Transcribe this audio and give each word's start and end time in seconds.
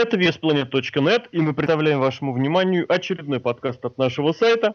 Это 0.00 0.16
VSPlanet.net, 0.16 1.28
и 1.30 1.40
мы 1.42 1.52
представляем 1.52 2.00
вашему 2.00 2.32
вниманию 2.32 2.90
очередной 2.90 3.38
подкаст 3.38 3.84
от 3.84 3.98
нашего 3.98 4.32
сайта. 4.32 4.74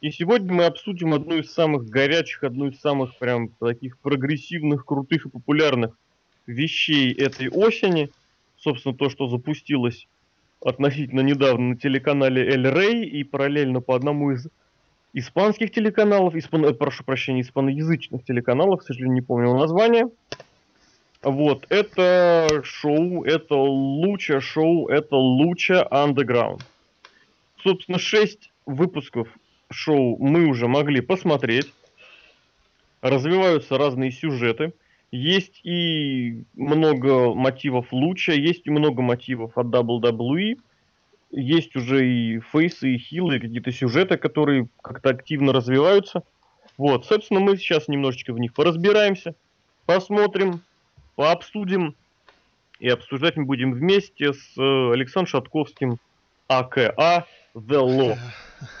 И 0.00 0.12
сегодня 0.12 0.52
мы 0.52 0.64
обсудим 0.64 1.12
одну 1.12 1.38
из 1.38 1.52
самых 1.52 1.88
горячих, 1.88 2.44
одну 2.44 2.68
из 2.68 2.78
самых 2.78 3.18
прям 3.18 3.48
таких 3.48 3.98
прогрессивных, 3.98 4.86
крутых 4.86 5.26
и 5.26 5.28
популярных 5.28 5.98
вещей 6.46 7.12
этой 7.12 7.48
осени. 7.48 8.10
Собственно, 8.58 8.94
то, 8.94 9.10
что 9.10 9.28
запустилось 9.28 10.06
относительно 10.64 11.22
недавно 11.22 11.70
на 11.70 11.76
телеканале 11.76 12.54
El 12.54 12.72
Rey 12.72 13.02
и 13.02 13.24
параллельно 13.24 13.80
по 13.80 13.96
одному 13.96 14.30
из 14.30 14.46
испанских 15.14 15.72
телеканалов, 15.72 16.36
испан... 16.36 16.64
Э, 16.64 16.74
прошу 16.74 17.02
прощения, 17.02 17.40
испаноязычных 17.40 18.24
телеканалов, 18.24 18.82
к 18.82 18.84
сожалению, 18.84 19.14
не 19.14 19.22
помню 19.22 19.52
название. 19.52 20.06
Вот, 21.22 21.66
это 21.68 22.62
шоу, 22.64 23.24
это 23.24 23.54
луча 23.54 24.40
шоу, 24.40 24.88
это 24.88 25.16
луча 25.16 25.86
Underground. 25.90 26.62
Собственно, 27.62 27.98
шесть 27.98 28.50
выпусков 28.64 29.28
шоу 29.70 30.16
мы 30.18 30.46
уже 30.46 30.66
могли 30.66 31.02
посмотреть. 31.02 31.70
Развиваются 33.02 33.76
разные 33.76 34.12
сюжеты. 34.12 34.72
Есть 35.12 35.60
и 35.62 36.44
много 36.54 37.34
мотивов 37.34 37.92
луча, 37.92 38.32
есть 38.32 38.66
и 38.66 38.70
много 38.70 39.02
мотивов 39.02 39.58
от 39.58 39.66
WWE. 39.66 40.58
Есть 41.32 41.76
уже 41.76 42.08
и 42.08 42.40
фейсы, 42.40 42.94
и 42.94 42.98
хилы, 42.98 43.36
и 43.36 43.40
какие-то 43.40 43.72
сюжеты, 43.72 44.16
которые 44.16 44.68
как-то 44.82 45.10
активно 45.10 45.52
развиваются. 45.52 46.22
Вот, 46.78 47.04
собственно, 47.04 47.40
мы 47.40 47.58
сейчас 47.58 47.88
немножечко 47.88 48.32
в 48.32 48.38
них 48.38 48.54
поразбираемся, 48.54 49.34
посмотрим, 49.84 50.62
пообсудим. 51.20 51.94
И 52.78 52.88
обсуждать 52.88 53.36
мы 53.36 53.44
будем 53.44 53.74
вместе 53.74 54.32
с 54.32 54.56
э, 54.56 54.92
Александром 54.94 55.26
Шатковским, 55.26 55.98
АКА 56.48 57.26
The 57.54 57.78
Law. 57.78 58.18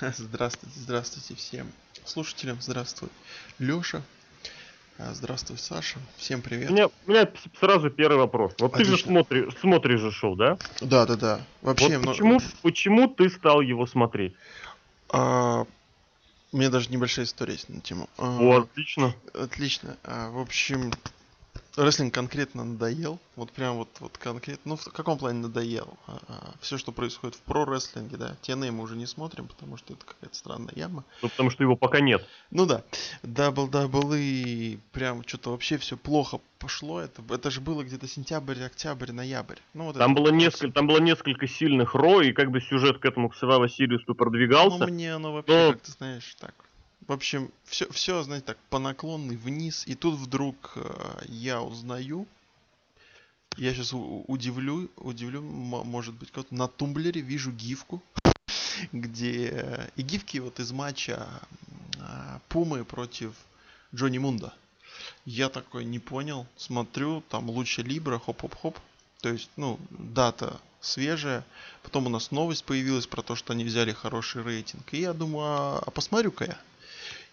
Здравствуйте, 0.00 0.80
здравствуйте 0.80 1.34
всем 1.34 1.66
слушателям, 2.06 2.56
здравствуй, 2.62 3.10
Лёша, 3.58 4.00
а, 4.96 5.12
здравствуй, 5.12 5.58
Саша, 5.58 5.98
всем 6.16 6.40
привет. 6.40 6.70
У 6.70 6.72
меня, 6.72 6.86
у 6.86 7.10
меня 7.10 7.28
сразу 7.60 7.90
первый 7.90 8.16
вопрос. 8.16 8.54
Вот 8.58 8.72
Отлично. 8.72 8.94
ты 8.94 8.98
же 8.98 9.04
смотришь, 9.04 9.54
смотришь 9.60 10.00
же 10.00 10.10
шоу, 10.10 10.34
да? 10.34 10.56
Да, 10.80 11.04
да, 11.04 11.16
да. 11.16 11.40
Вообще, 11.60 11.98
вот 11.98 12.08
почему, 12.08 12.32
но... 12.34 12.40
почему 12.62 13.08
ты 13.08 13.28
стал 13.28 13.60
его 13.60 13.86
смотреть? 13.86 14.32
А, 15.10 15.66
у 16.52 16.56
меня 16.56 16.70
даже 16.70 16.88
небольшая 16.88 17.26
история 17.26 17.52
есть 17.52 17.68
на 17.68 17.82
тему. 17.82 18.08
А, 18.16 18.38
О, 18.40 18.60
отлично. 18.62 19.14
Отлично. 19.34 19.98
А, 20.04 20.30
в 20.30 20.38
общем, 20.38 20.90
Рестлинг 21.76 22.12
конкретно 22.12 22.64
надоел. 22.64 23.18
Вот 23.36 23.52
прям 23.52 23.76
вот, 23.76 23.88
вот 24.00 24.18
конкретно. 24.18 24.70
Ну, 24.70 24.76
в 24.76 24.84
каком 24.92 25.18
плане 25.18 25.40
надоел? 25.40 25.96
А, 26.06 26.18
а, 26.28 26.54
все, 26.60 26.78
что 26.78 26.92
происходит 26.92 27.36
в 27.36 27.40
про-рестлинге, 27.40 28.16
да. 28.16 28.36
TNA 28.42 28.72
мы 28.72 28.82
уже 28.82 28.96
не 28.96 29.06
смотрим, 29.06 29.46
потому 29.46 29.76
что 29.76 29.94
это 29.94 30.04
какая-то 30.04 30.36
странная 30.36 30.74
яма. 30.74 31.04
Ну, 31.22 31.28
потому 31.28 31.50
что 31.50 31.62
его 31.62 31.76
пока 31.76 32.00
нет. 32.00 32.26
Ну 32.50 32.66
да. 32.66 32.82
WWE 33.22 34.80
прям 34.92 35.22
что-то 35.26 35.50
вообще 35.50 35.78
все 35.78 35.96
плохо 35.96 36.40
пошло. 36.58 37.00
Это, 37.00 37.22
это 37.30 37.50
же 37.50 37.60
было 37.60 37.84
где-то 37.84 38.08
сентябрь, 38.08 38.62
октябрь, 38.62 39.12
ноябрь. 39.12 39.58
Ну, 39.72 39.84
вот 39.84 39.96
там, 39.96 40.14
было 40.14 40.30
несколько, 40.30 40.72
там 40.72 40.86
было 40.86 40.98
несколько 40.98 41.46
сильных 41.46 41.94
ро, 41.94 42.20
и 42.20 42.32
как 42.32 42.50
бы 42.50 42.60
сюжет 42.60 42.98
к 42.98 43.04
этому 43.04 43.30
к 43.30 43.40
Survivor 43.40 43.68
Series 43.68 44.12
продвигался. 44.14 44.78
Ну, 44.78 44.86
мне 44.88 45.14
оно 45.14 45.32
вообще, 45.32 45.66
но... 45.66 45.72
как 45.72 45.82
ты 45.82 45.92
знаешь, 45.92 46.36
так 46.38 46.54
в 47.06 47.12
общем, 47.12 47.50
все, 47.64 47.90
все, 47.90 48.22
знаете, 48.22 48.46
так, 48.46 48.58
по 48.68 48.78
наклонной 48.78 49.36
вниз. 49.36 49.84
И 49.86 49.94
тут 49.94 50.18
вдруг 50.18 50.72
э, 50.76 51.22
я 51.28 51.62
узнаю, 51.62 52.26
я 53.56 53.74
сейчас 53.74 53.92
удивлю, 53.92 54.90
удивлю, 54.96 55.42
может 55.42 56.14
быть, 56.14 56.30
кто-то 56.30 56.54
на 56.54 56.68
тумблере 56.68 57.20
вижу 57.20 57.52
гифку, 57.52 58.02
где 58.92 59.90
и 59.96 60.02
гифки 60.02 60.38
вот 60.38 60.60
из 60.60 60.72
матча 60.72 61.26
э, 61.96 62.38
Пумы 62.48 62.84
против 62.84 63.34
Джонни 63.94 64.18
Мунда. 64.18 64.54
Я 65.24 65.48
такой 65.48 65.84
не 65.84 65.98
понял, 65.98 66.46
смотрю, 66.56 67.22
там 67.28 67.50
лучше 67.50 67.82
Либра, 67.82 68.18
хоп-хоп-хоп. 68.18 68.78
То 69.20 69.28
есть, 69.30 69.50
ну, 69.56 69.78
дата 69.90 70.60
свежая. 70.80 71.44
Потом 71.82 72.06
у 72.06 72.08
нас 72.08 72.30
новость 72.30 72.64
появилась 72.64 73.06
про 73.06 73.22
то, 73.22 73.36
что 73.36 73.52
они 73.52 73.64
взяли 73.64 73.92
хороший 73.92 74.42
рейтинг. 74.42 74.92
И 74.92 75.00
я 75.00 75.12
думаю, 75.12 75.46
а, 75.46 75.82
а 75.84 75.90
посмотрю-ка 75.90 76.44
я. 76.44 76.58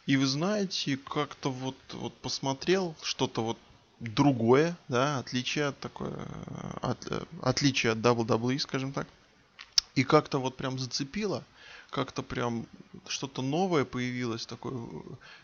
И 0.08 0.16
вы 0.16 0.26
знаете, 0.26 0.98
как-то 0.98 1.52
вот, 1.52 1.76
вот 1.92 2.14
посмотрел 2.18 2.96
что-то 3.04 3.44
вот 3.44 3.58
другое, 4.00 4.78
да, 4.88 5.20
отличие 5.20 5.66
от 5.66 5.80
такое, 5.80 6.18
от, 6.82 7.28
отличие 7.42 7.92
от 7.92 8.00
WWE, 8.00 8.58
скажем 8.58 8.94
так. 8.94 9.06
И 9.96 10.06
как-то 10.06 10.40
вот 10.40 10.56
прям 10.56 10.80
зацепило, 10.80 11.44
как-то 11.90 12.24
прям 12.24 12.68
что-то 13.08 13.42
новое 13.42 13.84
появилось, 13.84 14.46
такое, 14.46 14.88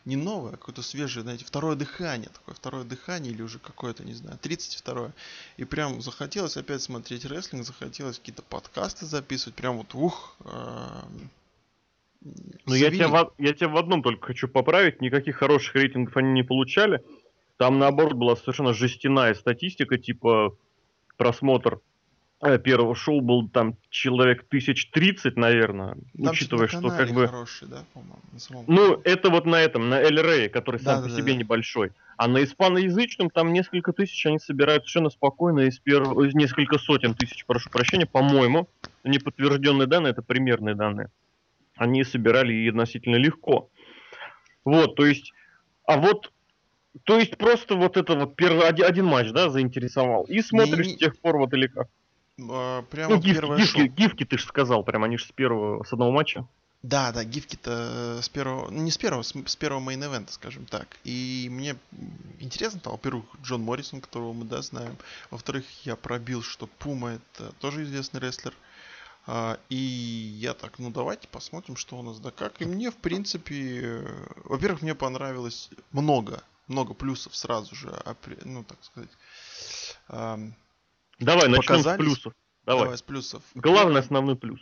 не 0.05 0.15
новое, 0.15 0.53
а 0.53 0.57
какое-то 0.57 0.81
свежее, 0.81 1.23
знаете, 1.23 1.43
второе 1.43 1.75
дыхание, 1.75 2.29
такое 2.29 2.55
второе 2.55 2.85
дыхание 2.85 3.33
или 3.33 3.41
уже 3.41 3.59
какое-то, 3.59 4.05
не 4.05 4.13
знаю, 4.13 4.39
32-е. 4.41 5.11
И 5.57 5.65
прям 5.65 6.01
захотелось 6.01 6.55
опять 6.55 6.81
смотреть 6.81 7.25
рестлинг, 7.25 7.65
захотелось 7.65 8.17
какие-то 8.17 8.43
подкасты 8.43 9.07
записывать, 9.07 9.55
прям 9.55 9.77
вот, 9.77 9.93
ух, 9.93 10.37
э, 10.45 11.01
ну, 12.65 12.75
я 12.75 12.89
тебя, 12.91 13.27
я 13.37 13.53
тебя 13.53 13.67
в 13.69 13.77
одном 13.77 14.01
только 14.01 14.27
хочу 14.27 14.47
поправить. 14.47 15.01
Никаких 15.01 15.37
хороших 15.37 15.75
рейтингов 15.75 16.15
они 16.15 16.31
не 16.31 16.43
получали. 16.43 17.01
Там, 17.57 17.79
наоборот, 17.79 18.13
была 18.13 18.35
совершенно 18.35 18.73
жестяная 18.73 19.33
статистика, 19.33 19.97
типа 19.97 20.55
просмотр 21.17 21.79
э, 22.41 22.57
первого 22.57 22.95
шоу 22.95 23.21
был 23.21 23.47
там 23.47 23.77
человек 23.89 24.45
тысяч 24.47 24.89
тридцать, 24.89 25.37
наверное, 25.37 25.95
там 26.17 26.31
учитывая, 26.31 26.67
что 26.67 26.89
как 26.89 27.11
бы... 27.11 27.27
Хороший, 27.27 27.67
да, 27.67 27.83
самом... 28.37 28.65
Ну, 28.67 28.99
это 29.03 29.29
вот 29.29 29.45
на 29.45 29.61
этом, 29.61 29.89
на 29.89 29.99
Эль 29.99 30.49
который 30.49 30.79
да, 30.79 30.83
сам 30.83 31.01
да, 31.01 31.07
по 31.07 31.09
да, 31.09 31.21
себе 31.21 31.33
да. 31.33 31.39
небольшой. 31.39 31.91
А 32.17 32.27
на 32.27 32.43
испаноязычном 32.43 33.29
там 33.29 33.53
несколько 33.53 33.91
тысяч 33.91 34.25
они 34.25 34.39
собирают 34.39 34.83
совершенно 34.83 35.09
спокойно 35.09 35.61
из 35.61 35.77
первого, 35.79 36.25
несколько 36.33 36.77
сотен 36.77 37.15
тысяч, 37.15 37.45
прошу 37.45 37.69
прощения, 37.69 38.05
по-моему, 38.05 38.67
неподтвержденные 39.03 39.87
данные, 39.87 40.11
это 40.11 40.21
примерные 40.21 40.75
данные 40.75 41.09
они 41.75 42.03
собирали 42.03 42.53
и 42.53 42.69
относительно 42.69 43.15
легко. 43.15 43.69
Вот, 44.65 44.95
то 44.95 45.05
есть, 45.05 45.33
а 45.85 45.97
вот, 45.97 46.31
то 47.03 47.17
есть 47.17 47.37
просто 47.37 47.75
вот 47.75 47.97
это 47.97 48.15
вот 48.15 48.35
первый 48.35 48.67
один, 48.67 48.85
один 48.85 49.05
матч, 49.05 49.31
да, 49.31 49.49
заинтересовал. 49.49 50.23
И 50.25 50.41
смотришь 50.41 50.87
не, 50.87 50.93
с 50.93 50.97
тех 50.97 51.19
пор 51.19 51.37
вот 51.37 51.53
или 51.53 51.67
как. 51.67 51.87
А, 52.49 52.83
прямо 52.83 53.15
ну, 53.15 53.21
гифки, 53.21 53.57
гифки, 53.57 53.87
гифки 53.87 54.25
ты 54.25 54.37
же 54.37 54.45
сказал, 54.45 54.83
прям 54.83 55.03
они 55.03 55.17
же 55.17 55.25
с 55.25 55.31
первого, 55.31 55.83
с 55.83 55.91
одного 55.91 56.11
матча. 56.11 56.47
Да, 56.83 57.13
да, 57.13 57.23
гифки-то 57.23 58.19
с 58.21 58.27
первого, 58.27 58.69
ну, 58.69 58.83
не 58.83 58.91
с 58.91 58.97
первого, 58.97 59.21
с, 59.21 59.33
с 59.33 59.55
первого 59.55 59.79
main 59.79 59.99
event 59.99 60.23
а, 60.23 60.33
скажем 60.33 60.65
так. 60.65 60.87
И 61.05 61.47
мне 61.49 61.77
интересно 62.39 62.81
там, 62.81 62.91
во-первых, 62.91 63.23
Джон 63.41 63.61
Моррисон, 63.61 64.01
которого 64.01 64.33
мы, 64.33 64.43
да, 64.43 64.61
знаем. 64.61 64.97
Во-вторых, 65.31 65.63
я 65.83 65.95
пробил, 65.95 66.41
что 66.43 66.67
Пума 66.67 67.11
это 67.11 67.53
тоже 67.59 67.83
известный 67.83 68.19
рестлер. 68.19 68.53
И 69.69 69.75
я 69.75 70.53
так, 70.53 70.79
ну 70.79 70.91
давайте 70.91 71.27
посмотрим, 71.27 71.75
что 71.75 71.97
у 71.97 72.01
нас 72.01 72.19
да 72.19 72.31
как. 72.31 72.61
И 72.61 72.65
мне, 72.65 72.91
в 72.91 72.97
принципе, 72.97 74.05
во-первых, 74.43 74.81
мне 74.81 74.95
понравилось 74.95 75.69
много, 75.91 76.43
много 76.67 76.93
плюсов 76.93 77.35
сразу 77.35 77.73
же, 77.75 77.93
ну 78.43 78.63
так 78.63 78.83
сказать. 78.83 79.09
Давай, 81.19 81.47
начнем 81.47 81.83
с 81.83 81.97
плюсов. 81.97 82.33
Давай. 82.65 82.83
Давай 82.83 82.97
с 82.97 83.01
плюсов. 83.01 83.43
Главный 83.55 83.99
основной 83.99 84.35
плюс. 84.35 84.59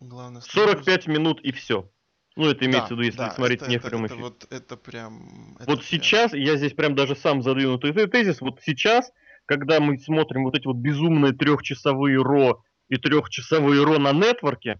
Главное, 0.00 0.42
45 0.42 1.04
плюс. 1.04 1.16
минут 1.16 1.40
и 1.40 1.52
все. 1.52 1.88
Ну, 2.36 2.48
это 2.48 2.64
имеется 2.66 2.88
да, 2.88 2.94
в 2.96 2.98
виду, 2.98 3.02
если 3.02 3.18
да, 3.18 3.30
смотреть 3.30 3.62
это, 3.62 3.70
не 3.70 3.76
это, 3.76 3.88
это, 3.96 4.16
вот, 4.16 4.46
это 4.50 4.76
прям... 4.76 5.56
Это 5.60 5.70
вот 5.70 5.78
прям... 5.78 5.82
сейчас, 5.82 6.32
я 6.32 6.56
здесь 6.56 6.72
прям 6.72 6.96
даже 6.96 7.14
сам 7.14 7.42
задвинутый 7.42 7.92
тезис, 8.08 8.40
вот 8.40 8.60
сейчас, 8.64 9.12
когда 9.46 9.78
мы 9.78 9.98
смотрим 9.98 10.42
вот 10.42 10.56
эти 10.56 10.66
вот 10.66 10.76
безумные 10.76 11.32
трехчасовые 11.32 12.20
ро 12.20 12.60
и 12.88 12.96
трехчасовые 12.96 13.82
ро 13.82 13.98
на 13.98 14.12
нетворке 14.12 14.78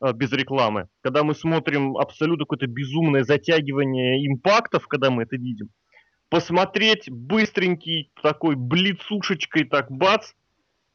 э, 0.00 0.12
без 0.12 0.32
рекламы, 0.32 0.88
когда 1.02 1.24
мы 1.24 1.34
смотрим 1.34 1.96
абсолютно 1.96 2.44
какое-то 2.44 2.66
безумное 2.66 3.24
затягивание 3.24 4.26
импактов, 4.26 4.86
когда 4.88 5.10
мы 5.10 5.22
это 5.24 5.36
видим, 5.36 5.70
посмотреть 6.28 7.10
быстренький 7.10 8.10
такой 8.22 8.54
блицушечкой 8.56 9.64
так 9.64 9.90
бац, 9.90 10.32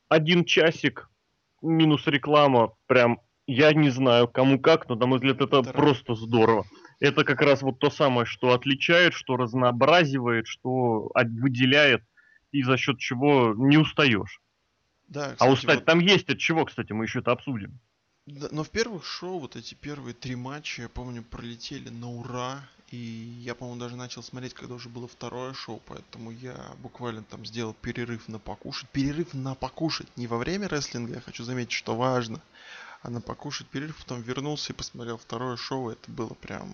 один 0.09 0.45
часик 0.45 1.09
минус 1.61 2.05
реклама, 2.07 2.73
прям 2.87 3.19
я 3.47 3.73
не 3.73 3.89
знаю 3.89 4.27
кому 4.27 4.59
как, 4.59 4.87
но 4.87 4.95
на 4.95 5.05
мой 5.05 5.19
взгляд 5.19 5.41
это 5.41 5.61
Здорово. 5.63 5.71
просто 5.71 6.15
здорово. 6.15 6.65
Это 6.99 7.23
как 7.25 7.41
раз 7.41 7.61
вот 7.61 7.79
то 7.79 7.89
самое, 7.89 8.25
что 8.25 8.53
отличает, 8.53 9.13
что 9.13 9.35
разнообразивает, 9.35 10.47
что 10.47 11.11
выделяет 11.15 12.03
и 12.51 12.63
за 12.63 12.77
счет 12.77 12.99
чего 12.99 13.53
не 13.57 13.77
устаешь. 13.77 14.39
Да, 15.13 15.25
а 15.25 15.33
кстати, 15.33 15.49
а 15.49 15.53
устать 15.53 15.75
вот... 15.79 15.85
там 15.85 15.99
есть 15.99 16.29
от 16.29 16.39
чего, 16.39 16.65
кстати, 16.65 16.91
мы 16.91 17.05
еще 17.05 17.19
это 17.19 17.31
обсудим. 17.31 17.79
Да, 18.25 18.47
но 18.51 18.63
в 18.63 18.69
первых 18.69 19.05
шоу 19.05 19.39
вот 19.39 19.55
эти 19.55 19.75
первые 19.75 20.13
три 20.13 20.35
матча, 20.35 20.83
я 20.83 20.89
помню, 20.89 21.23
пролетели 21.23 21.89
на 21.89 22.09
ура. 22.09 22.67
И 22.89 22.97
я, 22.97 23.55
по-моему, 23.55 23.79
даже 23.79 23.95
начал 23.95 24.21
смотреть, 24.21 24.53
когда 24.53 24.75
уже 24.75 24.87
было 24.87 25.07
второе 25.07 25.53
шоу, 25.53 25.81
поэтому 25.87 26.31
я 26.31 26.55
буквально 26.77 27.23
там 27.23 27.43
сделал 27.43 27.73
перерыв 27.73 28.27
на 28.27 28.37
покушать. 28.37 28.87
Перерыв 28.89 29.33
на 29.33 29.55
покушать 29.55 30.07
не 30.15 30.27
во 30.27 30.37
время 30.37 30.67
рестлинга, 30.67 31.15
я 31.15 31.21
хочу 31.21 31.43
заметить, 31.43 31.71
что 31.71 31.95
важно, 31.95 32.39
а 33.01 33.09
на 33.09 33.19
покушать 33.19 33.67
перерыв, 33.67 33.97
потом 33.97 34.21
вернулся 34.21 34.73
и 34.73 34.75
посмотрел 34.75 35.17
второе 35.17 35.57
шоу. 35.57 35.89
Это 35.89 36.11
было 36.11 36.33
прям 36.35 36.71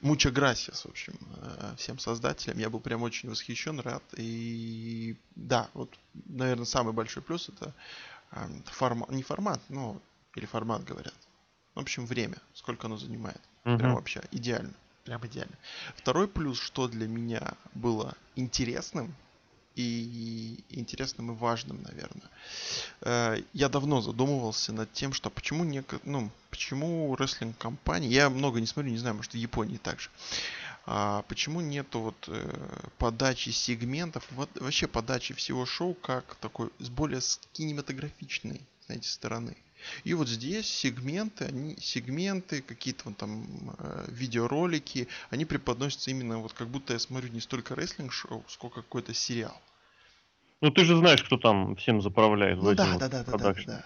Муча 0.00 0.30
грасиас, 0.30 0.84
в 0.84 0.88
общем, 0.88 1.14
э, 1.36 1.74
всем 1.76 1.98
создателям. 1.98 2.58
Я 2.58 2.70
был 2.70 2.80
прям 2.80 3.02
очень 3.02 3.28
восхищен, 3.28 3.80
рад. 3.80 4.02
И 4.16 5.16
да, 5.36 5.68
вот, 5.74 5.94
наверное, 6.26 6.64
самый 6.64 6.94
большой 6.94 7.22
плюс 7.22 7.50
это 7.50 7.74
эм, 8.32 8.62
формат, 8.64 9.10
не 9.10 9.22
формат, 9.22 9.60
но 9.68 10.00
или 10.34 10.46
формат 10.46 10.84
говорят. 10.84 11.14
В 11.74 11.80
общем, 11.80 12.06
время, 12.06 12.38
сколько 12.54 12.86
оно 12.86 12.96
занимает. 12.96 13.40
Uh-huh. 13.64 13.76
Прям 13.76 13.94
вообще 13.94 14.22
идеально. 14.30 14.74
Прям 15.04 15.26
идеально. 15.26 15.56
Второй 15.96 16.28
плюс, 16.28 16.58
что 16.58 16.88
для 16.88 17.06
меня 17.06 17.54
было 17.74 18.16
интересным, 18.36 19.14
и 19.80 20.64
интересным 20.70 21.32
и 21.32 21.34
важным, 21.34 21.82
наверное. 21.82 22.30
Э, 23.00 23.42
я 23.52 23.68
давно 23.68 24.00
задумывался 24.00 24.72
над 24.72 24.92
тем, 24.92 25.12
что 25.12 25.30
почему 25.30 25.64
не, 25.64 25.84
ну, 26.04 26.30
почему 26.50 27.14
рестлинг 27.16 27.56
компании, 27.58 28.08
я 28.10 28.30
много 28.30 28.60
не 28.60 28.66
смотрю, 28.66 28.92
не 28.92 28.98
знаю, 28.98 29.16
может 29.16 29.32
в 29.32 29.36
Японии 29.36 29.78
также, 29.78 30.10
а 30.86 31.22
почему 31.28 31.60
нету 31.60 32.00
вот 32.00 32.28
э, 32.28 32.88
подачи 32.98 33.50
сегментов, 33.50 34.26
вот, 34.32 34.50
вообще 34.60 34.86
подачи 34.86 35.34
всего 35.34 35.66
шоу 35.66 35.94
как 35.94 36.34
такой 36.36 36.70
с 36.78 36.88
более 36.88 37.20
кинематографичной, 37.52 38.60
знаете, 38.86 39.08
стороны. 39.08 39.56
И 40.04 40.14
вот 40.14 40.28
здесь 40.28 40.66
сегменты, 40.66 41.46
они, 41.46 41.76
сегменты, 41.80 42.62
какие-то 42.62 43.04
вот 43.06 43.16
там 43.16 43.74
э, 43.78 44.06
видеоролики, 44.08 45.08
они 45.30 45.44
преподносятся 45.44 46.10
именно 46.10 46.38
вот 46.38 46.52
как 46.52 46.68
будто 46.68 46.92
я 46.92 46.98
смотрю 46.98 47.30
не 47.30 47.40
столько 47.40 47.74
рестлинг-шоу, 47.74 48.44
сколько 48.48 48.82
какой-то 48.82 49.14
сериал. 49.14 49.60
Ну 50.60 50.70
ты 50.70 50.84
же 50.84 50.96
знаешь, 50.96 51.22
кто 51.22 51.38
там 51.38 51.76
всем 51.76 52.02
заправляет 52.02 52.58
ну, 52.58 52.74
да, 52.74 52.96
да, 52.98 53.08
да, 53.08 53.24
да, 53.24 53.38
да, 53.38 53.54
да. 53.66 53.84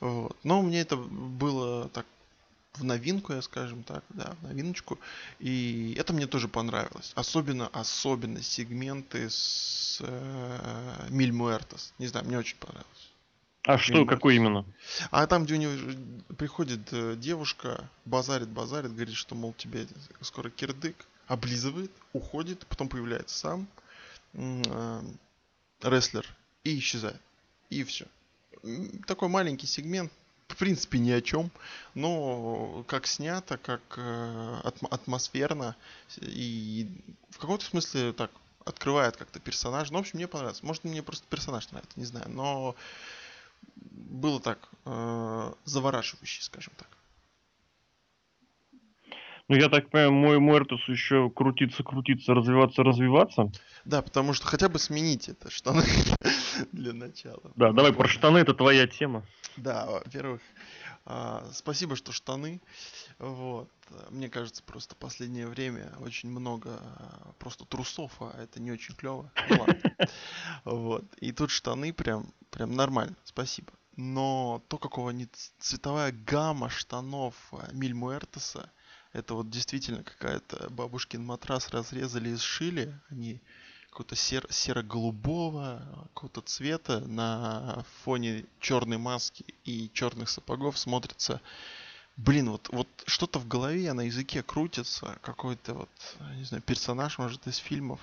Вот. 0.00 0.36
Но 0.44 0.62
мне 0.62 0.80
это 0.80 0.96
было 0.96 1.88
так 1.88 2.06
в 2.74 2.84
новинку, 2.84 3.32
я 3.32 3.42
скажем 3.42 3.82
так, 3.82 4.02
да, 4.10 4.34
в 4.40 4.44
новиночку. 4.44 4.98
И 5.40 5.94
это 5.98 6.12
мне 6.12 6.26
тоже 6.26 6.48
понравилось. 6.48 7.12
Особенно, 7.14 7.68
особенно 7.68 8.42
сегменты 8.42 9.28
с 9.28 9.98
э, 10.00 11.06
Миль 11.10 11.32
Муэртос. 11.32 11.92
Не 11.98 12.06
знаю, 12.06 12.26
мне 12.26 12.38
очень 12.38 12.56
понравилось. 12.56 13.10
А 13.64 13.78
что, 13.78 14.04
какой 14.04 14.36
именно? 14.36 14.64
А 15.10 15.26
там, 15.26 15.44
где 15.44 15.54
у 15.54 15.58
него 15.58 15.72
приходит 16.36 16.92
э, 16.92 17.14
девушка, 17.16 17.88
базарит, 18.04 18.48
базарит, 18.48 18.92
говорит, 18.92 19.14
что, 19.14 19.34
мол, 19.34 19.54
тебе 19.56 19.86
скоро 20.20 20.50
кирдык, 20.50 20.96
облизывает, 21.28 21.92
уходит, 22.12 22.66
потом 22.66 22.88
появляется 22.88 23.38
сам 23.38 23.68
э, 24.32 25.02
рестлер 25.84 26.26
и 26.64 26.78
исчезает. 26.78 27.20
И 27.70 27.84
все. 27.84 28.06
Такой 29.06 29.28
маленький 29.28 29.66
сегмент, 29.66 30.12
в 30.48 30.56
принципе, 30.56 30.98
ни 30.98 31.10
о 31.10 31.20
чем, 31.20 31.50
но 31.94 32.84
как 32.86 33.06
снято, 33.06 33.56
как 33.56 33.80
э, 33.96 34.60
атмосферно 34.90 35.74
и 36.20 36.88
в 37.30 37.38
каком-то 37.38 37.64
смысле 37.64 38.12
так 38.12 38.30
открывает 38.64 39.16
как-то 39.16 39.40
персонаж. 39.40 39.90
Ну, 39.90 39.98
в 39.98 40.00
общем, 40.00 40.18
мне 40.18 40.28
понравилось. 40.28 40.62
Может, 40.62 40.84
мне 40.84 41.02
просто 41.02 41.26
персонаж 41.28 41.70
нравится, 41.70 41.98
не 41.98 42.04
знаю. 42.04 42.28
Но 42.28 42.76
было 43.76 44.40
так 44.40 44.68
э, 44.84 45.52
завораживающе, 45.64 46.42
скажем 46.42 46.72
так. 46.76 46.88
Ну, 49.48 49.56
я 49.56 49.68
так 49.68 49.90
понимаю, 49.90 50.12
мой 50.12 50.38
Муэртус 50.38 50.80
еще 50.88 51.30
крутиться, 51.30 51.82
крутиться, 51.82 52.34
развиваться, 52.34 52.82
развиваться. 52.82 53.50
Да, 53.84 54.00
потому 54.00 54.32
что 54.32 54.46
хотя 54.46 54.68
бы 54.68 54.78
сменить 54.78 55.28
это 55.28 55.50
штаны 55.50 55.84
для 56.72 56.92
начала. 56.92 57.52
Да, 57.56 57.72
давай 57.72 57.92
про 57.92 58.08
штаны, 58.08 58.38
это 58.38 58.54
твоя 58.54 58.86
тема. 58.86 59.24
Да, 59.56 59.86
во-первых, 59.86 60.40
а, 61.04 61.44
спасибо, 61.52 61.96
что 61.96 62.12
штаны. 62.12 62.60
Вот. 63.18 63.68
Мне 64.10 64.28
кажется, 64.28 64.62
просто 64.62 64.94
последнее 64.94 65.46
время 65.46 65.92
очень 66.00 66.30
много 66.30 66.78
а, 66.80 67.32
просто 67.38 67.64
трусов, 67.64 68.12
а 68.20 68.34
это 68.40 68.60
не 68.60 68.70
очень 68.70 68.94
клево. 68.94 69.30
Ну. 69.48 69.66
Вот. 70.64 71.04
И 71.18 71.32
тут 71.32 71.50
штаны 71.50 71.92
прям, 71.92 72.32
прям 72.50 72.74
нормально. 72.74 73.16
Спасибо. 73.24 73.72
Но 73.96 74.62
то, 74.68 74.78
какого 74.78 75.10
они 75.10 75.28
цветовая 75.58 76.12
гамма 76.12 76.70
штанов 76.70 77.34
а, 77.52 77.68
Миль 77.72 77.94
Муэртеса, 77.94 78.70
это 79.12 79.34
вот 79.34 79.50
действительно 79.50 80.02
какая-то 80.02 80.70
бабушкин 80.70 81.24
матрас 81.24 81.68
разрезали 81.70 82.30
и 82.30 82.36
сшили. 82.36 82.98
Они 83.10 83.40
какого-то 83.90 84.16
сер- 84.16 84.50
серо-голубого 84.50 86.08
какого-то 86.14 86.40
цвета 86.40 87.00
на 87.00 87.84
фоне 88.04 88.44
черной 88.60 88.98
маски 88.98 89.44
и 89.64 89.90
черных 89.92 90.30
сапогов 90.30 90.78
смотрится 90.78 91.40
Блин, 92.16 92.50
вот, 92.50 92.68
вот 92.70 92.88
что-то 93.06 93.38
в 93.38 93.48
голове 93.48 93.92
на 93.94 94.02
языке 94.02 94.42
крутится, 94.42 95.18
какой-то 95.22 95.74
вот, 95.74 95.88
не 96.36 96.44
знаю, 96.44 96.62
персонаж, 96.62 97.18
может, 97.18 97.46
из 97.46 97.56
фильмов. 97.56 98.00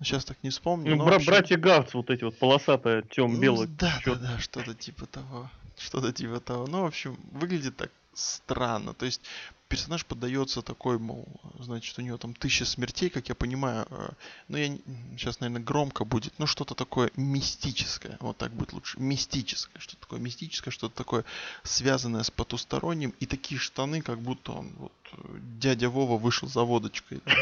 Сейчас 0.00 0.24
так 0.24 0.36
не 0.42 0.50
вспомню. 0.50 0.96
Ну, 0.96 1.04
бра- 1.04 1.16
общем... 1.16 1.26
братья 1.30 1.56
Гавц, 1.56 1.94
вот 1.94 2.10
эти 2.10 2.24
вот 2.24 2.36
полосатые, 2.36 3.04
тем-белые. 3.10 3.68
Ну, 3.68 3.76
да, 3.78 4.00
да, 4.04 4.14
да, 4.16 4.38
что-то 4.40 4.74
типа 4.74 5.06
того. 5.06 5.48
Что-то 5.78 6.12
типа 6.12 6.40
того. 6.40 6.66
Ну, 6.66 6.82
в 6.82 6.86
общем, 6.86 7.16
выглядит 7.30 7.76
так 7.76 7.92
странно. 8.18 8.94
То 8.94 9.06
есть 9.06 9.20
персонаж 9.68 10.04
поддается 10.04 10.62
такой, 10.62 10.98
мол, 10.98 11.26
значит, 11.58 11.98
у 11.98 12.02
него 12.02 12.16
там 12.16 12.34
тысяча 12.34 12.64
смертей, 12.64 13.10
как 13.10 13.28
я 13.28 13.34
понимаю. 13.34 13.86
Э, 13.90 14.10
ну, 14.48 14.56
я 14.56 14.76
сейчас, 15.16 15.40
наверное, 15.40 15.64
громко 15.64 16.04
будет, 16.04 16.32
но 16.38 16.46
что-то 16.46 16.74
такое 16.74 17.10
мистическое. 17.16 18.16
Вот 18.20 18.36
так 18.36 18.52
будет 18.52 18.72
лучше. 18.72 19.00
Мистическое. 19.00 19.80
Что-то 19.80 20.00
такое 20.02 20.20
мистическое, 20.20 20.70
что-то 20.70 20.94
такое 20.94 21.24
связанное 21.62 22.22
с 22.22 22.30
потусторонним. 22.30 23.14
И 23.20 23.26
такие 23.26 23.58
штаны, 23.58 24.00
как 24.00 24.20
будто 24.20 24.52
он 24.52 24.70
вот 24.76 24.92
дядя 25.58 25.88
Вова 25.88 26.18
вышел 26.18 26.48
за 26.48 26.62
водочкой. 26.62 27.20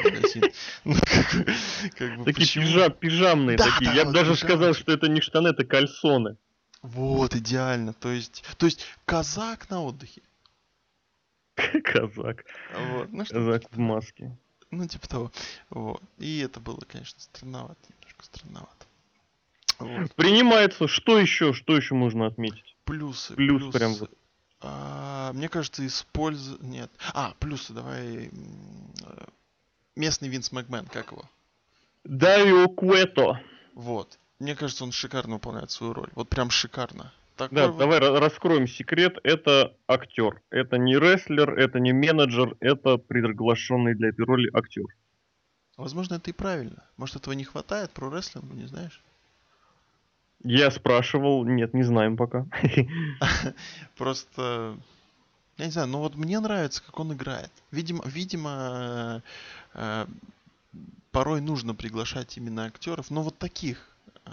Ну, 0.85 2.25
такие 2.25 2.91
пижамные 2.91 3.57
такие. 3.57 3.95
Я 3.95 4.05
бы 4.05 4.13
даже 4.13 4.37
сказал, 4.37 4.75
что 4.75 4.93
это 4.93 5.09
не 5.09 5.21
штаны, 5.21 5.49
это 5.49 5.65
кальсоны. 5.65 6.37
Вот, 6.83 7.37
идеально. 7.37 7.93
То 7.93 8.11
есть, 8.11 8.43
то 8.57 8.67
есть 8.67 8.87
казак 9.05 9.71
на 9.71 9.83
отдыхе. 9.83 10.23
Казак. 11.85 12.45
Вот. 12.75 13.13
Ну, 13.13 13.25
Казак 13.25 13.63
в 13.71 13.79
маске. 13.79 14.37
Ну, 14.71 14.87
типа 14.87 15.09
того. 15.09 15.33
Вот. 15.71 16.03
И 16.19 16.41
это 16.41 16.61
было, 16.61 16.81
конечно, 16.89 17.21
странновато. 17.21 17.81
Немножко 17.91 18.25
странновато. 18.25 18.87
Вот. 19.79 20.15
Принимается. 20.15 20.89
Что 20.89 21.19
еще? 21.19 21.53
Что 21.53 21.77
еще 21.77 21.95
можно 21.95 22.27
отметить? 22.27 22.77
Плюсы. 22.85 23.35
Плюс 23.35 23.63
плюсы. 23.63 23.79
прям 23.79 23.95
вот. 23.95 24.11
А, 24.61 25.33
мне 25.33 25.49
кажется, 25.49 25.87
использовать... 25.87 26.63
Нет. 26.63 26.91
А, 27.13 27.35
плюсы, 27.39 27.73
давай... 27.73 28.31
Местный 29.95 30.29
Винс 30.29 30.53
Макмен, 30.53 30.87
как 30.87 31.13
его? 31.13 31.29
Дарио 32.05 32.69
Куэто. 32.69 33.41
Вот. 33.75 34.19
Мне 34.39 34.57
кажется, 34.57 34.85
он 34.85 34.93
шикарно 34.93 35.35
выполняет 35.35 35.71
свою 35.71 35.93
роль. 35.93 36.11
Вот 36.15 36.29
прям 36.29 36.51
шикарно. 36.51 37.13
Такой 37.37 37.57
да, 37.57 37.69
вот... 37.69 37.79
давай 37.79 37.99
раскроем 37.99 38.67
секрет. 38.67 39.19
Это 39.23 39.77
актер. 39.89 40.43
Это 40.51 40.77
не 40.79 40.97
рестлер, 40.97 41.59
это 41.59 41.81
не 41.81 41.93
менеджер, 41.93 42.57
это 42.61 42.99
приглашенный 42.99 43.95
для 43.95 44.11
этой 44.11 44.25
роли 44.25 44.51
актер. 44.53 44.87
Возможно, 45.77 46.15
это 46.15 46.31
и 46.31 46.35
правильно. 46.35 46.85
Может, 46.97 47.17
этого 47.17 47.35
не 47.35 47.45
хватает 47.45 47.91
про 47.91 48.11
рестлинг, 48.11 48.53
не 48.53 48.67
знаешь? 48.67 49.03
Я 50.45 50.71
спрашивал, 50.71 51.45
нет, 51.45 51.73
не 51.73 51.85
знаем 51.85 52.17
пока. 52.17 52.47
Просто, 53.97 54.77
я 55.57 55.67
не 55.67 55.71
знаю, 55.71 55.89
но 55.89 56.01
вот 56.01 56.17
мне 56.17 56.41
нравится, 56.41 56.83
как 56.85 56.99
он 56.99 57.13
играет. 57.13 57.51
Видимо, 57.71 58.03
видимо, 58.07 59.23
э, 59.75 60.07
порой 61.13 61.41
нужно 61.41 61.75
приглашать 61.75 62.37
именно 62.37 62.65
актеров, 62.65 63.11
но 63.11 63.23
вот 63.23 63.39
таких, 63.39 63.89
э, 64.27 64.31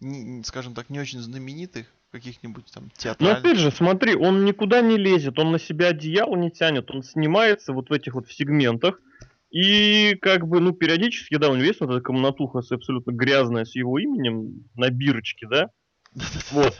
не, 0.00 0.42
скажем 0.44 0.74
так, 0.74 0.90
не 0.90 1.00
очень 1.00 1.20
знаменитых, 1.20 1.86
каких-нибудь 2.10 2.64
там 2.72 2.90
театральных. 2.96 3.42
Но 3.42 3.48
опять 3.50 3.58
же, 3.58 3.70
смотри, 3.70 4.14
он 4.14 4.44
никуда 4.44 4.80
не 4.80 4.96
лезет, 4.96 5.38
он 5.38 5.52
на 5.52 5.58
себя 5.58 5.88
одеяло 5.88 6.36
не 6.36 6.50
тянет, 6.50 6.90
он 6.90 7.02
снимается 7.02 7.72
вот 7.72 7.90
в 7.90 7.92
этих 7.92 8.14
вот 8.14 8.26
в 8.26 8.32
сегментах, 8.32 9.00
и 9.50 10.14
как 10.20 10.46
бы, 10.46 10.60
ну, 10.60 10.72
периодически, 10.72 11.36
да, 11.36 11.48
у 11.48 11.54
него 11.54 11.64
есть 11.64 11.80
вот 11.80 11.90
эта 11.90 12.00
комнатуха 12.00 12.58
абсолютно 12.58 13.12
грязная 13.12 13.64
с 13.64 13.74
его 13.74 13.98
именем 13.98 14.64
на 14.74 14.90
бирочке, 14.90 15.46
да? 15.48 15.70
Вот. 16.50 16.78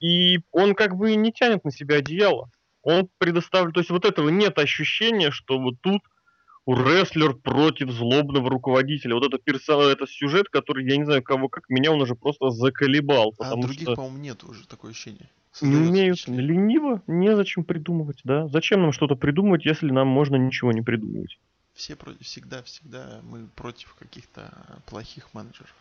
И 0.00 0.40
он 0.50 0.74
как 0.74 0.96
бы 0.96 1.14
не 1.14 1.32
тянет 1.32 1.64
на 1.64 1.70
себя 1.70 1.96
одеяло. 1.96 2.50
Он 2.82 3.08
предоставляет, 3.18 3.74
то 3.74 3.80
есть 3.80 3.90
вот 3.90 4.04
этого 4.04 4.28
нет 4.28 4.58
ощущения, 4.58 5.30
что 5.30 5.58
вот 5.58 5.74
тут 5.82 6.02
рестлер 6.74 7.34
против 7.34 7.90
злобного 7.90 8.50
руководителя. 8.50 9.14
Вот 9.14 9.26
это 9.26 9.38
персонаж, 9.38 9.92
это 9.92 10.06
сюжет, 10.06 10.48
который, 10.48 10.84
я 10.88 10.96
не 10.96 11.04
знаю, 11.04 11.22
кого 11.22 11.48
как, 11.48 11.68
меня 11.68 11.92
он 11.92 12.00
уже 12.00 12.14
просто 12.14 12.50
заколебал. 12.50 13.34
А 13.38 13.54
других, 13.56 13.82
что... 13.82 13.94
по-моему, 13.94 14.18
нет 14.18 14.42
уже 14.44 14.66
такое 14.66 14.90
ощущение. 14.90 15.28
Не 15.62 15.70
Создаётся 15.70 15.90
умеют, 15.90 16.18
впечатление. 16.18 16.46
лениво, 16.54 17.02
незачем 17.06 17.64
придумывать, 17.64 18.20
да? 18.24 18.46
Зачем 18.48 18.82
нам 18.82 18.92
что-то 18.92 19.14
придумывать, 19.14 19.64
если 19.64 19.90
нам 19.90 20.06
можно 20.08 20.36
ничего 20.36 20.72
не 20.72 20.82
придумывать? 20.82 21.38
Все 21.74 21.94
против, 21.96 22.20
всегда, 22.26 22.62
всегда 22.62 23.20
мы 23.22 23.46
против 23.54 23.94
каких-то 23.98 24.50
плохих 24.86 25.32
менеджеров. 25.34 25.74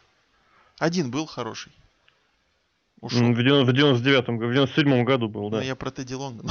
Один 0.77 1.09
был 1.11 1.25
хороший. 1.25 1.71
Ушел. 3.01 3.33
В, 3.33 3.37
девяно- 3.37 3.65
в 3.65 3.69
99-м, 3.69 4.37
г- 4.37 4.47
в 4.47 4.51
97-м 4.51 5.03
году 5.05 5.27
был, 5.27 5.43
Но 5.49 5.57
да. 5.57 5.61
я 5.63 5.75
про 5.75 5.91
Тедди 5.91 6.13
Лонга. 6.13 6.47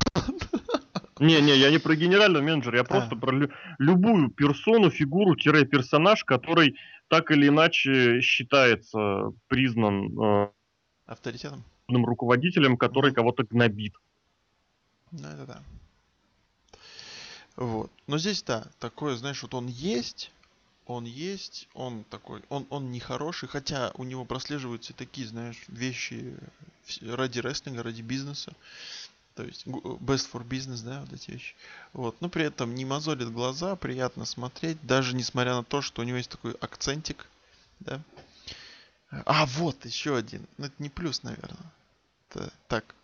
Не-не, 1.24 1.56
я 1.56 1.70
не 1.70 1.78
про 1.78 1.94
генерального 1.96 2.42
менеджера, 2.42 2.76
я 2.78 2.84
просто 2.84 3.14
А. 3.14 3.18
про 3.18 3.32
лю- 3.32 3.50
любую 3.78 4.28
персону, 4.28 4.90
фигуру-персонаж, 4.90 6.22
который 6.24 6.76
так 7.08 7.30
или 7.30 7.48
иначе 7.48 8.20
считается 8.20 9.32
признан 9.48 10.20
э, 10.20 10.48
Авторитетом? 11.06 11.64
руководителем, 11.88 12.76
который 12.76 13.10
Мгм. 13.10 13.14
кого-то 13.14 13.44
гнобит. 13.44 13.94
Ну, 15.12 15.28
это 15.28 15.46
да. 15.46 15.62
Вот. 17.56 17.90
Но 18.06 18.18
здесь, 18.18 18.42
да, 18.42 18.66
такое, 18.78 19.16
знаешь, 19.16 19.42
вот 19.42 19.54
он 19.54 19.66
есть, 19.68 20.30
он 20.86 21.04
есть, 21.04 21.68
он 21.72 22.04
такой, 22.04 22.42
он, 22.50 22.66
он 22.68 22.90
не 22.90 23.00
хороший, 23.00 23.48
хотя 23.48 23.92
у 23.94 24.04
него 24.04 24.26
прослеживаются 24.26 24.92
такие, 24.92 25.26
знаешь, 25.26 25.62
вещи 25.68 26.36
ради 27.00 27.38
рестлинга, 27.38 27.82
ради 27.82 28.02
бизнеса. 28.02 28.52
То 29.34 29.42
есть 29.42 29.66
best 29.66 30.30
for 30.32 30.46
business, 30.46 30.84
да, 30.84 31.00
вот 31.00 31.12
эти 31.12 31.32
вещи. 31.32 31.54
Вот. 31.92 32.20
Но 32.20 32.28
при 32.28 32.44
этом 32.44 32.74
не 32.74 32.84
мозолит 32.84 33.32
глаза, 33.32 33.74
приятно 33.74 34.24
смотреть, 34.24 34.78
даже 34.86 35.16
несмотря 35.16 35.54
на 35.54 35.64
то, 35.64 35.82
что 35.82 36.02
у 36.02 36.04
него 36.04 36.18
есть 36.18 36.30
такой 36.30 36.52
акцентик, 36.52 37.26
да. 37.80 38.00
А, 39.10 39.46
вот 39.46 39.84
еще 39.84 40.16
один. 40.16 40.46
Ну, 40.56 40.66
это 40.66 40.74
не 40.78 40.88
плюс, 40.88 41.22
наверное. 41.22 41.72
Это 42.30 42.52
так. 42.68 42.94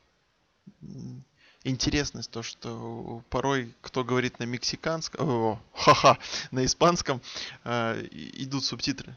Интересность 1.64 2.30
то, 2.30 2.42
что 2.42 3.22
порой 3.28 3.74
кто 3.80 4.02
говорит 4.04 4.38
на 4.38 4.44
мексиканском, 4.44 5.28
о, 5.28 5.60
ха-ха, 5.74 6.18
на 6.52 6.64
испанском, 6.64 7.20
и- 7.66 8.44
идут 8.44 8.64
субтитры. 8.64 9.14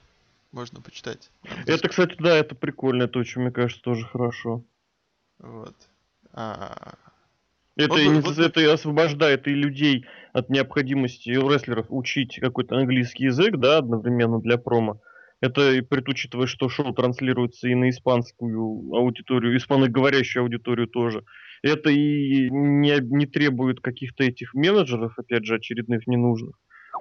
Можно 0.51 0.81
почитать. 0.81 1.29
Это, 1.65 1.87
кстати, 1.89 2.15
да, 2.19 2.35
это 2.35 2.53
прикольно, 2.53 3.03
это 3.03 3.17
очень, 3.19 3.41
мне 3.41 3.51
кажется, 3.51 3.81
тоже 3.81 4.05
хорошо. 4.05 4.61
Вот. 5.39 5.75
А, 6.33 6.95
Это, 7.75 7.93
Вот 7.93 8.25
вот 8.25 8.37
это 8.37 8.73
освобождает 8.73 9.47
и 9.47 9.51
людей 9.51 10.05
от 10.33 10.49
необходимости 10.49 11.29
и 11.29 11.37
у 11.37 11.49
рестлеров 11.49 11.87
учить 11.89 12.39
какой-то 12.39 12.77
английский 12.77 13.25
язык, 13.25 13.57
да, 13.57 13.77
одновременно 13.77 14.39
для 14.39 14.57
промо. 14.57 14.99
Это 15.41 15.73
и 15.73 15.81
при 15.81 16.01
учитывая, 16.09 16.47
что 16.47 16.69
шоу 16.69 16.93
транслируется 16.93 17.67
и 17.67 17.75
на 17.75 17.89
испанскую 17.89 18.93
аудиторию, 18.95 19.57
испаноговорящую 19.57 20.43
аудиторию 20.43 20.87
тоже. 20.87 21.25
Это 21.61 21.89
и 21.89 22.49
не, 22.49 22.97
не 23.01 23.25
требует 23.25 23.79
каких-то 23.81 24.23
этих 24.23 24.53
менеджеров, 24.53 25.19
опять 25.19 25.45
же, 25.45 25.55
очередных 25.55 26.07
ненужных. 26.07 26.57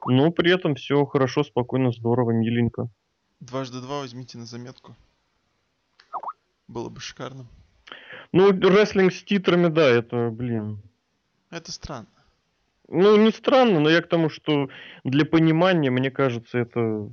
Но 0.06 0.30
при 0.32 0.52
этом 0.52 0.74
все 0.74 1.04
хорошо, 1.04 1.44
спокойно, 1.44 1.92
здорово, 1.92 2.32
миленько. 2.32 2.88
дважды 3.40 3.80
два 3.80 4.00
возьмите 4.00 4.38
на 4.38 4.46
заметку. 4.46 4.96
Было 6.66 6.88
бы 6.88 7.00
шикарно. 7.00 7.46
Ну, 8.32 8.50
рестлинг 8.52 9.12
с 9.12 9.22
титрами, 9.22 9.68
да, 9.68 9.88
это, 9.88 10.30
блин, 10.30 10.82
Это 11.50 11.70
странно. 11.70 12.08
Ну, 12.88 13.16
не 13.16 13.30
странно, 13.30 13.80
но 13.80 13.88
я 13.88 14.02
к 14.02 14.08
тому, 14.08 14.28
что 14.28 14.68
для 15.04 15.24
понимания, 15.24 15.90
мне 15.90 16.10
кажется, 16.10 16.58
это, 16.58 17.10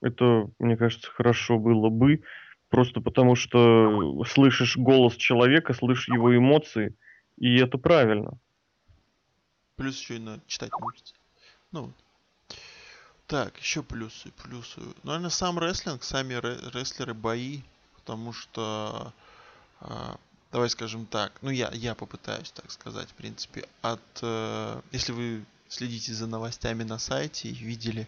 это, 0.00 0.50
мне 0.58 0.76
кажется, 0.76 1.10
хорошо 1.10 1.58
было 1.58 1.88
бы. 1.88 2.22
Просто 2.68 3.02
потому, 3.02 3.34
что 3.36 4.24
слышишь 4.24 4.78
голос 4.78 5.16
человека, 5.16 5.74
слышишь 5.74 6.08
его 6.08 6.34
эмоции, 6.34 6.94
и 7.36 7.56
это 7.58 7.76
правильно. 7.76 8.38
Плюс 9.76 10.00
еще 10.00 10.16
и 10.16 10.18
на 10.18 10.40
читать 10.46 10.70
научиться. 10.78 11.14
Ну 11.70 11.82
вот. 11.82 11.94
Так, 13.26 13.58
еще 13.58 13.82
плюсы, 13.82 14.30
плюсы. 14.42 14.80
Наверное, 15.04 15.30
сам 15.30 15.58
рестлинг, 15.58 16.02
сами 16.02 16.34
ре- 16.34 16.58
рестлеры, 16.74 17.14
бои, 17.14 17.60
потому 17.96 18.32
что, 18.32 19.12
давай 20.52 20.68
скажем 20.70 21.06
так, 21.06 21.32
ну 21.42 21.50
я, 21.50 21.70
я 21.72 21.94
попытаюсь 21.94 22.50
так 22.52 22.70
сказать, 22.70 23.08
в 23.08 23.14
принципе, 23.14 23.66
от, 23.80 24.00
э, 24.22 24.80
если 24.92 25.12
вы 25.12 25.44
следите 25.68 26.12
за 26.12 26.26
новостями 26.26 26.82
на 26.82 26.98
сайте 26.98 27.48
и 27.48 27.54
видели 27.54 28.06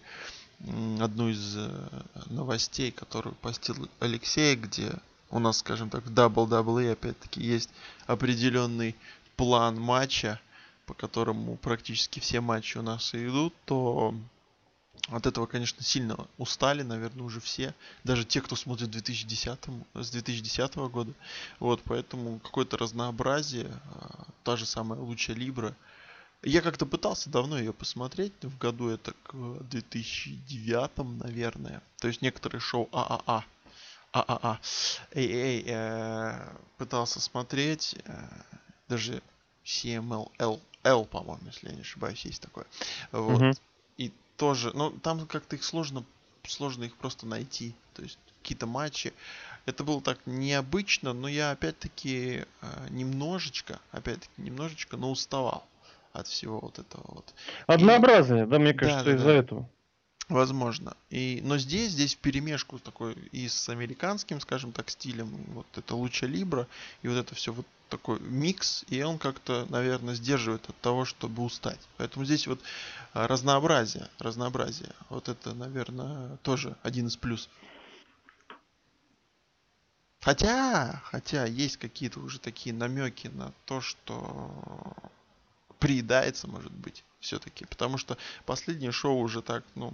одну 1.00 1.30
из 1.30 1.56
э, 1.56 1.88
новостей, 2.26 2.90
которую 2.90 3.34
постил 3.36 3.88
Алексей, 4.00 4.54
где 4.54 4.92
у 5.30 5.38
нас, 5.38 5.58
скажем 5.58 5.90
так, 5.90 6.04
в 6.04 6.12
WWE 6.12 6.92
опять-таки 6.92 7.42
есть 7.42 7.70
определенный 8.06 8.94
план 9.36 9.80
матча, 9.80 10.40
по 10.86 10.94
которому 10.94 11.56
практически 11.56 12.20
все 12.20 12.40
матчи 12.40 12.78
у 12.78 12.82
нас 12.82 13.14
и 13.14 13.26
идут, 13.26 13.54
то 13.64 14.14
от 15.08 15.26
этого, 15.26 15.46
конечно, 15.46 15.82
сильно 15.82 16.16
устали, 16.38 16.82
наверное, 16.82 17.24
уже 17.24 17.40
все. 17.40 17.74
Даже 18.04 18.24
те, 18.24 18.40
кто 18.40 18.56
смотрит 18.56 18.90
2010, 18.90 19.58
с 19.94 20.10
2010 20.10 20.76
года. 20.76 21.12
Вот, 21.60 21.82
поэтому 21.84 22.38
какое-то 22.38 22.76
разнообразие. 22.76 23.70
а, 23.94 24.24
Та 24.44 24.56
же 24.56 24.66
самая 24.66 24.98
лучшая 25.00 25.36
Либра. 25.36 25.74
Я 26.42 26.60
как-то 26.60 26.84
пытался 26.86 27.30
давно 27.30 27.58
ее 27.58 27.72
посмотреть, 27.72 28.32
в 28.42 28.58
году 28.58 28.88
это 28.88 29.12
к 29.24 29.34
2009, 29.70 31.22
наверное. 31.22 31.82
То 31.98 32.08
есть 32.08 32.22
некоторые 32.22 32.60
шоу 32.60 32.88
ААА. 32.92 33.44
ААА. 34.12 34.60
Эй, 35.12 35.26
эй, 35.32 35.64
э, 35.66 36.56
пытался 36.78 37.20
смотреть. 37.20 37.96
э, 38.04 38.28
Даже 38.88 39.22
CMLL, 39.64 40.60
L, 40.82 41.04
по-моему, 41.06 41.46
если 41.46 41.70
я 41.70 41.74
не 41.74 41.80
ошибаюсь, 41.80 42.24
есть 42.24 42.42
такое. 42.42 42.66
Вот. 43.10 43.40
Мгм. 43.40 43.54
И 43.96 44.12
тоже, 44.36 44.72
ну, 44.74 44.90
там 44.90 45.26
как-то 45.26 45.56
их 45.56 45.64
сложно, 45.64 46.04
сложно 46.44 46.84
их 46.84 46.96
просто 46.96 47.26
найти. 47.26 47.74
То 47.94 48.02
есть 48.02 48.18
какие-то 48.42 48.66
матчи. 48.66 49.12
Это 49.66 49.82
было 49.82 50.02
так 50.02 50.18
необычно, 50.26 51.14
но 51.14 51.26
я 51.26 51.52
опять-таки 51.52 52.44
э, 52.60 52.86
немножечко, 52.90 53.80
опять-таки 53.92 54.32
немножечко, 54.36 54.98
но 54.98 55.10
уставал 55.10 55.66
от 56.12 56.28
всего 56.28 56.60
вот 56.60 56.78
этого 56.78 57.02
вот. 57.08 57.34
Однообразие, 57.66 58.46
да, 58.46 58.58
мне 58.58 58.74
Да, 58.74 58.78
кажется, 58.78 59.04
да, 59.04 59.14
из-за 59.14 59.24
да. 59.24 59.34
этого. 59.34 59.68
Возможно. 60.28 60.96
И, 61.10 61.40
но 61.44 61.58
здесь, 61.58 61.92
здесь 61.92 62.14
перемешку 62.14 62.78
такой 62.78 63.14
и 63.32 63.48
с 63.48 63.68
американским, 63.68 64.40
скажем 64.40 64.72
так, 64.72 64.88
стилем, 64.90 65.34
и 65.36 65.50
вот 65.50 65.66
это 65.76 65.94
луча 65.94 66.26
либра, 66.26 66.66
и 67.02 67.08
вот 67.08 67.16
это 67.16 67.34
все 67.34 67.52
вот 67.52 67.66
такой 67.94 68.18
микс, 68.18 68.84
и 68.88 69.00
он 69.02 69.18
как-то, 69.18 69.66
наверное, 69.70 70.14
сдерживает 70.16 70.68
от 70.68 70.76
того, 70.80 71.04
чтобы 71.04 71.44
устать. 71.44 71.78
Поэтому 71.96 72.24
здесь 72.24 72.48
вот 72.48 72.60
а, 73.12 73.28
разнообразие, 73.28 74.08
разнообразие. 74.18 74.90
Вот 75.10 75.28
это, 75.28 75.54
наверное, 75.54 76.36
тоже 76.38 76.76
один 76.82 77.06
из 77.06 77.16
плюсов. 77.16 77.52
Хотя, 80.20 81.02
хотя 81.04 81.44
есть 81.44 81.76
какие-то 81.76 82.18
уже 82.18 82.40
такие 82.40 82.74
намеки 82.74 83.28
на 83.28 83.52
то, 83.64 83.80
что 83.80 84.50
приедается, 85.78 86.48
может 86.48 86.72
быть, 86.72 87.04
все-таки. 87.20 87.64
Потому 87.64 87.96
что 87.96 88.18
последнее 88.44 88.90
шоу 88.90 89.20
уже 89.20 89.40
так, 89.40 89.62
ну, 89.76 89.92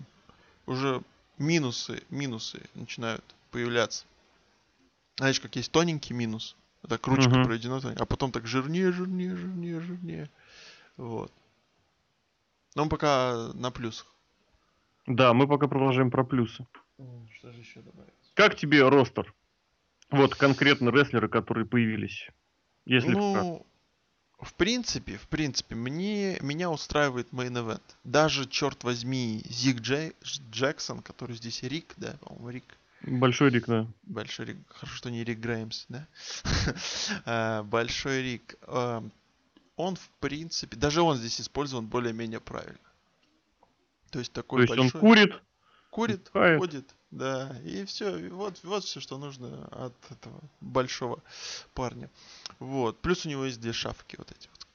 уже 0.64 1.02
минусы, 1.36 2.02
минусы 2.08 2.62
начинают 2.72 3.24
появляться. 3.50 4.06
Знаешь, 5.18 5.38
как 5.38 5.54
есть 5.56 5.70
тоненький 5.70 6.14
минус, 6.14 6.56
так 6.88 7.06
ручка 7.06 7.30
Мгм. 7.30 7.44
проведена, 7.44 7.94
а 7.98 8.06
потом 8.06 8.32
так 8.32 8.46
жирнее, 8.46 8.92
жирнее, 8.92 9.36
жирнее, 9.36 9.80
жирнее. 9.80 10.30
Вот. 10.96 11.32
Но 12.74 12.82
он 12.82 12.88
пока 12.88 13.52
на 13.54 13.70
плюсах. 13.70 14.06
Да, 15.06 15.32
мы 15.34 15.48
пока 15.48 15.66
продолжаем 15.66 16.10
про 16.10 16.24
плюсы. 16.24 16.66
Что 17.36 17.52
же 17.52 17.60
еще 17.60 17.80
добавить? 17.80 18.12
Как 18.34 18.56
тебе 18.56 18.88
ростер? 18.88 19.34
Вот 20.10 20.34
конкретно 20.34 20.90
рестлеры, 20.90 21.28
которые 21.28 21.66
появились. 21.66 22.28
Если 22.84 23.10
ну, 23.10 23.66
в 24.40 24.54
принципе, 24.54 25.18
в 25.18 25.28
принципе, 25.28 25.74
мне, 25.74 26.38
меня 26.40 26.70
устраивает 26.70 27.32
мейн 27.32 27.56
event. 27.58 27.82
Даже, 28.04 28.48
черт 28.48 28.84
возьми, 28.84 29.42
Зиг 29.48 29.80
Джей- 29.80 30.14
Джексон, 30.50 31.02
который 31.02 31.36
здесь 31.36 31.62
Рик, 31.62 31.94
да, 31.96 32.16
по-моему, 32.20 32.50
Рик. 32.50 32.76
Большой 33.02 33.50
Рик, 33.50 33.66
да. 33.66 33.86
Большой 34.02 34.46
Рик. 34.46 34.58
Хорошо, 34.68 34.94
что 34.96 35.10
не 35.10 35.24
Рик 35.24 35.38
Греймс, 35.38 35.86
да? 35.88 36.06
А, 37.24 37.62
Большой 37.62 38.22
Рик. 38.22 38.56
а, 38.62 39.02
Он, 39.76 39.96
в 39.96 40.08
принципе, 40.20 40.76
даже 40.76 41.00
он 41.02 41.16
здесь 41.16 41.40
использован 41.40 41.86
более-менее 41.86 42.40
правильно. 42.40 42.78
То 44.10 44.18
есть 44.18 44.32
То 44.32 44.42
такой 44.42 44.62
есть 44.62 44.72
он 44.72 44.78
большой... 44.78 45.00
курит, 45.00 45.42
курит, 45.90 46.24
бухает. 46.24 46.58
ходит, 46.58 46.94
да, 47.10 47.56
и 47.64 47.84
все, 47.84 48.28
вот, 48.30 48.60
вот 48.64 48.84
все, 48.84 49.00
что 49.00 49.18
нужно 49.18 49.66
от 49.68 49.94
этого 50.10 50.40
большого 50.60 51.22
парня. 51.74 52.10
Вот, 52.58 53.00
плюс 53.00 53.24
у 53.24 53.28
него 53.28 53.44
есть 53.44 53.60
две 53.60 53.72
шапки 53.72 54.16
вот 54.18 54.30
эти 54.32 54.48
вот. 54.48 54.66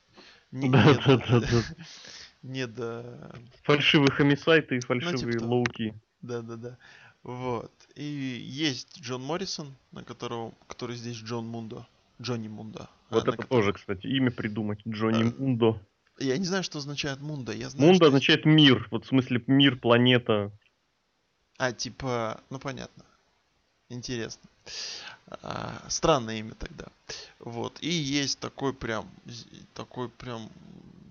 Не, 0.51 0.69
Да, 0.69 0.85
не 0.85 0.93
да, 0.95 1.17
до- 1.17 1.17
да, 1.17 1.39
да. 1.41 1.63
не 2.43 2.65
до 2.67 3.35
фальшивые 3.63 4.11
хомисайты 4.11 4.75
и 4.77 4.79
Ну, 4.79 4.87
фальшивые 4.87 5.33
типа 5.33 5.39
того. 5.39 5.55
лоуки. 5.57 5.93
Да, 6.21 6.41
да, 6.41 6.55
да. 6.55 6.77
Вот. 7.25 7.71
И 7.95 8.03
есть 8.03 8.99
Джон 9.01 9.23
Моррисон, 9.23 9.73
на 9.91 10.03
которого, 10.03 10.53
который 10.67 10.95
здесь 10.95 11.17
Джон 11.17 11.47
Мундо. 11.47 11.87
Джонни 12.21 12.47
Мундо. 12.47 12.87
Вот 13.09 13.25
а, 13.25 13.29
это 13.29 13.37
котором- 13.37 13.49
тоже, 13.49 13.73
кстати, 13.73 14.05
имя 14.05 14.29
придумать. 14.29 14.79
Джонни 14.87 15.23
А, 15.23 15.41
Мундо. 15.41 15.81
Я 16.19 16.37
не 16.37 16.45
знаю, 16.45 16.63
что 16.63 16.77
означает 16.77 17.21
Мунда. 17.21 17.51
Я 17.51 17.69
знаю, 17.69 17.87
Мундо 17.87 18.05
что- 18.05 18.07
означает 18.09 18.45
мир. 18.45 18.87
Вот 18.91 19.05
в 19.05 19.07
смысле 19.07 19.43
мир, 19.47 19.75
планета. 19.75 20.51
А, 21.57 21.71
типа, 21.71 22.41
ну 22.51 22.59
понятно. 22.59 23.03
Интересно. 23.89 24.47
А, 25.41 25.83
странное 25.89 26.37
имя 26.37 26.53
тогда. 26.53 26.85
Вот. 27.39 27.79
И 27.81 27.89
есть 27.89 28.39
такой 28.39 28.73
прям, 28.73 29.09
такой 29.73 30.09
прям 30.09 30.49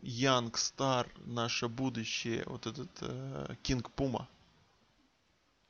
Young 0.02 0.52
Star, 0.52 1.08
наше 1.26 1.66
будущее, 1.66 2.44
вот 2.46 2.66
этот 2.66 2.90
Кинг 3.62 3.90
Пума. 3.90 4.28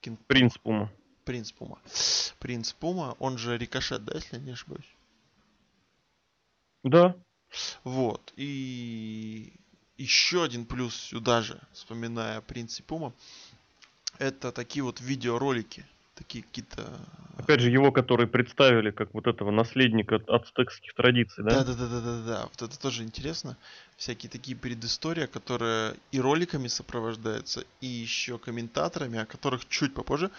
Кинг 0.04 0.20
Принц 0.26 0.58
Пума. 0.58 0.92
Принц 1.24 1.50
Пума. 1.50 1.78
Принц 2.38 2.74
Пума, 2.74 3.16
он 3.20 3.38
же 3.38 3.56
Рикошет, 3.56 4.04
да, 4.04 4.16
если 4.16 4.36
я 4.36 4.42
не 4.42 4.50
ошибаюсь? 4.50 4.84
Да. 6.82 7.16
Вот. 7.84 8.34
И 8.36 9.54
еще 9.96 10.44
один 10.44 10.66
плюс 10.66 10.94
сюда 10.94 11.40
же, 11.40 11.58
вспоминая 11.72 12.42
Принц 12.42 12.80
Пума, 12.82 13.14
это 14.18 14.52
такие 14.52 14.82
вот 14.82 15.00
видеоролики. 15.00 15.86
Такие 16.16 16.44
какие-то... 16.44 16.86
Опять 17.38 17.60
же, 17.60 17.70
его, 17.70 17.90
которые 17.90 18.28
представили 18.28 18.90
как 18.90 19.14
вот 19.14 19.26
этого 19.26 19.50
наследника 19.50 20.20
ацтекских 20.28 20.94
традиций, 20.94 21.42
да? 21.42 21.64
Да, 21.64 21.64
да, 21.64 21.74
да, 21.74 21.88
да, 21.88 22.00
да, 22.00 22.22
да. 22.26 22.42
Вот 22.42 22.60
это 22.60 22.78
тоже 22.78 23.04
интересно. 23.04 23.56
Всякие 24.04 24.28
такие 24.28 24.54
предыстория, 24.54 25.26
которые 25.26 25.96
и 26.12 26.20
роликами 26.20 26.68
сопровождаются, 26.68 27.64
и 27.80 27.86
еще 27.86 28.36
комментаторами, 28.38 29.18
о 29.18 29.24
которых 29.24 29.66
чуть 29.66 29.94
попозже. 29.94 30.30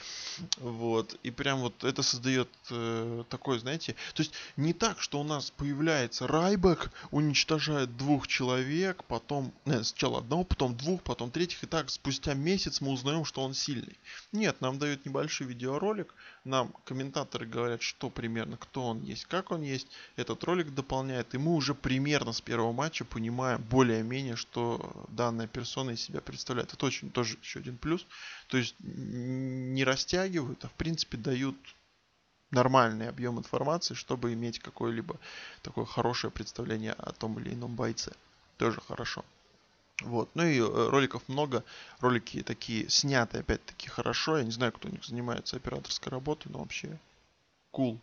Вот. 0.58 1.18
И 1.24 1.32
прям 1.32 1.62
вот 1.62 1.84
это 1.84 2.04
создает 2.04 2.48
э, 2.70 3.24
такое, 3.28 3.58
знаете, 3.58 3.96
то 4.14 4.22
есть 4.22 4.34
не 4.56 4.74
так, 4.74 5.02
что 5.02 5.20
у 5.20 5.24
нас 5.24 5.50
появляется 5.50 6.28
Райбек, 6.28 6.92
уничтожает 7.10 7.98
двух 7.98 8.28
человек, 8.28 9.04
потом, 9.06 9.52
не, 9.66 9.84
сначала 9.84 10.20
одного, 10.20 10.44
потом 10.44 10.78
двух, 10.78 11.02
потом 11.02 11.32
третьих, 11.32 11.64
и 11.64 11.66
так 11.66 11.90
спустя 11.90 12.36
месяц 12.36 12.82
мы 12.82 12.92
узнаем, 12.92 13.26
что 13.26 13.42
он 13.42 13.56
сильный. 13.56 13.98
Нет, 14.32 14.62
нам 14.62 14.78
дают 14.78 15.08
небольшой 15.08 15.48
видеоролик, 15.48 16.14
нам 16.46 16.74
комментаторы 16.86 17.46
говорят, 17.46 17.82
что 17.82 18.10
примерно, 18.10 18.58
кто 18.58 18.86
он 18.86 19.02
есть, 19.02 19.26
как 19.26 19.52
он 19.52 19.62
есть, 19.62 19.88
этот 20.16 20.44
ролик 20.44 20.74
дополняет, 20.74 21.34
и 21.34 21.38
мы 21.38 21.54
уже 21.54 21.74
примерно 21.74 22.34
с 22.34 22.42
первого 22.42 22.72
матча 22.72 23.04
понимаем 23.04 23.62
более-менее, 23.64 24.36
что 24.36 25.06
данная 25.10 25.48
персона 25.48 25.92
из 25.92 26.02
себя 26.02 26.22
представляет. 26.22 26.74
Это 26.74 26.86
очень 26.86 27.10
тоже 27.10 27.38
еще 27.42 27.60
один 27.60 27.78
плюс. 27.78 28.06
То 28.48 28.58
есть 28.58 28.76
не 28.80 29.84
растягивают, 29.84 30.64
а 30.64 30.68
в 30.70 30.74
принципе 30.74 31.18
дают 31.18 31.58
нормальный 32.52 33.10
объем 33.10 33.40
информации, 33.40 33.96
чтобы 33.96 34.34
иметь 34.34 34.60
какое-либо 34.60 35.20
такое 35.64 35.86
хорошее 35.86 36.32
представление 36.32 36.94
о 36.94 37.12
том 37.12 37.40
или 37.40 37.54
ином 37.54 37.76
бойце. 37.76 38.14
Тоже 38.58 38.80
хорошо. 38.82 39.26
Вот. 40.02 40.30
Ну 40.34 40.44
и 40.44 40.60
э, 40.60 40.90
роликов 40.90 41.28
много. 41.28 41.64
Ролики 42.00 42.44
такие 42.44 42.90
сняты, 42.90 43.40
опять-таки, 43.40 43.88
хорошо. 43.88 44.38
Я 44.38 44.44
не 44.44 44.52
знаю, 44.52 44.74
кто 44.74 44.90
у 44.90 44.92
них 44.92 45.06
занимается 45.06 45.56
операторской 45.56 46.12
работой, 46.12 46.52
но 46.52 46.60
вообще 46.60 47.00
cool. 47.74 47.98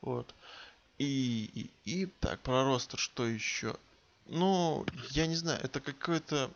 Вот. 0.00 0.34
И, 0.98 1.70
и, 1.84 2.02
и 2.02 2.06
так, 2.06 2.40
про 2.40 2.64
ростер 2.64 2.98
что 2.98 3.26
еще? 3.26 3.76
Ну, 4.26 4.84
я 5.10 5.26
не 5.26 5.34
знаю, 5.34 5.58
это 5.62 5.80
какое-то 5.80 6.50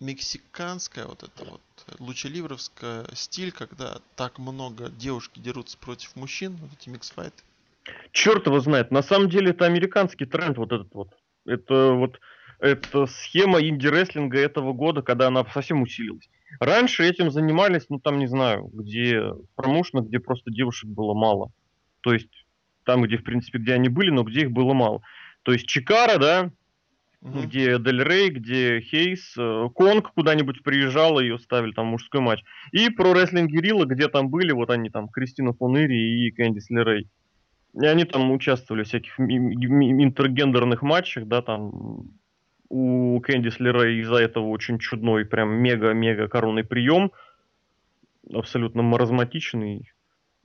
мексиканское 0.00 1.06
вот 1.06 1.22
это 1.22 1.44
вот 1.44 1.60
лучеливровское 1.98 3.06
стиль, 3.14 3.52
когда 3.52 4.00
так 4.14 4.38
много 4.38 4.90
девушки 4.90 5.38
дерутся 5.38 5.78
против 5.78 6.16
мужчин, 6.16 6.56
вот 6.56 6.70
эти 6.72 6.88
миксфайты. 6.88 7.42
Черт 8.12 8.46
его 8.46 8.60
знает. 8.60 8.90
На 8.90 9.02
самом 9.02 9.30
деле 9.30 9.50
это 9.50 9.64
американский 9.64 10.26
тренд 10.26 10.58
вот 10.58 10.72
этот 10.72 10.92
вот. 10.92 11.16
Это 11.44 11.92
вот 11.92 12.18
это 12.58 13.06
схема 13.06 13.60
инди-рестлинга 13.60 14.38
этого 14.38 14.72
года, 14.72 15.02
когда 15.02 15.28
она 15.28 15.44
совсем 15.52 15.82
усилилась. 15.82 16.28
Раньше 16.60 17.04
этим 17.04 17.30
занимались, 17.30 17.86
ну 17.88 17.98
там 17.98 18.18
не 18.18 18.26
знаю, 18.26 18.70
где 18.72 19.32
промоушена, 19.56 20.00
где 20.00 20.20
просто 20.20 20.50
девушек 20.50 20.88
было 20.88 21.14
мало. 21.14 21.50
То 22.00 22.12
есть 22.12 22.46
там, 22.84 23.02
где 23.02 23.18
в 23.18 23.24
принципе, 23.24 23.58
где 23.58 23.74
они 23.74 23.88
были, 23.88 24.10
но 24.10 24.22
где 24.22 24.42
их 24.42 24.52
было 24.52 24.72
мало. 24.72 25.02
То 25.42 25.52
есть 25.52 25.66
Чикара, 25.66 26.18
да, 26.18 26.50
Мгм. 27.22 27.42
где 27.42 27.78
Дель 27.78 28.04
Рей, 28.04 28.30
где 28.30 28.80
Хейс, 28.80 29.34
э, 29.36 29.68
Конг 29.74 30.12
куда-нибудь 30.12 30.62
приезжала, 30.62 31.18
ее 31.20 31.38
ставили 31.38 31.72
там 31.72 31.86
мужской 31.86 32.20
матч. 32.20 32.42
И 32.72 32.90
про 32.90 33.14
рестлинг 33.14 33.50
Герилла, 33.50 33.84
где 33.86 34.08
там 34.08 34.28
были, 34.28 34.52
вот 34.52 34.70
они 34.70 34.90
там, 34.90 35.08
Кристина 35.08 35.52
Фонири 35.54 35.96
и 35.96 36.30
Кэндис 36.30 36.70
Лерей. 36.70 37.08
И 37.74 37.84
они 37.84 38.04
там 38.04 38.30
участвовали 38.30 38.84
в 38.84 38.86
всяких 38.86 39.18
интергендерных 39.18 40.82
матчах, 40.82 41.26
да, 41.26 41.42
там 41.42 42.10
у 42.68 43.20
Кэндис 43.20 43.60
Лерей 43.60 44.00
из-за 44.00 44.16
этого 44.16 44.46
очень 44.46 44.78
чудной, 44.78 45.24
прям 45.24 45.50
мега-мега 45.50 46.28
коронный 46.28 46.64
прием, 46.64 47.12
абсолютно 48.32 48.82
маразматичный, 48.82 49.92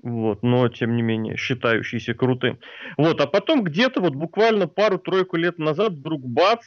вот, 0.04 0.44
но 0.44 0.68
тем 0.70 0.96
не 0.96 1.02
менее 1.02 1.38
считающийся 1.38 2.14
крутым. 2.14 2.60
Вот, 2.98 3.22
а 3.22 3.28
потом 3.28 3.64
где-то 3.64 4.02
вот 4.02 4.16
буквально 4.16 4.68
пару-тройку 4.68 5.38
лет 5.38 5.58
назад 5.60 5.94
вдруг 5.94 6.22
бац, 6.26 6.64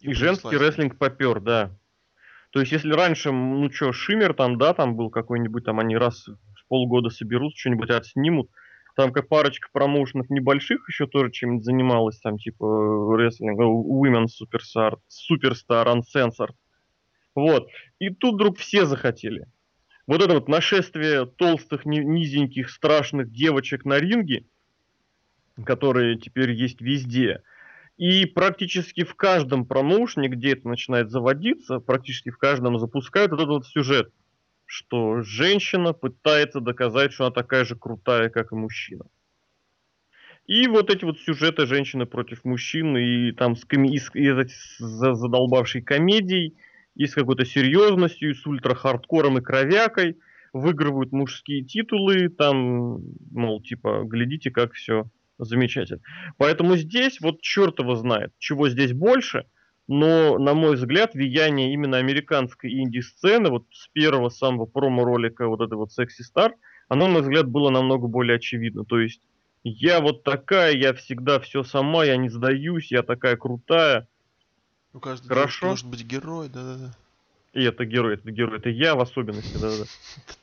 и, 0.00 0.12
женский 0.12 0.56
рестлинг 0.56 0.98
попер, 0.98 1.40
да. 1.40 1.76
То 2.50 2.60
есть, 2.60 2.72
если 2.72 2.92
раньше, 2.92 3.32
ну 3.32 3.70
что, 3.72 3.92
Шиммер 3.92 4.34
там, 4.34 4.58
да, 4.58 4.74
там 4.74 4.96
был 4.96 5.10
какой-нибудь, 5.10 5.64
там 5.64 5.80
они 5.80 5.96
раз 5.96 6.28
в 6.28 6.68
полгода 6.68 7.08
соберут, 7.08 7.56
что-нибудь 7.56 7.90
отснимут, 7.90 8.50
там 8.94 9.12
как 9.12 9.28
парочка 9.28 9.68
промоушенов 9.72 10.30
небольших 10.30 10.88
еще 10.88 11.06
тоже 11.06 11.30
чем-нибудь 11.30 11.64
занималась, 11.64 12.18
там 12.20 12.38
типа 12.38 12.64
э, 12.64 13.16
рестлинг, 13.16 13.60
э, 13.60 13.64
Women 13.64 14.26
Superstar, 14.26 14.98
Superstar 15.08 15.86
Uncensored. 15.86 16.54
Вот. 17.34 17.68
И 17.98 18.10
тут 18.10 18.34
вдруг 18.34 18.58
все 18.58 18.86
захотели. 18.86 19.46
Вот 20.06 20.22
это 20.22 20.34
вот 20.34 20.48
нашествие 20.48 21.26
толстых, 21.26 21.86
ни- 21.86 22.04
низеньких, 22.04 22.70
страшных 22.70 23.32
девочек 23.32 23.84
на 23.84 23.98
ринге, 23.98 24.44
которые 25.64 26.16
теперь 26.18 26.52
есть 26.52 26.80
везде. 26.80 27.42
И 27.96 28.26
практически 28.26 29.04
в 29.04 29.14
каждом 29.14 29.66
промоушне, 29.66 30.28
где 30.28 30.52
это 30.52 30.68
начинает 30.68 31.10
заводиться, 31.10 31.78
практически 31.78 32.30
в 32.30 32.38
каждом 32.38 32.78
запускают 32.78 33.30
вот 33.30 33.40
этот 33.40 33.50
вот 33.50 33.66
сюжет, 33.66 34.12
что 34.74 35.22
женщина 35.22 35.92
пытается 35.92 36.58
доказать, 36.60 37.12
что 37.12 37.26
она 37.26 37.32
такая 37.32 37.64
же 37.64 37.76
крутая, 37.76 38.28
как 38.28 38.50
и 38.50 38.56
мужчина. 38.56 39.04
И 40.46 40.66
вот 40.66 40.90
эти 40.90 41.04
вот 41.04 41.20
сюжеты 41.20 41.66
женщины 41.66 42.06
против 42.06 42.44
мужчин, 42.44 42.96
и 42.96 43.30
там 43.32 43.54
с, 43.54 43.64
коми- 43.64 43.94
и 43.94 43.98
с- 43.98 44.10
и 44.14 44.28
эти 44.28 44.52
с 44.52 44.78
за- 44.78 45.14
задолбавшей 45.14 45.80
комедией, 45.80 46.56
и 46.96 47.06
с 47.06 47.14
какой-то 47.14 47.44
серьезностью, 47.44 48.30
и 48.30 48.34
с 48.34 48.44
ультра-хардкором 48.44 49.38
и 49.38 49.42
кровякой, 49.42 50.18
выигрывают 50.52 51.12
мужские 51.12 51.64
титулы, 51.64 52.28
там, 52.28 53.00
мол, 53.30 53.62
типа, 53.62 54.02
глядите, 54.04 54.50
как 54.50 54.72
все 54.72 55.08
замечательно. 55.38 56.00
Поэтому 56.36 56.76
здесь 56.76 57.20
вот 57.20 57.40
черт 57.40 57.78
его 57.78 57.94
знает, 57.94 58.32
чего 58.38 58.68
здесь 58.68 58.92
больше, 58.92 59.46
но, 59.86 60.38
на 60.38 60.54
мой 60.54 60.76
взгляд, 60.76 61.14
влияние 61.14 61.72
именно 61.72 61.98
американской 61.98 62.72
инди-сцены, 62.72 63.50
вот 63.50 63.66
с 63.70 63.88
первого 63.88 64.30
самого 64.30 64.66
промо-ролика 64.66 65.46
вот 65.46 65.60
этой 65.60 65.74
вот 65.74 65.90
Sexy 65.90 66.22
Star, 66.34 66.52
оно, 66.88 67.06
на 67.06 67.12
мой 67.12 67.22
взгляд, 67.22 67.48
было 67.48 67.70
намного 67.70 68.06
более 68.06 68.36
очевидно. 68.36 68.84
То 68.84 68.98
есть, 68.98 69.20
я 69.62 70.00
вот 70.00 70.24
такая, 70.24 70.74
я 70.74 70.94
всегда 70.94 71.38
все 71.40 71.64
сама, 71.64 72.04
я 72.04 72.16
не 72.16 72.30
сдаюсь, 72.30 72.90
я 72.90 73.02
такая 73.02 73.36
крутая. 73.36 74.08
У 74.92 75.00
каждой 75.00 75.28
Хорошо. 75.28 75.66
должен 75.66 75.90
быть 75.90 76.04
герой, 76.04 76.48
да-да-да. 76.48 76.94
И 77.52 77.62
это 77.62 77.84
герой, 77.84 78.14
это 78.14 78.30
герой, 78.32 78.58
это 78.58 78.68
я 78.68 78.96
в 78.96 79.00
особенности, 79.00 79.56
да-да. 79.58 79.84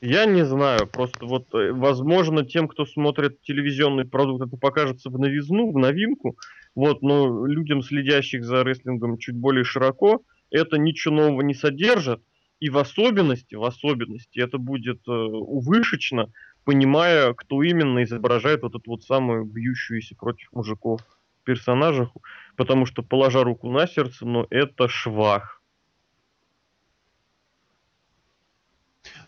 Я 0.00 0.24
не 0.24 0.46
знаю, 0.46 0.86
просто 0.86 1.26
вот, 1.26 1.54
э, 1.54 1.70
возможно, 1.70 2.42
тем, 2.42 2.68
кто 2.68 2.86
смотрит 2.86 3.42
телевизионный 3.42 4.06
продукт, 4.06 4.46
это 4.46 4.56
покажется 4.56 5.10
в 5.10 5.18
новизну, 5.18 5.70
в 5.72 5.78
новинку, 5.78 6.38
вот, 6.74 7.02
но 7.02 7.46
людям, 7.46 7.82
следящих 7.82 8.44
за 8.44 8.62
рестлингом 8.62 9.18
чуть 9.18 9.36
более 9.36 9.64
широко, 9.64 10.22
это 10.50 10.78
ничего 10.78 11.14
нового 11.14 11.42
не 11.42 11.54
содержит, 11.54 12.22
и 12.60 12.70
в 12.70 12.78
особенности, 12.78 13.56
в 13.56 13.64
особенности, 13.64 14.38
это 14.38 14.58
будет 14.58 15.00
э, 15.08 15.10
увышечно, 15.10 16.32
понимая, 16.64 17.34
кто 17.34 17.62
именно 17.62 18.04
изображает 18.04 18.62
вот 18.62 18.74
эту 18.74 18.90
вот 18.90 19.02
самую 19.02 19.44
бьющуюся 19.44 20.14
против 20.14 20.52
мужиков 20.52 21.00
персонажаху, 21.44 22.22
потому 22.56 22.86
что, 22.86 23.02
положа 23.02 23.42
руку 23.42 23.68
на 23.68 23.86
сердце, 23.86 24.24
но 24.26 24.46
это 24.50 24.88
швах. 24.88 25.60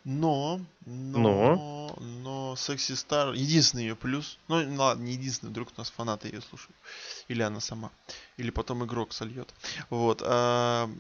Но, 0.05 0.61
но, 0.87 1.19
но, 1.19 1.99
но 2.23 2.44
Секси 2.57 2.93
Стар 2.93 3.33
единственный 3.33 3.83
ее 3.85 3.97
плюс. 3.97 4.39
Ну, 4.49 4.63
ну 4.65 4.77
ладно, 4.77 5.03
не 5.05 5.13
единственный, 5.13 5.51
вдруг 5.51 5.69
у 5.77 5.81
нас 5.81 5.91
фанаты 5.91 6.29
ее 6.29 6.41
слушают. 6.41 6.77
Или 7.29 7.43
она 7.43 7.61
сама. 7.61 7.91
Или 8.37 8.51
потом 8.51 8.85
игрок 8.85 9.13
сольет. 9.13 9.53
Вот. 9.91 10.23
А, 10.25 10.91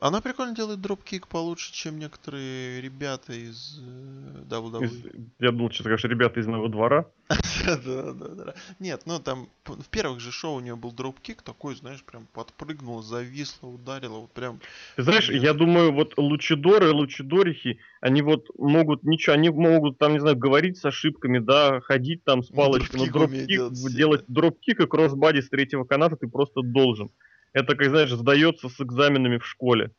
она 0.00 0.20
прикольно 0.20 0.54
делает 0.54 0.80
дропкик 0.80 1.26
получше, 1.26 1.72
чем 1.72 1.98
некоторые 1.98 2.80
ребята 2.80 3.32
из 3.32 3.78
э, 3.80 4.44
WWE. 4.48 4.84
Из- 4.84 5.30
Я 5.40 5.50
думал, 5.50 5.70
что 5.72 5.82
ты 5.82 5.88
скажешь, 5.90 6.04
ребята 6.10 6.38
из 6.40 6.46
моего 6.46 6.68
двора. 6.68 7.06
Да, 7.64 8.12
да, 8.12 8.28
да. 8.28 8.54
Нет, 8.78 9.02
ну 9.04 9.18
там 9.18 9.48
в 9.66 9.84
первых 9.90 10.20
же 10.20 10.30
шоу 10.32 10.56
у 10.56 10.60
нее 10.60 10.76
был 10.76 10.92
дропкик 10.92 11.42
такой, 11.42 11.74
знаешь, 11.74 12.02
прям 12.02 12.26
подпрыгнула, 12.32 13.02
зависла, 13.02 13.66
ударила, 13.66 14.20
вот 14.20 14.30
прям. 14.32 14.60
Ты 14.96 15.02
знаешь, 15.02 15.28
я 15.28 15.52
думаю, 15.52 15.92
вот 15.92 16.14
лучидоры, 16.16 16.92
лучидорихи, 16.92 17.78
они 18.00 18.22
вот 18.22 18.46
могут 18.56 19.02
ничего, 19.02 19.34
они 19.34 19.50
могут 19.50 19.98
там, 19.98 20.12
не 20.12 20.20
знаю, 20.20 20.36
говорить 20.36 20.78
ошибками, 20.88 21.38
да, 21.38 21.80
ходить 21.80 22.24
там 22.24 22.42
с 22.42 22.50
Ну, 22.50 22.56
палочкой, 22.56 23.00
но 23.00 23.06
дропкик 23.06 23.30
умеют 23.30 23.48
дропкик, 23.48 23.76
делать 23.76 23.96
делать 23.96 24.24
дропкик 24.28 24.80
и 24.80 24.86
кроссбади 24.86 25.40
с 25.40 25.48
третьего 25.48 25.84
каната 25.84 26.16
ты 26.16 26.28
просто 26.28 26.62
должен. 26.62 27.10
Это, 27.52 27.76
как 27.76 27.88
знаешь, 27.88 28.10
сдается 28.10 28.68
с 28.68 28.80
экзаменами 28.80 29.38
в 29.38 29.46
школе. 29.46 29.92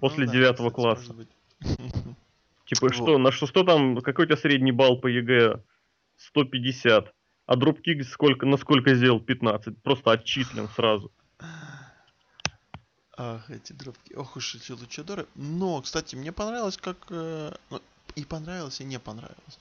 После 0.00 0.24
Ну 0.24 0.32
да, 0.32 0.38
девятого 0.38 0.70
кстати, 0.70 0.82
класса. 0.82 1.14
Типа, 2.66 2.86
Вот. 2.86 2.94
что, 2.94 3.18
на 3.18 3.30
что, 3.30 3.46
что 3.46 3.62
там, 3.62 4.00
какой 4.00 4.24
у 4.24 4.28
тебя 4.28 4.36
средний 4.36 4.72
балл 4.72 5.00
по 5.00 5.06
ЕГЭ? 5.06 5.62
150. 6.16 7.12
А 7.46 7.56
dropkick 7.56 8.04
сколько, 8.04 8.46
на 8.46 8.56
сколько 8.56 8.94
сделал? 8.94 9.20
15. 9.20 9.82
Просто 9.82 10.10
отчислен 10.10 10.68
сразу. 10.68 11.12
Ах, 13.16 13.48
эти 13.50 13.72
дропки. 13.72 14.12
Ох 14.14 14.36
уж 14.36 14.54
эти 14.56 14.72
лучадоры. 14.72 15.26
Но, 15.34 15.80
кстати, 15.80 16.16
мне 16.16 16.32
понравилось, 16.32 16.76
как... 16.76 16.96
э, 17.10 17.52
ну, 17.70 17.80
и 18.14 18.24
понравилось, 18.24 18.80
и 18.80 18.84
не 18.84 18.98
понравилось. 18.98 19.58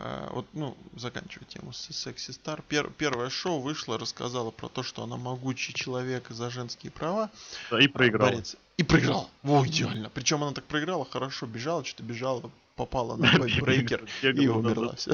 А, 0.00 0.30
вот, 0.32 0.46
ну, 0.52 0.76
заканчивая 0.96 1.46
тему 1.48 1.72
с 1.72 1.88
Секси 1.92 2.30
Стар. 2.30 2.62
первое 2.62 3.30
шоу 3.30 3.58
вышло, 3.58 3.98
рассказала 3.98 4.52
про 4.52 4.68
то, 4.68 4.84
что 4.84 5.02
она 5.02 5.16
могучий 5.16 5.74
человек 5.74 6.28
за 6.28 6.50
женские 6.50 6.92
права. 6.92 7.30
Да, 7.68 7.82
и 7.82 7.88
проиграл. 7.88 8.28
борец. 8.28 8.56
И 8.76 8.84
проиграла. 8.84 9.28
Во, 9.42 9.66
идеально. 9.66 10.08
Причем 10.10 10.44
она 10.44 10.52
так 10.52 10.64
проиграла, 10.64 11.04
хорошо 11.04 11.46
бежала, 11.46 11.84
что-то 11.84 12.04
бежала, 12.04 12.48
попала 12.76 13.16
на 13.16 13.28
брейкер 13.60 14.06
и 14.22 14.46
умерла. 14.46 14.94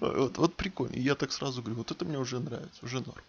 Вот 0.00 0.54
прикольно. 0.54 0.94
И 0.94 1.00
Я 1.00 1.16
так 1.16 1.32
сразу 1.32 1.60
говорю, 1.60 1.78
вот 1.78 1.90
это 1.90 2.04
мне 2.04 2.18
уже 2.18 2.38
нравится, 2.38 2.84
уже 2.84 3.00
норм. 3.00 3.22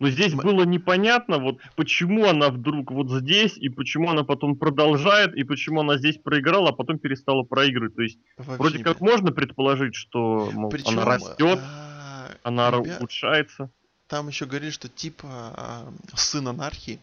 Но 0.00 0.08
здесь 0.10 0.34
было 0.34 0.64
непонятно, 0.64 1.38
вот 1.38 1.58
почему 1.76 2.26
она 2.26 2.48
вдруг 2.50 2.90
вот 2.90 3.10
здесь, 3.10 3.56
и 3.56 3.68
почему 3.68 4.10
она 4.10 4.24
потом 4.24 4.56
продолжает, 4.56 5.34
и 5.36 5.44
почему 5.44 5.80
она 5.80 5.96
здесь 5.98 6.18
проиграла, 6.18 6.70
а 6.70 6.72
потом 6.72 6.98
перестала 6.98 7.42
проигрывать. 7.44 7.94
То 7.94 8.02
есть, 8.02 8.18
Вообще 8.36 8.56
вроде 8.56 8.78
как 8.78 8.98
понятно. 8.98 9.06
можно 9.06 9.32
предположить, 9.32 9.94
что 9.94 10.50
мол, 10.52 10.70
Причем, 10.70 10.98
она 10.98 11.04
растет, 11.04 11.60
а, 11.62 12.30
она 12.42 12.70
ра- 12.70 12.82
ребя- 12.84 12.98
улучшается. 12.98 13.70
Там 14.08 14.28
еще 14.28 14.46
говорили, 14.46 14.70
что 14.70 14.88
типа 14.88 15.28
а, 15.30 15.92
сын 16.14 16.46
анархии. 16.48 16.98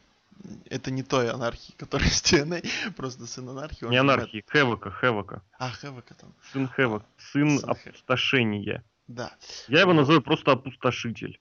Это 0.69 0.89
не 0.91 1.04
той 1.04 1.30
анархии, 1.30 1.73
которая 1.77 2.10
с 2.10 2.21
TNA, 2.23 2.65
просто 2.97 3.25
сын 3.25 3.47
анархии. 3.47 3.86
Не 3.86 3.97
анархии, 3.97 4.43
Хевока, 4.51 4.91
Хевока. 4.91 5.36
Мэтт- 5.36 5.41
А, 5.60 5.69
Хэвока 5.71 6.13
там. 6.15 6.34
Сын 6.51 6.67
Хевок, 6.75 7.04
сын 7.17 7.58
сын 7.60 7.69
Хэ- 7.69 7.89
опустошения. 7.89 8.84
Да. 9.08 9.32
Я 9.67 9.82
его 9.82 9.93
называю 9.93 10.21
просто 10.21 10.51
опустошитель, 10.51 11.39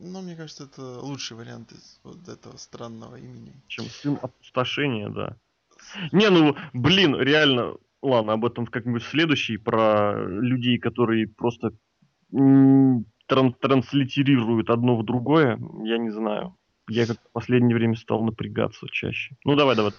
Но 0.00 0.22
мне 0.22 0.34
кажется, 0.34 0.64
это 0.64 0.82
лучший 1.00 1.36
вариант 1.36 1.72
из 1.72 2.00
вот 2.04 2.26
этого 2.28 2.56
странного 2.56 3.16
имени. 3.16 3.52
чем 3.68 3.84
сын 3.84 4.18
опустошения, 4.22 5.08
да. 5.10 5.36
Не, 6.12 6.30
ну, 6.30 6.56
блин, 6.72 7.16
реально, 7.16 7.74
ладно, 8.02 8.32
об 8.32 8.44
этом 8.44 8.66
как-нибудь 8.66 9.02
в 9.02 9.08
следующий, 9.08 9.58
про 9.58 10.24
людей, 10.26 10.78
которые 10.78 11.26
просто 11.28 11.72
тран- 12.32 13.54
транслитерируют 13.60 14.70
одно 14.70 14.96
в 14.96 15.04
другое, 15.04 15.58
я 15.84 15.98
не 15.98 16.10
знаю. 16.10 16.56
Я 16.88 17.06
как 17.06 17.18
в 17.18 17.32
последнее 17.32 17.76
время 17.76 17.94
стал 17.96 18.24
напрягаться 18.24 18.86
чаще. 18.90 19.36
Ну, 19.44 19.54
давай, 19.54 19.76
давай. 19.76 19.92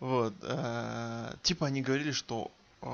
Вот. 0.00 0.34
э, 0.42 1.34
Типа 1.42 1.66
они 1.66 1.82
говорили, 1.82 2.10
что 2.10 2.50
э, 2.80 2.86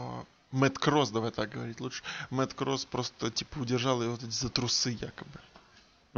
Мэтт 0.52 0.78
Кросс, 0.78 1.10
давай 1.10 1.30
так 1.30 1.50
говорить 1.50 1.80
лучше, 1.80 2.02
Мэтт 2.30 2.54
Кросс 2.54 2.84
просто 2.84 3.30
типа 3.30 3.58
удержал 3.58 3.98
вот 4.02 4.22
эти 4.22 4.30
за 4.30 4.50
трусы 4.50 4.90
якобы. 4.90 5.40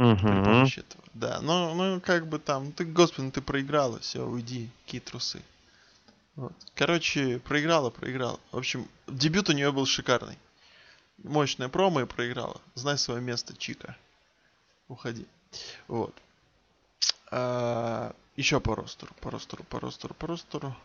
При 0.01 0.43
помощи 0.43 0.79
этого. 0.79 1.03
Да, 1.13 1.41
ну, 1.41 1.75
ну 1.75 2.01
как 2.01 2.27
бы 2.27 2.39
там, 2.39 2.71
ты, 2.71 2.85
господи, 2.85 3.25
ну 3.25 3.31
ты 3.31 3.41
проиграла, 3.41 3.99
все, 3.99 4.25
уйди, 4.25 4.69
какие 4.83 4.99
трусы. 4.99 5.41
Вот. 6.35 6.53
Короче, 6.73 7.39
проиграла, 7.39 7.91
проиграла. 7.91 8.39
В 8.51 8.57
общем, 8.57 8.87
дебют 9.07 9.49
у 9.49 9.53
нее 9.53 9.71
был 9.71 9.85
шикарный. 9.85 10.37
Мощная 11.23 11.69
промо 11.69 12.01
и 12.01 12.05
проиграла. 12.05 12.59
Знай 12.73 12.97
свое 12.97 13.21
место, 13.21 13.55
Чика. 13.55 13.95
Уходи. 14.87 15.27
Вот. 15.87 16.15
А, 17.29 18.15
еще 18.35 18.59
по 18.59 18.75
ростеру, 18.75 19.13
по 19.21 19.29
ростеру, 19.29 19.63
по 19.65 19.79
ростеру, 19.79 20.15
по 20.15 20.27
ростеру. 20.27 20.75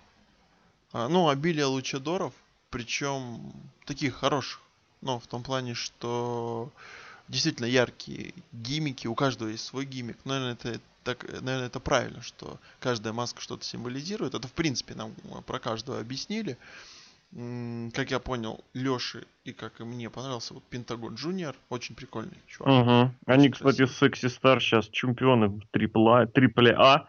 А, 0.93 1.09
ну, 1.09 1.31
обилие 1.31 1.65
лучадоров, 1.65 2.35
причем 2.69 3.53
таких 3.87 4.17
хороших. 4.17 4.61
Ну, 5.01 5.19
в 5.19 5.27
том 5.27 5.43
плане, 5.43 5.73
что 5.73 6.71
действительно 7.29 7.67
яркие 7.67 8.35
гиммики, 8.53 9.07
у 9.07 9.15
каждого 9.15 9.49
есть 9.49 9.65
свой 9.65 9.85
гиммик. 9.85 10.17
Наверное, 10.25 10.53
это 10.53 10.81
так, 11.05 11.25
наверное, 11.41 11.67
это 11.67 11.79
правильно, 11.81 12.21
что 12.23 12.59
каждая 12.81 13.13
маска 13.13 13.41
что-то 13.41 13.65
символизирует. 13.65 14.35
Это, 14.35 14.49
в 14.49 14.53
принципе, 14.53 14.95
нам 14.95 15.13
э, 15.25 15.43
про 15.47 15.59
каждого 15.59 16.01
объяснили. 16.01 16.59
Как 17.93 18.11
я 18.13 18.19
понял, 18.21 18.65
Лёше 18.73 19.27
и 19.45 19.53
как 19.53 19.81
и 19.81 19.85
мне 19.85 20.09
понравился 20.09 20.55
вот 20.55 20.63
Пентагон 20.65 21.15
Джуниор. 21.15 21.57
Очень 21.69 21.95
прикольный 21.95 22.39
чувак. 22.47 22.87
Мгм. 22.87 23.15
Они, 23.27 23.51
кстати, 23.51 23.87
секси 23.87 24.29
стар 24.29 24.61
сейчас 24.61 24.89
чемпионы 24.89 25.61
AAA, 25.73 26.27
Triple 26.29 26.75
A. 26.79 27.07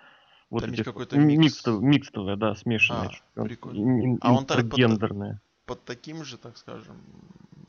Вот 0.50 0.62
Там 0.62 0.72
эти 0.72 0.80
есть 0.80 0.86
какой-то 0.86 1.18
микс. 1.18 1.44
микстов- 1.44 1.82
микстовые, 1.82 2.36
да, 2.36 2.56
смешанные. 2.56 3.12
А, 3.36 3.44
прикольно. 3.44 4.18
А 4.22 4.34
он 4.34 4.46
так 4.46 4.70
под-. 4.70 5.40
Под 5.66 5.84
таким 5.86 6.24
же, 6.24 6.38
так 6.38 6.58
скажем, 6.58 6.98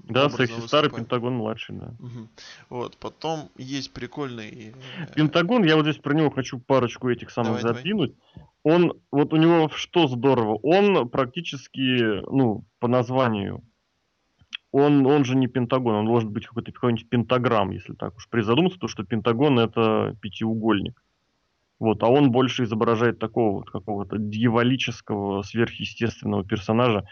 Да, 0.09 0.31
секси 0.31 0.53
стар 0.53 0.57
и 0.59 0.62
выступает. 0.62 0.94
Пентагон 0.94 1.35
младший, 1.35 1.77
да. 1.77 1.94
Мгм. 1.99 2.29
Вот, 2.68 2.97
потом 2.97 3.51
есть 3.57 3.92
прикольный... 3.92 4.75
э, 4.99 5.14
Пентагон, 5.14 5.64
я 5.64 5.77
вот 5.77 5.85
здесь 5.85 5.99
про 5.99 6.14
него 6.14 6.31
хочу 6.31 6.59
парочку 6.59 7.09
этих 7.09 7.31
самых 7.31 7.61
Давай, 7.61 7.62
давай. 7.62 7.77
задвинуть. 7.77 8.14
Он, 8.62 8.94
вот 9.12 9.33
у 9.33 9.37
него 9.37 9.68
что 9.68 10.09
здорово, 10.09 10.59
он 10.62 11.09
практически, 11.09 12.21
ну, 12.31 12.64
по 12.81 12.88
названию, 12.88 13.62
он, 14.73 15.07
он 15.07 15.25
же 15.25 15.37
не 15.37 15.47
Пентагон, 15.47 15.94
он 15.94 16.07
должен 16.07 16.31
быть 16.31 16.47
какой-то 16.47 16.73
какой-нибудь 16.73 17.09
пентаграмм, 17.09 17.71
если 17.71 17.94
так 17.94 18.16
уж 18.16 18.29
призадуматься, 18.29 18.79
то 18.79 18.88
что 18.88 19.05
Пентагон 19.05 19.59
это 19.59 20.16
пятиугольник. 20.21 21.03
Вот, 21.79 22.03
а 22.03 22.09
он 22.09 22.33
больше 22.33 22.64
изображает 22.64 23.18
такого 23.18 23.59
вот 23.59 23.71
какого-то 23.71 24.18
дьяволического, 24.18 25.42
сверхъестественного 25.42 26.44
персонажа. 26.44 27.07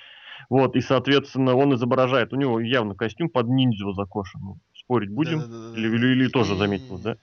Вот, 0.49 0.77
и, 0.77 0.81
соответственно, 0.81 1.55
он 1.55 1.75
изображает, 1.75 2.33
у 2.33 2.37
него 2.37 2.61
явно 2.61 2.95
костюм 2.95 3.29
под 3.29 3.49
ниндзю 3.49 3.93
закошен. 3.93 4.61
Спорить 4.75 5.11
будем? 5.11 5.41
да-да-да-да. 5.41 5.79
Или, 5.79 5.95
или, 5.97 6.07
или 6.13 6.29
тоже 6.29 6.57
заметил, 6.57 6.99
да? 6.99 7.17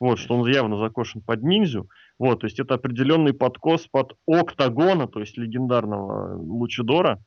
Вот, 0.00 0.18
что 0.18 0.36
он 0.36 0.48
явно 0.48 0.76
закошен 0.78 1.22
под 1.22 1.42
ниндзю. 1.42 1.88
Вот, 2.18 2.40
то 2.40 2.46
есть 2.46 2.60
это 2.60 2.74
определенный 2.74 3.32
подкос 3.32 3.86
под 3.88 4.16
Октагона, 4.26 5.08
то 5.08 5.20
есть 5.20 5.36
легендарного 5.36 6.36
Лучидора, 6.36 7.22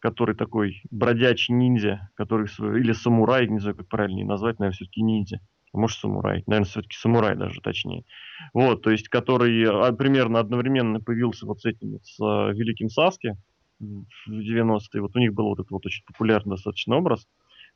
который 0.00 0.34
такой 0.34 0.82
бродячий 0.90 1.54
ниндзя, 1.54 2.10
который 2.14 2.48
свой- 2.48 2.80
или 2.80 2.92
самурай, 2.92 3.48
не 3.48 3.58
знаю, 3.58 3.76
как 3.76 3.88
правильнее 3.88 4.26
назвать, 4.26 4.58
наверное, 4.58 4.74
все-таки 4.74 5.02
ниндзя. 5.02 5.40
А 5.72 5.78
может, 5.78 5.98
самурай. 5.98 6.42
Наверное, 6.46 6.68
все-таки 6.68 6.96
самурай 6.96 7.36
даже 7.36 7.60
точнее. 7.60 8.04
Вот, 8.52 8.82
то 8.82 8.90
есть, 8.90 9.08
который 9.08 9.64
а, 9.64 9.92
примерно 9.92 10.40
одновременно 10.40 11.00
появился 11.00 11.46
вот 11.46 11.60
с 11.60 11.64
этим, 11.64 12.00
с 12.02 12.20
а, 12.20 12.50
Великим 12.50 12.88
Саски 12.88 13.36
в 13.80 14.30
90-е. 14.30 15.00
Вот 15.00 15.16
у 15.16 15.18
них 15.18 15.34
был 15.34 15.46
вот 15.46 15.58
этот 15.58 15.70
вот 15.70 15.86
очень 15.86 16.04
популярный 16.06 16.56
достаточно 16.56 16.96
образ. 16.96 17.26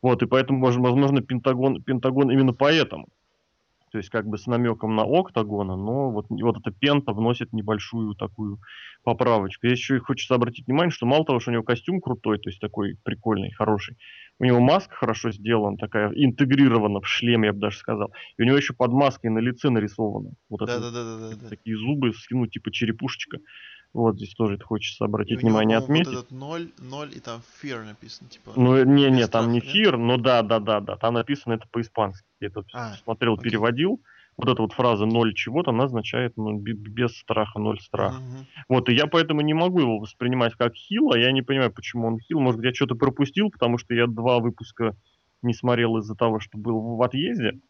Вот, 0.02 0.22
и 0.22 0.26
поэтому, 0.26 0.64
возможно, 0.64 1.22
Пентагон, 1.22 1.82
Пентагон 1.82 2.30
именно 2.30 2.52
поэтому. 2.52 3.08
То 3.90 3.98
есть 3.98 4.10
как 4.10 4.26
бы 4.26 4.38
с 4.38 4.48
намеком 4.48 4.96
на 4.96 5.04
октагона, 5.04 5.76
но 5.76 6.10
вот, 6.10 6.26
вот 6.28 6.58
эта 6.58 6.72
пента 6.72 7.12
вносит 7.12 7.52
небольшую 7.52 8.16
такую 8.16 8.58
поправочку. 9.04 9.68
Еще 9.68 9.96
и 9.96 10.00
хочется 10.00 10.34
обратить 10.34 10.66
внимание, 10.66 10.90
что 10.90 11.06
мало 11.06 11.24
того, 11.24 11.38
что 11.38 11.52
у 11.52 11.54
него 11.54 11.62
костюм 11.62 12.00
крутой, 12.00 12.40
то 12.40 12.50
есть 12.50 12.60
такой 12.60 12.96
прикольный, 13.04 13.52
хороший, 13.52 13.96
у 14.40 14.44
него 14.44 14.58
маска 14.58 14.96
хорошо 14.96 15.30
сделана, 15.30 15.76
такая 15.76 16.10
интегрирована 16.12 17.00
в 17.00 17.06
шлем, 17.06 17.44
я 17.44 17.52
бы 17.52 17.60
даже 17.60 17.78
сказал. 17.78 18.12
И 18.36 18.42
у 18.42 18.44
него 18.44 18.56
еще 18.56 18.74
под 18.74 18.90
маской 18.90 19.28
на 19.28 19.38
лице 19.38 19.70
нарисовано. 19.70 20.32
Вот 20.48 20.62
это 20.62 20.72
вот 20.72 20.92
Да-да-да-да-да. 20.92 21.48
такие 21.48 21.76
зубы, 21.76 22.12
ну, 22.30 22.48
типа 22.48 22.72
черепушечка. 22.72 23.38
Вот 23.94 24.16
здесь 24.16 24.34
тоже 24.34 24.56
это 24.56 24.64
хочется 24.64 25.04
обратить 25.04 25.40
внимание, 25.40 25.78
отметить. 25.78 26.08
Вот 26.08 26.18
этот 26.18 26.30
ноль, 26.32 26.72
ноль 26.78 27.12
и 27.14 27.20
там 27.20 27.40
fear 27.62 27.84
написано, 27.84 28.28
типа. 28.28 28.52
Ну, 28.56 28.82
не, 28.84 29.08
не, 29.08 29.26
там 29.28 29.52
не 29.52 29.60
фир, 29.60 29.96
но 29.96 30.16
да, 30.16 30.42
да, 30.42 30.58
да, 30.58 30.80
да, 30.80 30.96
там 30.96 31.14
написано 31.14 31.54
это 31.54 31.66
по-испански. 31.70 32.26
Я 32.40 32.50
тут 32.50 32.66
А, 32.74 32.94
смотрел, 33.04 33.34
окей. 33.34 33.44
переводил. 33.44 34.02
вот 34.36 34.48
эта 34.48 34.62
вот 34.62 34.72
фраза 34.72 35.06
ноль 35.06 35.32
чего-то, 35.32 35.70
она 35.70 35.84
означает 35.84 36.36
ну, 36.36 36.58
без 36.58 37.16
страха, 37.16 37.60
ноль 37.60 37.78
страха. 37.78 38.18
Мгм. 38.18 38.46
Вот, 38.68 38.88
и 38.88 38.94
я 38.94 39.06
поэтому 39.06 39.42
не 39.42 39.54
могу 39.54 39.78
его 39.78 40.00
воспринимать 40.00 40.54
как 40.54 40.74
хил, 40.74 41.12
а 41.12 41.18
я 41.18 41.30
не 41.30 41.42
понимаю, 41.42 41.72
почему 41.72 42.08
он 42.08 42.18
хил. 42.18 42.40
Может, 42.40 42.58
быть, 42.60 42.70
я 42.70 42.74
что-то 42.74 42.96
пропустил, 42.96 43.48
потому 43.50 43.78
что 43.78 43.94
я 43.94 44.08
два 44.08 44.40
выпуска 44.40 44.96
не 45.42 45.54
смотрел 45.54 45.98
из-за 45.98 46.16
того, 46.16 46.40
что 46.40 46.58
был 46.58 46.96
в 46.96 47.02
отъезде. 47.02 47.60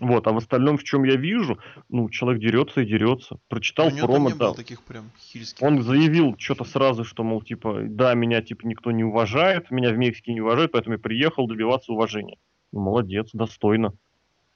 Вот, 0.00 0.26
а 0.26 0.32
в 0.32 0.38
остальном, 0.38 0.76
в 0.76 0.84
чем 0.84 1.04
я 1.04 1.16
вижу, 1.16 1.58
ну, 1.88 2.08
человек 2.08 2.40
дерется 2.42 2.80
и 2.80 2.86
дерется. 2.86 3.38
Прочитал 3.48 3.90
там 3.90 3.98
промо, 3.98 4.30
не 4.30 4.34
было 4.34 4.50
да. 4.50 4.56
таких 4.56 4.82
прям 4.82 5.10
хильских. 5.20 5.62
Он 5.62 5.82
заявил 5.82 6.34
что-то 6.38 6.64
сразу, 6.64 7.04
что, 7.04 7.22
мол, 7.22 7.42
типа, 7.42 7.82
да, 7.82 8.14
меня, 8.14 8.42
типа, 8.42 8.66
никто 8.66 8.90
не 8.90 9.04
уважает, 9.04 9.70
меня 9.70 9.90
в 9.90 9.96
Мексике 9.96 10.32
не 10.32 10.40
уважают, 10.40 10.72
поэтому 10.72 10.94
я 10.94 10.98
приехал 10.98 11.46
добиваться 11.46 11.92
уважения. 11.92 12.38
Ну, 12.72 12.80
молодец, 12.80 13.30
достойно. 13.32 13.92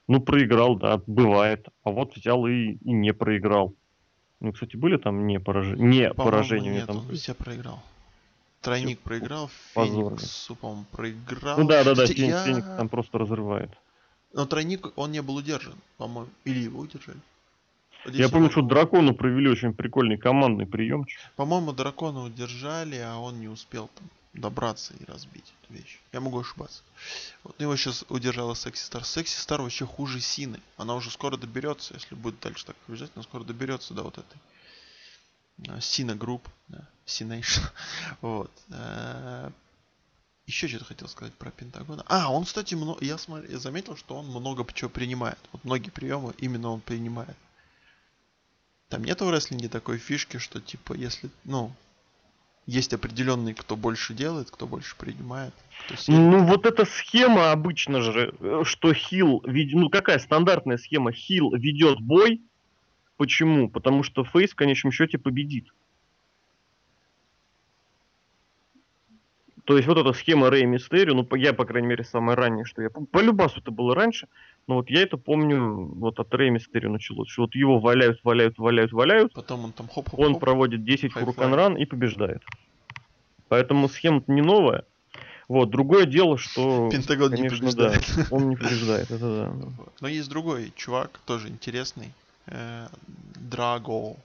Ну, 0.07 0.19
проиграл, 0.19 0.75
да, 0.75 1.01
бывает. 1.05 1.67
А 1.83 1.91
вот 1.91 2.15
взял 2.15 2.45
и, 2.47 2.73
и 2.73 2.91
не 2.91 3.13
проиграл. 3.13 3.75
Ну, 4.39 4.51
кстати, 4.51 4.75
были 4.75 4.97
там 4.97 5.27
не, 5.27 5.39
поражи... 5.39 5.77
не 5.77 6.09
По-моему, 6.09 6.13
поражения? 6.15 6.71
нет, 6.71 6.87
там 6.87 6.97
он 6.97 7.15
все 7.15 7.33
проиграл. 7.33 7.81
Тройник 8.61 8.99
проиграл, 8.99 9.49
позорно. 9.73 10.17
Феникс, 10.17 10.51
по-моему, 10.59 10.85
проиграл. 10.91 11.59
Ну 11.59 11.67
да, 11.67 11.83
да, 11.83 11.95
да, 11.95 12.07
Феникс, 12.07 12.19
я- 12.19 12.43
Феникс 12.43 12.67
там 12.77 12.89
просто 12.89 13.17
разрывает. 13.17 13.71
Но 14.33 14.45
тройник, 14.45 14.87
он 14.95 15.11
не 15.11 15.21
был 15.21 15.35
удержан, 15.35 15.75
по-моему. 15.97 16.29
Или 16.45 16.59
его 16.59 16.79
удержали. 16.81 17.19
Вот 18.05 18.13
Я 18.13 18.25
здесь 18.25 18.31
помню, 18.31 18.49
что 18.49 18.61
дракону 18.61 19.13
провели 19.13 19.49
очень 19.49 19.73
прикольный 19.73 20.17
командный 20.17 20.65
приемчик. 20.65 21.19
По-моему, 21.35 21.73
дракона 21.73 22.23
удержали, 22.23 22.97
а 22.97 23.17
он 23.17 23.39
не 23.39 23.47
успел 23.47 23.89
там 23.95 24.09
добраться 24.33 24.93
и 24.93 25.05
разбить 25.05 25.53
эту 25.63 25.73
вещь. 25.73 25.99
Я 26.13 26.21
могу 26.21 26.39
ошибаться. 26.39 26.83
Вот 27.43 27.59
его 27.59 27.75
сейчас 27.75 28.05
удержала 28.09 28.53
Секси 28.53 28.83
Стар. 28.83 29.03
Секси 29.03 29.37
Стар 29.37 29.61
вообще 29.61 29.85
хуже 29.85 30.21
Сины. 30.21 30.59
Она 30.77 30.95
уже 30.95 31.11
скоро 31.11 31.35
доберется, 31.35 31.95
если 31.95 32.15
будет 32.15 32.39
дальше 32.39 32.65
так 32.65 32.75
побеждать, 32.77 33.11
она 33.15 33.23
скоро 33.23 33.43
доберется 33.43 33.93
до 33.93 34.03
вот 34.03 34.17
этой 34.17 35.81
Cena 35.81 36.15
Group, 36.15 36.47
Cenation. 37.05 37.61
Вот. 38.21 38.51
Еще 40.49 40.67
что-то 40.67 40.85
хотел 40.85 41.07
сказать 41.07 41.35
про 41.35 41.51
Пентагона. 41.51 42.03
А, 42.07 42.33
он, 42.33 42.43
кстати, 42.43 42.73
мно- 42.73 42.97
я, 43.01 43.17
смотр- 43.17 43.51
я 43.51 43.59
заметил, 43.59 43.95
что 43.95 44.15
он 44.15 44.25
много 44.25 44.65
чего 44.73 44.89
принимает. 44.89 45.37
Вот 45.51 45.63
многие 45.63 45.91
приемы 45.91 46.33
именно 46.39 46.71
он 46.71 46.81
принимает. 46.81 47.37
Там 48.87 49.03
нет 49.03 49.21
в 49.21 49.29
рестлинге 49.29 49.69
такой 49.69 49.99
фишки, 49.99 50.37
что 50.37 50.59
типа, 50.59 50.93
если, 50.93 51.29
ну, 51.43 51.71
есть 52.65 52.95
определенный, 52.95 53.53
кто 53.53 53.75
больше 53.75 54.15
делает, 54.15 54.49
кто 54.49 54.65
больше 54.65 54.95
принимает, 54.95 55.53
кто 55.85 55.95
сильный. 55.95 56.19
Ну, 56.31 56.43
вот 56.45 56.65
эта 56.65 56.83
схема 56.85 57.51
обычно 57.51 58.01
же, 58.01 58.33
э, 58.39 58.63
что 58.65 58.91
хил, 58.91 59.43
ведь- 59.45 59.75
ну, 59.75 59.91
какая 59.91 60.17
стандартная 60.17 60.79
схема? 60.79 61.11
Хил 61.11 61.53
ведет 61.53 61.99
бой. 62.01 62.41
Почему? 63.17 63.69
Потому 63.69 64.01
что 64.01 64.23
Фейс 64.23 64.49
в 64.53 64.55
конечном 64.55 64.91
счете 64.91 65.19
победит. 65.19 65.67
То 69.69 69.77
есть 69.77 69.87
вот 69.87 69.99
эта 69.99 70.13
схема 70.13 70.49
Рэй 70.49 70.65
Мистерио, 70.65 71.13
ну, 71.13 71.35
я, 71.35 71.53
по 71.53 71.63
крайней 71.63 71.89
мере, 71.89 72.03
самое 72.03 72.35
раннее, 72.35 72.65
что 72.65 72.81
я 72.81 72.89
помню. 72.89 73.05
По 73.05 73.19
Любасу 73.19 73.59
это 73.59 73.69
было 73.69 73.93
раньше, 73.93 74.27
но 74.65 74.77
вот 74.77 74.89
я 74.89 75.03
это 75.03 75.15
помню, 75.17 75.85
вот 75.93 76.19
от 76.19 76.33
Рэй 76.33 76.49
Мистерио 76.49 76.89
началось, 76.89 77.29
что 77.29 77.43
вот 77.43 77.53
его 77.53 77.77
валяют, 77.79 78.19
валяют, 78.23 78.57
валяют, 78.57 78.91
валяют, 78.91 79.31
Потом 79.33 79.65
он 79.65 79.71
там 79.71 79.87
хоп-хоп-хоп. 79.87 80.19
он 80.25 80.39
проводит 80.39 80.83
10 80.83 81.13
Хай-фай. 81.13 81.33
хуракан 81.35 81.77
и 81.77 81.85
побеждает. 81.85 82.41
Поэтому 83.47 83.89
схема 83.89 84.23
не 84.25 84.41
новая. 84.41 84.85
Вот, 85.47 85.69
другое 85.69 86.07
дело, 86.07 86.39
что, 86.39 86.89
Пентагон 86.91 87.33
не 87.35 87.49
конечно, 87.49 87.71
да, 87.71 87.89
побеждает. 87.91 88.27
он 88.31 88.49
не 88.49 88.55
побеждает, 88.55 89.11
это 89.11 89.19
да. 89.19 89.53
Но 90.01 90.07
есть 90.07 90.29
другой 90.29 90.73
чувак, 90.75 91.19
тоже 91.27 91.47
интересный. 91.49 92.11
э, 92.47 92.87
Драго, 93.35 94.15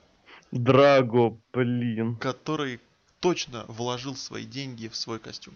Драго, 0.52 1.36
блин. 1.52 2.16
который 2.16 2.80
точно 3.24 3.64
вложил 3.68 4.14
свои 4.16 4.44
деньги 4.44 4.86
в 4.88 4.94
свой 4.94 5.18
костюм. 5.18 5.54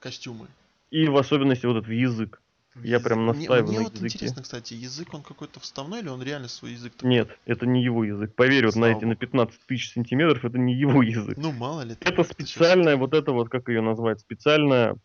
Костюмы. 0.00 0.46
И 0.90 1.06
в 1.06 1.16
особенности 1.18 1.66
вот 1.66 1.76
этот 1.76 1.90
язык. 1.90 2.40
Я 2.82 2.98
прям 2.98 3.26
Язык. 3.26 3.36
настаиваю 3.36 3.62
Мне, 3.62 3.72
на 3.78 3.78
мне 3.78 3.80
вот 3.84 3.92
языке. 3.94 4.14
интересно, 4.14 4.42
кстати, 4.42 4.74
язык 4.74 5.12
он 5.12 5.22
какой-то 5.22 5.60
вставной 5.60 6.00
или 6.00 6.08
он 6.08 6.22
реально 6.22 6.48
свой 6.48 6.72
язык 6.72 6.94
такой? 6.94 7.10
Нет, 7.10 7.28
это 7.44 7.66
не 7.66 7.84
его 7.84 8.04
язык. 8.04 8.34
Поверь, 8.34 8.64
вот 8.64 8.76
на 8.76 8.86
Слава 8.86 8.96
эти 8.96 9.04
на 9.04 9.16
15 9.16 9.60
тысяч 9.66 9.92
сантиметров 9.92 10.44
это 10.46 10.56
не 10.58 10.74
его 10.74 11.02
язык. 11.02 11.36
Ну, 11.36 11.52
мало 11.52 11.82
ли. 11.82 11.94
Это 12.00 12.24
специальная, 12.24 12.96
вот 12.96 13.12
это 13.12 13.32
вот, 13.32 13.50
как 13.50 13.68
ее 13.68 13.82
назвать, 13.82 14.20
специальная 14.20 14.96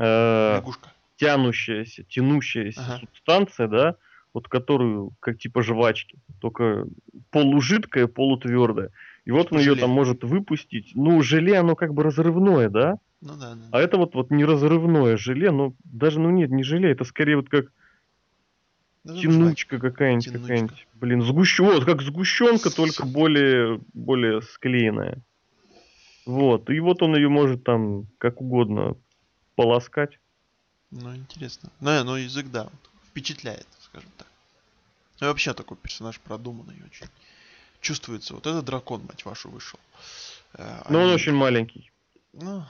э, 0.00 0.54
Лягушка. 0.56 0.92
тянущаяся, 1.16 2.02
тянущаяся 2.02 2.80
Ага. 2.80 2.98
субстанция, 2.98 3.68
да, 3.68 3.96
вот 4.34 4.48
которую, 4.48 5.12
как 5.20 5.38
типа 5.38 5.62
жвачки, 5.62 6.18
только 6.40 6.86
полужидкая, 7.30 8.08
полутвердая. 8.08 8.90
И 9.24 9.30
вот 9.30 9.44
Типа 9.44 9.54
он 9.54 9.60
ее 9.60 9.76
там 9.76 9.90
может 9.90 10.24
выпустить. 10.24 10.92
Ну, 10.94 11.22
желе, 11.22 11.58
оно 11.58 11.76
как 11.76 11.94
бы 11.94 12.02
разрывное, 12.02 12.68
да? 12.68 12.98
Ну 13.20 13.36
да, 13.36 13.54
да. 13.54 13.62
А 13.70 13.80
это 13.80 13.96
вот, 13.96 14.14
вот 14.14 14.30
не 14.30 14.44
разрывное 14.44 15.16
желе, 15.16 15.52
ну, 15.52 15.76
даже, 15.84 16.18
ну 16.18 16.30
нет, 16.30 16.50
не 16.50 16.64
желе, 16.64 16.90
это 16.90 17.04
скорее 17.04 17.36
вот 17.36 17.48
как 17.48 17.66
Да, 19.04 19.14
ну, 19.14 19.20
тянучка 19.20 19.78
какая-нибудь, 19.78 20.32
какая-нибудь. 20.32 20.88
Блин, 20.94 21.22
сгущенка, 21.22 21.74
вот 21.74 21.84
как 21.84 22.02
сгущенка, 22.02 22.70
только 22.74 23.06
более, 23.06 23.80
более 23.94 24.42
склеенная. 24.42 25.18
Вот, 26.26 26.68
и 26.70 26.80
вот 26.80 27.02
он 27.02 27.14
ее 27.14 27.28
может 27.28 27.62
там 27.62 28.06
как 28.18 28.40
угодно 28.40 28.96
полоскать. 29.54 30.18
Ну, 30.90 31.14
интересно. 31.14 31.70
Ну, 31.80 32.04
но 32.04 32.18
язык, 32.18 32.46
да, 32.50 32.68
впечатляет, 33.08 33.66
скажем 33.80 34.10
так. 34.18 34.26
И 35.20 35.24
вообще 35.24 35.54
такой 35.54 35.76
персонаж 35.76 36.18
продуманный 36.18 36.74
очень. 36.84 37.06
Чувствуется, 37.82 38.34
вот 38.34 38.46
этот 38.46 38.64
дракон, 38.64 39.02
мать 39.08 39.24
вашу, 39.24 39.50
вышел. 39.50 39.78
Э, 40.54 40.82
Но 40.88 41.00
он 41.00 41.04
они- 41.06 41.14
очень 41.14 41.34
маленький. 41.34 41.90
Ну, 42.32 42.62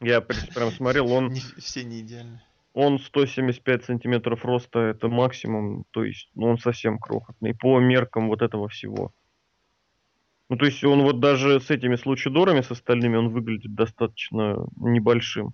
Я 0.00 0.20
пр- 0.22 0.48
прям 0.54 0.70
смотрел, 0.72 1.12
он, 1.12 1.28
не- 1.28 1.40
все 1.60 1.84
не 1.84 2.00
идеальны. 2.00 2.40
он 2.72 2.98
175 2.98 3.84
сантиметров 3.84 4.42
роста, 4.44 4.78
это 4.80 5.08
максимум, 5.08 5.84
то 5.90 6.02
есть, 6.02 6.30
ну, 6.34 6.46
он 6.46 6.58
совсем 6.58 6.98
крохотный, 6.98 7.54
по 7.54 7.78
меркам 7.78 8.28
вот 8.28 8.40
этого 8.40 8.68
всего. 8.68 9.12
Ну, 10.48 10.56
то 10.56 10.64
есть, 10.64 10.82
он 10.82 11.02
вот 11.02 11.20
даже 11.20 11.60
с 11.60 11.70
этими 11.70 11.96
случидорами, 11.96 12.62
с 12.62 12.70
остальными, 12.70 13.16
он 13.16 13.28
выглядит 13.28 13.74
достаточно 13.74 14.66
небольшим. 14.76 15.52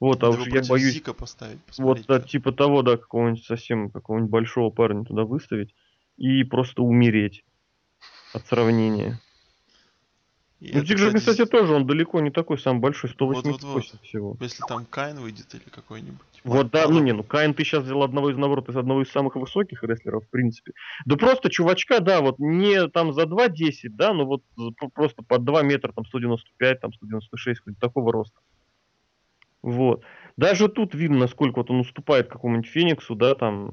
Вот, 0.00 0.22
а 0.22 0.26
Надо 0.30 0.40
уж 0.40 0.46
его 0.48 0.56
я 0.56 0.64
боюсь, 0.66 0.94
Зика 0.94 1.12
поставить, 1.12 1.60
вот 1.78 2.04
да, 2.06 2.20
типа 2.20 2.52
того, 2.52 2.80
да, 2.82 2.96
какого-нибудь 2.96 3.44
совсем, 3.44 3.90
какого-нибудь 3.90 4.30
большого 4.30 4.70
парня 4.70 5.04
туда 5.04 5.24
выставить 5.24 5.74
и 6.16 6.42
просто 6.44 6.82
умереть 6.82 7.44
от 8.34 8.46
сравнения. 8.46 9.20
И 10.60 10.72
ну, 10.72 10.84
Зиг 10.84 10.96
же, 10.96 11.12
кстати, 11.12 11.44
тоже, 11.44 11.74
он 11.74 11.86
далеко 11.86 12.20
не 12.20 12.30
такой, 12.30 12.58
самый 12.58 12.80
большой, 12.80 13.10
188 13.10 13.66
Вот-вот-вот. 13.66 14.00
всего. 14.02 14.36
Если 14.40 14.62
там 14.66 14.86
Кайн 14.86 15.18
выйдет 15.18 15.54
или 15.54 15.68
какой-нибудь. 15.68 16.20
Вот, 16.42 16.70
да, 16.70 16.88
ну 16.88 17.00
не, 17.00 17.12
ну 17.12 17.22
Каин 17.22 17.52
ты 17.52 17.64
сейчас 17.64 17.84
взял 17.84 18.02
одного 18.02 18.30
из, 18.30 18.38
наоборот, 18.38 18.68
из 18.70 18.76
одного 18.76 19.02
из 19.02 19.10
самых 19.10 19.36
высоких 19.36 19.82
рестлеров, 19.82 20.24
в 20.24 20.30
принципе. 20.30 20.72
Да 21.04 21.16
просто 21.16 21.50
чувачка, 21.50 22.00
да, 22.00 22.22
вот 22.22 22.38
не 22.38 22.88
там 22.88 23.12
за 23.12 23.24
2.10, 23.24 23.90
да, 23.90 24.14
но 24.14 24.24
вот 24.24 24.42
просто 24.94 25.22
под 25.22 25.44
2 25.44 25.62
метра, 25.62 25.92
там 25.92 26.06
195, 26.06 26.80
там 26.80 26.92
196, 26.94 27.60
какого-нибудь 27.60 27.80
такого 27.80 28.12
роста. 28.12 28.38
Вот. 29.60 30.02
Даже 30.36 30.68
тут 30.68 30.94
видно, 30.94 31.18
насколько 31.18 31.58
вот 31.58 31.70
он 31.70 31.80
уступает 31.80 32.28
какому-нибудь 32.28 32.68
Фениксу, 32.68 33.14
да, 33.14 33.34
там, 33.36 33.70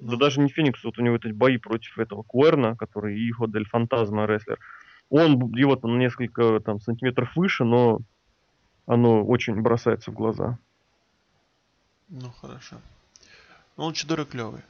да 0.00 0.16
даже 0.16 0.40
не 0.40 0.48
Фениксу, 0.48 0.88
вот 0.88 0.98
у 0.98 1.02
него 1.02 1.16
эти 1.16 1.28
бои 1.28 1.56
против 1.56 1.98
этого 1.98 2.22
Куэрна, 2.22 2.76
который 2.76 3.16
Ихо 3.16 3.46
Дель 3.46 3.68
Фантазма 3.68 4.26
рестлер. 4.26 4.58
Он 5.08 5.52
его 5.54 5.76
там 5.76 5.98
несколько 5.98 6.60
там 6.60 6.80
сантиметров 6.80 7.34
выше, 7.36 7.64
но 7.64 8.00
оно 8.86 9.24
очень 9.24 9.60
бросается 9.60 10.10
в 10.10 10.14
глаза. 10.14 10.58
Ну, 12.08 12.30
хорошо. 12.40 12.76
Ну, 13.76 13.84
Лучидоры 13.84 14.24
клевые. 14.24 14.64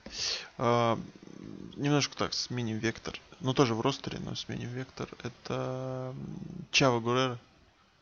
А, 0.59 0.99
немножко 1.77 2.17
так, 2.17 2.35
сменим 2.35 2.79
вектор. 2.79 3.15
Ну, 3.41 3.55
тоже 3.55 3.75
в 3.75 3.81
ростере, 3.81 4.19
но 4.23 4.35
сменим 4.35 4.69
вектор. 4.69 5.09
Это 5.25 6.15
Чава 6.71 7.01
Гурера, 7.01 7.39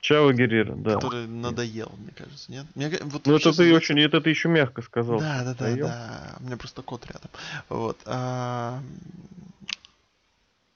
Чао 0.00 0.32
Геррера, 0.32 0.74
да. 0.76 0.94
который 0.94 1.26
надоел, 1.26 1.92
мне 1.98 2.12
кажется, 2.12 2.50
нет? 2.52 2.66
Мне 2.74 2.88
вот 3.02 3.26
Ну 3.26 3.34
это 3.34 3.38
ты 3.38 3.44
создается- 3.50 3.76
очень, 3.76 4.00
это 4.00 4.20
ты 4.20 4.30
еще 4.30 4.48
мягко 4.48 4.80
сказал. 4.82 5.18
Да, 5.18 5.38
да, 5.42 5.54
да, 5.54 5.64
Надоел? 5.64 5.86
да. 5.88 6.36
У 6.40 6.44
меня 6.44 6.56
просто 6.56 6.82
кот 6.82 7.04
рядом. 7.06 7.30
Вот. 7.68 7.98
а, 8.06 8.80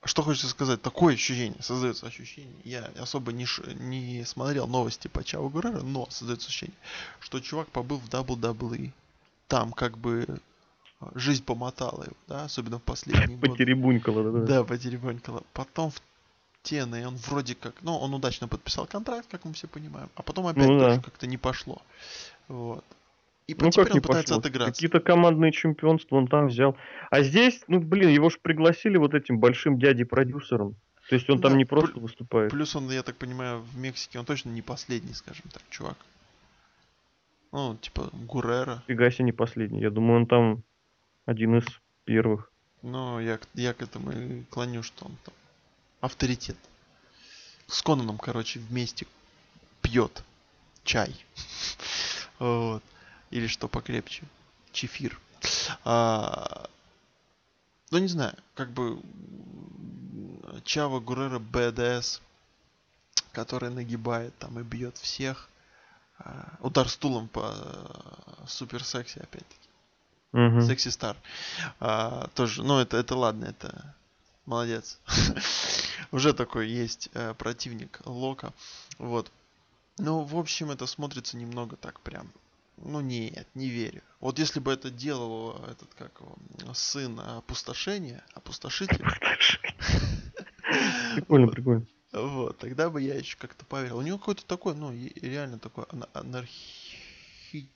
Что 0.04 0.22
хочется 0.22 0.48
сказать? 0.48 0.82
Такое 0.82 1.14
ощущение, 1.14 1.54
создается 1.62 2.06
ощущение. 2.06 2.52
Я 2.64 2.90
особо 2.98 3.30
не, 3.32 3.46
ш- 3.46 3.62
не 3.78 4.24
смотрел 4.24 4.66
новости 4.66 5.06
по 5.06 5.22
Чао 5.22 5.48
Гурера, 5.48 5.80
но 5.82 6.08
создается 6.10 6.48
ощущение, 6.48 6.74
что 7.20 7.38
чувак 7.38 7.68
побыл 7.68 7.98
в 7.98 8.08
WWE. 8.08 8.90
Там 9.46 9.70
как 9.72 9.98
бы 9.98 10.26
а, 11.00 11.12
жизнь 11.14 11.44
помотала 11.44 12.02
его, 12.02 12.16
да, 12.26 12.44
особенно 12.46 12.80
в 12.80 12.82
последние 12.82 13.36
годы. 13.38 13.50
Потеребунькало, 13.52 14.24
да, 14.32 14.38
да. 14.40 14.44
Да, 14.46 14.64
потеребонькала. 14.64 15.44
Потом 15.52 15.92
в 15.92 16.02
TNA 16.64 17.06
он 17.06 17.16
вроде 17.16 17.54
как, 17.54 17.74
ну, 17.82 17.96
он 17.96 18.14
удачно 18.14 18.48
подписал 18.48 18.86
контракт, 18.86 19.26
как 19.30 19.44
мы 19.44 19.52
все 19.52 19.66
понимаем, 19.66 20.08
а 20.14 20.22
потом 20.22 20.46
опять 20.46 20.66
Ну 20.68 20.78
да. 20.78 20.88
тоже 20.90 21.00
как-то 21.02 21.26
не 21.26 21.36
пошло. 21.38 21.82
Вот. 22.48 22.84
И 23.48 23.54
Ну 23.54 23.70
теперь 23.70 23.84
как 23.86 23.94
не 23.94 23.98
он 23.98 24.02
пытается 24.02 24.34
пошло? 24.34 24.40
отыграться. 24.40 24.72
Какие-то 24.72 25.00
командные 25.00 25.52
чемпионства 25.52 26.16
он 26.16 26.28
там 26.28 26.46
взял. 26.46 26.76
А 27.10 27.22
здесь, 27.22 27.62
ну 27.66 27.80
блин, 27.80 28.08
его 28.10 28.30
же 28.30 28.38
пригласили 28.40 28.96
вот 28.96 29.14
этим 29.14 29.38
большим 29.38 29.78
дядей-продюсером. 29.78 30.76
То 31.08 31.16
есть 31.16 31.28
он 31.28 31.40
Да, 31.40 31.48
там 31.48 31.58
не 31.58 31.64
просто 31.64 31.98
выступает. 31.98 32.52
Плюс 32.52 32.76
он, 32.76 32.88
я 32.90 33.02
так 33.02 33.16
понимаю, 33.16 33.60
в 33.60 33.76
Мексике 33.76 34.18
он 34.20 34.24
точно 34.24 34.50
не 34.50 34.62
последний, 34.62 35.12
скажем 35.14 35.44
так, 35.52 35.62
чувак. 35.68 35.96
Ну, 37.50 37.76
типа 37.76 38.08
Гурера. 38.12 38.82
Фига 38.86 39.10
себе 39.10 39.24
не 39.26 39.32
последний. 39.32 39.80
Я 39.80 39.90
думаю, 39.90 40.20
он 40.20 40.26
там 40.26 40.62
один 41.26 41.58
из 41.58 41.64
первых. 42.04 42.50
Но 42.82 43.20
я, 43.20 43.38
я 43.54 43.74
к 43.74 43.82
этому 43.82 44.12
и 44.12 44.42
клоню, 44.44 44.82
что 44.82 45.04
он 45.06 45.16
там 45.24 45.34
авторитет. 46.02 46.56
С 47.68 47.80
Конаном, 47.80 48.18
короче, 48.18 48.60
вместе 48.60 49.06
пьет 49.80 50.22
чай. 50.84 51.14
Вот. 52.38 52.82
Или 53.30 53.46
что 53.46 53.68
покрепче. 53.68 54.24
Чефир. 54.72 55.16
А, 55.84 56.68
Ну, 57.92 57.98
не 57.98 58.08
знаю, 58.08 58.34
как 58.54 58.72
бы 58.72 59.00
Чава 60.64 60.98
Гурера 60.98 61.38
БДС, 61.38 62.20
который 63.30 63.70
нагибает 63.70 64.36
там 64.38 64.58
и 64.58 64.64
бьет 64.64 64.98
всех. 64.98 65.48
А, 66.18 66.56
Удар 66.60 66.88
стулом 66.88 67.28
по 67.28 67.52
э, 67.54 68.46
супер 68.48 68.82
секси 68.82 69.20
опять-таки. 69.20 69.68
Мгм. 70.32 70.62
Секси 70.62 70.88
Стар. 70.88 71.16
А, 71.78 72.26
тоже, 72.34 72.64
ну 72.64 72.78
это, 72.80 72.96
это 72.96 73.14
ладно, 73.14 73.44
это 73.44 73.94
молодец. 74.46 74.98
Уже 76.12 76.34
такой 76.34 76.68
есть 76.68 77.08
э, 77.14 77.34
противник 77.34 78.00
Лока. 78.04 78.52
Вот. 78.98 79.32
Ну, 79.98 80.22
в 80.22 80.36
общем, 80.36 80.70
это 80.70 80.86
смотрится 80.86 81.36
немного 81.38 81.76
так 81.76 82.00
прям. 82.00 82.30
Ну 82.76 83.00
нет, 83.00 83.46
не 83.54 83.68
верю. 83.68 84.02
Вот 84.20 84.38
если 84.38 84.60
бы 84.60 84.72
это 84.72 84.90
делал 84.90 85.56
этот, 85.66 85.92
как 85.94 86.20
его, 86.20 86.36
сын 86.74 87.18
опустошения, 87.20 88.24
опустошитель, 88.34 89.02
Прикольно, 91.14 91.48
прикольно. 91.48 91.86
вот, 92.12 92.58
тогда 92.58 92.88
бы 92.90 93.00
я 93.02 93.14
еще 93.14 93.36
как-то 93.36 93.64
поверил. 93.64 93.98
У 93.98 94.02
него 94.02 94.18
какой-то 94.18 94.44
такой, 94.46 94.74
ну, 94.74 94.92
реально 94.92 95.58
такой 95.58 95.84
ана- 95.84 96.08
анархи... 96.12 97.70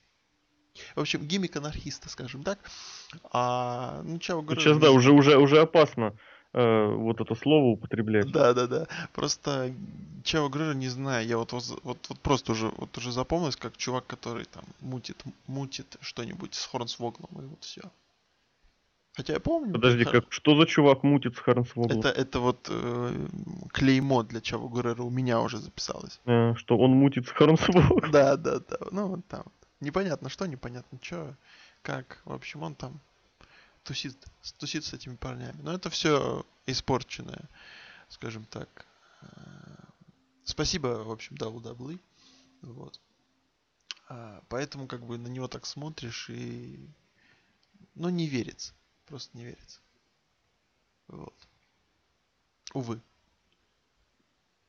В 0.94 1.01
общем, 1.01 1.27
гиммик 1.27 1.57
анархиста, 1.57 2.09
скажем 2.09 2.42
так. 2.42 2.59
А, 3.33 4.03
ну, 4.03 4.18
Чао 4.18 4.42
Гурера 4.42 4.61
Сейчас, 4.61 4.77
да, 4.77 4.87
знаю. 4.88 4.94
уже, 4.94 5.12
уже, 5.12 5.38
уже 5.38 5.61
опасно 5.61 6.14
э, 6.57 6.95
вот 6.95 7.21
это 7.21 7.35
слово 7.35 7.66
употреблять. 7.66 8.31
Да, 8.33 8.55
да, 8.55 8.66
да. 8.66 8.87
Просто 9.12 9.73
Чао 10.25 10.49
Грыра 10.49 10.75
не 10.75 10.88
знаю. 10.88 11.27
Я 11.27 11.38
вот, 11.38 11.53
вот, 11.53 11.81
вот 11.85 12.19
просто 12.21 12.53
уже, 12.53 12.69
вот 12.77 12.97
уже 12.99 13.12
запомнилось, 13.12 13.57
как 13.57 13.77
чувак, 13.77 14.07
который 14.07 14.45
там 14.47 14.64
мутит, 14.81 15.23
мутит 15.47 15.97
что-нибудь 16.01 16.55
с 16.55 16.66
Хорнсвоглом, 16.66 17.31
и 17.42 17.47
вот 17.47 17.62
все. 17.62 17.83
Хотя 19.16 19.33
я 19.33 19.40
помню. 19.40 19.73
Подожди, 19.73 20.05
хор- 20.05 20.12
как 20.12 20.33
что 20.33 20.57
за 20.57 20.66
чувак 20.66 21.03
мутит 21.03 21.37
с 21.37 21.38
Харнсвоглом? 21.38 22.01
Это, 22.01 22.09
это 22.09 22.38
вот 22.38 22.69
э, 22.69 23.27
клеймо 23.73 24.23
для 24.23 24.40
Чао 24.40 24.69
Грыра 24.69 25.03
у 25.03 25.11
меня 25.11 25.40
уже 25.40 25.59
записалось. 25.59 26.21
Э, 26.27 26.55
что 26.57 26.77
он 26.77 26.90
мутит 26.90 27.27
с 27.27 27.31
Харнсвоглом? 27.31 28.11
Да, 28.12 28.37
да, 28.37 28.59
да. 28.59 28.77
Ну, 28.90 29.07
вот 29.09 29.27
там. 29.27 29.45
Непонятно 29.81 30.29
что, 30.29 30.47
непонятно 30.47 30.99
что, 31.01 31.35
как. 31.83 32.21
В 32.25 32.33
общем, 32.33 32.62
он 32.62 32.75
там 32.75 33.01
тусит, 33.87 34.16
тусит 34.59 34.85
с 34.85 34.92
этими 34.92 35.16
парнями. 35.16 35.61
Но 35.62 35.72
это 35.72 35.90
все 35.90 36.44
испорченное, 36.66 37.49
скажем 38.09 38.44
так. 38.44 38.87
Э, 39.22 39.77
Спасибо, 40.44 41.03
в 41.03 41.11
общем, 41.11 41.37
WWE. 41.37 41.99
Вот. 42.62 43.01
А, 44.09 44.42
Поэтому 44.49 44.87
как 44.87 45.05
бы 45.05 45.18
на 45.18 45.27
него 45.27 45.49
так 45.49 45.66
смотришь 45.66 46.31
и... 46.31 46.88
Ну, 47.94 48.09
не 48.11 48.27
верится. 48.27 48.72
Просто 49.07 49.37
не 49.37 49.44
верится. 49.44 49.81
Вот. 51.09 51.35
Увы. 52.75 53.01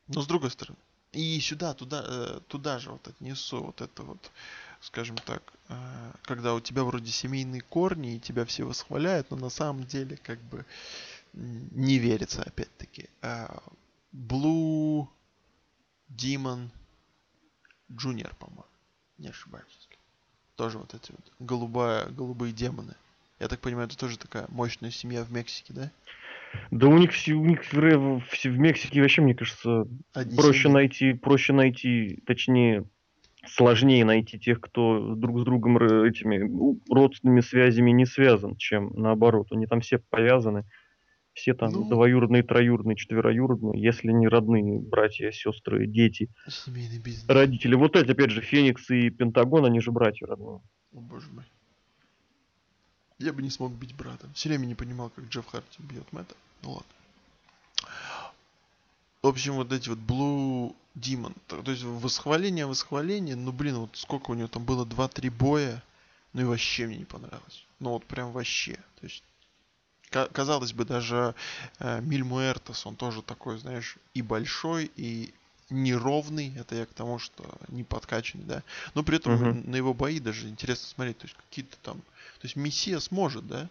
Но 0.07 0.21
с 0.21 0.27
другой 0.27 0.49
стороны. 0.51 0.79
И 1.11 1.39
сюда, 1.39 1.73
туда, 1.73 2.03
э, 2.05 2.39
туда 2.47 2.79
же 2.79 2.91
вот 2.91 3.07
отнесу 3.07 3.63
вот 3.63 3.81
это 3.81 4.03
вот, 4.03 4.31
скажем 4.81 5.17
так, 5.17 5.41
э, 5.69 6.11
когда 6.23 6.53
у 6.53 6.59
тебя 6.59 6.83
вроде 6.83 7.11
семейные 7.11 7.61
корни, 7.61 8.15
и 8.15 8.19
тебя 8.19 8.45
все 8.45 8.63
восхваляют, 8.63 9.31
но 9.31 9.37
на 9.37 9.49
самом 9.49 9.83
деле 9.83 10.17
как 10.17 10.39
бы 10.39 10.65
не 11.33 11.97
верится 11.99 12.43
опять-таки. 12.43 13.09
Blue 14.13 15.07
Demon 16.09 16.69
Junior, 17.89 18.33
по-моему. 18.37 18.65
Не 19.17 19.29
ошибаюсь. 19.29 19.65
Тоже 20.55 20.77
вот 20.79 20.93
эти 20.93 21.11
вот 21.11 21.31
голубая, 21.39 22.07
голубые 22.07 22.51
демоны. 22.53 22.95
Я 23.39 23.47
так 23.47 23.59
понимаю, 23.59 23.87
это 23.87 23.97
тоже 23.97 24.17
такая 24.17 24.47
мощная 24.49 24.89
семья 24.89 25.23
в 25.23 25.31
Мексике, 25.31 25.73
да? 25.73 25.91
Да 26.71 26.87
у 26.87 26.97
них, 26.97 27.11
все, 27.11 27.33
у 27.33 27.45
них 27.45 27.61
в, 27.71 27.73
в 27.73 28.21
в 28.21 28.57
Мексике 28.57 29.01
вообще, 29.01 29.21
мне 29.21 29.35
кажется, 29.35 29.85
Одни 30.13 30.35
проще 30.35 30.63
семьи. 30.63 30.73
найти, 30.73 31.13
проще 31.13 31.53
найти, 31.53 32.23
точнее, 32.25 32.85
сложнее 33.49 34.05
найти 34.05 34.39
тех, 34.39 34.59
кто 34.61 35.15
друг 35.15 35.39
с 35.39 35.43
другом 35.43 35.77
этими 35.77 36.37
ну, 36.39 36.79
родственными 36.89 37.41
связями 37.41 37.91
не 37.91 38.05
связан, 38.05 38.55
чем 38.55 38.91
наоборот. 38.95 39.47
Они 39.51 39.65
там 39.67 39.81
все 39.81 39.99
повязаны. 39.99 40.65
Все 41.33 41.53
там 41.53 41.71
Ну. 41.71 41.87
двоюродные, 41.87 42.41
троюродные, 42.41 42.95
четвероюродные, 42.95 43.79
если 43.79 44.11
не 44.11 44.27
родные 44.27 44.79
братья, 44.79 45.29
сестры, 45.29 45.85
дети, 45.85 46.29
родители. 47.27 47.75
Вот 47.75 47.95
эти, 47.95 48.09
опять 48.09 48.31
же, 48.31 48.41
Феникс 48.41 48.89
и 48.89 49.11
Пентагон, 49.11 49.65
они 49.65 49.79
же 49.79 49.91
братья 49.91 50.25
родные. 50.25 50.61
О 50.95 50.99
боже 50.99 51.27
мой. 51.31 51.43
Я 53.19 53.33
бы 53.33 53.43
не 53.43 53.51
смог 53.51 53.71
бить 53.73 53.95
брата. 53.95 54.27
Все 54.33 54.49
время 54.49 54.65
не 54.65 54.73
понимал, 54.73 55.11
как 55.11 55.25
Джефф 55.25 55.45
Харти 55.45 55.79
бьет 55.79 56.11
Мэтта. 56.11 56.33
Ну 56.63 56.71
ладно. 56.71 56.87
В 59.27 59.29
общем, 59.29 59.55
вот 59.55 59.73
эти 59.73 59.89
вот 59.89 59.99
Blue 59.99 60.73
Demon. 60.95 61.35
То, 61.47 61.69
есть 61.69 61.83
восхваление, 61.83 62.65
восхваление. 62.65 63.35
Ну 63.35 63.51
блин, 63.51 63.75
вот 63.75 63.89
сколько 63.97 64.31
у 64.31 64.35
него 64.35 64.47
там 64.47 64.63
было? 64.63 64.85
2-3 64.85 65.29
боя. 65.29 65.83
Ну 66.31 66.43
и 66.43 66.45
вообще 66.45 66.87
мне 66.87 66.99
не 66.99 67.03
понравилось. 67.03 67.65
Ну 67.81 67.89
вот 67.89 68.05
прям 68.05 68.31
вообще. 68.31 68.75
То 69.01 69.05
есть 69.05 69.21
ка- 70.11 70.29
казалось 70.31 70.71
бы, 70.71 70.85
даже 70.85 71.35
э, 71.79 71.99
Миль 71.99 72.23
Муэртес, 72.23 72.85
он 72.85 72.95
тоже 72.95 73.21
такой, 73.21 73.57
знаешь, 73.57 73.97
и 74.13 74.21
большой, 74.21 74.89
и 74.95 75.33
неровный. 75.69 76.53
Это 76.55 76.75
я 76.75 76.85
к 76.85 76.93
тому, 76.93 77.19
что 77.19 77.43
не 77.67 77.83
подкачанный, 77.83 78.45
да. 78.45 78.63
Но 78.93 79.03
при 79.03 79.17
этом 79.17 79.33
Мгм. 79.33 79.71
на 79.71 79.75
его 79.75 79.93
бои 79.93 80.21
даже 80.21 80.47
интересно 80.47 80.87
смотреть. 80.87 81.17
То 81.17 81.25
есть 81.25 81.35
какие-то 81.35 81.75
там... 81.83 81.97
То 82.39 82.45
есть 82.45 82.55
Мессия 82.55 83.01
сможет, 83.01 83.45
да? 83.45 83.67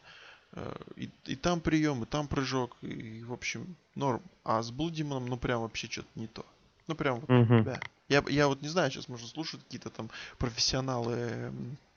Э, 0.57 0.73
И, 0.97 1.11
и 1.27 1.37
там 1.37 1.61
прием, 1.61 2.03
и 2.03 2.07
там 2.07 2.27
прыжок, 2.27 2.77
и, 2.81 3.23
в 3.23 3.33
общем, 3.33 3.77
норм. 3.95 4.23
А 4.45 4.63
с 4.63 4.71
Блудимоном, 4.71 5.27
ну, 5.27 5.37
прям 5.37 5.61
вообще 5.61 5.87
что-то 5.89 6.09
не 6.15 6.27
то. 6.27 6.45
Ну, 6.87 6.95
прям 6.95 7.21
вот, 7.21 7.29
Мгм. 7.29 7.65
да. 7.65 7.81
Я, 8.09 8.25
я 8.29 8.49
вот 8.49 8.63
не 8.63 8.69
знаю, 8.69 8.91
сейчас 8.91 9.09
можно 9.09 9.27
слушать 9.27 9.63
какие-то 9.65 9.91
там 9.91 10.11
профессионалы 10.39 11.53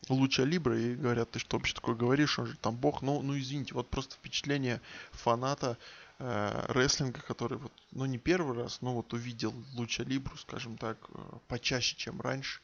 Луча 0.09 0.43
Либра 0.43 0.77
и 0.77 0.95
говорят, 0.95 1.31
ты 1.31 1.39
что 1.39 1.57
вообще 1.57 1.73
такое 1.73 1.95
говоришь, 1.95 2.39
он 2.39 2.47
же 2.47 2.57
там 2.57 2.75
бог. 2.75 3.01
Ну, 3.01 3.21
ну 3.21 3.37
извините, 3.37 3.73
вот 3.75 3.87
просто 3.89 4.15
впечатление 4.15 4.81
фаната 5.11 5.77
э, 6.17 6.65
рестлинга, 6.69 7.21
который 7.21 7.59
вот, 7.59 7.71
ну 7.91 8.05
не 8.05 8.17
первый 8.17 8.57
раз, 8.57 8.81
но 8.81 8.93
вот 8.93 9.13
увидел 9.13 9.53
Луча 9.75 10.03
Либру, 10.03 10.35
скажем 10.37 10.77
так, 10.77 10.97
э, 11.13 11.19
почаще, 11.47 11.95
чем 11.95 12.19
раньше. 12.19 12.59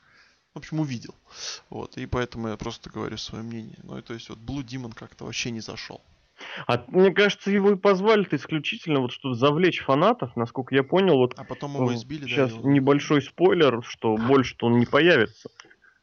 В 0.55 0.57
общем, 0.59 0.79
увидел. 0.79 1.13
Вот, 1.69 1.97
и 1.97 2.05
поэтому 2.05 2.47
я 2.47 2.55
просто 2.55 2.89
говорю 2.89 3.17
свое 3.17 3.43
мнение. 3.43 3.77
Ну, 3.83 3.97
и 3.97 4.01
то 4.01 4.13
есть 4.13 4.29
вот 4.29 4.39
Blue 4.39 4.63
Demon 4.63 4.93
как-то 4.95 5.25
вообще 5.25 5.51
не 5.51 5.59
зашел. 5.59 6.01
А 6.65 6.81
мне 6.87 7.11
кажется, 7.11 7.51
его 7.51 7.71
и 7.71 7.75
позвали-то 7.75 8.37
исключительно 8.37 9.01
вот 9.01 9.11
чтобы 9.11 9.35
завлечь 9.35 9.81
фанатов, 9.83 10.33
насколько 10.37 10.73
я 10.73 10.83
понял, 10.83 11.17
вот 11.17 11.33
А 11.37 11.43
потом 11.43 11.75
его 11.75 11.91
э, 11.91 11.95
избили, 11.95 12.21
да, 12.21 12.27
сейчас 12.27 12.51
его- 12.51 12.69
небольшой 12.69 13.21
спойлер, 13.21 13.83
что 13.83 14.15
больше-то 14.29 14.67
он 14.67 14.79
не 14.79 14.85
появится. 14.85 15.49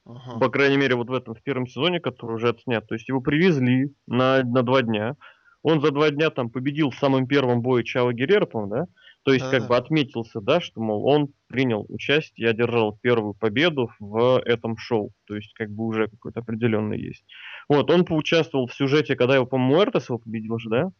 Ага. 0.04 0.38
По 0.38 0.50
крайней 0.50 0.76
мере, 0.76 0.96
вот 0.96 1.08
в 1.08 1.14
этом, 1.14 1.34
в 1.34 1.42
первом 1.42 1.66
сезоне, 1.66 2.00
который 2.00 2.36
уже 2.36 2.50
отснят. 2.50 2.86
То 2.86 2.94
есть 2.94 3.08
его 3.08 3.22
привезли 3.22 3.94
на, 4.06 4.42
на 4.42 4.62
два 4.62 4.82
дня. 4.82 5.16
Он 5.62 5.80
за 5.80 5.92
два 5.92 6.10
дня 6.10 6.28
там 6.28 6.50
победил 6.50 6.90
в 6.90 6.96
самом 6.96 7.26
первом 7.26 7.62
бое 7.62 7.84
Чао 7.84 8.12
Геррера, 8.12 8.44
по-моему, 8.44 8.74
да? 8.74 8.86
То 9.24 9.32
есть 9.32 9.48
как 9.48 9.68
бы 9.68 9.76
отметился, 9.76 10.40
да, 10.40 10.60
что, 10.60 10.80
мол, 10.80 11.06
он 11.06 11.28
принял 11.46 11.86
участие, 11.88 12.50
одержал 12.50 12.98
первую 13.00 13.34
победу 13.34 13.90
в 14.00 14.42
этом 14.44 14.76
шоу. 14.76 15.12
То 15.26 15.36
есть 15.36 15.52
как 15.54 15.70
бы 15.70 15.84
уже 15.84 16.08
какой-то 16.08 16.40
определенный 16.40 17.00
есть. 17.00 17.24
Вот, 17.68 17.88
он 17.90 18.04
поучаствовал 18.04 18.66
в 18.66 18.74
сюжете, 18.74 19.14
когда 19.14 19.36
его, 19.36 19.46
по-моему, 19.46 19.76
Муэртес 19.76 20.08
его 20.08 20.18
победил 20.18 20.58
же, 20.58 20.68
да? 20.68 20.90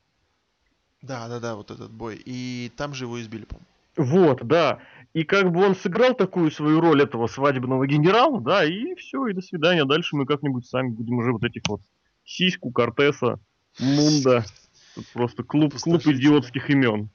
Да, 1.03 1.27
да, 1.27 1.41
да, 1.41 1.57
вот 1.57 1.73
этот 1.73 1.91
бой. 1.91 2.21
И 2.25 2.71
там 2.77 2.95
же 2.95 3.05
его 3.07 3.21
избили, 3.21 3.45
по-моему. 3.45 3.67
Вот, 3.97 4.47
да. 4.47 4.79
И 5.13 5.25
как 5.25 5.51
бы 5.51 5.65
он 5.65 5.75
сыграл 5.75 6.15
такую 6.15 6.51
свою 6.51 6.81
роль 6.81 7.03
этого 7.03 7.27
свадебного 7.27 7.87
генерала, 7.87 8.41
да, 8.41 8.65
и 8.65 8.95
все, 8.95 9.27
и 9.27 9.35
до 9.35 9.43
свидания. 9.43 9.85
Дальше 9.85 10.17
мы 10.17 10.27
как-нибудь 10.27 10.67
сами 10.67 10.89
будем 10.91 11.19
уже 11.19 11.33
вот 11.33 11.45
этих 11.45 11.63
вот 11.69 11.83
Сиську, 12.25 12.71
Кортеса, 12.71 13.41
Мунда. 13.81 14.45
Тут 14.95 15.07
просто 15.13 15.43
клуб, 15.43 15.75
клуб 15.75 16.07
идиотских 16.07 16.71
имен. 16.71 17.11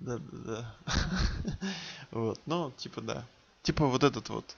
Да, 0.00 0.18
да, 0.18 0.38
да. 0.44 0.74
Вот, 2.10 2.40
ну, 2.46 2.72
типа, 2.76 3.00
да. 3.02 3.24
Типа 3.62 3.86
вот 3.86 4.02
этот 4.02 4.28
вот 4.30 4.56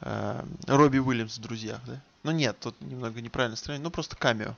э, 0.00 0.44
Робби 0.66 0.98
Уильямс 0.98 1.38
в 1.38 1.40
друзьях, 1.40 1.80
да? 1.86 2.02
Ну 2.24 2.32
нет, 2.32 2.58
тут 2.60 2.78
немного 2.80 3.20
неправильно 3.20 3.56
строение, 3.56 3.84
ну 3.84 3.90
просто 3.90 4.16
камео. 4.16 4.56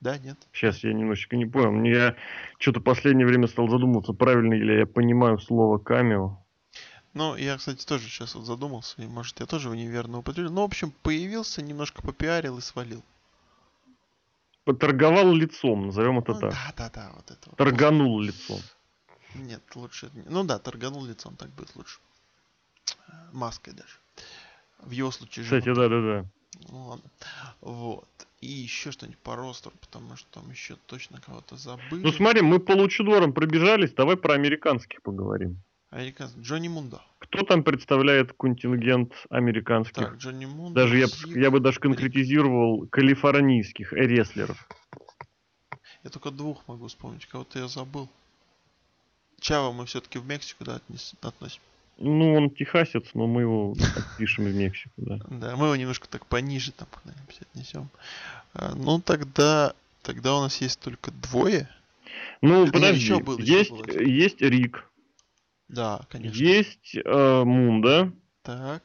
Да, 0.00 0.18
нет? 0.18 0.38
Сейчас 0.52 0.82
я 0.82 0.92
немножечко 0.92 1.36
не 1.36 1.46
понял. 1.46 1.72
Мне 1.72 1.90
я 1.90 2.16
что-то 2.58 2.80
последнее 2.80 3.26
время 3.26 3.48
стал 3.48 3.68
задумываться, 3.68 4.12
правильно 4.12 4.54
ли 4.54 4.78
я 4.78 4.86
понимаю 4.86 5.38
слово 5.38 5.78
камео. 5.78 6.38
Ну, 7.14 7.36
я, 7.36 7.58
кстати, 7.58 7.84
тоже 7.84 8.08
сейчас 8.08 8.34
вот 8.34 8.46
задумался, 8.46 9.02
и 9.02 9.06
может 9.06 9.38
я 9.40 9.46
тоже 9.46 9.68
его 9.68 9.74
неверно 9.74 10.18
употребил. 10.18 10.50
Ну, 10.50 10.62
в 10.62 10.64
общем, 10.64 10.92
появился, 11.02 11.62
немножко 11.62 12.02
попиарил 12.02 12.58
и 12.58 12.62
свалил. 12.62 13.02
Поторговал 14.64 15.32
лицом, 15.34 15.86
назовем 15.86 16.18
это 16.20 16.34
Ну, 16.34 16.40
так. 16.40 16.50
да, 16.52 16.72
да, 16.76 16.90
да, 16.94 17.12
вот 17.16 17.30
это 17.30 17.40
вот. 17.50 17.56
Торганул 17.56 18.20
лицом. 18.20 18.60
Нет, 19.34 19.62
лучше. 19.74 20.10
Ну 20.26 20.44
да, 20.44 20.58
торганул 20.58 21.04
лицом, 21.04 21.36
так 21.36 21.50
будет 21.50 21.74
лучше. 21.74 21.98
Маской 23.32 23.72
даже. 23.72 23.98
В 24.78 24.90
его 24.90 25.10
случае 25.10 25.44
Кстати, 25.44 25.64
животом. 25.64 25.90
да-да-да. 25.90 26.26
Ну 26.70 26.86
ладно. 26.86 27.10
Вот. 27.60 28.08
И 28.40 28.46
еще 28.46 28.90
что-нибудь 28.92 29.18
по 29.20 29.36
ростеру, 29.36 29.74
потому 29.80 30.16
что 30.16 30.40
там 30.40 30.50
еще 30.50 30.76
точно 30.86 31.20
кого-то 31.20 31.56
забыли. 31.56 32.02
Ну 32.02 32.12
смотри, 32.12 32.42
мы 32.42 32.58
по 32.60 32.72
лучедорам 32.72 33.32
пробежались, 33.32 33.92
давай 33.92 34.16
про 34.16 34.34
американских 34.34 35.02
поговорим. 35.02 35.62
Американцы. 35.92 36.34
Джонни 36.40 36.68
Мундо. 36.68 37.02
Кто 37.18 37.42
там 37.42 37.62
представляет 37.62 38.32
контингент 38.32 39.12
американских? 39.28 39.94
Так, 39.94 40.16
Джонни 40.16 40.46
Мундо. 40.46 40.80
Даже 40.80 40.96
я, 40.96 41.06
Зиг, 41.06 41.36
я 41.36 41.50
бы 41.50 41.60
даже 41.60 41.80
конкретизировал 41.80 42.86
калифорнийских 42.86 43.92
рестлеров. 43.92 44.66
Я 46.02 46.10
только 46.10 46.30
двух 46.30 46.66
могу 46.66 46.86
вспомнить, 46.86 47.26
кого-то 47.26 47.58
я 47.58 47.68
забыл. 47.68 48.08
Чава 49.38 49.70
мы 49.72 49.84
все-таки 49.84 50.18
в 50.18 50.24
Мексику, 50.24 50.64
да, 50.64 50.80
относим. 51.20 51.60
Ну, 51.98 52.36
он 52.36 52.48
техасец, 52.48 53.04
но 53.12 53.26
мы 53.26 53.42
его 53.42 53.76
отпишем 53.96 54.46
в 54.46 54.54
Мексику, 54.54 54.94
да. 54.96 55.18
Да, 55.28 55.56
мы 55.56 55.66
его 55.66 55.76
немножко 55.76 56.08
так 56.08 56.24
пониже 56.24 56.72
там 56.72 56.88
отнесем. 57.52 57.90
А, 58.54 58.74
ну 58.74 58.98
тогда, 58.98 59.74
тогда 60.00 60.36
у 60.36 60.40
нас 60.40 60.58
есть 60.62 60.80
только 60.80 61.10
двое. 61.10 61.68
Ну, 62.40 62.66
подожди, 62.66 63.04
еще 63.04 63.18
был, 63.18 63.38
еще 63.38 63.58
есть, 63.58 63.70
был 63.70 63.84
э, 63.88 64.04
есть 64.04 64.40
Рик, 64.40 64.88
Да, 65.72 66.02
конечно. 66.10 66.36
есть 66.36 66.94
э, 66.94 67.44
Мунда, 67.44 68.12
Так. 68.42 68.82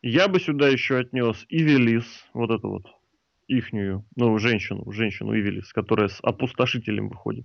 я 0.00 0.28
бы 0.28 0.40
сюда 0.40 0.68
еще 0.68 0.98
отнес 0.98 1.44
Ивелис, 1.50 2.06
вот 2.32 2.50
эту 2.50 2.70
вот, 2.70 2.86
ихнюю, 3.48 4.06
ну, 4.16 4.38
женщину, 4.38 4.90
женщину 4.92 5.38
Ивелис, 5.38 5.72
которая 5.74 6.08
с 6.08 6.18
опустошителем 6.22 7.10
выходит. 7.10 7.44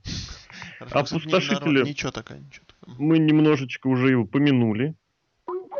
Опустошители. 0.79 1.83
Ничего 1.83 2.11
такая, 2.11 2.39
ничего 2.39 2.65
такая. 2.65 2.95
Мы 2.97 3.19
немножечко 3.19 3.88
уже 3.88 4.11
его 4.11 4.25
помянули. 4.25 4.95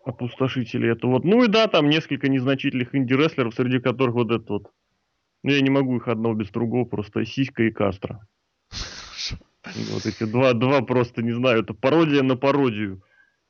Опустошители 0.04 0.92
это 0.92 1.08
вот. 1.08 1.24
Ну 1.24 1.44
и 1.44 1.48
да, 1.48 1.68
там 1.68 1.90
несколько 1.90 2.30
незначительных 2.30 2.94
инди-рестлеров, 2.94 3.54
среди 3.56 3.80
которых 3.80 4.16
вот 4.16 4.32
этот 4.32 4.50
вот. 4.50 4.72
Ну 5.44 5.52
я 5.52 5.62
не 5.62 5.70
могу 5.70 5.98
их 5.98 6.08
одного 6.08 6.36
без 6.36 6.50
другого, 6.50 6.86
просто 6.86 7.26
Сиська 7.26 7.64
и 7.64 7.72
Кастро. 7.72 8.28
Вот 9.92 10.06
эти 10.06 10.24
два, 10.24 10.54
два 10.54 10.82
просто, 10.82 11.22
не 11.22 11.32
знаю, 11.32 11.62
это 11.62 11.74
пародия 11.74 12.24
на 12.24 12.36
пародию. 12.36 13.02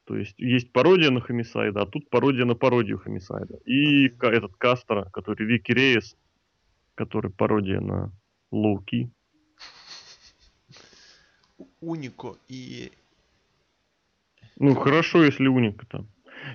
То 0.05 0.15
есть 0.15 0.39
есть 0.39 0.71
пародия 0.71 1.11
на 1.11 1.19
Хомисайда, 1.19 1.81
а 1.81 1.85
тут 1.85 2.09
пародия 2.09 2.45
на 2.45 2.55
пародию 2.55 2.97
Хомисайда. 2.97 3.57
И 3.65 4.07
этот 4.07 4.55
Кастро, 4.55 5.09
который 5.11 5.45
Вики 5.45 5.71
Рейс, 5.71 6.15
который 6.95 7.29
пародия 7.31 7.81
на 7.81 8.11
Лоуки. 8.51 9.11
Унико 11.81 12.37
и... 12.47 12.91
Ну, 14.55 14.75
хорошо, 14.75 15.23
если 15.23 15.47
Уника 15.47 15.85
там. 15.85 16.07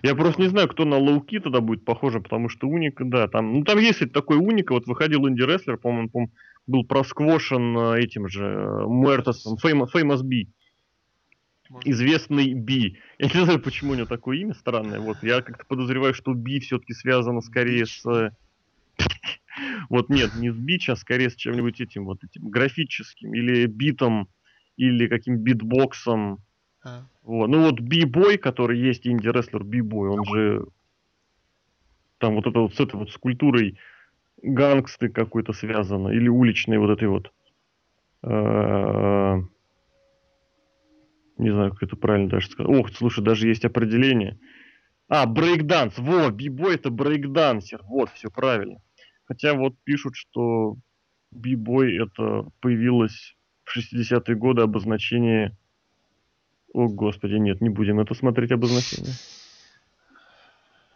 Я 0.02 0.14
просто 0.14 0.40
не 0.40 0.48
знаю, 0.48 0.68
кто 0.68 0.84
на 0.84 0.96
Лоуки 0.96 1.38
тогда 1.40 1.60
будет 1.60 1.84
похоже, 1.84 2.20
потому 2.20 2.48
что 2.48 2.66
Уника, 2.66 3.04
да, 3.04 3.28
там, 3.28 3.52
ну 3.52 3.64
там 3.64 3.78
есть 3.78 4.12
такой 4.12 4.36
Уника, 4.36 4.72
вот 4.72 4.86
выходил 4.86 5.28
инди-рестлер, 5.28 5.76
по-моему, 5.76 6.08
по-моему, 6.08 6.32
был 6.66 6.84
просквошен 6.84 7.76
э, 7.76 8.00
этим 8.00 8.28
же 8.28 8.44
э, 8.44 8.86
Муэртосом, 8.86 9.56
Famous 9.62 10.22
B, 10.22 10.46
может, 11.68 11.86
известный 11.86 12.54
Би. 12.54 12.98
Я 13.18 13.26
не 13.26 13.44
знаю, 13.44 13.60
почему 13.60 13.92
у 13.92 13.94
него 13.94 14.06
такое 14.06 14.38
имя 14.38 14.54
странное, 14.54 15.00
вот, 15.00 15.22
я 15.22 15.42
как-то 15.42 15.64
подозреваю, 15.66 16.14
что 16.14 16.34
Би 16.34 16.60
все-таки 16.60 16.94
связано 16.94 17.40
скорее 17.40 17.86
с... 17.86 18.06
э, 18.06 18.30
Вот 19.88 20.08
нет, 20.08 20.34
не 20.36 20.50
с 20.50 20.56
Бич, 20.56 20.88
а 20.88 20.96
скорее 20.96 21.30
с 21.30 21.36
чем-нибудь 21.36 21.80
этим 21.80 22.04
вот 22.04 22.24
этим 22.24 22.48
графическим, 22.48 23.34
или 23.34 23.66
битом, 23.66 24.28
или 24.76 25.06
каким 25.06 25.38
битбоксом, 25.38 26.38
вот. 27.22 27.46
Ну 27.48 27.62
вот 27.62 27.80
Би-бой, 27.80 28.38
который 28.38 28.78
есть 28.78 29.06
инди-рестлер 29.06 29.62
Би-бой, 29.62 30.10
он 30.10 30.24
же 30.24 30.66
там 32.18 32.36
вот 32.36 32.46
это 32.46 32.60
вот 32.60 32.74
с 32.74 32.80
этой 32.80 32.96
вот 32.96 33.10
скульптурой 33.10 33.78
гангсты 34.42 35.08
какой-то 35.08 35.52
связано, 35.52 36.08
или 36.08 36.28
уличной 36.28 36.78
вот 36.78 36.90
этой 36.90 37.08
вот 37.08 37.32
э, 38.22 39.42
не 41.38 41.50
знаю, 41.50 41.72
как 41.72 41.82
это 41.82 41.96
правильно 41.96 42.28
даже 42.28 42.48
сказать. 42.48 42.70
Ох, 42.72 42.90
слушай, 42.90 43.22
даже 43.22 43.48
есть 43.48 43.64
определение. 43.64 44.38
А, 45.08 45.26
брейкданс. 45.26 45.98
Во, 45.98 46.30
би-бой 46.30 46.76
это 46.76 46.90
брейкдансер. 46.90 47.80
Вот, 47.84 48.10
все 48.10 48.30
правильно. 48.30 48.80
Хотя 49.24 49.54
вот 49.54 49.74
пишут, 49.84 50.14
что 50.16 50.76
би-бой 51.30 51.96
это 51.96 52.46
появилось 52.60 53.36
в 53.64 53.76
60-е 53.76 54.36
годы 54.36 54.62
обозначение... 54.62 55.56
О, 56.72 56.88
господи, 56.88 57.34
нет, 57.34 57.60
не 57.60 57.68
будем 57.68 58.00
это 58.00 58.14
смотреть 58.14 58.50
обозначение. 58.52 59.14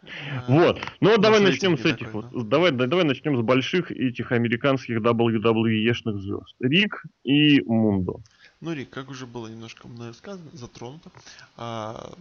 а, 0.03 0.45
Вот. 0.47 0.81
Ну 1.01 1.11
вот 1.11 1.21
давай 1.21 1.39
начнем 1.39 1.77
с 1.77 1.81
этих 1.85 2.05
такой, 2.07 2.23
вот. 2.31 2.49
Давай, 2.49 2.71
да- 2.71 2.87
давай 2.87 3.05
начнем 3.05 3.37
с 3.37 3.41
больших 3.41 3.91
этих 3.91 4.31
американских 4.31 4.97
WWE-шных 5.01 6.17
звезд. 6.19 6.55
Рик 6.59 7.03
и 7.23 7.61
Мундо. 7.61 8.19
Ну, 8.59 8.73
Рик, 8.73 8.89
как 8.89 9.09
уже 9.09 9.27
было 9.27 9.47
немножко 9.47 9.87
мной 9.87 10.13
сказано, 10.15 10.49
затронуто, 10.53 11.11
а, 11.57 12.11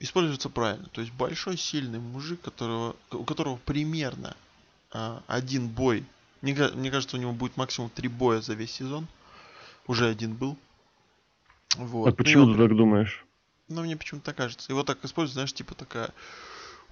используется 0.00 0.48
правильно. 0.50 0.88
То 0.92 1.00
есть 1.00 1.12
большой, 1.12 1.56
сильный 1.56 2.00
мужик, 2.00 2.40
которого, 2.40 2.96
у 3.12 3.22
которого 3.24 3.56
примерно 3.64 4.34
а, 4.90 5.22
один 5.28 5.68
бой. 5.68 6.04
Мне, 6.40 6.56
мне 6.74 6.90
кажется, 6.90 7.16
у 7.16 7.20
него 7.20 7.32
будет 7.32 7.56
максимум 7.56 7.88
три 7.88 8.08
боя 8.08 8.40
за 8.40 8.54
весь 8.54 8.72
сезон. 8.72 9.06
Уже 9.86 10.06
один 10.08 10.34
был. 10.34 10.56
Вот. 11.76 12.06
а 12.06 12.10
Ну, 12.10 12.16
почему 12.16 12.52
ты 12.52 12.58
так 12.58 12.76
думаешь? 12.76 13.24
Ну, 13.68 13.82
мне 13.82 13.96
почему-то 13.96 14.26
так 14.26 14.36
кажется. 14.36 14.70
Его 14.72 14.82
так 14.82 15.04
используют, 15.04 15.34
знаешь, 15.34 15.52
типа 15.52 15.74
такая... 15.74 16.10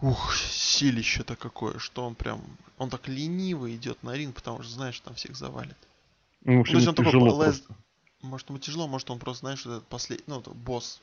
Ух, 0.00 0.34
силище-то 0.34 1.36
какое, 1.36 1.78
что 1.78 2.06
он 2.06 2.14
прям... 2.14 2.42
Он 2.78 2.88
так 2.88 3.06
лениво 3.06 3.70
идет 3.74 4.02
на 4.02 4.16
ринг, 4.16 4.34
потому 4.34 4.62
что, 4.62 4.72
знаешь, 4.72 4.98
там 5.00 5.14
всех 5.14 5.36
завалит. 5.36 5.76
Ну, 6.44 6.60
есть 6.60 6.70
ему 6.70 6.88
он 6.88 6.94
такой 6.94 7.12
тяжело 7.12 7.38
полез-. 7.38 7.64
Может, 8.22 8.48
ему 8.48 8.58
тяжело, 8.58 8.88
может, 8.88 9.10
он 9.10 9.18
просто, 9.18 9.40
знаешь, 9.40 9.60
этот 9.60 9.86
последний... 9.86 10.24
Ну, 10.26 10.40
это 10.40 10.50
босс. 10.50 11.02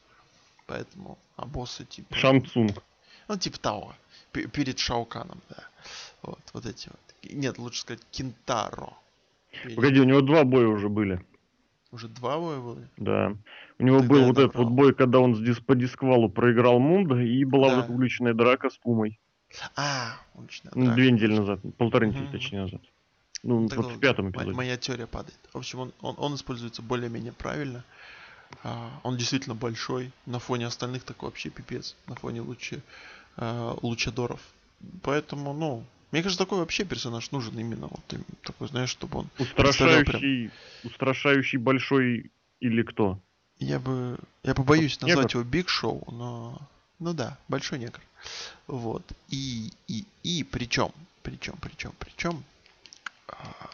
Поэтому... 0.66 1.18
А 1.36 1.46
боссы, 1.46 1.86
типа... 1.86 2.16
Шамцунг. 2.16 2.82
Ну, 3.28 3.38
типа 3.38 3.60
того. 3.60 3.96
Пе- 4.32 4.48
Перед 4.48 4.80
Шауканом, 4.80 5.42
да. 5.50 5.64
Вот, 6.24 6.40
вот 6.54 6.66
эти 6.66 6.90
вот. 6.90 7.32
Нет, 7.32 7.58
лучше 7.60 7.82
сказать 7.82 8.02
Кентаро. 8.12 8.94
Погоди, 9.76 10.00
у 10.00 10.06
него 10.06 10.22
два 10.22 10.44
боя 10.44 10.68
уже 10.68 10.90
были. 10.90 11.24
Уже 11.92 12.08
два 12.10 12.38
боя 12.38 12.60
были? 12.60 12.88
Да. 12.98 13.34
У 13.80 13.84
него 13.84 14.00
Тогда 14.00 14.14
был 14.14 14.26
вот 14.26 14.38
этот 14.38 14.56
вот 14.56 14.70
бой, 14.70 14.94
когда 14.94 15.20
он 15.20 15.34
дис- 15.34 15.62
по 15.64 15.76
дисквалу 15.76 16.30
проиграл 16.30 16.80
Мунда, 16.80 17.20
и 17.22 17.44
была 17.46 17.70
Да. 17.70 17.76
вот 17.78 17.86
эта 17.86 17.94
уличная 17.94 18.34
драка 18.34 18.70
с 18.70 18.78
Пумой. 18.78 19.20
А, 19.76 20.18
уличная 20.36 20.72
Ну, 20.76 20.86
драка. 20.86 20.96
две 20.96 21.12
недели 21.12 21.38
назад, 21.38 21.60
полторы 21.78 22.08
недели 22.08 22.24
Мгм. 22.24 22.32
точнее 22.32 22.62
назад. 22.64 22.82
Ну, 23.44 23.68
Тогда 23.70 23.84
вот 23.88 23.94
в 23.94 24.00
пятом 24.00 24.32
эпизоде. 24.32 24.52
Моя 24.52 24.76
теория 24.78 25.08
падает. 25.08 25.38
В 25.54 25.58
общем, 25.58 25.80
он, 25.80 25.94
он, 26.02 26.16
он 26.18 26.36
используется 26.36 26.82
более-менее 26.82 27.32
правильно. 27.34 27.84
А, 28.64 28.90
он 29.04 29.16
действительно 29.16 29.56
большой. 29.56 30.12
На 30.26 30.40
фоне 30.40 30.66
остальных 30.66 31.04
такой 31.04 31.30
вообще 31.30 31.50
пипец. 31.50 31.96
На 32.08 32.16
фоне 32.16 32.42
лучи, 32.42 32.80
а, 33.38 33.78
лучадоров. 33.82 34.42
Поэтому, 35.04 35.54
ну, 35.54 35.84
мне 36.12 36.24
кажется, 36.24 36.44
такой 36.44 36.60
вообще 36.60 36.86
персонаж 36.86 37.32
нужен 37.32 37.58
именно. 37.60 37.88
Вот 37.88 38.02
такой, 38.44 38.68
знаешь, 38.68 38.90
чтобы 38.90 39.20
он... 39.20 39.30
представлял 39.56 40.04
прям- 40.04 40.16
Устрашающий, 40.16 40.52
устрашающий 40.84 41.58
большой 41.58 42.32
или 42.60 42.82
кто? 42.84 43.20
Я 43.60 43.80
бы... 43.80 44.18
Я 44.44 44.54
побоюсь 44.56 45.02
Негр? 45.02 45.16
назвать 45.16 45.34
его 45.34 45.44
Биг 45.44 45.70
Шоу, 45.70 46.04
но... 46.12 46.60
Ну 47.00 47.14
да, 47.14 47.38
большой 47.48 47.78
негр. 47.80 48.02
Вот. 48.66 49.04
И, 49.30 49.72
и, 49.88 50.06
и 50.24 50.44
причем, 50.44 50.92
причем, 51.24 51.56
причем, 51.62 51.94
причем... 52.00 52.44
а, 53.28 53.70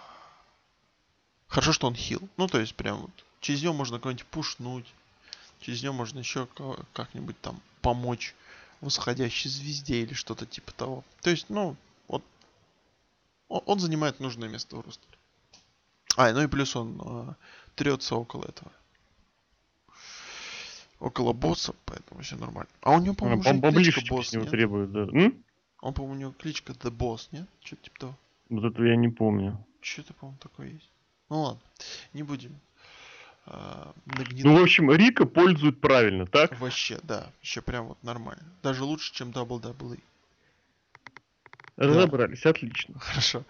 Хорошо, 1.48 1.72
что 1.72 1.88
он 1.88 1.96
хил. 1.96 2.28
Ну, 2.38 2.48
то 2.48 2.60
есть, 2.60 2.76
прям 2.76 2.98
вот 3.02 3.12
через 3.40 3.62
него 3.62 3.74
можно 3.74 4.00
кого-нибудь 4.00 4.26
пушнуть. 4.26 4.86
Через 5.62 5.84
него 5.84 5.94
можно 5.94 6.20
еще 6.20 6.48
ка- 6.48 6.80
как-нибудь 6.94 7.40
там 7.42 7.62
помочь 7.82 8.34
восходящей 8.82 9.50
звезде 9.50 10.02
или 10.02 10.14
что-то 10.14 10.46
типа 10.46 10.72
того. 10.74 11.04
То 11.22 11.30
есть, 11.30 11.46
ну, 11.50 11.76
он, 13.60 13.80
занимает 13.80 14.20
нужное 14.20 14.50
место 14.50 14.76
в 14.78 14.82
ростере. 14.82 15.18
А, 16.16 16.32
ну 16.32 16.44
и 16.44 16.48
плюс 16.48 16.76
он 16.76 17.02
э, 17.04 17.34
трется 17.76 18.16
около 18.16 18.46
этого. 18.46 18.72
около 21.00 21.34
босса, 21.34 21.74
поэтому 21.86 22.22
все 22.22 22.36
нормально. 22.38 22.70
А 22.82 22.92
у 22.92 23.00
него, 23.00 23.14
А, 23.14 23.16
по-моему, 23.16 23.42
уже 23.42 23.54
Поближе 23.62 23.92
кличка 23.92 24.16
босс, 24.16 24.32
него 24.34 24.44
нет? 24.44 24.52
требуют, 24.52 24.92
да. 24.92 25.02
М? 25.02 25.44
Он, 25.82 25.94
по-моему, 25.94 26.16
у 26.16 26.20
него 26.20 26.32
кличка 26.32 26.72
The 26.74 26.90
Boss, 26.92 27.28
нет? 27.32 27.48
Что-то 27.62 27.84
типа 27.84 28.00
того. 28.00 28.18
Вот 28.50 28.64
этого 28.64 28.86
я 28.86 28.96
не 28.96 29.10
помню. 29.10 29.64
Что-то, 29.82 30.14
по-моему, 30.14 30.38
такое 30.40 30.68
есть. 30.70 30.90
Ну 31.30 31.42
ладно, 31.42 31.62
не 32.14 32.24
будем. 32.24 32.58
а, 33.46 33.92
нагнетать. 34.06 34.46
Ну, 34.46 34.58
в 34.58 34.62
общем, 34.62 34.92
Рика 34.94 35.26
пользуют 35.26 35.82
правильно, 35.82 36.26
так? 36.26 36.58
Вообще, 36.62 37.00
да, 37.04 37.30
еще 37.42 37.62
прям 37.62 37.88
вот 37.88 38.02
нормально. 38.04 38.44
Даже 38.62 38.84
лучше, 38.86 39.14
чем 39.14 39.32
WWE. 39.32 40.00
Разобрались, 41.78 42.46
отлично. 42.46 43.00
Хорошо. 43.00 43.44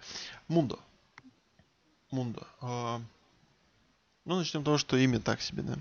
Мундо. 0.48 0.78
Мундо. 2.10 2.46
А, 2.60 3.00
Ну, 4.24 4.38
начнем 4.38 4.62
с 4.62 4.64
того, 4.64 4.78
что 4.78 4.96
имя 4.96 5.20
так 5.20 5.40
себе, 5.40 5.62
да? 5.62 5.76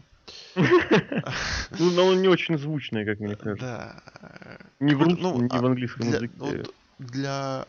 Ну, 1.80 1.92
но 1.92 2.08
он 2.08 2.22
не 2.22 2.28
очень 2.28 2.58
звучный, 2.58 3.06
как 3.06 3.20
мне 3.20 3.36
кажется. 3.36 3.66
Да. 3.66 4.60
Ни 4.80 4.94
в 4.94 5.02
русском, 5.02 5.22
ну, 5.22 5.42
ни 5.42 5.48
а 5.50 5.62
в 5.62 5.66
английском 5.66 6.08
языке. 6.08 6.66
для 7.00 7.66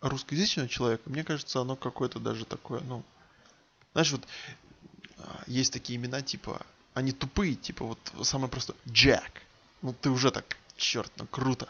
русскоязычного 0.00 0.68
человека, 0.68 1.02
мне 1.10 1.24
кажется, 1.24 1.60
оно 1.60 1.76
какое-то 1.76 2.18
даже 2.18 2.44
такое, 2.44 2.80
ну... 2.80 3.02
Знаешь, 3.92 4.12
вот 4.12 4.26
а, 5.18 5.42
есть 5.46 5.72
такие 5.72 5.98
имена, 5.98 6.22
типа, 6.22 6.64
они 6.94 7.12
тупые, 7.12 7.54
типа, 7.54 7.84
вот 7.84 7.98
самое 8.22 8.50
простое, 8.50 8.76
Джек. 8.88 9.42
Ну, 9.82 9.92
ты 9.92 10.10
уже 10.10 10.30
так, 10.30 10.56
черт, 10.76 11.10
ну 11.16 11.26
круто. 11.26 11.68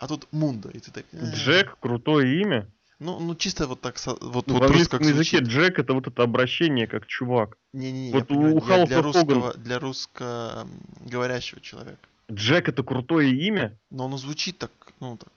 А 0.00 0.08
тут 0.08 0.26
Мундо, 0.32 0.70
и 0.70 0.78
ты 0.80 0.90
так... 0.90 1.04
«Э». 1.12 1.30
Джек, 1.34 1.76
крутое 1.78 2.40
имя. 2.40 2.66
Ну, 3.00 3.20
ну 3.20 3.34
чисто 3.34 3.66
вот 3.66 3.82
так, 3.82 3.96
вот, 4.06 4.20
Ну, 4.22 4.30
вот 4.30 4.46
в 4.46 4.54
как 4.54 4.62
английском 4.62 5.00
языке 5.00 5.38
звучит. 5.38 5.42
Джек 5.48 5.78
это 5.78 5.92
вот 5.92 6.06
это 6.06 6.22
обращение 6.22 6.86
как 6.86 7.06
чувак. 7.06 7.58
Не-не-не, 7.74 8.12
Вот 8.12 8.30
я 8.30 8.36
у 8.36 8.40
понимаю, 8.40 8.54
я 8.54 8.60
Халка 8.60 8.86
для 8.86 9.02
русского, 9.02 9.54
для 9.54 9.78
русско 9.78 10.66
говорящего 11.04 11.60
человека. 11.60 12.00
Джек 12.32 12.68
это 12.70 12.82
крутое 12.82 13.30
имя? 13.30 13.78
Но 13.90 14.06
оно 14.06 14.16
звучит 14.16 14.56
так, 14.56 14.70
ну, 15.00 15.18
так, 15.18 15.28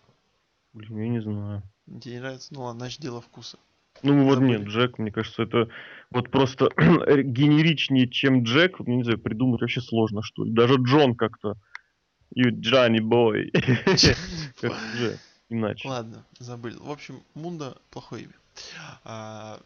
Блин, 0.74 0.98
я 0.98 1.10
не 1.10 1.22
знаю. 1.22 1.62
тебе 2.02 2.16
не 2.16 2.20
нравится? 2.22 2.54
Ну 2.54 2.64
ладно, 2.64 2.80
значит, 2.80 3.02
дело 3.02 3.22
вкуса. 3.22 3.58
Ну 4.02 4.24
вот 4.24 4.36
Забыли. 4.36 4.58
нет, 4.58 4.68
Джек, 4.68 4.98
мне 4.98 5.12
кажется, 5.12 5.44
это 5.44 5.70
вот 6.10 6.32
просто 6.32 6.70
генеричнее, 6.78 8.10
чем 8.10 8.44
Джек, 8.44 8.80
вот, 8.80 8.88
не 8.88 9.04
знаю, 9.04 9.20
придумать 9.20 9.62
вообще 9.62 9.82
сложно, 9.82 10.22
что 10.24 10.46
ли. 10.46 10.52
Даже 10.52 10.76
Джон 10.76 11.16
как-то. 11.16 11.56
You 12.36 12.52
Johnny 12.52 13.00
boy. 13.00 13.52
Как 14.62 14.74
иначе. 15.50 15.88
Ладно, 15.88 16.26
забыли. 16.40 16.76
В 16.78 16.92
общем, 16.92 17.22
Мунда 17.36 17.78
плохое 17.92 18.24
имя. 18.24 18.34
А, 19.04 19.60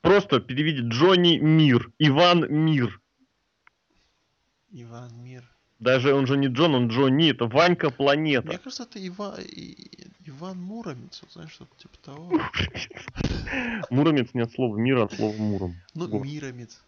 Просто 0.00 0.40
переведи 0.40 0.80
Джонни 0.88 1.38
Мир, 1.38 1.90
Иван 1.98 2.46
Мир. 2.48 3.00
Иван 4.72 5.10
Мир. 5.22 5.44
Даже 5.78 6.14
он 6.14 6.26
же 6.26 6.36
не 6.36 6.48
Джон, 6.48 6.74
он 6.74 6.88
Джонни, 6.88 7.30
это 7.30 7.46
Ванька 7.46 7.86
Мне 7.88 7.96
Планета. 7.96 8.58
кажется, 8.58 8.82
это 8.82 8.98
Ива... 8.98 9.38
Иван 10.26 10.58
Муромец, 10.60 11.20
вот 11.22 11.32
знаешь, 11.32 11.52
что-то 11.52 11.74
типа 11.76 11.96
того. 12.04 12.30
Муромец 13.90 14.28
не 14.34 14.42
от 14.42 14.52
слова 14.52 14.76
мира, 14.76 15.02
а 15.02 15.04
от 15.04 15.14
слова 15.14 15.34
Муром. 15.36 15.76
Ну. 15.94 16.22
Миромец. 16.22 16.82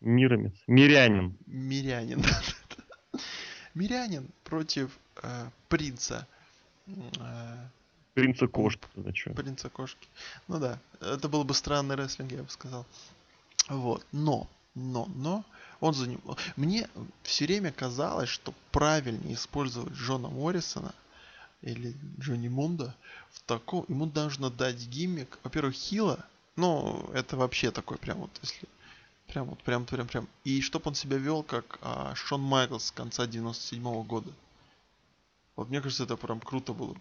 Миромец. 0.00 0.54
Мирянин. 0.66 1.36
Мирянин. 1.46 2.24
Мирянин 3.74 4.28
против 4.44 4.90
э, 5.22 5.48
принца. 5.68 6.26
э, 6.86 7.66
Принца 8.14 8.46
кошки. 8.46 8.86
Зачем? 8.96 9.34
Принца 9.34 9.70
кошки. 9.70 10.08
Ну 10.48 10.58
да, 10.58 10.78
это 11.00 11.28
был 11.28 11.44
бы 11.44 11.54
странный 11.54 11.96
рестлинг, 11.96 12.32
я 12.32 12.42
бы 12.42 12.50
сказал. 12.50 12.84
Вот, 13.68 14.04
но, 14.12 14.48
но, 14.74 15.06
но, 15.14 15.44
он 15.80 15.94
за 15.94 16.08
ним... 16.08 16.20
Мне 16.56 16.88
все 17.22 17.46
время 17.46 17.72
казалось, 17.72 18.28
что 18.28 18.52
правильнее 18.70 19.34
использовать 19.34 19.94
Джона 19.94 20.28
Моррисона 20.28 20.94
или 21.62 21.94
Джонни 22.18 22.48
Мунда 22.48 22.94
в 23.30 23.40
таком... 23.42 23.86
Ему 23.88 24.06
нужно 24.06 24.50
дать 24.50 24.86
гиммик, 24.86 25.38
во-первых, 25.42 25.74
хила, 25.74 26.24
ну, 26.56 27.08
это 27.14 27.36
вообще 27.36 27.70
такой 27.70 27.96
прям 27.96 28.18
вот, 28.18 28.30
если... 28.42 28.68
Прям 29.32 29.46
вот, 29.46 29.62
прям, 29.62 29.86
прям, 29.86 30.06
прям. 30.06 30.28
И 30.44 30.60
чтоб 30.60 30.86
он 30.86 30.94
себя 30.94 31.16
вел 31.16 31.42
как 31.42 31.78
а, 31.80 32.14
Шон 32.14 32.42
Майклс 32.42 32.86
с 32.86 32.90
конца 32.90 33.26
97 33.26 34.02
года. 34.04 34.30
Вот 35.56 35.70
мне 35.70 35.80
кажется, 35.80 36.04
это 36.04 36.16
прям 36.18 36.38
круто 36.38 36.74
было 36.74 36.92
бы. 36.92 37.00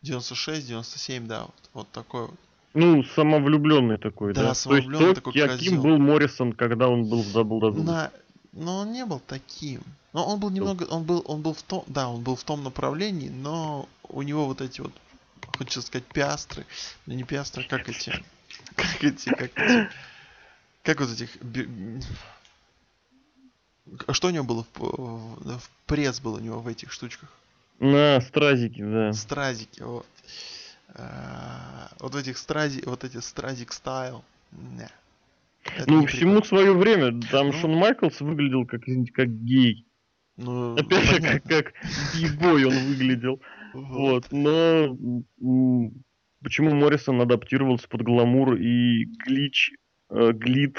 96, 0.00 0.68
97, 0.68 1.26
да, 1.26 1.42
вот, 1.42 1.70
вот 1.74 1.88
такой 1.90 2.28
вот. 2.28 2.34
Ну, 2.72 3.02
самовлюбленный 3.02 3.98
такой, 3.98 4.32
Да, 4.32 4.42
да? 4.42 4.48
То 4.48 4.54
самовлюбленный 4.54 5.06
есть 5.08 5.14
то, 5.14 5.20
такой 5.20 5.48
каким 5.48 5.82
был 5.82 5.98
Моррисон, 5.98 6.52
когда 6.54 6.88
он 6.88 7.08
был 7.08 7.22
в 7.22 7.36
WWE. 7.36 7.82
На... 7.82 8.10
Но 8.52 8.78
он 8.78 8.92
не 8.92 9.04
был 9.04 9.20
таким. 9.26 9.82
Но 10.14 10.26
он 10.26 10.40
был 10.40 10.48
немного, 10.48 10.84
он 10.84 11.04
был, 11.04 11.22
он 11.26 11.42
был 11.42 11.52
в 11.52 11.62
том, 11.62 11.84
да, 11.88 12.08
он 12.08 12.22
был 12.22 12.36
в 12.36 12.44
том 12.44 12.64
направлении, 12.64 13.28
но 13.28 13.86
у 14.08 14.22
него 14.22 14.46
вот 14.46 14.62
эти 14.62 14.80
вот, 14.80 14.92
хочется 15.58 15.82
сказать, 15.82 16.06
пиастры, 16.06 16.64
ну 17.04 17.12
не 17.12 17.24
пиастры, 17.24 17.64
а 17.64 17.68
как 17.68 17.88
эти, 17.90 18.24
как 18.74 19.04
эти, 19.04 19.28
как 19.30 19.58
эти, 19.58 19.88
как 20.82 21.00
вот 21.00 21.10
этих, 21.10 21.30
а 24.06 24.12
что 24.12 24.28
у 24.28 24.30
него 24.30 24.44
было 24.44 24.66
в, 24.74 25.70
пресс 25.86 26.20
был 26.20 26.34
у 26.34 26.40
него 26.40 26.60
в 26.60 26.68
этих 26.68 26.92
штучках? 26.92 27.30
На 27.78 28.20
стразике, 28.20 28.84
да. 28.84 29.12
Стразики, 29.12 29.82
вот. 29.82 30.06
А, 30.94 31.90
Вот 32.00 32.14
в 32.14 32.16
этих 32.16 32.38
стрази, 32.38 32.82
вот 32.86 33.04
эти 33.04 33.18
стразик 33.18 33.72
стайл. 33.72 34.24
Не. 34.52 34.88
Это 35.76 35.90
Ну, 35.90 36.06
всему 36.06 36.42
свое 36.42 36.72
время. 36.72 37.20
Там 37.30 37.48
Ну. 37.48 37.52
Шон 37.52 37.74
Майклс 37.76 38.20
выглядел 38.20 38.66
как, 38.66 38.82
как 39.14 39.28
гей. 39.28 39.86
Ну, 40.36 40.76
Опять 40.76 41.04
же, 41.04 41.20
как, 41.20 41.44
как 41.44 41.72
бой 42.38 42.64
он 42.64 42.86
выглядел. 42.86 43.40
Вот. 43.72 44.26
Но 44.30 44.96
м, 45.40 46.04
почему 46.46 46.72
Моррисон 46.72 47.20
адаптировался 47.20 47.88
под 47.88 48.02
гламур 48.02 48.54
и 48.54 49.04
глич, 49.04 49.72
э, 50.10 50.30
глит 50.30 50.76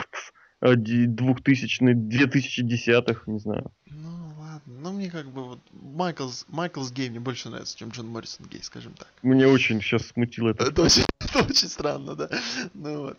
э, 0.61 0.77
ди- 0.77 1.07
2000 1.07 1.83
2010-х, 1.83 3.23
не 3.25 3.39
знаю. 3.39 3.73
Ну 3.87 4.33
ладно, 4.39 4.73
ну 4.81 4.93
мне 4.93 5.11
как 5.11 5.29
бы 5.29 5.43
вот 5.43 5.59
Майклс, 5.73 6.45
Майклс 6.47 6.89
гей 6.93 7.09
мне 7.09 7.19
больше 7.19 7.49
нравится, 7.49 7.77
чем 7.77 7.89
Джон 7.89 8.07
Моррисон 8.07 8.45
гей, 8.45 8.63
скажем 8.63 8.93
так. 8.93 9.09
Мне 9.23 9.45
очень 9.45 9.81
сейчас 9.81 10.07
смутило 10.07 10.51
это. 10.51 10.63
Это 10.63 10.83
очень, 10.83 11.03
это 11.19 11.39
очень 11.39 11.67
странно, 11.67 12.15
да. 12.15 12.29
Ну 12.73 13.01
вот. 13.01 13.17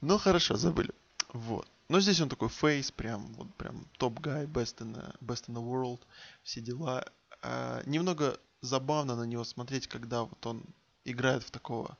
Ну 0.00 0.18
хорошо, 0.18 0.56
забыли. 0.56 0.90
Вот. 1.32 1.68
Но 1.88 2.00
здесь 2.00 2.20
он 2.20 2.28
такой 2.28 2.48
фейс, 2.48 2.90
прям, 2.90 3.32
вот 3.34 3.54
прям 3.54 3.86
топ-гай, 3.98 4.46
best 4.46 4.78
in, 4.80 4.92
the, 4.92 5.14
best 5.20 5.48
in 5.48 5.54
the 5.54 5.64
world, 5.64 6.00
все 6.42 6.60
дела. 6.60 7.04
А, 7.42 7.80
немного 7.86 8.40
забавно 8.60 9.14
на 9.14 9.22
него 9.22 9.44
смотреть, 9.44 9.86
когда 9.86 10.24
вот 10.24 10.44
он 10.46 10.64
играет 11.06 11.42
в 11.42 11.50
такого, 11.50 11.96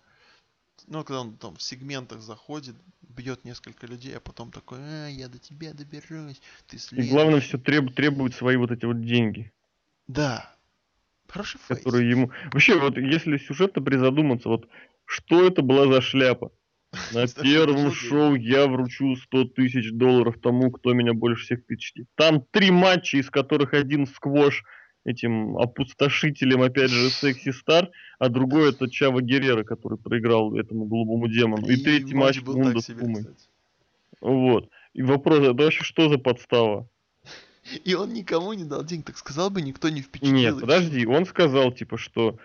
ну, 0.86 1.02
когда 1.04 1.22
он 1.22 1.36
там 1.36 1.56
в 1.56 1.62
сегментах 1.62 2.20
заходит, 2.20 2.76
бьет 3.02 3.44
несколько 3.44 3.86
людей, 3.86 4.16
а 4.16 4.20
потом 4.20 4.52
такой, 4.52 4.78
а, 4.80 5.08
я 5.08 5.28
до 5.28 5.38
тебя 5.38 5.72
доберусь, 5.72 6.40
ты 6.66 6.76
И 6.76 6.78
следующий. 6.78 7.10
главное, 7.10 7.40
все 7.40 7.58
треб, 7.58 7.94
требует 7.94 8.34
свои 8.34 8.56
вот 8.56 8.70
эти 8.70 8.84
вот 8.84 9.00
деньги, 9.00 9.52
Да. 10.06 10.52
Хороший 11.28 11.58
фейс. 11.58 11.80
которые 11.80 12.08
ему... 12.08 12.30
Вообще, 12.52 12.78
вот 12.78 12.96
если 12.96 13.36
сюжетно 13.38 13.82
призадуматься, 13.82 14.48
вот 14.48 14.68
что 15.04 15.44
это 15.44 15.60
была 15.60 15.92
за 15.92 16.00
шляпа? 16.00 16.52
На 17.12 17.26
первом 17.26 17.92
шоу 17.92 18.36
я 18.36 18.66
вручу 18.66 19.16
100 19.16 19.44
тысяч 19.46 19.92
долларов 19.92 20.36
тому, 20.40 20.70
кто 20.70 20.94
меня 20.94 21.14
больше 21.14 21.44
всех 21.44 21.60
впечатлит. 21.60 22.06
Там 22.14 22.44
три 22.52 22.70
матча, 22.70 23.18
из 23.18 23.28
которых 23.28 23.74
один 23.74 24.06
сквош 24.06 24.64
этим 25.06 25.56
опустошителем, 25.56 26.62
опять 26.62 26.90
же, 26.90 27.10
Секси 27.10 27.52
Стар, 27.52 27.90
а 28.18 28.28
другой 28.28 28.70
это 28.70 28.90
Чава 28.90 29.22
Геррера, 29.22 29.62
который 29.62 29.98
проиграл 29.98 30.54
этому 30.56 30.84
голубому 30.86 31.28
демону. 31.28 31.66
И, 31.68 31.76
третий 31.76 32.14
матч 32.14 32.42
был 32.42 32.56
Мунда 32.58 32.80
с 32.80 32.86
Пумой. 32.86 33.22
кстати. 33.22 33.48
Вот. 34.20 34.68
И 34.94 35.02
вопрос, 35.02 35.38
это 35.40 35.52
вообще 35.52 35.84
что 35.84 36.08
за 36.08 36.18
подстава? 36.18 36.88
И 37.84 37.94
он 37.94 38.12
никому 38.14 38.52
не 38.52 38.64
дал 38.64 38.84
денег, 38.84 39.06
так 39.06 39.16
сказал 39.16 39.50
бы, 39.50 39.62
никто 39.62 39.88
не 39.88 40.02
впечатлил. 40.02 40.34
Нет, 40.34 40.56
и 40.56 40.60
подожди, 40.60 41.06
он 41.06 41.24
сказал, 41.24 41.70
типа, 41.72 41.98
что 41.98 42.38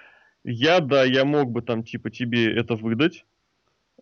я, 0.43 0.79
да, 0.79 1.03
я 1.03 1.25
мог 1.25 1.49
бы 1.49 1.63
там, 1.63 1.83
типа, 1.83 2.11
тебе 2.11 2.53
это 2.55 2.75
выдать, 2.75 3.25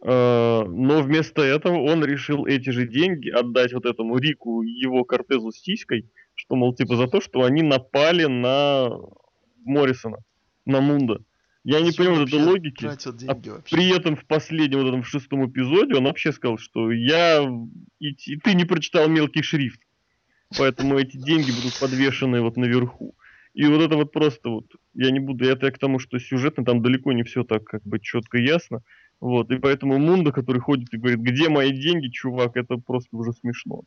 э, 0.02 0.08
но 0.08 1.02
вместо 1.02 1.42
этого 1.42 1.78
он 1.78 2.04
решил 2.04 2.46
эти 2.46 2.72
же 2.72 2.88
деньги 2.88 3.30
отдать 3.30 3.72
вот 3.74 3.86
этому 3.86 4.18
Рику 4.18 4.64
и 4.64 4.70
его 4.70 5.06
Кортезу 5.06 5.52
с 5.52 5.60
сиськой, 5.60 6.10
что, 6.40 6.56
мол, 6.56 6.74
типа, 6.74 6.96
за 6.96 7.08
то, 7.08 7.20
что 7.20 7.44
они 7.44 7.62
напали 7.62 8.26
на 8.26 8.90
Моррисона, 9.66 10.20
на 10.66 10.80
Мунда. 10.80 11.22
Я 11.66 11.82
не 11.82 11.92
понимаю 11.92 12.26
этой 12.26 12.42
логики. 12.42 12.86
Вообще. 12.86 13.76
При 13.76 13.90
этом 13.94 14.16
в 14.16 14.26
последнем, 14.26 14.80
вот 14.80 14.88
этом 14.88 15.04
в 15.04 15.08
шестом 15.08 15.50
эпизоде 15.50 15.96
он 15.96 16.06
вообще 16.06 16.32
сказал, 16.32 16.58
что 16.58 16.92
я... 16.92 17.46
И, 18.00 18.12
и 18.12 18.38
ты 18.38 18.54
не 18.54 18.64
прочитал 18.64 19.10
мелкий 19.10 19.42
шрифт. 19.42 19.82
Поэтому 20.58 20.98
эти 20.98 21.18
деньги 21.18 21.52
будут 21.52 21.78
подвешены 21.78 22.40
вот 22.42 22.56
наверху. 22.56 23.16
И 23.54 23.66
вот 23.66 23.82
это 23.82 23.98
вот 23.98 24.14
просто 24.14 24.50
вот, 24.50 24.68
я 24.94 25.12
не 25.12 25.20
буду, 25.20 25.46
это 25.46 25.66
я 25.66 25.72
к 25.74 25.78
тому, 25.78 26.00
что 26.00 26.20
сюжетно 26.20 26.64
там 26.64 26.82
далеко 26.82 27.12
не 27.12 27.24
все 27.24 27.44
так 27.44 27.66
как 27.66 27.84
бы 27.84 28.00
четко 28.00 28.38
ясно. 28.38 28.82
Вот, 29.20 29.52
и 29.52 29.58
поэтому 29.58 29.98
Мунда, 29.98 30.32
который 30.32 30.62
ходит 30.62 30.94
и 30.94 30.98
говорит, 30.98 31.20
где 31.20 31.50
мои 31.50 31.72
деньги, 31.72 32.08
чувак, 32.08 32.56
это 32.56 32.78
просто 32.78 33.18
уже 33.18 33.34
смешно. 33.34 33.82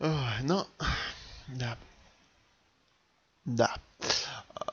Ой, 0.00 0.08
ну, 0.44 0.62
да. 1.48 1.78
Да. 3.44 3.74
А, 4.54 4.72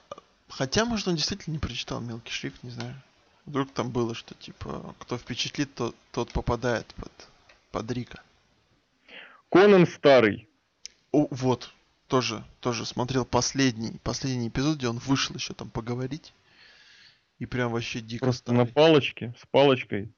Хотя, 0.50 0.86
может, 0.86 1.08
он 1.08 1.16
действительно 1.16 1.54
не 1.54 1.60
прочитал 1.60 2.02
мелкий 2.02 2.32
шрифт, 2.32 2.64
не 2.64 2.70
знаю. 2.70 2.96
Вдруг 3.46 3.72
там 3.72 3.92
было, 3.92 4.16
что 4.16 4.34
типа, 4.36 4.96
кто 5.00 5.18
впечатлит, 5.18 5.74
тот, 5.76 5.96
тот 6.12 6.32
попадает 6.32 6.88
под, 6.96 7.12
под 7.72 7.92
Рика. 7.92 8.22
Конан 9.50 9.86
старый. 9.86 10.50
О, 11.12 11.28
вот, 11.30 11.74
тоже, 12.08 12.44
тоже 12.60 12.86
смотрел 12.86 13.24
последний, 13.26 14.00
последний 14.04 14.48
эпизод, 14.48 14.78
где 14.78 14.88
он 14.88 14.98
вышел 14.98 15.36
еще 15.36 15.54
там 15.54 15.70
поговорить. 15.70 16.34
И 17.40 17.46
прям 17.46 17.72
вообще 17.72 18.00
дико 18.02 18.26
Просто 18.26 18.54
на 18.54 18.66
старый. 18.66 18.74
палочке, 18.74 19.36
с 19.40 19.46
палочкой, 19.48 20.14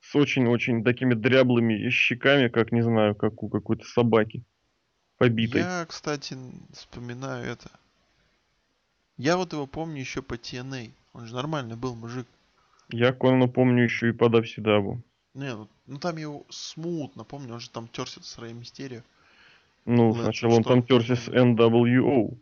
с 0.00 0.14
очень-очень 0.14 0.84
такими 0.84 1.14
дряблыми 1.14 1.90
щеками, 1.90 2.48
как, 2.48 2.72
не 2.72 2.82
знаю, 2.82 3.14
как 3.14 3.42
у 3.42 3.48
какой-то 3.48 3.84
собаки 3.84 4.44
побитой. 5.18 5.62
Я, 5.62 5.86
кстати, 5.86 6.36
вспоминаю 6.72 7.46
это. 7.46 7.70
Я 9.16 9.36
вот 9.36 9.52
его 9.52 9.66
помню 9.66 10.00
еще 10.00 10.22
по 10.22 10.34
TNA. 10.34 10.90
Он 11.14 11.26
же 11.26 11.34
нормальный 11.34 11.76
был 11.76 11.94
мужик. 11.94 12.26
Я 12.90 13.12
Конана 13.12 13.48
помню 13.48 13.84
еще 13.84 14.10
и 14.10 14.12
по 14.12 14.28
Давсидабу. 14.28 15.02
Не, 15.34 15.54
ну, 15.54 15.68
ну 15.86 15.98
там 15.98 16.16
его 16.16 16.44
смутно 16.48 17.24
помню, 17.24 17.54
он 17.54 17.60
же 17.60 17.70
там 17.70 17.88
терся 17.88 18.22
с 18.22 18.38
Рэй 18.38 18.52
Мистерио. 18.52 19.00
Ну, 19.84 20.10
Лэнс 20.10 20.22
сначала 20.22 20.54
он 20.54 20.64
там 20.64 20.82
терся 20.82 21.16
с. 21.16 21.28
NWO, 21.28 22.36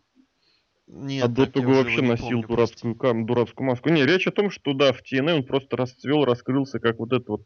Нет, 0.86 1.24
а 1.24 1.28
до 1.28 1.46
того 1.46 1.74
вообще 1.74 2.02
носил 2.02 2.28
помню, 2.28 2.48
дурацкую, 2.48 2.94
кам- 2.94 3.26
дурацкую 3.26 3.66
маску. 3.66 3.88
Не, 3.90 4.04
речь 4.04 4.26
о 4.26 4.32
том, 4.32 4.50
что 4.50 4.74
да, 4.74 4.92
в 4.92 5.02
TNA 5.02 5.34
он 5.34 5.44
просто 5.44 5.76
расцвел, 5.76 6.24
раскрылся 6.24 6.78
как 6.78 6.98
вот 6.98 7.12
этот 7.12 7.28
вот 7.28 7.42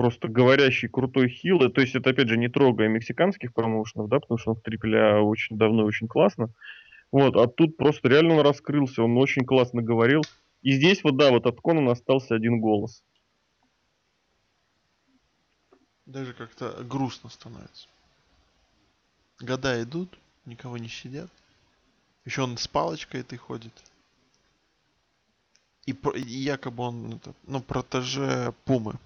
просто 0.00 0.28
говорящий 0.28 0.88
крутой 0.88 1.28
хил. 1.28 1.58
То 1.70 1.82
есть 1.82 1.94
это, 1.94 2.08
опять 2.08 2.30
же, 2.30 2.38
не 2.38 2.48
трогая 2.48 2.88
мексиканских 2.88 3.52
промоушенов, 3.52 4.08
да, 4.08 4.18
потому 4.18 4.38
что 4.38 4.52
он 4.52 4.56
в 4.56 4.66
AAA 4.66 5.20
очень 5.20 5.58
давно 5.58 5.84
очень 5.84 6.08
классно. 6.08 6.48
Вот, 7.12 7.36
а 7.36 7.46
тут 7.46 7.76
просто 7.76 8.08
реально 8.08 8.36
он 8.36 8.40
раскрылся, 8.40 9.02
он 9.02 9.18
очень 9.18 9.44
классно 9.44 9.82
говорил. 9.82 10.22
И 10.62 10.72
здесь 10.72 11.04
вот, 11.04 11.18
да, 11.18 11.30
вот 11.30 11.44
от 11.44 11.60
Конана 11.60 11.92
остался 11.92 12.34
один 12.34 12.60
голос. 12.62 13.04
Даже 16.06 16.32
как-то 16.32 16.82
грустно 16.82 17.28
становится. 17.28 17.86
Года 19.38 19.82
идут, 19.82 20.18
никого 20.46 20.78
не 20.78 20.88
сидят. 20.88 21.28
Еще 22.24 22.40
он 22.40 22.56
с 22.56 22.66
палочкой 22.66 23.20
этой 23.20 23.36
ходит. 23.36 23.74
И, 25.84 25.92
и 25.92 26.38
якобы 26.38 26.84
он, 26.84 27.16
этот, 27.16 27.36
ну, 27.46 27.60
протеже 27.60 28.54
Пумы, 28.64 28.98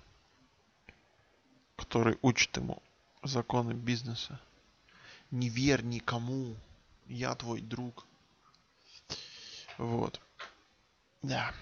который 1.76 2.18
учит 2.22 2.56
ему 2.56 2.82
законы 3.22 3.72
бизнеса. 3.72 4.40
Не 5.30 5.48
верь 5.48 5.82
никому, 5.82 6.56
я 7.06 7.34
твой 7.34 7.60
друг. 7.60 8.06
Вот. 9.78 10.20
Да. 11.22 11.52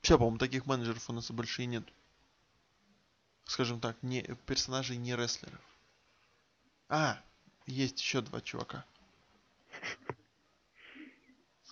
Все, 0.00 0.18
по-моему, 0.18 0.38
таких 0.38 0.66
менеджеров 0.66 1.08
у 1.10 1.12
нас 1.12 1.30
больше 1.30 1.62
и 1.62 1.66
нет. 1.66 1.84
Скажем 3.44 3.80
так, 3.80 4.02
не 4.02 4.22
персонажей 4.46 4.96
не 4.96 5.14
рестлеров. 5.14 5.60
А, 6.88 7.20
есть 7.66 8.00
еще 8.00 8.20
два 8.20 8.40
чувака. 8.40 8.84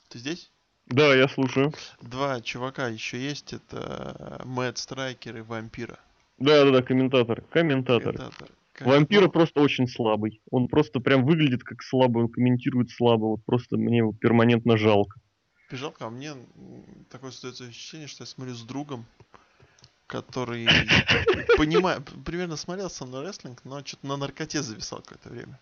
Ты 0.09 0.19
здесь? 0.19 0.51
Да, 0.87 1.15
я 1.15 1.29
слушаю. 1.29 1.73
Два 2.01 2.41
чувака 2.41 2.89
еще 2.89 3.21
есть. 3.21 3.53
Это 3.53 4.41
Мэтт 4.45 4.79
Страйкер 4.79 5.39
и 5.39 5.41
Вампира. 5.41 5.99
Да, 6.39 6.65
да, 6.65 6.71
да, 6.71 6.83
комментатор. 6.83 7.43
Комментатор. 7.51 8.15
Комментатор. 8.15 8.51
Вампира 8.81 9.29
просто 9.29 9.61
очень 9.61 9.87
слабый. 9.87 10.43
Он 10.51 10.69
просто 10.69 11.01
прям 11.01 11.25
выглядит 11.25 11.63
как 11.63 11.83
слабый, 11.83 12.25
он 12.25 12.29
комментирует 12.29 12.91
слабо. 12.91 13.27
Вот 13.27 13.45
просто 13.45 13.77
мне 13.77 13.99
его 13.99 14.13
перманентно 14.13 14.77
жалко. 14.77 15.21
Жалко, 15.71 16.07
а 16.07 16.11
мне 16.11 16.33
такое 17.11 17.31
создается 17.31 17.65
ощущение, 17.65 18.09
что 18.09 18.25
я 18.25 18.27
смотрю 18.27 18.55
с 18.55 18.63
другом, 18.63 19.07
который 20.07 20.67
понимаю, 21.57 22.03
примерно 22.25 22.57
смотрел 22.57 22.91
со 22.91 23.07
мной 23.07 23.27
рестлинг, 23.27 23.65
но 23.65 23.85
что-то 23.85 24.07
на 24.07 24.17
наркоте 24.17 24.63
зависал 24.63 25.01
какое-то 25.01 25.31
время. 25.31 25.59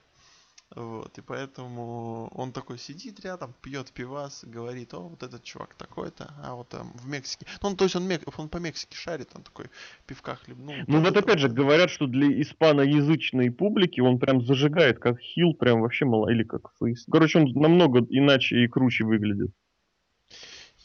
Вот, 0.74 1.18
и 1.18 1.20
поэтому 1.20 2.30
он 2.34 2.52
такой 2.52 2.78
сидит 2.78 3.20
рядом, 3.20 3.54
пьет 3.60 3.92
пивас, 3.92 4.42
говорит, 4.44 4.94
о, 4.94 5.00
вот 5.00 5.22
этот 5.22 5.42
чувак 5.42 5.74
такой-то, 5.74 6.32
а 6.42 6.54
вот 6.54 6.68
там 6.70 6.92
в 6.94 7.06
Мексике. 7.06 7.46
Ну, 7.60 7.68
он, 7.68 7.76
то 7.76 7.84
есть 7.84 7.94
он, 7.94 8.08
мек- 8.08 8.26
он 8.38 8.48
по 8.48 8.56
Мексике 8.56 8.96
шарит, 8.96 9.30
он 9.34 9.42
такой 9.42 9.66
пивка 10.06 10.36
хлебнул. 10.36 10.74
Ну 10.86 11.00
вот 11.00 11.16
опять 11.16 11.40
же, 11.40 11.48
говорят, 11.48 11.90
что 11.90 12.06
для 12.06 12.40
испаноязычной 12.40 13.50
публики 13.50 14.00
он 14.00 14.18
прям 14.18 14.44
зажигает 14.44 14.98
как 14.98 15.20
хил, 15.20 15.52
прям 15.52 15.82
вообще 15.82 16.06
мало, 16.06 16.30
или 16.30 16.42
как 16.42 16.72
фейс. 16.78 17.04
Короче, 17.10 17.40
он 17.40 17.52
намного 17.52 18.00
иначе 18.08 18.64
и 18.64 18.68
круче 18.68 19.04
выглядит. 19.04 19.50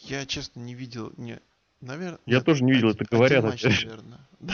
Я, 0.01 0.25
честно, 0.25 0.59
не 0.59 0.73
видел, 0.73 1.13
не, 1.17 1.39
наверное... 1.81 2.19
Я 2.25 2.41
тоже 2.41 2.63
не 2.63 2.73
видел, 2.73 2.89
это 2.89 3.05
говорят, 3.09 3.43
Один 3.43 3.49
матч, 3.49 3.63
наверное. 3.63 4.19
Да, 4.39 4.53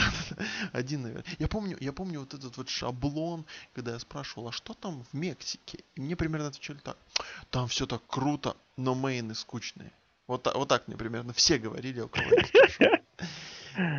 один, 0.72 1.02
наверное. 1.02 1.24
Я 1.38 1.46
помню, 1.46 1.76
я 1.78 1.92
помню 1.92 2.20
вот 2.20 2.32
этот 2.32 2.56
вот 2.56 2.70
шаблон, 2.70 3.44
когда 3.74 3.92
я 3.92 3.98
спрашивал, 3.98 4.48
а 4.48 4.52
что 4.52 4.72
там 4.72 5.04
в 5.04 5.14
Мексике? 5.14 5.80
И 5.94 6.00
мне 6.00 6.16
примерно 6.16 6.48
отвечали 6.48 6.78
так. 6.78 6.96
Там 7.50 7.68
все 7.68 7.86
так 7.86 8.00
круто, 8.06 8.56
но 8.78 8.94
мейны 8.94 9.34
скучные. 9.34 9.92
Вот, 10.26 10.50
вот 10.54 10.68
так 10.68 10.88
мне 10.88 10.96
примерно 10.96 11.34
все 11.34 11.58
говорили, 11.58 12.00
у 12.00 12.08
кого 12.08 12.26
я. 12.78 13.02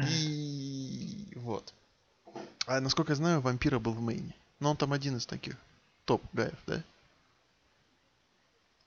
И 0.09 1.31
вот. 1.35 1.73
А 2.65 2.79
насколько 2.81 3.11
я 3.11 3.15
знаю, 3.15 3.41
вампира 3.41 3.77
был 3.77 3.93
в 3.93 4.01
мейне. 4.01 4.33
Но 4.59 4.71
он 4.71 4.77
там 4.77 4.91
один 4.91 5.17
из 5.17 5.27
таких 5.27 5.55
топ-гаев, 6.05 6.57
да? 6.65 6.81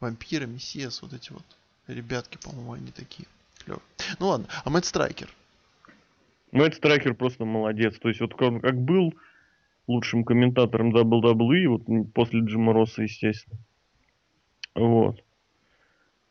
Вампира, 0.00 0.46
Мессиас, 0.46 1.02
вот 1.02 1.12
эти 1.12 1.32
вот 1.32 1.44
ребятки, 1.86 2.38
по-моему, 2.38 2.72
они 2.72 2.90
такие 2.90 3.28
клевые. 3.68 4.16
Ну 4.18 4.28
ладно, 4.28 4.46
а 4.64 4.70
Мэтт 4.70 4.86
Страйкер? 4.86 5.28
Мэтт 6.52 6.76
Страйкер 6.76 7.14
просто 7.14 7.44
молодец. 7.44 7.98
То 7.98 8.08
есть 8.08 8.20
вот 8.20 8.40
он 8.40 8.60
как 8.60 8.76
был 8.80 9.14
лучшим 9.86 10.24
комментатором 10.24 10.94
WWE, 10.94 11.68
вот 11.68 12.12
после 12.14 12.40
Джима 12.40 12.72
Росса, 12.72 13.02
естественно. 13.02 13.58
Вот. 14.74 15.22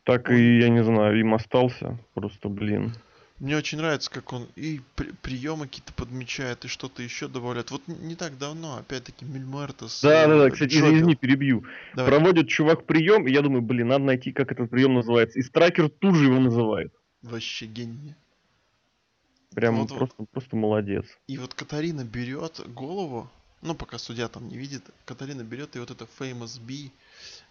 Так 0.04 0.30
и, 0.30 0.58
я 0.58 0.68
не 0.70 0.82
знаю, 0.82 1.18
им 1.20 1.34
остался. 1.34 1.98
Просто, 2.14 2.48
блин. 2.48 2.94
Мне 3.40 3.56
очень 3.56 3.78
нравится, 3.78 4.10
как 4.10 4.32
он 4.32 4.48
и 4.56 4.80
при- 4.96 5.12
приемы 5.22 5.66
какие-то 5.66 5.92
подмечает, 5.92 6.64
и 6.64 6.68
что-то 6.68 7.02
еще 7.02 7.28
добавляет. 7.28 7.70
Вот 7.70 7.82
не 7.86 8.16
так 8.16 8.36
давно, 8.36 8.78
опять-таки, 8.78 9.24
Мильмертес. 9.24 10.02
Да, 10.02 10.26
да, 10.26 10.38
да, 10.38 10.48
э, 10.48 10.50
кстати, 10.50 10.74
Джокер. 10.74 10.94
извини, 10.94 11.14
перебью. 11.14 11.64
Давай. 11.94 12.10
Проводит 12.10 12.48
чувак 12.48 12.84
прием, 12.84 13.28
и 13.28 13.32
я 13.32 13.42
думаю, 13.42 13.62
блин, 13.62 13.88
надо 13.88 14.04
найти, 14.04 14.32
как 14.32 14.50
этот 14.50 14.70
прием 14.70 14.94
называется. 14.94 15.38
И 15.38 15.42
Страйкер 15.42 15.88
тут 15.88 16.16
же 16.16 16.24
его 16.24 16.40
называет. 16.40 16.92
Вообще 17.22 17.66
гений. 17.66 18.14
Прям 19.54 19.76
Вот-вот. 19.76 19.98
просто, 19.98 20.24
просто 20.30 20.56
молодец. 20.56 21.06
И 21.26 21.38
вот 21.38 21.54
Катарина 21.54 22.04
берет 22.04 22.60
голову, 22.72 23.28
ну, 23.62 23.74
пока 23.74 23.98
судья 23.98 24.28
там 24.28 24.48
не 24.48 24.56
видит, 24.56 24.84
Катарина 25.04 25.42
берет 25.42 25.74
и 25.74 25.80
вот 25.80 25.90
это 25.90 26.06
Famous 26.18 26.60
B 26.60 26.90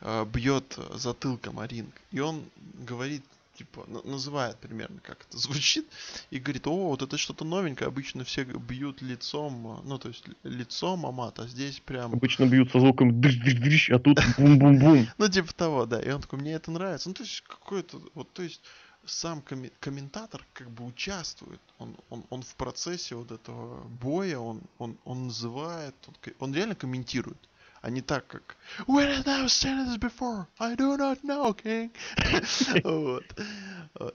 э, 0.01 0.26
бьет 0.26 0.78
затылком 0.93 1.59
о 1.59 1.68
ринг. 1.68 1.93
И 2.11 2.20
он 2.20 2.43
говорит, 2.88 3.24
типа, 3.57 3.86
на- 3.88 4.03
называет 4.03 4.57
примерно, 4.57 4.99
как 5.01 5.26
это 5.28 5.38
звучит, 5.38 5.88
и 6.30 6.39
говорит, 6.39 6.68
о, 6.68 6.89
вот 6.89 7.01
это 7.01 7.18
что-то 7.18 7.43
новенькое, 7.43 7.88
обычно 7.88 8.24
все 8.24 8.43
бьют 8.43 9.01
лицом, 9.01 9.82
ну, 9.84 9.97
то 9.97 10.09
есть 10.09 10.24
лицом 10.43 11.05
Амат, 11.05 11.39
а 11.39 11.47
здесь 11.47 11.80
прям 11.80 12.13
Обычно 12.13 12.45
бьют 12.45 12.72
со 12.72 12.80
звуком 12.80 13.20
дрыщ-дрыщ-дрыщ, 13.20 13.89
а 13.91 13.99
тут 13.99 14.20
бум-бум-бум. 14.38 15.07
Ну, 15.18 15.28
типа 15.28 15.53
того, 15.53 15.86
да. 15.86 15.99
И 15.99 16.09
он 16.09 16.22
такой, 16.22 16.39
мне 16.39 16.53
это 16.53 16.72
нравится. 16.72 17.09
Ну, 17.09 17.15
то 17.15 17.24
есть, 17.24 17.41
какой-то, 17.41 17.99
вот, 18.13 18.32
то 18.32 18.43
есть, 18.43 18.61
сам 19.08 19.41
комментатор 19.80 20.45
как 20.53 20.70
бы 20.70 20.86
участвует. 20.86 21.62
Он, 21.80 21.95
он, 22.10 22.24
он 22.30 22.41
в 22.41 22.55
процессе 22.55 23.16
вот 23.16 23.32
этого 23.32 23.84
боя, 23.88 24.38
он, 24.39 24.62
он, 24.78 24.97
он 25.05 25.28
называет, 25.28 25.95
он, 26.08 26.16
он 26.39 26.53
реально 26.53 26.76
комментирует. 26.76 27.38
А 27.82 27.89
не 27.89 28.01
так, 28.01 28.28
как 28.28 28.58
Where 28.88 29.16
have 29.16 29.28
I 29.28 29.45
seen 29.45 29.86
this 29.86 29.97
before? 29.97 30.47
I 30.60 30.76
do 30.76 30.97
not 30.97 31.22
know, 31.24 31.53
King. 31.55 31.91
Вот. 32.84 33.24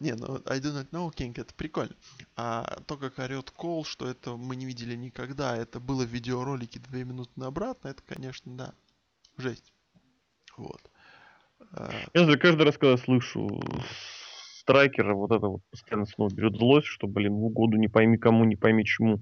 Не, 0.00 0.14
ну 0.14 0.42
I 0.46 0.58
do 0.58 0.72
not 0.72 0.90
know, 0.90 1.10
King, 1.14 1.32
это 1.40 1.54
прикольно. 1.54 1.94
А 2.36 2.80
то, 2.86 2.96
как 2.96 3.18
орет 3.18 3.50
Кол, 3.50 3.84
что 3.84 4.08
это 4.08 4.36
мы 4.36 4.56
не 4.56 4.66
видели 4.66 4.94
никогда, 4.96 5.56
это 5.56 5.80
было 5.80 6.04
в 6.04 6.08
видеоролике 6.08 6.80
две 6.80 7.04
минуты 7.04 7.30
на 7.36 7.46
обратно, 7.46 7.88
это, 7.88 8.02
конечно, 8.02 8.52
да, 8.56 8.74
жесть. 9.38 9.72
Вот. 10.56 10.80
А, 11.72 11.90
Я 12.14 12.26
же 12.26 12.36
каждый 12.38 12.64
раз, 12.64 12.76
когда 12.76 12.96
слышу 12.96 13.60
страйкера, 14.62 15.14
вот 15.14 15.32
это 15.32 15.46
вот 15.48 15.60
постоянно 15.70 16.06
снова 16.06 16.32
берет 16.32 16.56
злость, 16.56 16.86
что, 16.86 17.06
блин, 17.06 17.34
в 17.34 17.44
угоду 17.44 17.76
не 17.76 17.88
пойми 17.88 18.16
кому, 18.16 18.44
не 18.44 18.56
пойми 18.56 18.84
чему. 18.84 19.20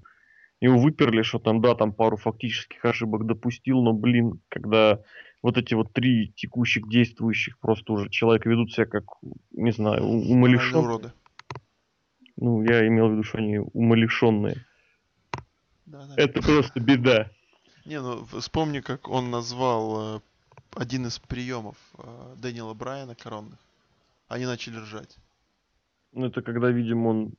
Его 0.61 0.79
выперли, 0.79 1.23
что 1.23 1.39
там, 1.39 1.63
да, 1.63 1.75
там 1.75 1.93
пару 1.93 2.19
фактических 2.19 2.85
ошибок 2.85 3.27
допустил, 3.27 3.83
но, 3.83 3.95
блин, 3.95 4.41
когда 4.51 5.01
вот 5.43 5.57
эти 5.57 5.73
вот 5.73 5.93
три 5.95 6.33
текущих 6.37 6.87
действующих 6.89 7.59
просто 7.59 7.95
уже 7.95 8.11
человека 8.11 8.49
ведут 8.49 8.73
себя 8.73 8.85
как, 8.85 9.05
не 9.53 9.73
знаю, 9.73 10.05
умалишенные. 10.05 10.85
уроды. 10.85 11.13
Ну, 12.37 12.63
я 12.63 12.87
имел 12.87 13.09
в 13.09 13.13
виду, 13.13 13.23
что 13.23 13.39
они 13.39 13.59
умалишенные. 13.59 14.65
Да, 15.87 16.05
да. 16.07 16.15
Это 16.17 16.43
просто 16.43 16.79
беда. 16.79 17.31
Не, 17.87 18.01
ну 18.01 18.27
вспомни, 18.39 18.81
как 18.81 19.09
он 19.09 19.31
назвал 19.31 20.17
э, 20.17 20.21
один 20.77 21.07
из 21.07 21.19
приемов 21.19 21.77
э, 21.97 22.35
Дэниела 22.37 22.75
Брайана 22.75 23.15
коронных. 23.15 23.59
Они 24.29 24.45
начали 24.45 24.77
ржать. 24.77 25.17
Ну, 26.13 26.27
это 26.27 26.43
когда, 26.43 26.71
видимо, 26.71 27.09
он... 27.09 27.35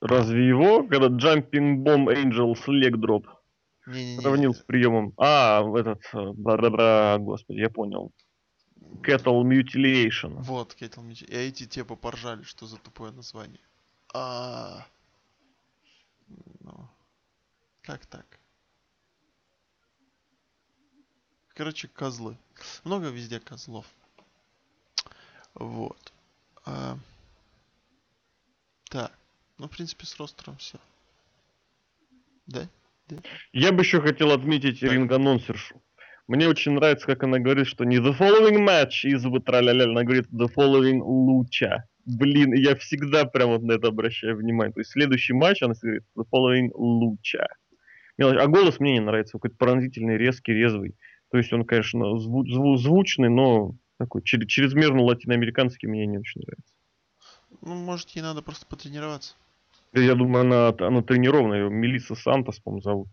Разве 0.00 0.46
его? 0.46 0.86
Когда 0.86 1.06
Jumping 1.08 1.82
Bomb 1.82 2.08
Angels 2.08 2.66
Leg 2.66 2.94
Drop 2.94 3.24
Не-не-не. 3.86 4.20
сравнил 4.20 4.54
с 4.54 4.60
приемом. 4.60 5.14
А, 5.16 5.62
этот... 5.78 6.02
э, 6.12 6.32
бра-бра-бра, 6.32 7.18
господи, 7.18 7.58
я 7.60 7.70
понял. 7.70 8.12
Cattle 9.02 9.42
Mutilation. 9.42 10.34
Вот, 10.42 10.74
Кетл 10.74 11.00
Мич. 11.00 11.22
И 11.22 11.34
эти 11.34 11.66
типа 11.66 11.96
поржали, 11.96 12.42
что 12.42 12.66
за 12.66 12.76
тупое 12.78 13.12
название. 13.12 13.60
А. 14.12 14.86
Ну. 16.60 16.88
Как 17.82 18.06
так? 18.06 18.26
Короче, 21.54 21.88
козлы. 21.88 22.36
Много 22.84 23.08
везде 23.08 23.40
козлов. 23.40 23.86
Вот. 25.54 26.12
А, 26.64 26.98
Так. 28.94 29.10
Ну, 29.58 29.66
в 29.66 29.70
принципе, 29.70 30.06
с 30.06 30.16
ростером 30.20 30.56
все. 30.56 30.78
Да? 32.46 32.68
Я 33.52 33.72
бы 33.72 33.82
еще 33.82 34.00
хотел 34.00 34.30
отметить 34.30 34.78
Так. 34.78 34.92
ринг-анонсершу. 34.92 35.82
Мне 36.28 36.46
очень 36.48 36.72
нравится, 36.72 37.04
как 37.04 37.24
она 37.24 37.40
говорит, 37.40 37.66
что 37.66 37.84
не 37.84 37.96
the 37.96 38.16
following 38.16 38.64
match 38.64 39.04
is 39.04 39.28
вот 39.28 39.46
траля 39.46 39.84
она 39.84 40.04
говорит 40.04 40.28
the 40.32 40.46
following 40.56 41.00
lucha. 41.00 41.78
Блин, 42.06 42.54
я 42.54 42.76
всегда 42.76 43.24
прям 43.24 43.48
вот 43.48 43.62
на 43.62 43.72
это 43.72 43.88
обращаю 43.88 44.36
внимание. 44.36 44.72
То 44.72 44.80
есть 44.80 44.92
следующий 44.92 45.32
матч, 45.32 45.60
она 45.62 45.74
говорит 45.82 46.04
the 46.16 46.24
following. 46.32 46.70
Мелочь. 48.16 48.38
А 48.38 48.46
голос 48.46 48.78
мне 48.78 48.92
не 48.92 49.00
нравится, 49.00 49.36
он 49.36 49.40
какой-то 49.40 49.56
пронзительный, 49.56 50.16
резкий, 50.16 50.52
резвый. 50.52 50.94
То 51.32 51.38
есть 51.38 51.52
он, 51.52 51.64
конечно, 51.64 52.04
зву- 52.14 52.44
зву- 52.46 52.76
звучный, 52.76 53.28
но 53.28 53.74
такой 53.98 54.22
чрезмерно 54.22 55.02
латиноамериканский 55.02 55.88
мне 55.88 56.06
не 56.06 56.18
очень 56.18 56.42
нравится. 56.42 56.73
Ну, 57.62 57.74
может, 57.74 58.10
ей 58.10 58.22
надо 58.22 58.42
просто 58.42 58.66
потренироваться. 58.66 59.34
Я 59.92 60.14
думаю, 60.14 60.40
она, 60.42 60.86
она 60.86 61.02
тренированная, 61.02 61.64
ее 61.64 61.70
Мелисса 61.70 62.14
Сантос, 62.14 62.58
по-моему, 62.58 62.82
зовут. 62.82 63.08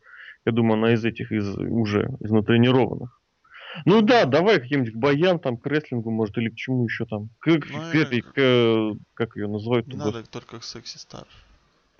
Я 0.45 0.51
думаю, 0.51 0.73
она 0.79 0.93
из 0.93 1.05
этих, 1.05 1.31
из 1.31 1.55
уже, 1.57 2.09
из 2.19 2.31
натренированных. 2.31 3.19
Ну 3.85 4.01
да, 4.01 4.25
давай 4.25 4.59
каким-нибудь 4.59 4.93
к 4.93 4.97
баян, 4.97 5.39
там, 5.39 5.57
к 5.57 5.65
рестлингу, 5.67 6.09
может, 6.11 6.37
или 6.37 6.49
к 6.49 6.55
чему 6.55 6.83
еще 6.85 7.05
там. 7.05 7.29
К, 7.39 7.59
к- 7.59 7.69
Ну, 7.69 7.79
к 7.91 7.95
этой, 7.95 8.21
к, 8.21 8.97
как 9.13 9.35
ее 9.37 9.47
называют? 9.47 9.87
Не 9.87 9.95
надо 9.95 10.23
только 10.23 10.59
к 10.59 10.63
секси 10.63 10.97
стар. 10.97 11.25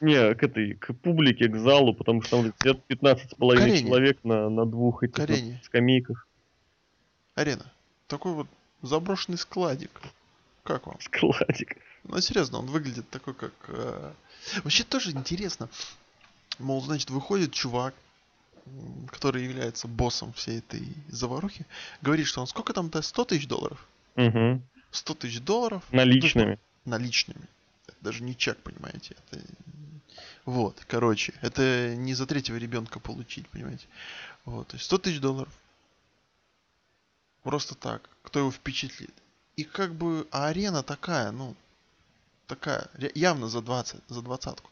Не, 0.00 0.34
к 0.34 0.42
этой, 0.42 0.74
к 0.74 0.92
публике, 0.94 1.48
к 1.48 1.56
залу, 1.56 1.94
потому 1.94 2.20
что 2.22 2.42
там 2.42 2.52
сидят 2.58 2.84
15 2.86 3.30
с 3.30 3.34
половиной 3.34 3.70
Карене. 3.70 3.86
человек 3.88 4.18
на, 4.24 4.50
на 4.50 4.66
двух 4.66 5.02
этих 5.04 5.64
скамейках. 5.64 6.26
Арена. 7.34 7.64
Такой 8.08 8.32
вот 8.32 8.48
заброшенный 8.82 9.38
складик. 9.38 9.90
Как 10.68 10.86
вам? 10.86 11.00
Складик. 11.00 11.78
Ну, 12.04 12.20
серьезно, 12.20 12.58
он 12.58 12.66
выглядит 12.66 13.08
такой, 13.08 13.32
как... 13.32 13.54
э, 13.68 14.12
Вообще 14.64 14.84
тоже 14.84 15.12
интересно. 15.12 15.70
Мол, 16.58 16.82
значит, 16.82 17.08
выходит 17.08 17.54
чувак, 17.54 17.94
который 19.10 19.44
является 19.44 19.88
боссом 19.88 20.34
всей 20.34 20.58
этой 20.58 20.86
заварухи, 21.08 21.64
говорит, 22.02 22.26
что 22.26 22.42
он 22.42 22.46
сколько 22.46 22.74
там 22.74 22.90
даст? 22.90 23.08
100 23.08 23.24
тысяч 23.24 23.48
долларов? 23.48 23.88
Угу. 24.16 24.60
100 24.90 25.14
тысяч 25.14 25.40
долларов 25.40 25.82
Наличными. 25.90 26.58
наличными. 26.84 27.48
Это 27.86 27.96
даже 28.02 28.22
не 28.22 28.36
чек, 28.36 28.58
понимаете? 28.58 29.16
Это... 29.30 29.40
Вот, 30.44 30.82
короче, 30.86 31.32
это 31.40 31.94
не 31.96 32.12
за 32.12 32.26
третьего 32.26 32.56
ребенка 32.56 33.00
получить, 33.00 33.48
понимаете? 33.48 33.86
Вот, 34.44 34.68
то 34.68 34.76
есть 34.76 34.84
100 34.84 34.98
тысяч 34.98 35.20
долларов. 35.20 35.52
Просто 37.42 37.74
так. 37.74 38.10
Кто 38.22 38.40
его 38.40 38.50
впечатлит? 38.50 39.14
И 39.58 39.64
как 39.64 39.92
бы, 39.92 40.28
а 40.30 40.46
арена 40.46 40.84
такая, 40.84 41.32
ну, 41.32 41.56
такая, 42.46 42.88
явно 43.16 43.48
за 43.48 43.60
20, 43.60 44.00
за 44.06 44.22
двадцатку. 44.22 44.70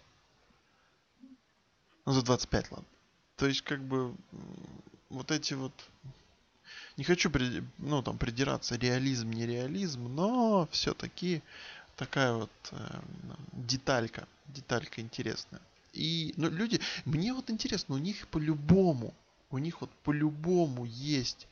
Ну, 2.05 2.13
за 2.13 2.23
25, 2.23 2.71
ладно. 2.71 2.87
То 3.35 3.49
есть, 3.49 3.63
как 3.63 3.81
бы, 3.83 4.15
вот 5.11 5.33
эти 5.33 5.55
вот... 5.55 5.73
Не 6.97 7.03
хочу, 7.03 7.33
ну, 7.79 8.01
там, 8.01 8.17
придираться, 8.17 8.77
реализм, 8.77 9.31
не 9.33 9.45
реализм, 9.45 10.07
но 10.15 10.69
все-таки 10.71 11.43
такая 11.97 12.35
вот 12.35 12.53
э, 12.71 13.01
деталька, 13.55 14.29
деталька 14.47 15.01
интересная. 15.01 15.61
И, 15.95 16.33
ну, 16.37 16.49
люди, 16.49 16.81
мне 17.05 17.35
вот 17.35 17.51
интересно, 17.51 17.97
у 17.97 17.99
них 17.99 18.29
по-любому, 18.29 19.13
у 19.51 19.59
них 19.59 19.81
вот 19.81 19.91
по-любому 20.05 20.85
есть 20.85 21.49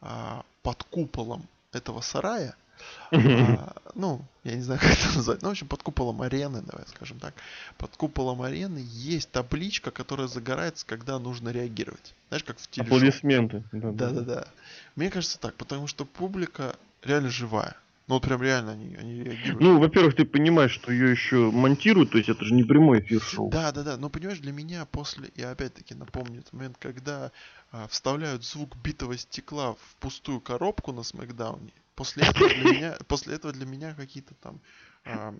а, 0.00 0.44
под 0.62 0.84
куполом 0.84 1.48
этого 1.72 2.02
сарая, 2.02 2.54
а, 3.10 3.76
ну, 3.94 4.24
я 4.44 4.54
не 4.54 4.62
знаю, 4.62 4.80
как 4.82 4.90
это 4.90 5.16
назвать, 5.16 5.42
ну, 5.42 5.48
в 5.48 5.52
общем, 5.52 5.68
под 5.68 5.82
куполом 5.82 6.22
арены, 6.22 6.62
давай 6.62 6.86
скажем 6.88 7.18
так, 7.18 7.34
под 7.76 7.96
куполом 7.96 8.42
арены 8.42 8.84
есть 8.84 9.30
табличка, 9.30 9.90
которая 9.90 10.28
загорается, 10.28 10.86
когда 10.86 11.18
нужно 11.18 11.50
реагировать. 11.50 12.14
Знаешь, 12.28 12.44
как 12.44 12.58
в 12.58 12.68
телешоу. 12.68 12.96
Аплодисменты. 12.96 13.64
Да-да-да. 13.72 14.46
Мне 14.96 15.10
кажется 15.10 15.38
так, 15.38 15.54
потому 15.54 15.86
что 15.86 16.04
публика 16.04 16.76
реально 17.02 17.30
живая. 17.30 17.76
Ну, 18.08 18.14
вот 18.14 18.22
прям 18.22 18.42
реально 18.42 18.72
они, 18.72 18.96
они 18.96 19.22
реагируют. 19.22 19.60
Ну, 19.60 19.78
во-первых, 19.78 20.16
ты 20.16 20.24
понимаешь, 20.24 20.72
что 20.72 20.90
ее 20.90 21.10
еще 21.10 21.50
монтируют, 21.50 22.10
то 22.10 22.16
есть 22.16 22.30
это 22.30 22.42
же 22.42 22.54
не 22.54 22.64
прямой 22.64 23.00
эфир 23.00 23.20
шоу. 23.20 23.50
Да, 23.50 23.70
да, 23.70 23.82
да. 23.82 23.96
Но 23.98 24.08
понимаешь, 24.08 24.38
для 24.38 24.52
меня 24.52 24.86
после, 24.86 25.28
я 25.36 25.50
опять-таки 25.50 25.94
напомню 25.94 26.40
этот 26.40 26.54
момент, 26.54 26.76
когда 26.78 27.32
а, 27.70 27.86
вставляют 27.88 28.46
звук 28.46 28.76
битого 28.76 29.18
стекла 29.18 29.74
в 29.74 29.96
пустую 30.00 30.40
коробку 30.40 30.92
на 30.92 31.02
Смакдауне, 31.02 31.72
после 31.98 32.22
этого 32.22 32.48
для 32.48 32.72
меня, 32.72 32.98
после 33.08 33.34
этого 33.34 33.52
для 33.52 33.66
меня 33.66 33.92
какие-то 33.94 34.34
там 34.34 34.60
а, 35.04 35.34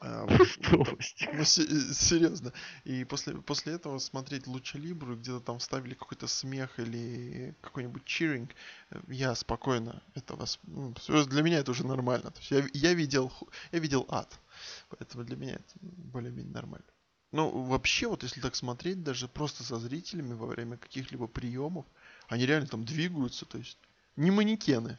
ну, 0.72 1.44
серьезно. 1.44 2.54
И 2.84 3.04
после, 3.04 3.34
после 3.34 3.74
этого 3.74 3.98
смотреть 3.98 4.46
Луча 4.46 4.78
Либру, 4.78 5.14
где-то 5.14 5.40
там 5.40 5.58
вставили 5.58 5.92
какой-то 5.92 6.26
смех 6.26 6.78
или 6.78 7.54
какой-нибудь 7.60 8.06
чиринг, 8.06 8.50
э, 8.90 9.00
я 9.08 9.34
спокойно 9.34 10.02
это 10.14 10.36
вас... 10.36 10.58
ну, 10.62 10.94
для 11.26 11.42
меня 11.42 11.58
это 11.58 11.72
уже 11.72 11.86
нормально. 11.86 12.30
То 12.30 12.38
есть 12.38 12.50
я, 12.50 12.66
я, 12.72 12.94
видел, 12.94 13.30
я 13.72 13.78
видел 13.78 14.06
ад. 14.08 14.40
Поэтому 14.88 15.24
для 15.24 15.36
меня 15.36 15.52
это 15.56 15.74
более-менее 15.82 16.54
нормально. 16.54 16.86
Ну, 17.32 17.50
вообще, 17.64 18.08
вот 18.08 18.22
если 18.22 18.40
так 18.40 18.56
смотреть, 18.56 19.02
даже 19.02 19.28
просто 19.28 19.64
со 19.64 19.76
зрителями 19.76 20.32
во 20.32 20.46
время 20.46 20.78
каких-либо 20.78 21.26
приемов, 21.26 21.84
они 22.28 22.46
реально 22.46 22.68
там 22.68 22.86
двигаются, 22.86 23.44
то 23.44 23.58
есть 23.58 23.76
не 24.16 24.30
манекены. 24.30 24.98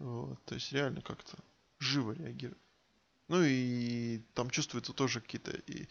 Вот, 0.00 0.42
то 0.46 0.54
есть 0.54 0.72
реально 0.72 1.02
как-то 1.02 1.36
живо 1.78 2.12
реагируют. 2.12 2.58
Ну 3.28 3.42
и 3.44 4.22
там 4.34 4.50
чувствуются 4.50 4.94
тоже 4.94 5.20
какие-то 5.20 5.52
и, 5.66 5.86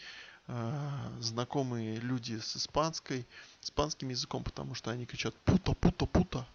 а, 0.48 1.12
знакомые 1.20 2.00
люди 2.00 2.40
с 2.40 2.58
испанской, 2.58 3.26
испанским 3.62 4.10
языком, 4.10 4.44
потому 4.44 4.74
что 4.74 4.90
они 4.90 5.06
кричат 5.06 5.36
puta, 5.46 5.74
puta, 5.74 6.08
puta, 6.08 6.48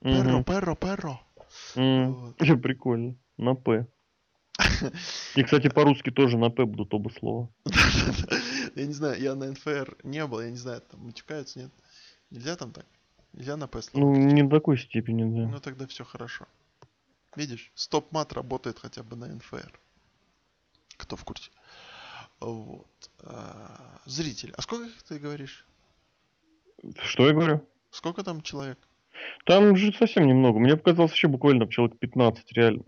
perro, 0.00 0.38
Мгм. 0.38 0.44
perro, 0.44 0.76
perro. 0.76 1.20
Вот. 1.74 2.38
Вообще 2.38 2.56
прикольно. 2.56 3.16
На 3.36 3.56
П. 3.56 3.88
И, 5.34 5.42
кстати, 5.42 5.68
по-русски 5.74 6.10
тоже 6.10 6.38
на 6.38 6.48
П 6.48 6.64
будут 6.64 6.94
оба 6.94 7.08
слова. 7.08 7.50
Я 8.76 8.86
не 8.86 8.92
знаю, 8.92 9.20
я 9.20 9.34
на 9.34 9.50
НФР 9.50 9.96
не 10.02 10.26
был, 10.26 10.40
я 10.40 10.50
не 10.50 10.56
знаю, 10.56 10.80
там 10.80 11.06
матюкаются, 11.06 11.60
нет? 11.60 11.72
Нельзя 12.30 12.56
там 12.56 12.72
так? 12.72 12.86
Нельзя 13.32 13.56
на 13.56 13.68
П 13.68 13.82
слово 13.82 14.04
Ну, 14.04 14.16
не 14.16 14.42
до 14.42 14.56
такой 14.56 14.78
степени, 14.78 15.22
да. 15.22 15.48
Ну 15.48 15.60
тогда 15.60 15.86
все 15.86 16.04
хорошо. 16.04 16.46
Видишь, 17.36 17.72
стоп-мат 17.74 18.32
работает 18.32 18.78
хотя 18.78 19.02
бы 19.02 19.16
на 19.16 19.26
НФР. 19.26 19.78
Кто 20.96 21.16
в 21.16 21.24
курсе? 21.24 21.50
Вот. 22.40 23.10
А, 23.22 23.98
Зритель. 24.06 24.52
А 24.56 24.62
сколько 24.62 24.86
их 24.86 25.02
ты 25.02 25.18
говоришь? 25.18 25.64
Что 27.02 27.26
я 27.26 27.32
говорю? 27.32 27.66
Сколько 27.90 28.22
там 28.22 28.42
человек? 28.42 28.78
Там 29.44 29.76
же 29.76 29.92
совсем 29.92 30.26
немного. 30.26 30.58
Мне 30.58 30.76
показалось 30.76 31.12
еще 31.12 31.28
буквально 31.28 31.68
человек 31.68 31.98
15, 31.98 32.52
реально. 32.52 32.84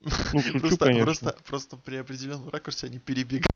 Ну, 0.00 0.10
шучу, 0.40 0.60
Просто, 0.60 0.84
конечно. 0.84 1.04
просто, 1.04 1.36
просто 1.44 1.76
при 1.76 1.96
определенном 1.96 2.48
ракурсе 2.50 2.86
они 2.86 2.98
перебегают. 2.98 3.46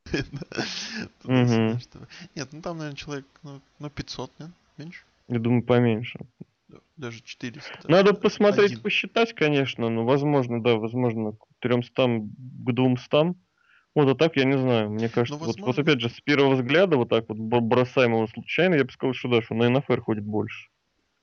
Нет, 1.23 2.49
ну 2.51 2.61
там, 2.61 2.77
наверное, 2.77 2.97
человек, 2.97 3.25
ну, 3.43 3.61
ну 3.79 3.89
500, 3.89 4.31
нет? 4.39 4.49
Меньше? 4.77 5.03
Я 5.29 5.39
думаю, 5.39 5.63
поменьше. 5.63 6.19
Да, 6.73 6.79
Даже 6.97 7.21
400. 7.21 7.69
Надо 7.87 8.09
Один. 8.09 8.21
посмотреть, 8.21 8.81
посчитать, 8.81 9.33
конечно, 9.33 9.89
но 9.89 10.05
возможно, 10.05 10.61
да, 10.61 10.75
возможно, 10.75 11.33
к 11.33 11.45
300, 11.59 12.07
к 12.07 12.73
200. 12.73 13.35
Вот, 13.95 14.09
а 14.09 14.15
так 14.15 14.35
я 14.37 14.45
не 14.45 14.57
знаю. 14.57 14.89
Мне 14.89 15.07
кажется, 15.09 15.37
вот, 15.37 15.47
вот 15.47 15.57
Ну, 15.57 15.65
возможно. 15.65 15.81
опять 15.83 16.01
же, 16.01 16.09
с 16.09 16.19
первого 16.21 16.55
взгляда, 16.55 16.97
вот 16.97 17.09
так 17.09 17.29
вот 17.29 17.37
б- 17.37 17.59
бросаемого 17.61 18.25
случайно, 18.27 18.75
я 18.75 18.83
бы 18.83 18.91
сказал, 18.91 19.13
что 19.13 19.29
да, 19.29 19.41
что 19.43 19.53
на 19.53 19.69
НФР 19.69 20.01
ходит 20.01 20.23
больше. 20.23 20.69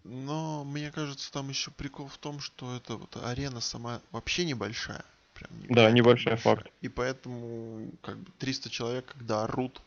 Но 0.05 0.65
мне 0.65 0.91
кажется, 0.93 1.31
там 1.33 1.49
еще 1.49 1.71
прикол 1.73 2.07
в 2.07 2.17
том, 2.19 2.41
что 2.41 2.75
это 2.77 2.97
вот 2.97 3.17
арена 3.17 3.61
сама 3.61 4.01
вообще 4.13 4.45
небольшая. 4.45 5.05
прям 5.35 5.51
Да, 5.63 5.65
невероятно 5.69 5.97
небольшая 5.97 6.35
большая. 6.35 6.57
факт. 6.57 6.73
И 6.81 6.89
поэтому, 6.89 7.91
как 8.03 8.19
бы, 8.19 8.31
300 8.39 8.71
человек, 8.71 9.07
когда 9.07 9.45
орут, 9.45 9.83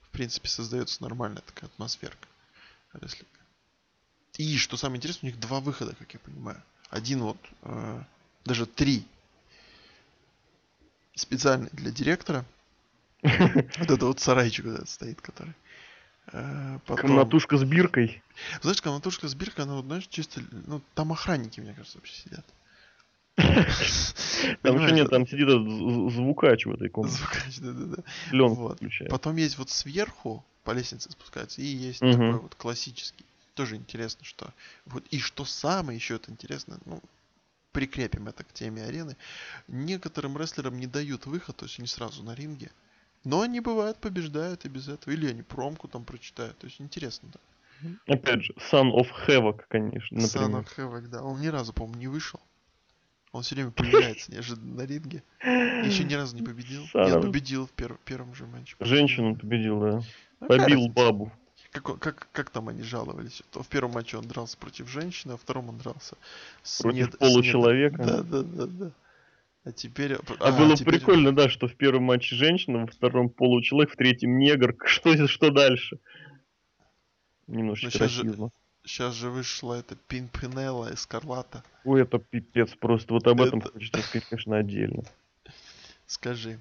в 0.00 0.10
принципе, 0.10 0.48
создается 0.48 1.02
нормальная 1.02 1.42
такая 1.42 1.68
атмосферка. 1.70 2.28
Рестлинга. 2.92 3.37
И, 4.38 4.56
что 4.56 4.76
самое 4.76 4.96
интересное, 4.98 5.30
у 5.30 5.32
них 5.32 5.40
два 5.40 5.60
выхода, 5.60 5.94
как 5.98 6.12
я 6.14 6.20
понимаю. 6.20 6.62
Один 6.90 7.20
вот, 7.20 7.36
э, 7.62 8.02
даже 8.44 8.64
три. 8.66 9.04
Специальный 11.14 11.68
для 11.72 11.90
директора. 11.90 12.44
Вот 13.22 13.90
это 13.90 14.06
вот 14.06 14.20
сарайчик 14.20 14.64
вот 14.66 14.74
этот 14.74 14.88
стоит, 14.88 15.20
который. 15.20 15.52
Э, 16.32 16.78
потом- 16.86 17.08
Комнатушка 17.08 17.56
с 17.56 17.64
биркой. 17.64 18.22
Знаешь, 18.62 18.80
комнатушка 18.80 19.26
с 19.28 19.34
биркой, 19.34 19.64
она 19.64 19.74
вот, 19.74 19.86
знаешь, 19.86 20.06
чисто... 20.08 20.40
Ну, 20.66 20.80
там 20.94 21.12
охранники, 21.12 21.60
мне 21.60 21.74
кажется, 21.74 21.98
вообще 21.98 22.14
сидят. 22.14 22.44
Там 24.62 24.82
еще 24.82 24.92
нет, 24.94 25.10
там 25.10 25.26
сидит 25.28 25.48
звукач 26.12 26.66
в 26.66 26.72
этой 26.72 26.88
комнате. 26.88 27.16
Звукач, 27.18 27.58
да-да-да. 27.58 28.02
Пленку 28.30 28.68
включает. 28.74 29.10
Потом 29.12 29.36
есть 29.36 29.58
вот 29.58 29.70
сверху, 29.70 30.44
по 30.64 30.72
лестнице 30.72 31.10
спускается, 31.12 31.60
и 31.62 31.64
есть 31.66 32.00
такой 32.00 32.38
вот 32.40 32.54
классический. 32.56 33.24
Тоже 33.58 33.74
интересно, 33.74 34.24
что... 34.24 34.54
Вот, 34.86 35.04
и 35.10 35.18
что 35.18 35.44
самое 35.44 35.96
еще 35.98 36.14
это 36.14 36.30
интересно, 36.30 36.78
ну, 36.84 37.02
прикрепим 37.72 38.28
это 38.28 38.44
к 38.44 38.52
теме 38.52 38.84
арены. 38.84 39.16
Некоторым 39.66 40.38
рестлерам 40.38 40.78
не 40.78 40.86
дают 40.86 41.26
выход, 41.26 41.56
то 41.56 41.64
есть 41.64 41.80
они 41.80 41.88
сразу 41.88 42.22
на 42.22 42.36
ринге. 42.36 42.70
Но 43.24 43.40
они, 43.40 43.58
бывают, 43.58 43.98
побеждают 43.98 44.64
и 44.64 44.68
без 44.68 44.86
этого. 44.86 45.12
Или 45.12 45.26
они 45.26 45.42
промку 45.42 45.88
там 45.88 46.04
прочитают. 46.04 46.56
То 46.58 46.68
есть 46.68 46.80
интересно, 46.80 47.30
да. 47.32 48.14
Опять 48.14 48.44
же, 48.44 48.54
Son 48.70 48.92
of 48.92 49.08
Havoc, 49.26 49.62
конечно, 49.68 50.18
Son 50.18 50.46
например. 50.46 50.60
of 50.60 50.76
Havoc, 50.76 51.08
да. 51.08 51.24
Он 51.24 51.40
ни 51.40 51.48
разу, 51.48 51.72
по-моему, 51.72 51.98
не 51.98 52.06
вышел. 52.06 52.40
Он 53.32 53.42
все 53.42 53.56
время 53.56 53.72
появляется 53.72 54.30
неожиданно 54.30 54.76
на 54.76 54.86
ринге. 54.86 55.24
Еще 55.42 56.04
ни 56.04 56.14
разу 56.14 56.36
не 56.36 56.42
победил. 56.42 56.84
Son 56.94 57.10
Нет, 57.10 57.20
победил 57.20 57.66
в 57.66 57.72
пер- 57.72 57.98
первом 58.04 58.36
же 58.36 58.46
матче. 58.46 58.76
Женщину 58.78 59.34
победил, 59.34 59.80
да. 59.80 60.02
Ну, 60.40 60.46
Побил 60.46 60.68
разница? 60.68 60.92
бабу. 60.92 61.32
Как, 61.70 61.98
как, 61.98 62.28
как 62.32 62.50
там 62.50 62.68
они 62.68 62.82
жаловались? 62.82 63.42
В 63.52 63.66
первом 63.68 63.92
матче 63.92 64.16
он 64.16 64.26
дрался 64.26 64.56
против 64.56 64.88
женщины, 64.88 65.32
а 65.32 65.36
в 65.36 65.42
втором 65.42 65.68
он 65.68 65.78
дрался 65.78 66.16
с 66.62 66.80
Против 66.80 67.12
с 67.14 67.16
получеловека. 67.18 67.98
Да, 68.04 68.22
да, 68.22 68.42
да, 68.42 68.66
да. 68.66 68.90
А 69.64 69.72
теперь... 69.72 70.16
А, 70.40 70.52
было 70.52 70.76
теперь- 70.76 70.94
прикольно, 70.94 71.34
да, 71.34 71.50
что 71.50 71.68
в 71.68 71.74
первом 71.74 72.04
матче 72.04 72.34
женщина, 72.36 72.78
во 72.80 72.86
втором 72.86 73.28
получеловек, 73.28 73.92
в 73.92 73.96
третьем 73.96 74.38
негр. 74.38 74.74
Что, 74.86 75.26
что 75.26 75.50
дальше? 75.50 75.98
Немножечко 77.46 77.98
Ну, 77.98 78.04
расизма. 78.04 78.50
Сейчас 78.84 79.14
же 79.14 79.28
вышла 79.28 79.74
эта 79.74 79.96
Пинпинелла 79.96 80.90
и 80.92 80.96
Скарлата. 80.96 81.62
Ой, 81.84 82.02
это 82.02 82.18
пипец 82.18 82.70
просто. 82.76 83.12
Вот 83.12 83.26
об 83.26 83.42
этом 83.42 83.58
Это- 83.58 83.72
хочется 83.72 84.00
сказать, 84.02 84.26
конечно, 84.28 84.56
отдельно. 84.56 85.02
Скажи. 86.06 86.58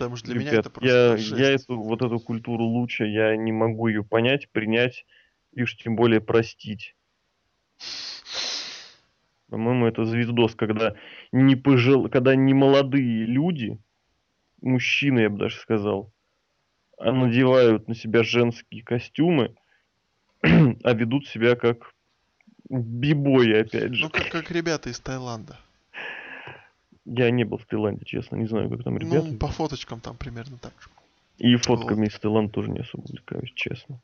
Потому 0.00 0.16
что 0.16 0.28
для 0.28 0.36
меня 0.36 0.50
Ребят, 0.52 0.66
это 0.66 0.70
просто 0.70 0.88
я, 0.88 1.16
жесть. 1.18 1.40
я 1.42 1.50
эту, 1.50 1.78
вот 1.78 2.00
эту 2.00 2.18
культуру 2.20 2.64
лучше, 2.64 3.04
я 3.04 3.36
не 3.36 3.52
могу 3.52 3.88
ее 3.88 4.02
понять, 4.02 4.50
принять 4.50 5.04
и 5.52 5.62
уж 5.62 5.76
тем 5.76 5.94
более 5.94 6.22
простить. 6.22 6.96
По-моему, 9.50 9.86
это 9.86 10.06
звездос, 10.06 10.54
когда 10.54 10.94
не 11.32 11.54
пожил, 11.54 12.08
когда 12.08 12.34
не 12.34 12.54
молодые 12.54 13.26
люди, 13.26 13.78
мужчины, 14.62 15.20
я 15.20 15.28
бы 15.28 15.36
даже 15.36 15.58
сказал, 15.58 16.14
а 16.96 17.12
надевают 17.12 17.86
на 17.86 17.94
себя 17.94 18.22
женские 18.22 18.82
костюмы, 18.82 19.54
а 20.42 20.94
ведут 20.94 21.26
себя 21.26 21.56
как 21.56 21.92
бибои, 22.70 23.52
опять 23.52 23.92
же. 23.92 24.04
Ну, 24.04 24.10
как, 24.10 24.30
как 24.30 24.50
ребята 24.50 24.88
из 24.88 24.98
Таиланда. 24.98 25.58
Я 27.04 27.30
не 27.30 27.44
был 27.44 27.58
в 27.58 27.66
Таиланде, 27.66 28.04
честно, 28.04 28.36
не 28.36 28.46
знаю, 28.46 28.68
как 28.70 28.84
там 28.84 28.98
ребята. 28.98 29.26
Ну, 29.26 29.38
по 29.38 29.48
фоточкам 29.48 30.00
там 30.00 30.16
примерно 30.16 30.58
так 30.58 30.72
же. 30.80 30.88
И 31.38 31.56
фотками 31.56 32.06
из 32.06 32.18
Таиланда 32.18 32.52
тоже 32.52 32.70
не 32.70 32.80
особо 32.80 33.02
увлекаюсь, 33.02 33.52
честно. 33.54 33.98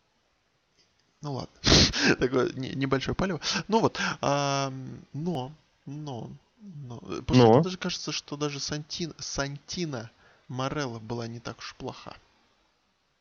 Ну 1.22 1.34
ладно. 1.34 1.54
Такое 2.18 2.50
не- 2.54 2.74
небольшое 2.74 3.14
палево. 3.14 3.40
Ну 3.68 3.80
вот. 3.80 4.00
а, 4.20 4.72
но, 5.12 5.52
но, 5.84 6.30
но. 6.60 6.98
После 7.26 7.42
Но? 7.42 7.50
этого 7.50 7.64
даже 7.64 7.78
кажется, 7.78 8.12
что 8.12 8.36
даже 8.36 8.60
Сантин, 8.60 9.12
Сантина 9.18 10.10
Морелла 10.48 10.98
была 10.98 11.26
не 11.26 11.40
так 11.40 11.58
уж 11.58 11.74
плоха. 11.76 12.14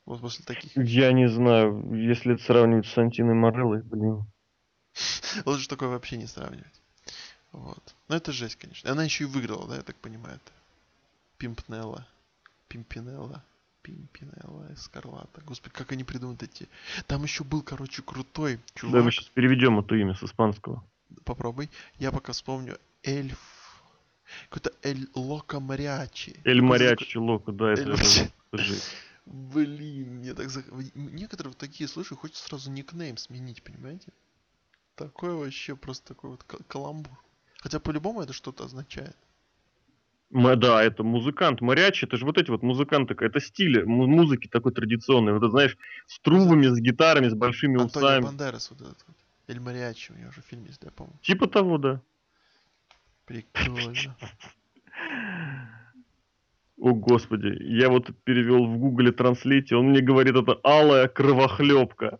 Вот 0.05 0.21
после 0.21 0.45
таких. 0.45 0.71
Я 0.77 1.11
не 1.11 1.27
знаю, 1.27 1.93
если 1.93 2.35
это 2.35 2.43
сравнивать 2.43 2.85
с 2.85 2.93
Сантиной 2.93 3.33
Мореллой, 3.33 3.81
блин. 3.81 4.25
Лучше 5.45 5.67
такое 5.67 5.89
вообще 5.89 6.17
не 6.17 6.27
сравнивать. 6.27 6.81
Вот. 7.55 7.95
Но 8.09 8.15
это 8.17 8.31
жесть, 8.31 8.57
конечно. 8.57 8.91
Она 8.91 9.03
еще 9.03 9.23
и 9.23 9.27
выиграла, 9.27 9.67
да, 9.67 9.75
я 9.77 9.81
так 9.81 9.95
понимаю. 9.95 10.35
Это. 10.35 10.51
Пимпнелла. 11.37 12.05
Пимпинелла. 12.67 13.43
Пимпинелла 13.81 14.71
и 14.71 14.75
Скарлата. 14.75 15.41
Господи, 15.45 15.73
как 15.73 15.91
они 15.91 16.03
придумают 16.03 16.43
эти... 16.43 16.67
Там 17.07 17.23
еще 17.23 17.43
был, 17.43 17.61
короче, 17.61 18.01
крутой 18.01 18.57
Да, 18.57 18.61
чувак. 18.75 19.03
мы 19.05 19.11
сейчас 19.11 19.25
переведем 19.27 19.79
это 19.79 19.95
имя 19.95 20.15
с 20.15 20.23
испанского. 20.23 20.83
Попробуй. 21.23 21.69
Я 21.97 22.11
пока 22.11 22.33
вспомню. 22.33 22.77
Эльф. 23.03 23.39
Какой-то 24.49 24.73
Эль 24.81 25.07
Лока 25.13 25.59
Мариачи. 25.59 26.39
Эль 26.43 26.61
Мариачи 26.61 27.17
Локо, 27.17 27.51
да, 27.51 27.71
это, 27.73 27.81
Эль 27.83 27.91
это- 27.93 28.31
такой- 28.51 28.79
Блин, 29.25 30.15
мне 30.17 30.33
так... 30.33 30.49
Некоторые 30.95 31.49
вот 31.51 31.57
такие 31.57 31.87
слышу, 31.87 32.15
хочется 32.15 32.43
сразу 32.47 32.69
никнейм 32.71 33.17
сменить, 33.17 33.63
понимаете? 33.63 34.11
Такое 34.95 35.33
вообще 35.33 35.75
просто 35.75 36.07
такой 36.07 36.31
вот 36.31 36.43
кал- 36.43 36.59
каламбур. 36.67 37.11
Хотя 37.65 37.79
по-любому 37.79 38.21
это 38.21 38.31
что-то 38.31 38.65
означает. 38.65 39.15
Ма- 40.29 40.55
Да, 40.55 40.83
это 40.83 41.03
музыкант. 41.03 41.61
Мариачи, 41.61 42.05
это 42.05 42.15
же 42.15 42.23
вот 42.23 42.37
эти 42.37 42.51
вот 42.51 42.61
музыканты, 42.61 43.15
это 43.19 43.39
стиль 43.39 43.83
му- 43.85 44.05
музыки 44.05 44.47
такой 44.47 44.71
традиционный. 44.71 45.31
Вот 45.33 45.39
это, 45.39 45.49
знаешь, 45.49 45.75
с 46.05 46.19
трубами, 46.19 46.67
с 46.67 46.79
гитарами, 46.79 47.27
с 47.27 47.33
большими 47.33 47.81
Антонио 47.81 48.07
усами. 48.07 48.23
Бандерас 48.23 48.69
вот 48.69 48.81
этот 48.81 49.03
вот. 49.07 49.15
Эль 49.47 49.59
Мариачи, 49.59 50.11
у 50.11 50.15
него 50.15 50.31
же 50.31 50.41
фильм 50.47 50.65
есть, 50.65 50.79
да, 50.81 50.87
я 50.89 50.91
помню. 50.91 51.13
Типа 51.23 51.47
того, 51.47 51.79
да. 51.79 52.01
Прикольно. 53.25 54.15
О, 56.77 56.93
господи, 56.93 57.57
я 57.63 57.89
вот 57.89 58.11
перевел 58.25 58.67
в 58.67 58.77
гугле 58.77 59.11
транслите, 59.11 59.75
он 59.75 59.85
мне 59.89 60.01
говорит, 60.01 60.35
это 60.35 60.59
алая 60.63 61.07
кровохлебка. 61.07 62.19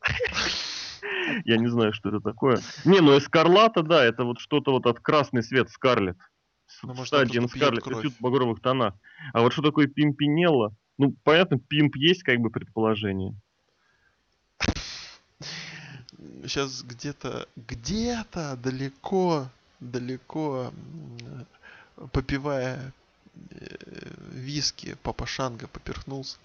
Я 1.46 1.58
не 1.58 1.68
знаю, 1.68 1.94
что 1.94 2.10
это 2.10 2.20
такое. 2.20 2.60
Не, 2.86 3.02
ну 3.02 3.18
эскарлата, 3.18 3.84
да, 3.84 4.04
это 4.04 4.24
вот 4.24 4.40
что-то 4.40 4.72
вот 4.72 4.86
от 4.86 5.00
красный 5.00 5.44
свет, 5.44 5.70
скарлет. 5.70 6.18
Ну, 6.84 6.96
просто 6.96 7.26
пьет 7.26 7.50
скарлет, 7.50 7.86
в 7.86 8.22
багровых 8.22 8.60
тонах. 8.60 8.96
А 9.34 9.42
вот 9.42 9.54
что 9.54 9.62
такое 9.62 9.88
пимпинелла? 9.88 10.74
Ну, 10.98 11.16
понятно, 11.24 11.60
пимп 11.60 11.96
есть 11.98 12.24
как 12.24 12.40
бы 12.40 12.50
предположение. 12.50 13.36
Сейчас 16.44 16.84
где-то, 16.84 17.48
где-то 17.56 18.58
далеко, 18.58 19.48
далеко, 19.80 20.72
э, 21.22 22.08
попивая 22.12 22.94
э, 23.52 23.78
виски, 24.32 24.96
папа 25.04 25.26
Шанга 25.26 25.68
поперхнулся. 25.68 26.38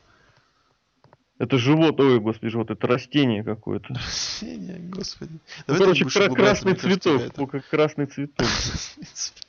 Это 1.40 1.56
живот, 1.56 1.98
ой, 1.98 2.20
господи, 2.20 2.50
живот, 2.50 2.70
это 2.70 2.86
растение 2.86 3.42
какое-то. 3.42 3.94
Растение, 3.94 4.78
господи. 4.78 5.38
Ну, 5.66 5.78
короче, 5.78 6.04
кра- 6.04 6.28
красный 6.28 6.74
цветок, 6.74 7.22
это- 7.22 7.46
как 7.50 7.66
красный 7.66 8.04
цветок. 8.04 8.46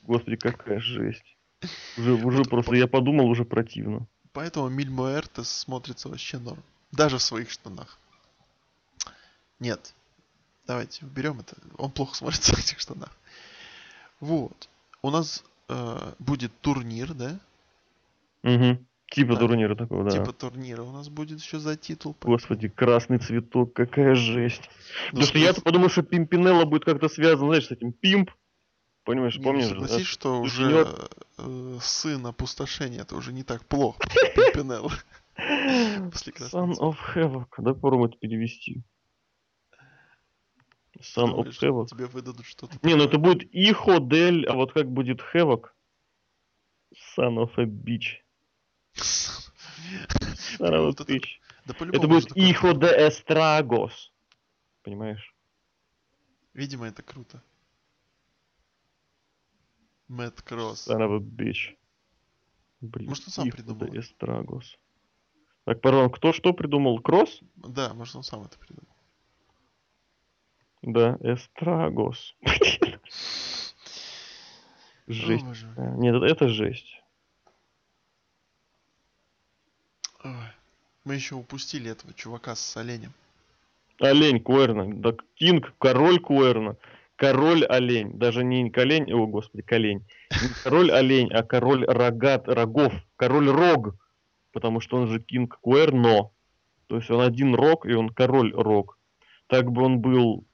Господи, 0.04 0.38
какая 0.38 0.80
жесть. 0.80 1.36
Уже, 1.98 2.14
уже 2.14 2.44
просто, 2.44 2.76
я 2.76 2.88
подумал, 2.88 3.28
уже 3.28 3.44
противно. 3.44 4.08
Поэтому 4.32 4.70
Миль 4.70 4.89
Муэртес 4.89 5.50
смотрится 5.52 6.08
вообще 6.08 6.38
норм. 6.39 6.64
Даже 6.94 7.18
в 7.18 7.22
своих 7.22 7.52
штанах. 7.52 8.00
Нет. 9.60 9.94
Давайте 10.68 11.06
уберем 11.06 11.42
это. 11.42 11.58
Он 11.78 11.92
плохо 11.92 12.16
смотрится 12.16 12.56
в 12.56 12.60
этих 12.60 12.80
штанах. 12.80 13.12
Вот. 14.22 14.70
У 15.02 15.10
нас 15.10 15.44
э, 15.68 16.14
будет 16.20 16.54
турнир, 16.62 17.14
да? 17.14 17.38
Угу. 18.44 18.80
Типа 19.12 19.34
Да. 19.34 19.39
турнира 19.39 19.76
такого, 19.76 20.05
да. 20.05 20.12
Типа 20.12 20.32
турнира. 20.32 20.84
У 20.84 20.91
нас 20.91 21.09
будет 21.09 21.41
еще 21.41 21.59
за 21.59 21.76
титул. 21.76 22.16
Господи, 22.22 22.70
красный 22.70 23.18
цветок, 23.20 23.74
какая 23.74 24.16
жесть. 24.16 24.70
Ну, 25.12 25.20
Потому 25.20 25.26
что 25.26 25.38
я-то 25.38 25.62
подумал, 25.62 25.89
что 25.89 26.01
Пимпинелла 26.01 26.64
будет 26.64 26.86
как-то 26.86 27.09
связан, 27.09 27.47
знаешь, 27.47 27.68
с 27.68 27.72
этим 27.72 27.91
Пимп. 27.91 28.32
Понимаешь, 29.03 29.36
Не, 29.38 29.43
помнишь? 29.43 29.66
же, 29.66 29.76
да? 29.76 29.82
согласись, 29.82 30.07
что 30.07 30.39
уже 30.39 30.88
э, 31.38 31.78
сын 31.82 32.26
опустошения 32.26 33.01
это 33.01 33.16
уже 33.18 33.34
не 33.34 33.43
так 33.43 33.66
плохо. 33.66 33.99
Пимпинелла. 34.36 34.91
Son 35.38 36.72
of 36.80 36.95
Havoc. 37.14 37.47
Да, 37.57 37.74
попробуем 37.74 38.05
это 38.12 38.18
перевести. 38.18 38.82
Son 40.99 41.34
of 41.36 41.47
Havoc. 41.62 41.88
Тебе 41.88 42.05
выдадут 42.05 42.45
что-то. 42.45 42.78
Не, 42.84 42.95
ну 42.95 43.03
это 43.03 43.18
будет 43.18 43.43
Ихо 43.53 43.99
Дель, 43.99 44.45
а 44.45 44.53
вот 44.53 44.72
как 44.72 44.89
будет 44.89 45.20
Havoc? 45.34 45.66
Son 47.18 47.36
of 47.38 47.51
a 47.57 47.66
bitch. 47.66 47.66
Son 47.66 47.66
of 47.66 48.20
a 48.20 48.20
Вот 48.22 48.81
это- 51.96 52.08
будет. 52.08 52.38
Ихо 52.38 52.74
де 52.74 52.88
Эстрагос. 53.08 54.12
Понимаешь? 54.84 55.36
Видимо, 56.54 56.88
это 56.88 57.02
круто. 57.04 57.42
Мэтт 60.08 60.42
Кросс. 60.42 60.88
Son 60.88 61.00
of 61.02 61.20
bitch. 61.22 61.78
Блин, 62.82 63.10
Может, 63.10 63.28
он 63.28 63.32
сам 63.34 63.50
придумал. 63.50 63.98
Эстрагос. 63.98 64.78
Так, 65.66 65.80
пардон, 65.82 66.10
кто 66.10 66.34
что 66.34 66.52
придумал? 66.54 67.00
Кросс? 67.00 67.39
Да, 67.56 67.94
может, 67.94 68.16
он 68.16 68.24
сам 68.24 68.44
это 68.44 68.58
придумал. 68.58 68.89
Да, 70.82 71.18
Эстрагос. 71.22 72.36
Жесть. 75.08 75.46
А, 75.78 75.96
Нет, 75.98 76.16
это 76.24 76.48
жесть. 76.50 77.01
Ой. 80.24 80.32
Мы 81.03 81.15
еще 81.15 81.36
упустили 81.36 81.89
этого 81.89 82.13
чувака 82.13 82.55
с 82.55 82.78
оленем. 82.78 83.11
Олень 83.99 84.39
Куэрна. 84.39 84.93
Да, 84.93 85.13
Кинг, 85.36 85.74
король 85.80 86.19
Куэрна. 86.19 86.78
Король 87.15 87.65
олень. 87.65 88.17
Даже 88.17 88.43
не 88.43 88.69
колень, 88.69 89.11
о 89.11 89.26
господи, 89.28 89.63
колень. 89.63 90.05
Не 90.32 90.63
король 90.63 90.91
олень, 90.91 91.32
а 91.32 91.43
король 91.43 91.86
рогат, 91.86 92.47
рогов. 92.47 92.93
Король 93.15 93.49
рог. 93.49 93.95
Потому 94.51 94.80
что 94.80 94.97
он 94.97 95.07
же 95.07 95.19
Кинг 95.19 95.59
Куэрно. 95.61 96.30
То 96.88 96.97
есть 96.97 97.09
он 97.09 97.22
один 97.22 97.55
рог, 97.55 97.86
и 97.86 97.93
он 97.93 98.09
король 98.09 98.53
рог. 98.53 98.97
Так 99.47 99.72
бы 99.72 99.84
он 99.84 99.99
был, 99.99 100.45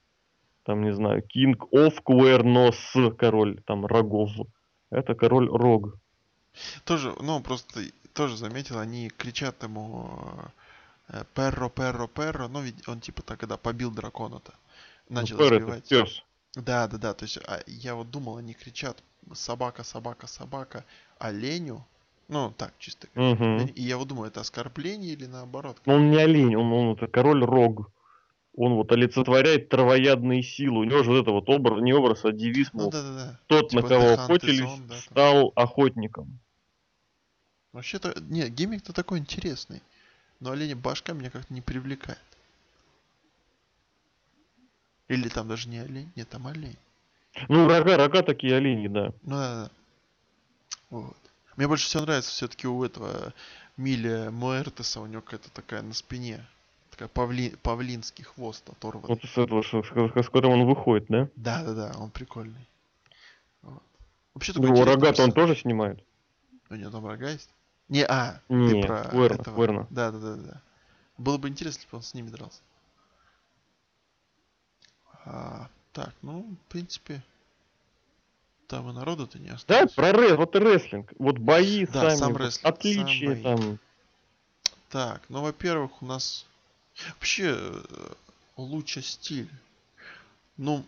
там, 0.64 0.84
не 0.84 0.94
знаю, 0.94 1.22
Кинг 1.22 1.72
оф 1.72 2.02
Куэрно 2.02 2.72
с 2.72 3.12
король, 3.18 3.62
там, 3.66 3.86
рогов. 3.86 4.32
Это 4.90 5.16
король 5.16 5.50
рог. 5.50 5.98
Тоже, 6.86 7.14
ну, 7.22 7.42
просто 7.42 7.82
тоже 8.18 8.36
заметил, 8.36 8.80
они 8.80 9.10
кричат 9.10 9.62
ему 9.62 10.10
э, 11.10 11.24
перро, 11.36 11.70
перро, 11.70 12.08
перро, 12.08 12.48
ну, 12.48 12.62
ведь 12.62 12.88
он 12.88 13.00
типа 13.00 13.22
так, 13.22 13.40
когда 13.40 13.58
побил 13.58 13.92
дракона-то, 13.92 14.54
начал 15.08 15.38
Ну, 15.38 15.44
Пэр 15.44 15.54
это 15.54 15.64
сбивать. 15.64 15.88
пес. 15.88 16.24
Да, 16.56 16.88
да, 16.88 16.98
да, 16.98 17.14
то 17.14 17.26
есть 17.26 17.38
а, 17.46 17.62
я 17.68 17.94
вот 17.94 18.10
думал, 18.10 18.38
они 18.38 18.56
кричат 18.56 19.04
собака, 19.34 19.84
собака, 19.84 20.26
собака 20.26 20.84
оленю, 21.20 21.86
ну, 22.28 22.52
так, 22.58 22.74
чисто. 22.80 23.08
оленю. 23.14 23.72
И 23.76 23.84
я 23.84 23.98
вот 23.98 24.08
думаю, 24.08 24.30
это 24.30 24.42
оскорбление 24.42 25.14
или 25.14 25.28
наоборот? 25.28 25.78
Но 25.86 25.96
он 25.96 26.10
не 26.10 26.18
олень, 26.18 26.56
он, 26.56 26.74
он 26.74 26.96
это 26.96 27.08
король 27.08 27.46
рог. 27.46 27.92
Он 28.56 28.74
вот 28.74 28.92
олицетворяет 28.92 29.70
травоядные 29.70 30.42
силы. 30.42 30.80
У 30.80 30.84
него 30.84 31.04
же 31.04 31.12
вот 31.12 31.22
это 31.22 31.30
вот 31.30 31.48
образ, 31.48 31.80
не 31.84 31.94
образ, 31.94 32.26
а 32.26 32.32
девиз, 32.32 32.72
Ну, 32.74 32.82
мол, 32.84 32.90
да, 32.90 33.04
да, 33.04 33.14
да. 33.14 33.40
тот, 33.46 33.70
типа 33.70 33.84
на 33.84 33.88
кого 33.88 34.10
охотились, 34.14 34.80
да, 34.88 34.96
стал 34.96 35.54
охотником. 35.56 36.40
Вообще-то, 37.78 38.20
не, 38.22 38.50
гиммик-то 38.50 38.92
такой 38.92 39.20
интересный, 39.20 39.84
но 40.40 40.50
оленя 40.50 40.76
башка 40.76 41.14
меня 41.14 41.30
как-то 41.30 41.54
не 41.54 41.62
привлекает. 41.62 42.18
Или 45.10 45.30
там 45.30 45.48
даже 45.48 45.70
не 45.70 45.78
олень, 45.78 46.12
нет, 46.16 46.28
там 46.28 46.48
олень. 46.48 46.76
Ну, 47.48 47.68
рога, 47.68 47.96
рога 47.98 48.24
такие 48.24 48.56
олени, 48.56 48.88
да. 48.88 49.14
Ну 49.22 49.36
да, 49.36 49.66
да. 49.66 49.72
Вот. 50.90 51.18
Мне 51.56 51.68
больше 51.68 51.86
всего 51.86 52.02
нравится 52.02 52.32
все-таки 52.32 52.66
у 52.68 52.84
этого 52.84 53.32
Миля 53.78 54.32
Муэртеса, 54.32 55.00
у 55.00 55.06
него 55.06 55.22
какая-то 55.22 55.52
такая 55.52 55.84
на 55.84 55.94
спине, 55.94 56.44
такая 56.90 57.08
павли, 57.10 57.56
павлинский 57.62 58.24
хвост 58.24 58.68
оторванный. 58.68 59.08
Вот 59.10 59.24
с 59.24 59.38
этого, 59.38 59.62
с, 59.62 59.68
с- 59.68 60.26
с 60.26 60.30
которым 60.32 60.62
он 60.62 60.66
выходит, 60.66 61.06
да? 61.10 61.30
Да, 61.36 61.64
да, 61.64 61.74
да, 61.76 62.00
он 62.00 62.10
прикольный. 62.10 62.68
Вот. 63.62 63.84
Вообще 64.34 64.54
Ну, 64.56 64.62
такой 64.64 64.76
Его 64.78 64.84
рога-то 64.92 65.22
он 65.22 65.32
тоже 65.32 65.56
снимает. 65.56 66.04
У 66.72 66.76
него 66.76 66.90
там 66.90 67.06
рога 67.06 67.30
есть? 67.30 67.52
Не, 67.90 68.06
а, 68.06 68.42
Не, 68.50 68.82
ты 68.82 68.88
про 68.88 69.04
Куэрна, 69.10 69.42
этого. 69.42 69.56
Куэрна. 69.56 69.88
Да, 69.90 70.12
да, 70.12 70.20
да, 70.20 70.36
да. 70.36 70.62
Было 71.18 71.38
бы 71.38 71.48
интересно, 71.48 71.80
если 71.80 71.92
бы 71.92 71.98
он 71.98 72.04
с 72.04 72.14
ними 72.14 72.30
дрался. 72.30 72.62
А, 75.26 75.70
так, 75.94 76.14
ну, 76.22 76.42
в 76.44 76.72
принципе, 76.72 77.24
там 78.68 78.90
и 78.90 78.94
народу-то 78.94 79.40
не 79.40 79.48
Да, 79.50 79.56
осталось. 79.56 79.94
про 79.94 80.12
рэ, 80.12 80.36
вот 80.36 80.56
и 80.56 80.60
рестлинг. 80.60 81.12
Вот 81.18 81.38
бои 81.38 81.86
Да, 81.86 82.10
сами, 82.10 82.18
сам 82.18 82.38
рестлинг, 82.38 82.76
отличия 82.76 83.06
сам 83.06 83.26
бои. 83.28 83.44
там. 83.44 83.80
Так, 84.90 85.22
ну, 85.30 85.42
во-первых, 85.42 86.02
у 86.02 86.06
нас 86.06 86.46
вообще 87.10 87.56
э, 87.58 88.14
лучше 88.58 89.02
стиль. 89.02 89.50
Ну, 90.58 90.86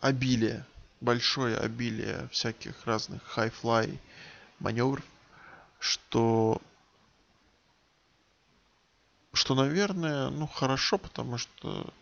обилие, 0.00 0.64
большое 1.00 1.56
обилие 1.56 2.28
всяких 2.30 2.84
разных 2.86 3.22
хай-флай 3.24 3.98
маневров, 4.58 5.04
что, 5.82 6.62
что, 9.32 9.56
наверное, 9.56 10.30
ну, 10.30 10.46
хорошо, 10.46 10.96
потому 10.96 11.38
что 11.38 11.92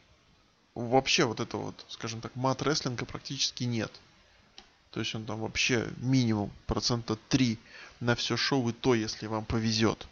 вообще 0.75 1.25
вот 1.25 1.41
это 1.41 1.57
вот, 1.57 1.87
скажем 1.89 2.21
так, 2.21 2.37
мат-рестлинга 2.37 3.07
практически 3.07 3.65
нет. 3.65 3.91
То 4.91 5.01
есть 5.01 5.15
он 5.15 5.25
там 5.25 5.41
вообще 5.41 5.89
минимум 5.97 6.51
процента 6.67 7.17
3 7.31 7.59
на 8.01 8.15
все 8.17 8.37
шоу, 8.37 8.69
и 8.69 8.73
то, 8.73 8.95
если 8.95 9.27
вам 9.27 9.47
повезет. 9.47 10.07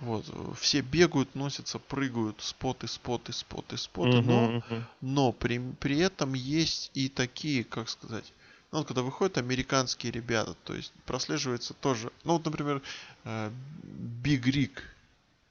Вот, 0.00 0.26
все 0.58 0.80
бегают, 0.80 1.36
носятся, 1.36 1.78
прыгают, 1.78 2.42
споты, 2.42 2.88
споты, 2.88 3.32
споты, 3.32 3.76
споты, 3.76 4.20
но, 4.22 4.48
Мгм, 4.48 4.56
мгм. 4.56 4.84
но 5.02 5.30
при, 5.32 5.60
при 5.78 5.98
этом 5.98 6.34
есть 6.34 6.90
и 6.94 7.08
такие, 7.08 7.62
как 7.62 7.88
сказать, 7.88 8.32
ну, 8.72 8.78
вот 8.78 8.88
когда 8.88 9.02
выходят 9.02 9.38
американские 9.38 10.10
ребята, 10.10 10.56
то 10.64 10.74
есть 10.74 10.92
прослеживается 11.06 11.74
тоже, 11.74 12.10
ну, 12.24 12.34
вот, 12.34 12.44
например, 12.44 12.82
Биг 13.24 14.46
Рик, 14.46 14.82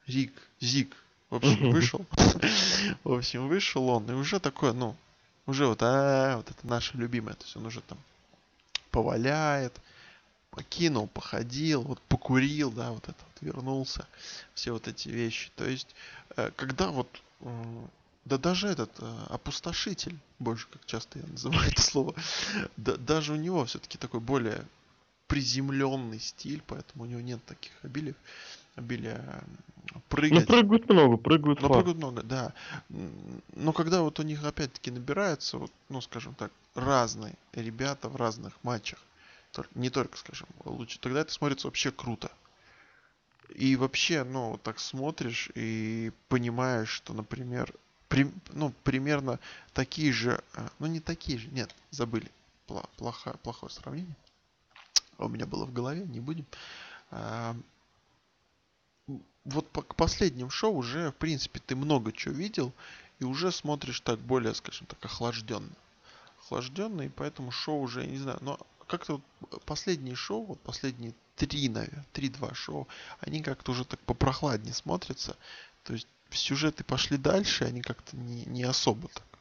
Рик, 0.07 0.33
Зик, 0.59 0.95
в 1.29 1.35
общем, 1.35 1.71
вышел, 1.71 2.05
в 3.03 3.13
общем, 3.13 3.47
вышел 3.47 3.87
он, 3.89 4.09
и 4.09 4.13
уже 4.13 4.39
такое, 4.39 4.73
ну, 4.73 4.95
уже 5.45 5.67
вот, 5.67 5.79
а, 5.81 6.37
вот 6.37 6.49
это 6.49 6.67
наше 6.67 6.97
любимое, 6.97 7.35
то 7.35 7.43
есть 7.43 7.55
он 7.55 7.65
уже 7.65 7.81
там 7.81 7.97
поваляет, 8.91 9.73
покинул, 10.53 11.07
походил, 11.07 11.81
вот 11.81 12.01
покурил, 12.03 12.71
да, 12.71 12.91
вот 12.91 13.03
это 13.03 13.17
вот 13.19 13.41
вернулся, 13.41 14.07
все 14.53 14.71
вот 14.71 14.87
эти 14.87 15.09
вещи. 15.09 15.51
То 15.55 15.65
есть, 15.65 15.87
э, 16.37 16.51
когда 16.55 16.89
вот, 16.89 17.07
да 18.25 18.37
даже 18.37 18.67
этот 18.67 18.91
э, 18.99 19.25
опустошитель, 19.29 20.17
больше 20.39 20.67
как 20.67 20.85
часто 20.85 21.19
я 21.19 21.25
называю 21.25 21.71
это 21.71 21.81
слово, 21.81 22.13
да, 22.77 22.95
даже 22.97 23.33
у 23.33 23.37
него 23.37 23.65
все-таки 23.65 23.97
такой 23.97 24.19
более 24.19 24.63
приземленный 25.33 26.19
стиль, 26.19 26.61
поэтому 26.67 27.05
у 27.05 27.07
него 27.07 27.19
нет 27.19 27.43
таких 27.45 27.71
обилий, 27.81 28.13
обилия 28.75 29.43
Ну, 29.91 29.99
прыгать. 30.07 30.45
прыгают 30.45 30.87
много, 30.87 31.17
прыгают 31.17 31.59
Но 31.59 31.69
факт. 31.69 31.77
прыгают 31.79 31.97
много, 31.97 32.21
да. 32.21 32.53
Но 33.55 33.73
когда 33.73 34.03
вот 34.03 34.19
у 34.19 34.23
них 34.23 34.43
опять-таки 34.43 34.91
набираются, 34.91 35.57
вот, 35.57 35.71
ну, 35.89 36.01
скажем 36.01 36.35
так, 36.35 36.51
разные 36.75 37.33
ребята 37.53 38.09
в 38.09 38.15
разных 38.15 38.53
матчах, 38.63 38.99
не 39.73 39.89
только, 39.89 40.19
скажем, 40.19 40.47
лучше, 40.65 40.99
тогда 40.99 41.21
это 41.21 41.33
смотрится 41.33 41.65
вообще 41.65 41.91
круто. 41.91 42.31
И 43.55 43.75
вообще, 43.75 44.23
ну, 44.23 44.51
вот 44.51 44.61
так 44.61 44.79
смотришь 44.79 45.49
и 45.55 46.11
понимаешь, 46.29 46.89
что, 46.89 47.13
например, 47.15 47.73
при- 48.07 48.31
ну, 48.51 48.71
примерно 48.83 49.39
такие 49.73 50.13
же, 50.13 50.43
а, 50.53 50.69
ну, 50.77 50.85
не 50.85 50.99
такие 50.99 51.39
же, 51.39 51.47
нет, 51.47 51.73
забыли, 51.89 52.29
плохо, 52.97 53.35
плохое 53.41 53.71
сравнение. 53.71 54.15
А 55.17 55.25
У 55.25 55.29
меня 55.29 55.45
было 55.45 55.65
в 55.65 55.73
голове, 55.73 56.05
не 56.05 56.19
будем. 56.19 56.45
А, 57.11 57.55
вот 59.45 59.69
по, 59.69 59.81
к 59.81 59.95
последним 59.95 60.49
шоу 60.49 60.75
уже, 60.75 61.11
в 61.11 61.15
принципе, 61.15 61.59
ты 61.59 61.75
много 61.75 62.11
чего 62.11 62.33
видел, 62.33 62.73
и 63.19 63.25
уже 63.25 63.51
смотришь 63.51 63.99
так 64.01 64.19
более, 64.19 64.53
скажем 64.55 64.87
так, 64.87 65.03
охлажденно. 65.05 65.71
Охлажденно, 66.39 67.01
и 67.03 67.09
поэтому 67.09 67.51
шоу 67.51 67.81
уже, 67.81 68.01
я 68.01 68.07
не 68.07 68.17
знаю, 68.17 68.39
но 68.41 68.59
как-то 68.87 69.21
вот 69.49 69.63
последние 69.65 70.15
шоу, 70.15 70.45
вот 70.45 70.59
последние 70.61 71.13
три, 71.35 71.69
наверное, 71.69 72.05
три-два 72.13 72.53
шоу, 72.53 72.87
они 73.19 73.41
как-то 73.41 73.71
уже 73.71 73.85
так 73.85 73.99
попрохладнее 74.01 74.73
смотрятся. 74.73 75.35
То 75.83 75.93
есть 75.93 76.07
сюжеты 76.31 76.83
пошли 76.83 77.17
дальше, 77.17 77.65
они 77.65 77.81
как-то 77.81 78.15
не, 78.17 78.45
не 78.45 78.63
особо 78.63 79.07
так. 79.09 79.32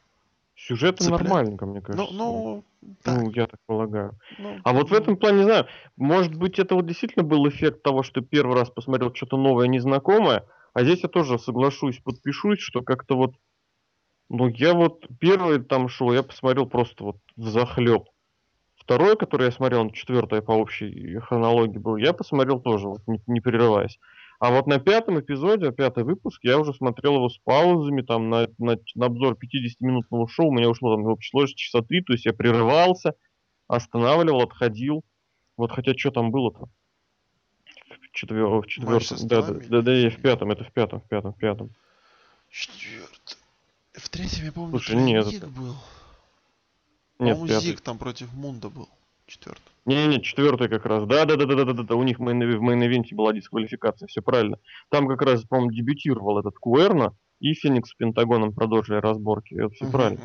Цепляет. 1.03 1.23
нормальненько, 1.23 1.65
мне 1.65 1.79
Ну, 1.79 1.81
кажется. 1.81 2.13
ну, 2.13 2.63
так. 3.03 3.23
Ну, 3.23 3.31
я 3.31 3.47
так 3.47 3.59
полагаю. 3.65 4.19
ну, 4.37 4.57
А 4.63 4.73
вот 4.73 4.89
в 4.89 4.91
ну, 4.91 4.97
этом 4.97 5.17
плане, 5.17 5.37
не 5.39 5.43
знаю, 5.43 5.67
может 5.97 6.35
быть, 6.35 6.59
это 6.59 6.75
вот 6.75 6.85
действительно 6.85 7.23
был 7.23 7.47
эффект 7.49 7.83
того, 7.83 8.03
что 8.03 8.21
первый 8.21 8.55
раз 8.57 8.69
посмотрел 8.69 9.13
что-то 9.13 9.37
новое, 9.37 9.67
незнакомое, 9.67 10.45
а 10.73 10.83
здесь 10.83 11.03
я 11.03 11.09
тоже 11.09 11.39
соглашусь, 11.39 11.99
подпишусь, 11.99 12.59
что 12.59 12.81
как-то 12.81 13.15
вот, 13.15 13.35
ну, 14.29 14.47
я 14.47 14.73
вот 14.73 15.05
первое 15.19 15.59
там 15.59 15.89
шоу 15.89 16.13
я 16.13 16.23
посмотрел 16.23 16.67
просто 16.67 17.03
вот 17.03 17.17
в 17.35 17.47
захлеб. 17.47 18.05
Второе, 18.75 19.15
которое 19.15 19.45
я 19.45 19.51
смотрел, 19.51 19.89
четвертое 19.91 20.41
по 20.41 20.51
общей 20.51 21.17
хронологии 21.19 21.77
был, 21.77 21.95
я 21.95 22.11
посмотрел 22.13 22.59
тоже, 22.59 22.87
вот, 22.87 23.01
не, 23.07 23.21
не 23.27 23.39
прерываясь. 23.39 23.97
А 24.43 24.51
вот 24.51 24.67
на 24.67 24.77
пятом 24.77 25.21
эпизоде, 25.21 25.71
пятый 25.71 26.03
выпуск, 26.03 26.43
я 26.43 26.59
уже 26.59 26.73
смотрел 26.73 27.15
его 27.15 27.29
с 27.29 27.37
паузами, 27.45 28.01
там, 28.01 28.29
на, 28.29 28.49
на, 28.57 28.77
на 28.93 29.05
обзор 29.05 29.37
50-минутного 29.41 30.27
шоу, 30.27 30.49
у 30.49 30.51
меня 30.51 30.69
ушло 30.69 30.93
там 30.93 31.05
в 31.05 31.07
общей 31.07 31.29
сложности 31.29 31.61
часа 31.61 31.81
три, 31.81 32.01
то 32.01 32.11
есть 32.11 32.25
я 32.25 32.33
прерывался, 32.33 33.13
останавливал, 33.69 34.41
отходил. 34.41 35.05
Вот 35.55 35.71
хотя 35.71 35.93
что 35.93 36.11
там 36.11 36.31
было-то? 36.31 36.67
В, 38.01 38.11
четвер... 38.11 38.47
в 38.47 38.65
четвертом. 38.65 39.17
Да, 39.29 39.43
да, 39.43 39.53
да, 39.53 39.81
да, 39.81 39.97
и 39.97 40.09
в 40.09 40.21
пятом, 40.21 40.51
это 40.51 40.65
в 40.65 40.73
пятом, 40.73 40.99
в 40.99 41.07
пятом, 41.07 41.31
в 41.31 41.37
пятом. 41.37 41.69
Четвертый. 42.49 43.37
В 43.93 44.09
третьем, 44.09 44.43
я 44.43 44.51
помню, 44.51 44.71
Слушай, 44.71 44.97
нет, 44.97 45.23
тройник 45.23 45.41
это- 45.41 45.51
был. 45.51 45.75
Нет, 47.19 47.37
По-моему. 47.37 47.61
Зиг 47.61 47.79
там 47.79 47.97
против 47.97 48.33
Мунда 48.33 48.67
был. 48.67 48.89
Четвертый. 49.25 49.61
Не-не-не, 49.85 50.21
четвертый 50.21 50.69
как 50.69 50.85
раз. 50.85 51.05
Да-да-да-да-да-да. 51.05 51.95
У 51.95 52.03
них 52.03 52.19
в 52.19 52.21
main- 52.21 52.57
в 52.57 52.61
main 52.61 52.83
event 52.83 53.10
е 53.10 53.15
была 53.15 53.33
дисквалификация, 53.33 54.07
все 54.07 54.21
правильно. 54.21 54.57
Там 54.89 55.07
как 55.07 55.21
раз, 55.21 55.43
по-моему, 55.43 55.71
дебютировал 55.71 56.39
этот 56.39 56.55
Куэрна 56.57 57.13
и 57.39 57.53
Феникс 57.53 57.89
с 57.89 57.93
Пентагоном 57.95 58.53
продолжили 58.53 58.97
разборки. 58.97 59.55
Это 59.55 59.69
все 59.69 59.89
правильно. 59.91 60.21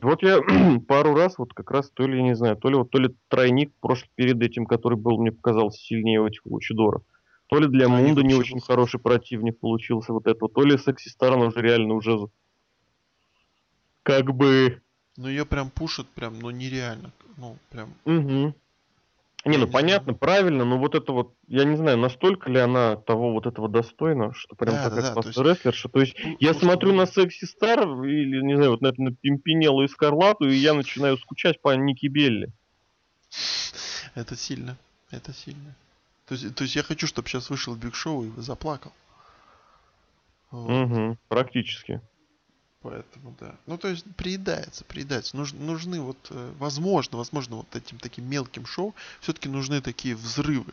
Вот 0.00 0.22
я 0.22 0.40
пару 0.88 1.14
раз, 1.14 1.38
вот 1.38 1.52
как 1.52 1.70
раз, 1.72 1.90
то 1.90 2.06
ли, 2.06 2.18
я 2.18 2.22
не 2.22 2.36
знаю, 2.36 2.56
то 2.56 2.68
ли 2.68 2.76
вот 2.76 2.90
то 2.90 2.98
ли 2.98 3.14
тройник 3.28 3.72
прошлый 3.80 4.10
перед 4.14 4.40
этим, 4.40 4.66
который 4.66 4.96
был, 4.96 5.18
мне 5.18 5.32
показался 5.32 5.78
сильнее 5.80 6.20
у 6.20 6.26
этих 6.26 6.46
лучадоров. 6.46 7.02
То 7.48 7.58
ли 7.58 7.68
для 7.68 7.88
Мунда 7.88 8.22
не 8.22 8.34
очень 8.34 8.60
хороший 8.60 8.98
противник 9.00 9.58
получился 9.58 10.12
вот 10.12 10.26
это, 10.26 10.46
то 10.48 10.62
ли 10.62 10.78
Секси 10.78 11.08
Стар, 11.08 11.32
она 11.32 11.46
уже 11.46 11.60
реально 11.60 11.94
уже 11.94 12.28
как 14.02 14.32
бы... 14.32 14.80
Ну 15.16 15.28
ее 15.28 15.46
прям 15.46 15.70
пушат, 15.70 16.06
прям, 16.08 16.38
ну 16.40 16.50
нереально. 16.50 17.10
Ну, 17.36 17.56
прям. 17.70 17.94
Мгм. 18.04 18.54
Не, 19.44 19.58
ну 19.58 19.68
понятно, 19.68 20.12
правильно, 20.12 20.64
но 20.64 20.76
вот 20.76 20.96
это 20.96 21.12
вот, 21.12 21.34
я 21.46 21.64
не 21.64 21.76
знаю, 21.76 21.98
настолько 21.98 22.50
ли 22.50 22.58
она 22.58 22.96
того 22.96 23.32
вот 23.32 23.46
этого 23.46 23.68
достойна, 23.68 24.34
что 24.34 24.56
прям 24.56 24.74
Да, 24.74 24.82
такая 24.82 25.02
да, 25.02 25.14
да, 25.14 25.32
то 25.32 25.42
рестлерша. 25.42 25.88
То 25.88 26.00
есть 26.00 26.16
я 26.40 26.52
пушат 26.52 26.62
смотрю 26.64 26.88
на 26.88 26.94
много. 26.94 27.12
Секси 27.12 27.44
Стар 27.44 27.80
или, 28.02 28.42
не 28.42 28.56
знаю, 28.56 28.72
вот 28.72 28.80
на, 28.80 28.92
на 28.96 29.14
Пимпинеллу 29.14 29.84
и 29.84 29.88
Скарлату, 29.88 30.48
и 30.48 30.56
я 30.56 30.74
начинаю 30.74 31.16
скучать 31.16 31.62
по 31.62 31.74
Ники 31.76 32.06
Белли. 32.06 32.52
Это 34.16 34.34
сильно. 34.34 34.76
Это 35.12 35.32
сильно. 35.32 35.76
То 36.26 36.34
есть, 36.34 36.54
то 36.56 36.64
есть 36.64 36.74
я 36.74 36.82
хочу, 36.82 37.06
чтобы 37.06 37.28
сейчас 37.28 37.48
вышел 37.48 37.76
Биг 37.76 37.94
Шоу 37.94 38.24
и 38.24 38.40
заплакал. 38.40 38.92
Вот, 40.50 40.70
Мгм, 40.70 41.18
практически. 41.28 42.00
Поэтому, 42.82 43.34
да. 43.40 43.54
Ну, 43.66 43.78
то 43.78 43.88
есть, 43.88 44.04
приедается, 44.16 44.84
приедается. 44.84 45.36
Нуж- 45.36 45.54
нужны 45.54 46.00
вот, 46.00 46.18
э, 46.30 46.52
возможно, 46.58 47.18
возможно, 47.18 47.56
вот 47.56 47.74
этим 47.74 47.98
таким 47.98 48.28
мелким 48.28 48.66
шоу 48.66 48.94
все-таки 49.20 49.48
нужны 49.48 49.80
такие 49.80 50.14
взрывы. 50.14 50.72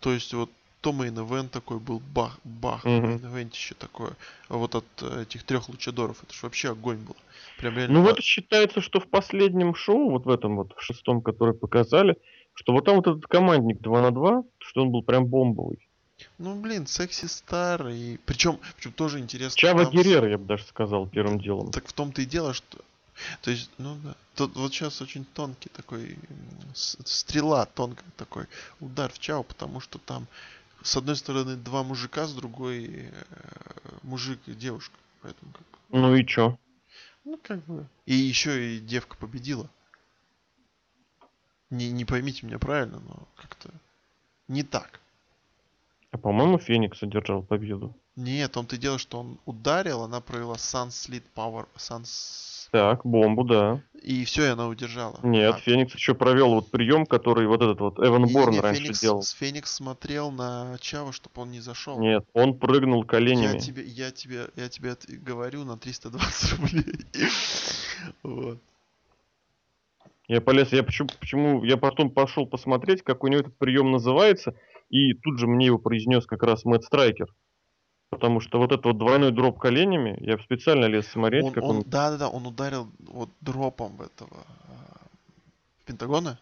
То 0.00 0.12
есть, 0.12 0.34
вот 0.34 0.50
то 0.80 0.92
main 0.92 1.16
event 1.16 1.48
такой 1.50 1.78
был, 1.78 2.00
бах, 2.00 2.40
бах, 2.42 2.84
Мгм. 2.84 3.32
main 3.32 3.50
такое. 3.78 4.16
А 4.48 4.56
вот 4.56 4.74
от 4.74 4.84
э, 5.00 5.22
этих 5.22 5.44
трех 5.44 5.68
лучадоров, 5.68 6.24
это 6.24 6.34
же 6.34 6.40
вообще 6.42 6.70
огонь 6.70 6.98
был. 6.98 7.16
Прям 7.58 7.76
реально. 7.76 7.94
Ну 8.00 8.02
вот 8.02 8.20
считается, 8.20 8.80
что 8.80 8.98
в 8.98 9.06
последнем 9.06 9.74
шоу, 9.76 10.10
вот 10.10 10.24
в 10.24 10.30
этом 10.30 10.56
вот, 10.56 10.74
в 10.76 10.82
шестом, 10.82 11.22
который 11.22 11.54
показали, 11.54 12.16
что 12.54 12.72
вот 12.72 12.84
там 12.84 12.96
вот 12.96 13.06
этот 13.06 13.26
командник 13.26 13.80
2 13.80 14.02
на 14.02 14.10
2, 14.10 14.42
что 14.58 14.82
он 14.82 14.90
был 14.90 15.02
прям 15.04 15.26
бомбовый. 15.26 15.88
Ну, 16.38 16.60
блин, 16.60 16.86
секси 16.86 17.26
стар 17.26 17.88
и... 17.88 18.18
Причем, 18.24 18.58
причем 18.76 18.92
тоже 18.92 19.18
интересно. 19.18 19.56
Чава 19.56 19.84
там 19.84 19.92
Геррера, 19.92 20.28
я 20.28 20.38
бы 20.38 20.44
даже 20.44 20.64
сказал, 20.64 21.06
первым 21.06 21.40
делом. 21.40 21.70
Так 21.70 21.86
в 21.88 21.92
том-то 21.92 22.22
и 22.22 22.24
дело, 22.24 22.54
что... 22.54 22.78
То 23.42 23.50
есть, 23.50 23.70
ну 23.78 23.96
да. 24.02 24.14
Тут 24.34 24.56
вот 24.56 24.72
сейчас 24.72 25.00
очень 25.02 25.24
тонкий 25.24 25.68
такой... 25.68 26.18
Стрела 26.74 27.66
тонкая 27.66 28.10
такой 28.16 28.46
удар 28.80 29.12
в 29.12 29.18
Чао, 29.18 29.42
потому 29.42 29.80
что 29.80 29.98
там 29.98 30.26
с 30.82 30.96
одной 30.96 31.16
стороны 31.16 31.56
два 31.56 31.82
мужика, 31.82 32.26
с 32.26 32.32
другой 32.34 32.86
э, 32.86 33.12
мужик 34.02 34.40
и 34.46 34.52
девушка. 34.52 34.94
Поэтому 35.20 35.52
как 35.52 35.62
бы... 35.62 35.98
Ну 35.98 36.16
и 36.16 36.26
чё? 36.26 36.58
Ну 37.24 37.38
как 37.42 37.64
бы... 37.64 37.86
И 38.06 38.14
еще 38.14 38.76
и 38.76 38.80
девка 38.80 39.16
победила. 39.16 39.68
Не, 41.70 41.90
не 41.90 42.04
поймите 42.04 42.44
меня 42.46 42.58
правильно, 42.58 43.00
но 43.00 43.28
как-то 43.36 43.70
не 44.48 44.62
так. 44.62 45.00
А 46.12 46.18
по-моему, 46.18 46.58
Феникс 46.58 47.02
одержал 47.02 47.42
победу. 47.42 47.96
Нет, 48.16 48.52
том-то 48.52 48.76
и 48.76 48.78
дело, 48.78 48.98
что 48.98 49.18
он 49.20 49.38
ударил, 49.46 50.02
она 50.02 50.20
провела 50.20 50.56
Sunslid 50.56 51.22
Power, 51.34 51.66
Suns... 51.76 52.68
Так, 52.70 53.04
бомбу, 53.04 53.44
да. 53.44 53.80
И 54.02 54.24
все, 54.26 54.44
и 54.44 54.48
она 54.48 54.68
удержала. 54.68 55.18
Нет, 55.22 55.54
А 55.54 55.58
Феникс 55.58 55.94
еще 55.94 56.14
провел 56.14 56.54
вот 56.54 56.70
прием, 56.70 57.06
который 57.06 57.46
вот 57.46 57.62
этот 57.62 57.80
вот 57.80 57.98
Эван 57.98 58.26
Борн 58.30 58.60
раньше 58.60 58.82
Феникс, 58.82 59.00
делал. 59.00 59.22
Феникс 59.22 59.72
смотрел 59.72 60.30
на 60.30 60.76
Чава, 60.80 61.12
чтобы 61.12 61.40
он 61.40 61.50
не 61.50 61.60
зашел. 61.60 61.98
Нет, 61.98 62.26
он 62.34 62.58
прыгнул 62.58 63.02
Я 63.02 63.08
коленями. 63.08 63.58
тебе, 63.58 63.82
я 63.82 64.10
тебе, 64.10 64.48
я 64.56 64.68
тебе 64.68 64.94
говорю 65.18 65.64
на 65.64 65.78
320 65.78 66.58
рублей. 66.58 66.84
Вот. 68.22 68.58
Я 70.28 70.40
полез, 70.40 70.72
я 70.72 70.82
почему, 70.82 71.08
почему, 71.20 71.64
я 71.64 71.76
потом 71.76 72.10
пошел 72.10 72.46
посмотреть, 72.46 73.02
как 73.02 73.22
у 73.22 73.28
него 73.28 73.40
этот 73.40 73.56
прием 73.56 73.90
называется, 73.92 74.54
и 74.92 75.14
тут 75.14 75.38
же 75.40 75.46
мне 75.48 75.66
его 75.66 75.78
произнес 75.78 76.26
как 76.26 76.42
раз 76.44 76.64
Мэтт 76.64 76.84
Страйкер. 76.84 77.26
Потому 78.10 78.40
что 78.40 78.58
вот 78.58 78.72
этот 78.72 78.84
вот 78.84 78.98
двойной 78.98 79.32
дроп 79.32 79.58
коленями, 79.58 80.16
я 80.20 80.36
специально 80.38 80.84
лез 80.84 81.08
смотреть, 81.08 81.44
Он, 81.44 81.52
как 81.52 81.64
он, 81.64 81.76
он... 81.78 81.82
да, 81.86 82.10
да, 82.10 82.18
да, 82.18 82.28
он 82.28 82.46
ударил 82.46 82.88
вот 83.00 83.30
дропом 83.40 83.96
в 83.96 84.02
этого 84.02 84.36
а, 84.68 85.06
Пентагона. 85.86 86.38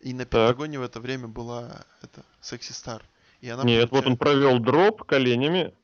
И 0.00 0.14
на 0.14 0.24
Так. 0.24 0.30
Пентагоне 0.30 0.78
в 0.78 0.82
это 0.82 0.98
время 0.98 1.28
была 1.28 1.82
это 2.02 2.22
Секси 2.40 2.72
Стар. 2.72 3.02
И 3.42 3.50
она 3.50 3.64
Нет, 3.64 3.90
вот 3.90 4.06
он 4.06 4.16
получает- 4.16 4.18
провел 4.18 4.58
дроп 4.60 5.02
коленями, 5.04 5.74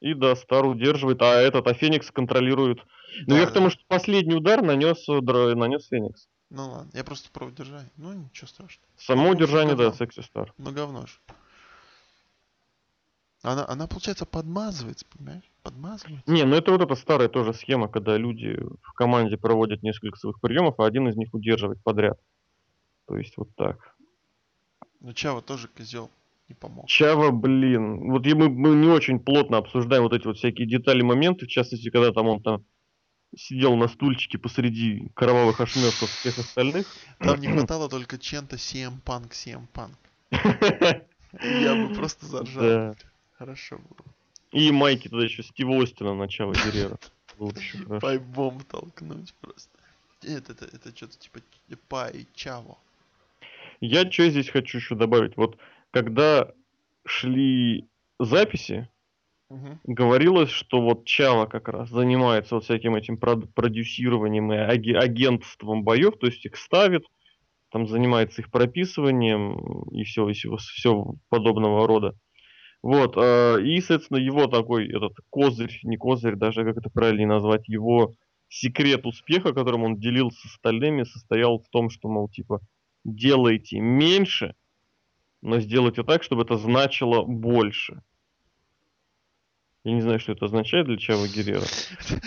и 0.00 0.14
да, 0.14 0.34
Стар 0.36 0.64
удерживает, 0.64 1.20
а 1.20 1.34
этот, 1.38 1.66
а 1.66 1.74
Феникс 1.74 2.10
контролирует. 2.10 2.78
Ну 3.26 3.34
Да, 3.34 3.40
я 3.40 3.46
к 3.46 3.52
тому, 3.52 3.66
да. 3.66 3.70
что 3.72 3.82
последний 3.88 4.34
удар 4.34 4.62
нанес, 4.62 5.06
э, 5.06 5.20
нанес 5.54 5.86
Феникс. 5.88 6.28
Ну 6.48 6.70
ладно, 6.70 6.90
я 6.94 7.04
просто 7.04 7.28
про 7.30 7.44
удержание. 7.46 7.90
Ну 7.98 8.12
ничего 8.14 8.46
страшного. 8.46 8.88
Само 8.96 9.24
Ну, 9.24 9.30
удержание, 9.32 9.76
да, 9.76 9.84
говно. 9.84 9.96
секси 9.98 10.20
Стар. 10.22 10.54
Ну 10.56 10.72
говно 10.72 11.04
ж. 11.06 11.20
Она, 13.42 13.66
она, 13.68 13.86
получается, 13.86 14.26
подмазывается, 14.26 15.06
понимаешь? 15.16 15.44
Подмазывается. 15.62 16.30
Не, 16.30 16.44
ну 16.44 16.56
это 16.56 16.72
вот 16.72 16.80
эта 16.80 16.94
старая 16.96 17.28
тоже 17.28 17.54
схема, 17.54 17.88
когда 17.88 18.16
люди 18.16 18.58
в 18.82 18.92
команде 18.94 19.36
проводят 19.36 19.82
несколько 19.82 20.18
своих 20.18 20.40
приемов, 20.40 20.78
а 20.78 20.86
один 20.86 21.08
из 21.08 21.16
них 21.16 21.32
удерживает 21.32 21.82
подряд. 21.82 22.18
То 23.06 23.16
есть 23.16 23.36
вот 23.36 23.48
так. 23.54 23.96
Но 25.00 25.12
Чава 25.12 25.40
тоже 25.40 25.68
козел 25.68 26.10
не 26.48 26.54
помог. 26.54 26.88
Чава, 26.88 27.30
блин, 27.30 28.10
вот 28.10 28.26
мы, 28.26 28.48
мы 28.48 28.74
не 28.74 28.88
очень 28.88 29.20
плотно 29.20 29.58
обсуждаем 29.58 30.02
вот 30.02 30.12
эти 30.12 30.26
вот 30.26 30.38
всякие 30.38 30.66
детали, 30.66 31.02
моменты, 31.02 31.46
в 31.46 31.48
частности, 31.48 31.90
когда 31.90 32.12
там 32.12 32.26
он 32.26 32.42
там 32.42 32.64
сидел 33.36 33.76
на 33.76 33.88
стульчике 33.88 34.38
посреди 34.38 35.10
кровавых 35.14 35.60
ошметков 35.60 36.10
всех 36.10 36.38
остальных. 36.38 36.86
Там 37.18 37.40
не 37.40 37.48
хватало 37.52 37.88
только 37.88 38.18
Чента 38.18 38.56
CM 38.56 39.00
Punk, 39.04 39.30
CM 39.30 39.66
Punk. 39.72 39.94
Я 41.42 41.74
бы 41.74 41.94
просто 41.94 42.26
заржал. 42.26 42.62
Да. 42.62 42.94
Хорошо 43.38 43.78
было. 43.78 44.04
И 44.50 44.72
майки 44.72 45.08
туда 45.08 45.24
еще 45.24 45.44
Стива 45.44 45.80
Остина 45.80 46.14
на 46.14 46.28
Чава 46.28 46.54
Геррера. 46.54 46.98
Было 47.38 47.50
бы 47.50 47.60
еще 47.60 47.78
хорошо. 47.78 48.00
Пайбом 48.00 48.60
толкнуть 48.62 49.32
просто. 49.40 49.78
Это, 50.22 50.52
это, 50.52 50.64
это 50.64 50.96
что-то 50.96 51.18
типа 51.18 51.40
Пай 51.88 52.26
Чаво. 52.34 52.76
Я 53.80 54.10
что 54.10 54.28
здесь 54.28 54.48
хочу 54.48 54.78
еще 54.78 54.96
добавить? 54.96 55.36
Вот 55.36 55.56
когда 55.92 56.52
шли 57.06 57.86
записи, 58.18 58.88
говорилось, 59.84 60.50
что 60.50 60.80
вот 60.80 61.04
Чава 61.04 61.46
как 61.46 61.68
раз 61.68 61.90
занимается 61.90 62.56
вот 62.56 62.64
всяким 62.64 62.96
этим 62.96 63.16
прод- 63.18 63.46
продюсированием 63.54 64.52
и 64.52 64.92
агентством 64.94 65.84
боев, 65.84 66.18
то 66.18 66.26
есть 66.26 66.44
их 66.44 66.56
ставит, 66.56 67.04
там 67.70 67.86
занимается 67.86 68.42
их 68.42 68.50
прописыванием 68.50 69.84
и 69.90 70.02
все, 70.02 70.28
и 70.28 70.32
всего, 70.32 70.56
все 70.56 71.14
подобного 71.28 71.86
рода. 71.86 72.16
Вот, 72.82 73.16
э, 73.16 73.62
и, 73.62 73.80
соответственно, 73.80 74.18
его 74.18 74.46
такой, 74.46 74.88
этот 74.88 75.14
козырь, 75.30 75.78
не 75.82 75.96
козырь, 75.96 76.36
даже 76.36 76.64
как 76.64 76.76
это 76.76 76.90
правильнее 76.90 77.26
назвать, 77.26 77.68
его 77.68 78.14
секрет 78.48 79.04
успеха, 79.04 79.52
которым 79.52 79.82
он 79.82 79.98
делился 79.98 80.48
с 80.48 80.52
остальными, 80.52 81.02
состоял 81.02 81.58
в 81.58 81.68
том, 81.70 81.90
что, 81.90 82.08
мол, 82.08 82.28
типа, 82.28 82.60
делайте 83.04 83.80
меньше, 83.80 84.54
но 85.42 85.60
сделайте 85.60 86.02
так, 86.02 86.22
чтобы 86.22 86.42
это 86.42 86.56
значило 86.56 87.24
больше. 87.24 88.02
Я 89.84 89.92
не 89.92 90.00
знаю, 90.00 90.20
что 90.20 90.32
это 90.32 90.44
означает 90.44 90.86
для 90.86 90.98
Чава 90.98 91.26
Геррера. 91.26 91.64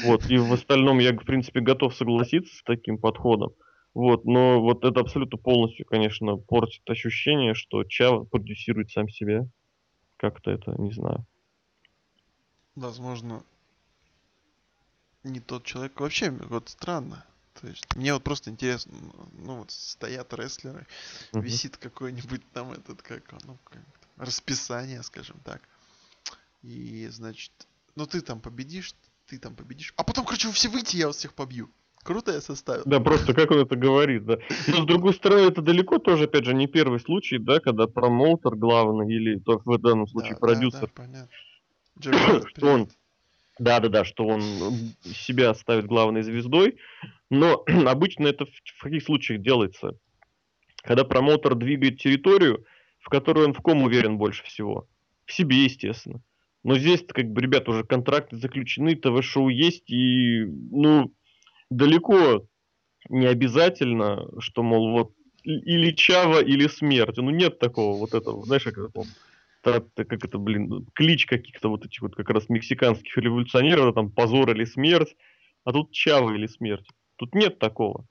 Вот, 0.06 0.30
и 0.30 0.38
в 0.38 0.52
остальном 0.52 1.00
я, 1.00 1.14
в 1.14 1.26
принципе, 1.26 1.60
готов 1.60 1.94
согласиться 1.96 2.56
с 2.56 2.64
таким 2.64 2.98
подходом. 2.98 3.52
Вот, 3.94 4.26
но 4.26 4.62
вот 4.62 4.86
это 4.86 5.02
абсолютно 5.02 5.38
полностью, 5.38 5.86
конечно, 5.86 6.38
портит 6.38 6.82
ощущение, 6.90 7.54
что 7.54 7.84
Чава 7.84 8.24
продюсирует 8.24 8.90
сам 8.90 9.10
себя. 9.10 9.48
Как-то 10.22 10.52
это, 10.52 10.80
не 10.80 10.94
знаю. 10.94 11.26
Возможно, 12.76 13.44
не 15.24 15.40
тот 15.40 15.64
человек. 15.66 16.00
Вообще, 16.00 16.30
вот 16.30 16.70
странно. 16.70 17.26
То 17.60 17.68
есть, 17.68 17.96
мне 17.96 18.14
вот 18.14 18.24
просто 18.24 18.52
интересно, 18.52 18.94
ну 19.34 19.58
вот 19.58 19.72
стоят 19.72 20.32
рестлеры, 20.36 20.86
Мгм. 21.34 21.42
висит 21.42 21.78
какой-нибудь 21.78 22.52
там 22.52 22.72
этот, 22.72 23.02
как 23.02 23.32
ну, 23.46 23.58
как 23.64 23.82
расписание, 24.18 25.02
скажем 25.02 25.40
так. 25.40 25.60
И, 26.62 27.08
значит, 27.08 27.52
ну 27.96 28.06
ты 28.06 28.22
там 28.22 28.42
победишь, 28.42 28.94
ты 29.26 29.40
там 29.40 29.56
победишь. 29.56 29.92
А 29.98 30.04
потом, 30.04 30.24
короче, 30.26 30.50
вы 30.50 30.54
все 30.54 30.70
выйти, 30.70 30.98
я 30.98 31.08
вас 31.08 31.18
всех 31.18 31.34
побью. 31.34 31.72
Круто 32.04 32.32
я 32.32 32.42
составил. 32.42 32.84
Да, 32.86 33.00
просто 33.00 33.34
как 33.34 33.52
он 33.52 33.60
это 33.60 33.76
говорит, 33.76 34.26
да. 34.26 34.38
Но 34.68 34.84
с 34.84 34.86
другой 34.86 35.14
стороны, 35.14 35.48
это 35.48 35.62
далеко 35.62 36.00
тоже, 36.00 36.26
опять 36.26 36.46
же, 36.46 36.54
не 36.54 36.68
первый 36.68 37.00
случай, 37.00 37.38
да, 37.38 37.60
когда 37.60 37.88
промоутер 37.88 38.56
главный 38.56 39.14
или 39.14 39.40
то 39.40 39.62
в 39.64 39.78
данном 39.78 40.08
случае 40.08 40.32
Да, 40.34 40.40
да, 40.40 40.48
продюсер 40.48 40.82
да, 40.82 40.92
понятно. 40.96 41.30
Джерри, 42.00 42.48
что 42.48 42.68
он. 42.74 42.90
Да, 43.60 43.80
да, 43.80 43.90
да, 43.90 44.06
что 44.06 44.26
он 44.26 44.42
себя 45.04 45.54
ставит 45.54 45.86
главной 45.86 46.24
звездой, 46.24 46.78
но 47.30 47.64
обычно 47.86 48.28
это 48.28 48.46
в, 48.46 48.50
в 48.50 48.82
каких 48.82 49.04
случаях 49.04 49.42
делается? 49.42 49.98
когда 50.84 51.04
промоутер 51.04 51.56
двигает 51.56 52.00
территорию, 52.00 52.66
в 53.00 53.10
которой 53.10 53.46
он 53.46 53.54
в 53.54 53.62
ком 53.62 53.84
уверен 53.84 54.18
больше 54.18 54.44
всего. 54.44 54.88
В 55.26 55.34
себе, 55.34 55.64
естественно. 55.64 56.22
Но 56.64 56.78
здесь, 56.78 57.04
как 57.08 57.26
бы, 57.28 57.42
ребят, 57.42 57.68
уже 57.70 57.84
контракты 57.84 58.38
заключены, 58.38 58.96
ТВ-шоу 58.96 59.50
есть, 59.50 59.90
и, 59.90 60.44
ну, 60.46 61.12
далеко 61.72 62.46
не 63.10 63.26
обязательно, 63.26 64.30
что, 64.40 64.62
мол, 64.62 64.92
вот 64.92 65.14
или 65.44 65.92
Чава, 65.92 66.40
или 66.44 66.68
смерть. 66.68 67.18
Ну, 67.18 67.32
нет 67.32 67.58
такого 67.58 67.98
вот 67.98 68.14
этого, 68.14 68.46
знаешь, 68.46 68.64
как 68.64 68.78
это 68.78 68.90
помню. 68.90 69.12
Как 69.64 69.86
это, 69.96 70.38
блин, 70.38 70.88
клич 70.94 71.26
каких-то 71.26 71.70
вот 71.70 71.86
этих 71.86 72.02
вот 72.02 72.16
как 72.16 72.30
раз 72.30 72.50
мексиканских 72.50 73.16
революционеров, 73.18 73.94
там, 73.96 74.12
позор 74.12 74.52
или 74.52 74.66
смерть, 74.66 75.16
а 75.64 75.72
тут 75.72 75.92
Чава 75.92 76.34
или 76.34 76.48
смерть. 76.48 76.88
Тут 77.16 77.36
нет 77.36 77.60
такого. 77.60 78.06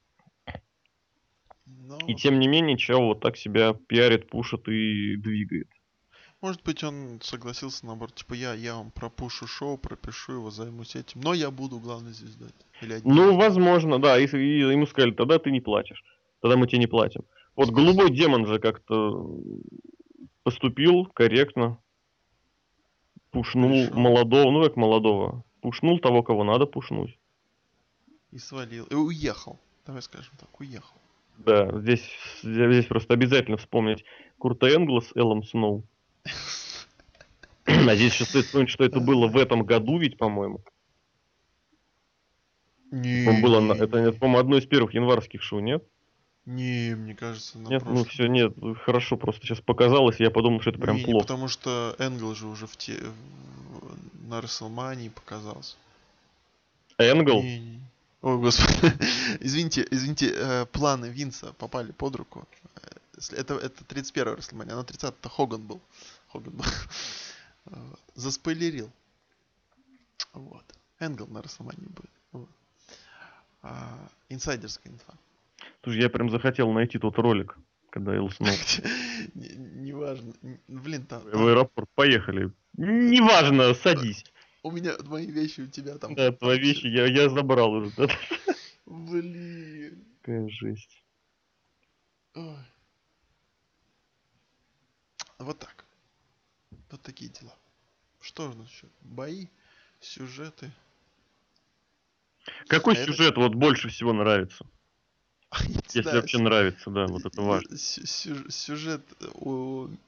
Но... 1.66 1.98
И 2.06 2.14
тем 2.14 2.38
не 2.38 2.46
менее, 2.46 2.76
Чао 2.78 3.06
вот 3.06 3.20
так 3.20 3.36
себя 3.36 3.74
пиарит, 3.74 4.28
пушит 4.28 4.68
и 4.68 5.16
двигает. 5.16 5.68
Может 6.40 6.62
быть, 6.62 6.82
он 6.82 7.20
согласился, 7.22 7.84
наоборот, 7.84 8.14
типа, 8.14 8.32
я, 8.32 8.54
я 8.54 8.76
вам 8.76 8.90
пропушу 8.92 9.46
шоу, 9.46 9.76
пропишу 9.76 10.32
его, 10.32 10.50
займусь 10.50 10.96
этим, 10.96 11.20
но 11.20 11.34
я 11.34 11.50
буду 11.50 11.78
главной 11.78 12.12
звездой. 12.12 12.48
Или 12.80 13.00
ну, 13.04 13.36
возможно, 13.36 14.00
да, 14.00 14.18
и, 14.18 14.26
и 14.26 14.60
ему 14.60 14.86
сказали, 14.86 15.12
тогда 15.12 15.38
ты 15.38 15.50
не 15.50 15.60
платишь, 15.60 16.02
тогда 16.40 16.56
мы 16.56 16.66
тебе 16.66 16.78
не 16.78 16.86
платим. 16.86 17.24
Вот 17.56 17.68
голубой 17.70 18.10
демон 18.10 18.46
же 18.46 18.58
как-то 18.58 19.38
поступил 20.42 21.04
корректно, 21.04 21.78
пушнул 23.32 23.84
Хорошо. 23.84 24.00
молодого, 24.00 24.50
ну 24.50 24.62
как 24.62 24.76
молодого, 24.76 25.44
пушнул 25.60 25.98
того, 25.98 26.22
кого 26.22 26.42
надо 26.42 26.64
пушнуть. 26.64 27.18
И 28.30 28.38
свалил, 28.38 28.86
и 28.86 28.94
уехал, 28.94 29.58
давай 29.86 30.00
скажем 30.00 30.32
так, 30.38 30.58
уехал. 30.58 30.96
Да, 31.36 31.78
здесь, 31.80 32.08
здесь 32.42 32.86
просто 32.86 33.12
обязательно 33.12 33.58
вспомнить 33.58 34.04
Курта 34.38 34.68
Энгла 34.68 35.00
с 35.00 35.14
Эллом 35.14 35.42
Сноу. 35.42 35.84
А 37.66 37.94
здесь 37.94 38.12
еще 38.12 38.24
стоит 38.24 38.46
вспомнить, 38.46 38.70
что 38.70 38.84
это 38.84 39.00
было 39.00 39.28
в 39.28 39.36
этом 39.36 39.64
году 39.64 39.98
ведь, 39.98 40.18
по-моему. 40.18 40.60
Не. 42.90 43.40
Было, 43.40 43.72
это, 43.72 44.12
по-моему, 44.12 44.38
одно 44.38 44.58
из 44.58 44.66
первых 44.66 44.94
январских 44.94 45.42
шоу, 45.42 45.60
нет? 45.60 45.84
Не, 46.46 46.96
мне 46.96 47.14
кажется, 47.14 47.58
на 47.58 47.68
Нет, 47.68 47.84
ну 47.84 48.04
все, 48.04 48.26
нет, 48.26 48.54
хорошо, 48.84 49.16
просто 49.16 49.46
сейчас 49.46 49.60
показалось, 49.60 50.18
я 50.18 50.30
подумал, 50.30 50.60
что 50.60 50.70
это 50.70 50.80
прям 50.80 50.96
не, 50.96 51.04
плохо. 51.04 51.18
Не, 51.18 51.22
потому 51.22 51.48
что 51.48 51.94
Энгл 51.98 52.34
же 52.34 52.48
уже 52.48 52.66
в 52.66 52.76
те... 52.76 52.96
на 54.26 54.40
Расселмании 54.40 55.10
показался. 55.10 55.76
Энгл? 56.98 57.42
Не, 57.42 57.60
не. 57.60 57.80
Ой, 58.22 58.38
господи. 58.38 58.92
извините, 59.40 59.86
извините, 59.90 60.32
э, 60.34 60.66
планы 60.66 61.06
Винса 61.06 61.52
попали 61.58 61.92
под 61.92 62.16
руку. 62.16 62.48
Это, 63.28 63.54
это 63.54 63.84
31-й 63.84 64.22
Расселмания, 64.22 64.72
а 64.72 64.76
на 64.76 64.82
30-то 64.82 65.28
Хоган 65.28 65.62
был. 65.62 65.80
Хоган 66.28 66.54
был. 66.54 66.64
Заспойлерил. 68.14 68.90
Вот. 70.32 70.64
Энгл 70.98 71.26
на 71.26 71.42
Расселмании 71.42 71.86
будет. 71.86 72.10
Вот. 72.32 72.48
А, 73.62 74.08
инсайдерская 74.28 74.92
инфа. 74.92 75.14
Слушай, 75.82 76.02
я 76.02 76.10
прям 76.10 76.30
захотел 76.30 76.70
найти 76.72 76.98
тот 76.98 77.18
ролик, 77.18 77.56
когда 77.90 78.14
Эл 78.14 78.30
Сноу. 78.30 78.48
Неважно. 79.34 80.32
Блин, 80.68 81.04
там... 81.06 81.22
В 81.22 81.46
аэропорт 81.46 81.88
поехали. 81.94 82.52
Неважно, 82.76 83.74
садись. 83.74 84.24
У 84.62 84.70
меня 84.70 84.94
твои 84.96 85.30
вещи, 85.30 85.62
у 85.62 85.66
тебя 85.66 85.96
там. 85.98 86.14
Да, 86.14 86.32
твои 86.32 86.58
вещи, 86.58 86.86
я, 86.86 87.06
я 87.06 87.28
забрал 87.30 87.72
уже. 87.72 87.92
Блин. 88.86 90.04
Какая 90.20 90.48
жесть. 90.48 91.02
Ой. 92.34 92.56
Вот 95.40 95.58
так. 95.58 95.84
Вот 96.90 97.00
такие 97.02 97.30
дела. 97.30 97.54
Что 98.20 98.52
же 98.52 98.58
насчет? 98.58 98.90
Бои, 99.00 99.46
сюжеты. 100.00 100.70
Какой 102.68 102.94
а 102.94 103.04
сюжет 103.04 103.32
это... 103.32 103.40
вот 103.40 103.54
больше 103.54 103.88
всего 103.88 104.12
нравится? 104.12 104.66
Если 105.94 106.02
вообще 106.02 106.38
нравится, 106.38 106.90
да, 106.90 107.06
вот 107.06 107.24
это 107.24 107.40
важно. 107.42 107.76
Сюжет, 107.76 109.02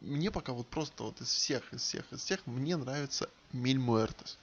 мне 0.01 0.31
пока 0.31 0.53
вот 0.53 0.69
просто 0.69 1.03
вот 1.03 1.21
из 1.21 1.29
всех, 1.29 1.73
из 1.73 1.81
всех, 1.81 2.05
из 2.13 2.21
всех, 2.21 2.47
мне 2.47 2.77
нравится 2.77 3.29
Миль 3.53 3.79
Муэртес. 3.79 4.39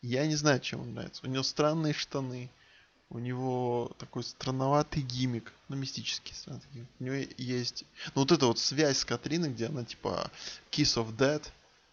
Я 0.00 0.26
не 0.26 0.36
знаю, 0.36 0.60
чем 0.60 0.80
он 0.80 0.94
нравится. 0.94 1.24
У 1.24 1.30
него 1.30 1.42
странные 1.42 1.92
штаны. 1.92 2.50
У 3.14 3.20
него 3.20 3.92
такой 3.98 4.24
странноватый 4.24 5.00
гиммик. 5.00 5.52
Ну, 5.68 5.76
мистический 5.76 6.34
странный 6.34 6.64
гиммик. 6.72 6.88
У 6.98 7.04
него 7.04 7.14
есть... 7.38 7.84
Ну, 8.16 8.22
вот 8.22 8.32
эта 8.32 8.46
вот 8.46 8.58
связь 8.58 8.98
с 8.98 9.04
Катриной, 9.04 9.50
где 9.50 9.66
она, 9.66 9.84
типа, 9.84 10.32
Kiss 10.72 11.00
of 11.00 11.16
Dead. 11.16 11.40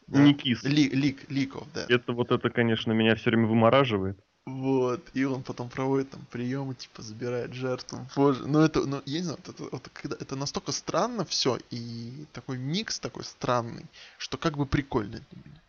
Да? 0.07 0.19
Не 0.19 0.33
Kiss. 0.33 0.63
Leak, 0.63 0.93
leak, 0.93 1.27
leak 1.27 1.51
of 1.51 1.67
Dead. 1.75 1.85
Это 1.93 2.13
вот 2.13 2.31
это, 2.31 2.49
конечно, 2.49 2.91
меня 2.91 3.13
все 3.13 3.29
время 3.29 3.45
вымораживает. 3.45 4.17
Вот, 4.47 5.07
и 5.13 5.23
он 5.23 5.43
потом 5.43 5.69
проводит 5.69 6.09
там 6.09 6.25
приемы, 6.31 6.73
типа, 6.73 7.03
забирает 7.03 7.53
жертву. 7.53 8.07
Боже, 8.15 8.47
ну 8.47 8.59
это, 8.59 8.83
ну, 8.87 9.03
я 9.05 9.19
не 9.19 9.25
знаю, 9.25 9.39
это, 9.45 9.63
это, 9.63 9.91
это, 10.03 10.15
это 10.19 10.35
настолько 10.35 10.71
странно 10.71 11.23
все, 11.23 11.59
и 11.69 12.25
такой 12.33 12.57
микс 12.57 12.99
такой 12.99 13.23
странный, 13.25 13.85
что 14.17 14.39
как 14.39 14.57
бы 14.57 14.65
прикольно 14.65 15.21
для 15.29 15.41
меня. 15.45 15.61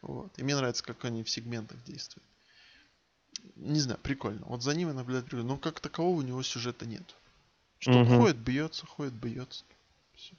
Вот. 0.00 0.32
И 0.38 0.42
мне 0.42 0.56
нравится, 0.56 0.82
как 0.82 1.04
они 1.04 1.22
в 1.22 1.28
сегментах 1.28 1.76
действуют. 1.84 2.24
Не 3.56 3.80
знаю, 3.80 3.98
прикольно. 4.02 4.44
Вот 4.46 4.62
за 4.62 4.74
ними 4.74 4.92
наблюдать 4.92 5.24
прикольно. 5.24 5.48
Но 5.48 5.56
как 5.56 5.80
такового 5.80 6.18
у 6.18 6.22
него 6.22 6.42
сюжета 6.42 6.86
нет. 6.86 7.14
Что 7.78 8.00
угу. 8.00 8.16
ходит, 8.16 8.36
бьется, 8.36 8.86
ходит, 8.86 9.14
бьется. 9.14 9.64
Все. 10.14 10.34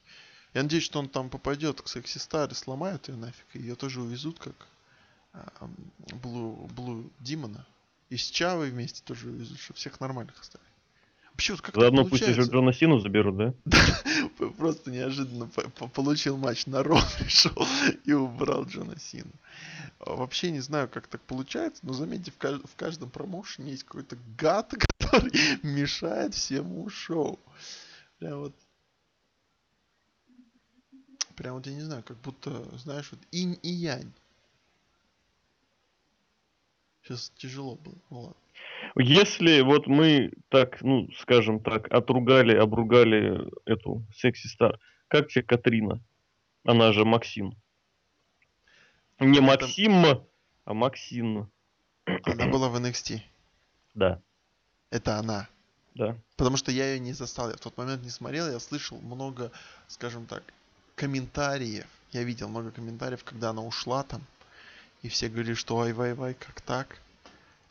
Я 0.54 0.64
надеюсь, 0.64 0.84
что 0.84 1.00
он 1.00 1.10
там 1.10 1.30
попадет 1.30 1.82
к 1.82 1.88
Секси 1.88 2.18
Стар 2.18 2.50
и 2.50 2.54
сломают 2.54 3.08
ее 3.08 3.16
нафиг. 3.16 3.46
И 3.54 3.60
ее 3.60 3.76
тоже 3.76 4.02
увезут, 4.02 4.40
как 4.40 4.68
а, 5.34 5.70
Блу, 6.24 6.70
Блу 6.76 7.10
Димона. 7.20 7.66
И 8.10 8.18
с 8.18 8.30
Чавой 8.30 8.72
вместе 8.72 9.02
тоже 9.04 9.30
увезут, 9.30 9.60
чтобы 9.60 9.78
всех 9.78 10.00
нормальных 10.00 10.40
оставили. 10.40 10.70
Вот 11.50 11.62
как 11.62 11.76
Заодно 11.76 12.06
пусть 12.06 12.26
еще 12.26 12.42
Джона 12.42 12.74
Сину 12.74 13.00
заберут, 13.00 13.38
да? 13.38 13.54
Да, 13.66 14.48
просто 14.58 14.92
неожиданно 14.92 15.48
получил 15.94 16.38
матч 16.38 16.66
на 16.66 16.84
Ро, 16.84 17.00
пришел 17.20 17.68
и 18.06 18.14
убрал 18.14 18.66
Джона 18.66 18.98
Сину. 19.00 19.32
А 20.00 20.14
вообще 20.14 20.52
не 20.52 20.60
знаю, 20.62 20.90
как 20.90 21.08
так 21.08 21.22
получается, 21.22 21.86
но 21.86 21.94
заметьте, 21.94 22.32
в, 22.32 22.38
кажд- 22.38 22.68
в 22.68 22.76
каждом 22.76 23.10
промоушене 23.10 23.72
есть 23.72 23.84
какой-то 23.84 24.18
гад, 24.38 24.74
который 25.00 25.32
мешает 25.64 26.34
всему 26.34 26.90
шоу. 26.90 27.40
Прям 28.20 28.40
вот 28.40 28.56
Прям 31.36 31.56
вот 31.56 31.68
я 31.68 31.74
не 31.74 31.82
знаю, 31.82 32.02
как 32.04 32.18
будто, 32.18 32.64
знаешь, 32.78 33.12
вот 33.12 33.20
инь 33.32 33.60
и 33.62 33.70
янь. 33.70 34.12
Сейчас 37.04 37.32
тяжело 37.38 37.76
было, 37.76 37.96
ну 38.10 38.20
ладно. 38.22 38.45
Если 38.96 39.62
вот 39.62 39.88
мы 39.88 40.32
так, 40.50 40.82
ну, 40.82 41.10
скажем 41.20 41.60
так, 41.60 41.92
отругали, 41.92 42.56
обругали 42.56 43.50
эту 43.66 44.06
секси 44.16 44.48
стар, 44.48 44.80
как 45.08 45.28
тебе 45.28 45.44
Катрина? 45.44 46.02
Она 46.64 46.94
же 46.94 47.06
Максим. 47.06 47.56
Не 49.20 49.38
Это... 49.38 49.42
Максим, 49.42 50.06
а 50.66 50.74
Максим. 50.74 51.52
Она 52.06 52.48
была 52.48 52.70
в 52.70 52.76
NXT. 52.78 53.20
Да. 53.94 54.22
Это 54.92 55.18
она. 55.18 55.48
Да. 55.96 56.18
Потому 56.36 56.58
что 56.58 56.72
я 56.72 56.94
ее 56.94 57.00
не 57.00 57.14
застал, 57.14 57.50
я 57.50 57.56
в 57.56 57.60
тот 57.60 57.78
момент 57.78 58.04
не 58.04 58.10
смотрел, 58.10 58.52
я 58.52 58.60
слышал 58.60 59.00
много, 59.00 59.52
скажем 59.88 60.26
так, 60.26 60.44
комментариев. 60.96 61.88
Я 62.12 62.24
видел 62.24 62.50
много 62.50 62.72
комментариев, 62.72 63.24
когда 63.24 63.50
она 63.50 63.62
ушла 63.62 64.04
там. 64.04 64.22
И 65.02 65.10
все 65.10 65.30
говорили, 65.30 65.54
что 65.54 65.80
ай 65.82 65.94
вай 65.94 66.14
вай 66.14 66.34
как 66.34 66.62
так. 66.62 67.02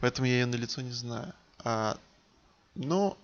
Поэтому 0.05 0.29
я 0.29 0.35
ее 0.35 0.45
на 0.45 0.57
лицо 0.57 0.83
не 0.83 0.91
знаю. 0.91 1.33
А, 1.65 1.97
но 2.75 3.17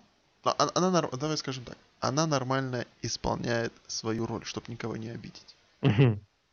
а, 0.45 0.55
а, 0.57 0.71
она, 0.75 0.89
она, 0.89 1.03
давай 1.03 1.37
скажем 1.37 1.63
так, 1.65 1.77
она 2.01 2.27
нормально 2.27 2.87
исполняет 3.03 3.75
свою 3.87 4.25
роль, 4.25 4.47
чтобы 4.47 4.73
никого 4.73 4.97
не 4.97 5.11
обидеть. 5.11 5.57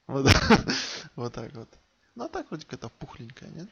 Вот, 0.07 0.27
вот 1.15 1.33
так 1.33 1.53
вот. 1.53 1.69
Ну 2.15 2.25
а 2.25 2.27
так 2.27 2.47
вроде 2.49 2.65
какая-то 2.65 2.89
пухленькая, 2.99 3.49
нет? 3.51 3.69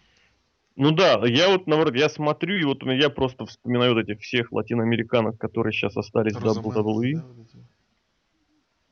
Ну 0.78 0.92
да, 0.92 1.20
я 1.26 1.50
вот, 1.50 1.68
наоборот, 1.68 1.94
я 1.94 2.08
смотрю, 2.08 2.56
и 2.56 2.64
вот 2.64 2.84
у 2.84 2.86
меня 2.86 3.00
я 3.00 3.10
просто 3.10 3.46
вспоминаю 3.46 3.94
вот 3.94 4.08
этих 4.08 4.22
всех 4.22 4.54
латиноамериканок, 4.54 5.38
которые 5.38 5.74
сейчас 5.74 5.98
остались 5.98 6.36
в 6.36 6.46
WWE. 6.46 7.16
Да, 7.16 7.26
вот 7.28 7.48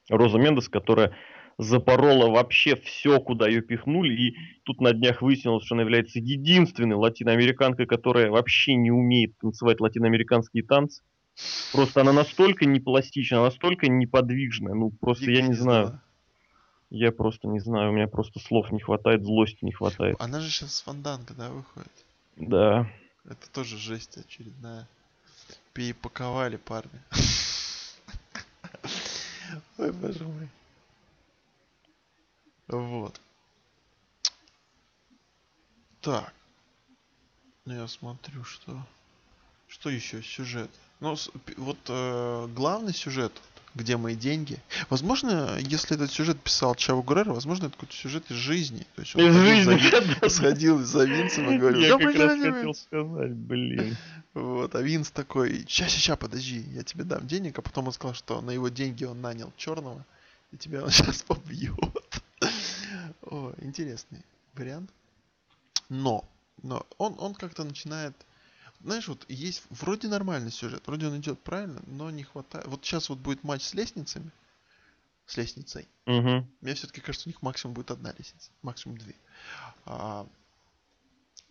Роза 0.10 0.38
Мендес, 0.38 0.68
которая 0.68 1.16
запорола 1.58 2.30
вообще 2.30 2.76
все, 2.76 3.20
куда 3.20 3.48
ее 3.48 3.62
пихнули, 3.62 4.14
и 4.14 4.36
тут 4.64 4.82
на 4.82 4.94
днях 4.94 5.22
выяснилось, 5.22 5.66
что 5.66 5.76
она 5.76 5.84
является 5.84 6.20
единственной 6.20 6.96
латиноамериканкой, 6.96 7.86
которая 7.86 8.30
вообще 8.30 8.76
не 8.76 8.92
умеет 8.92 9.38
танцевать 9.38 9.80
латиноамериканские 9.80 10.64
танцы. 10.64 11.04
Просто 11.72 12.02
она 12.02 12.14
настолько 12.14 12.66
непластична, 12.66 13.44
настолько 13.44 13.88
неподвижная, 13.88 14.74
ну 14.74 14.92
просто 14.92 15.32
я 15.32 15.42
не 15.42 15.54
знаю. 15.54 16.00
Я 16.90 17.12
просто 17.12 17.48
не 17.48 17.60
знаю, 17.60 17.90
у 17.90 17.94
меня 17.94 18.08
просто 18.08 18.40
слов 18.40 18.72
не 18.72 18.80
хватает, 18.80 19.24
злости 19.24 19.66
не 19.66 19.72
хватает. 19.72 20.16
Она 20.20 20.40
же 20.40 20.52
сейчас 20.52 20.76
с 20.76 20.82
Фанданга, 20.84 21.34
да, 21.34 21.50
выходит? 21.50 21.92
Да. 22.36 22.88
Это 23.26 23.50
тоже 23.52 23.78
жесть 23.78 24.18
очередная. 24.18 24.88
Перепаковали 25.74 26.58
парни. 26.58 26.92
Ой, 29.80 29.92
боже 29.92 30.24
мой. 30.24 30.48
Вот. 32.80 33.20
Так. 36.02 36.34
Ну, 37.66 37.76
я 37.76 37.88
смотрю, 37.88 38.44
что... 38.44 38.86
Что 39.68 39.90
еще? 39.90 40.22
Сюжет. 40.22 40.70
Ну, 41.00 41.16
вот 41.58 41.78
э, 41.88 42.48
главный 42.54 42.94
сюжет, 42.94 43.32
где 43.74 43.98
мои 43.98 44.16
деньги. 44.16 44.60
Возможно, 44.90 45.58
если 45.60 45.96
этот 45.96 46.12
сюжет 46.12 46.40
писал 46.42 46.76
Чаво 46.76 47.02
Гурера, 47.02 47.34
возможно, 47.34 47.66
это 47.66 47.74
какой-то 47.76 47.96
сюжет 47.96 48.30
из 48.30 48.36
жизни. 48.38 48.86
То 48.96 49.02
есть 49.02 49.16
он 49.16 49.22
Из 49.28 49.34
за 49.34 49.42
жизни. 49.44 49.74
Вин- 49.74 50.30
сходил 50.30 50.84
за 50.84 51.06
Винсом 51.06 51.50
и 51.52 51.58
говорил, 51.58 51.82
Я 51.82 51.98
«Да, 51.98 52.06
как 52.06 52.16
раз 52.16 52.38
хотел 52.40 52.54
Винс». 52.64 52.80
сказать, 52.82 53.32
блин. 53.32 53.98
Вот, 54.34 54.76
а 54.76 54.82
Винс 54.82 55.10
такой, 55.12 55.66
ща, 55.68 55.88
ща, 55.88 56.00
ща, 56.00 56.16
подожди, 56.16 56.60
я 56.74 56.84
тебе 56.84 57.04
дам 57.04 57.26
денег, 57.28 57.58
а 57.60 57.62
потом 57.62 57.88
он 57.88 57.94
сказал, 57.94 58.14
что 58.14 58.42
на 58.42 58.52
его 58.52 58.70
деньги 58.70 59.04
он 59.06 59.22
нанял 59.22 59.52
черного, 59.58 60.06
и 60.52 60.58
тебя 60.58 60.84
он 60.84 60.90
сейчас 60.92 61.24
побьет. 61.24 61.76
О, 63.34 63.52
интересный 63.62 64.24
вариант. 64.54 64.94
Но, 65.90 66.24
но 66.62 66.86
он, 67.00 67.16
он 67.18 67.34
как-то 67.34 67.64
начинает, 67.64 68.14
знаешь, 68.80 69.08
вот 69.08 69.26
есть 69.28 69.64
вроде 69.72 70.08
нормальный 70.08 70.52
сюжет, 70.52 70.86
вроде 70.86 71.08
он 71.08 71.18
идет 71.18 71.42
правильно, 71.42 71.82
но 71.88 72.12
не 72.12 72.22
хватает. 72.22 72.68
Вот 72.68 72.86
сейчас 72.86 73.10
вот 73.10 73.18
будет 73.18 73.44
матч 73.44 73.64
с 73.64 73.74
лестницами, 73.74 74.30
с 75.26 75.36
лестницей. 75.36 75.88
Мгм. 76.06 76.48
Мне 76.62 76.76
все-таки 76.76 77.02
кажется, 77.02 77.28
у 77.28 77.32
них 77.32 77.42
максимум 77.42 77.74
будет 77.74 77.90
одна 77.90 78.14
лестница, 78.16 78.52
максимум 78.62 79.00
две. 79.00 79.16
А, 79.86 80.28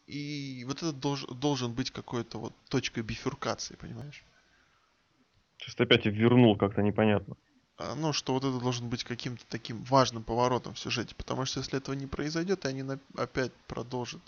и 0.06 0.64
вот 0.68 0.84
это 0.84 0.90
долж- 0.90 1.34
должен 1.34 1.72
быть 1.74 1.90
какой-то 1.90 2.38
вот 2.38 2.54
точкой 2.68 3.02
бифуркации, 3.02 3.74
понимаешь? 3.74 4.24
Сейчас 5.58 5.74
опять 5.80 6.06
вернул 6.06 6.56
как-то 6.56 6.80
непонятно. 6.80 7.36
А, 7.78 7.94
Ну, 7.94 8.12
что 8.12 8.32
вот 8.34 8.44
это 8.44 8.58
должен 8.58 8.88
быть 8.88 9.04
каким-то 9.04 9.44
таким 9.48 9.82
важным 9.84 10.22
поворотом 10.24 10.74
в 10.74 10.78
сюжете, 10.78 11.14
потому 11.14 11.44
что 11.44 11.60
если 11.60 11.78
этого 11.78 11.94
не 11.94 12.06
произойдет, 12.06 12.64
и 12.64 12.68
они 12.68 12.82
на- 12.82 13.00
опять 13.16 13.52
продолжат 13.66 14.20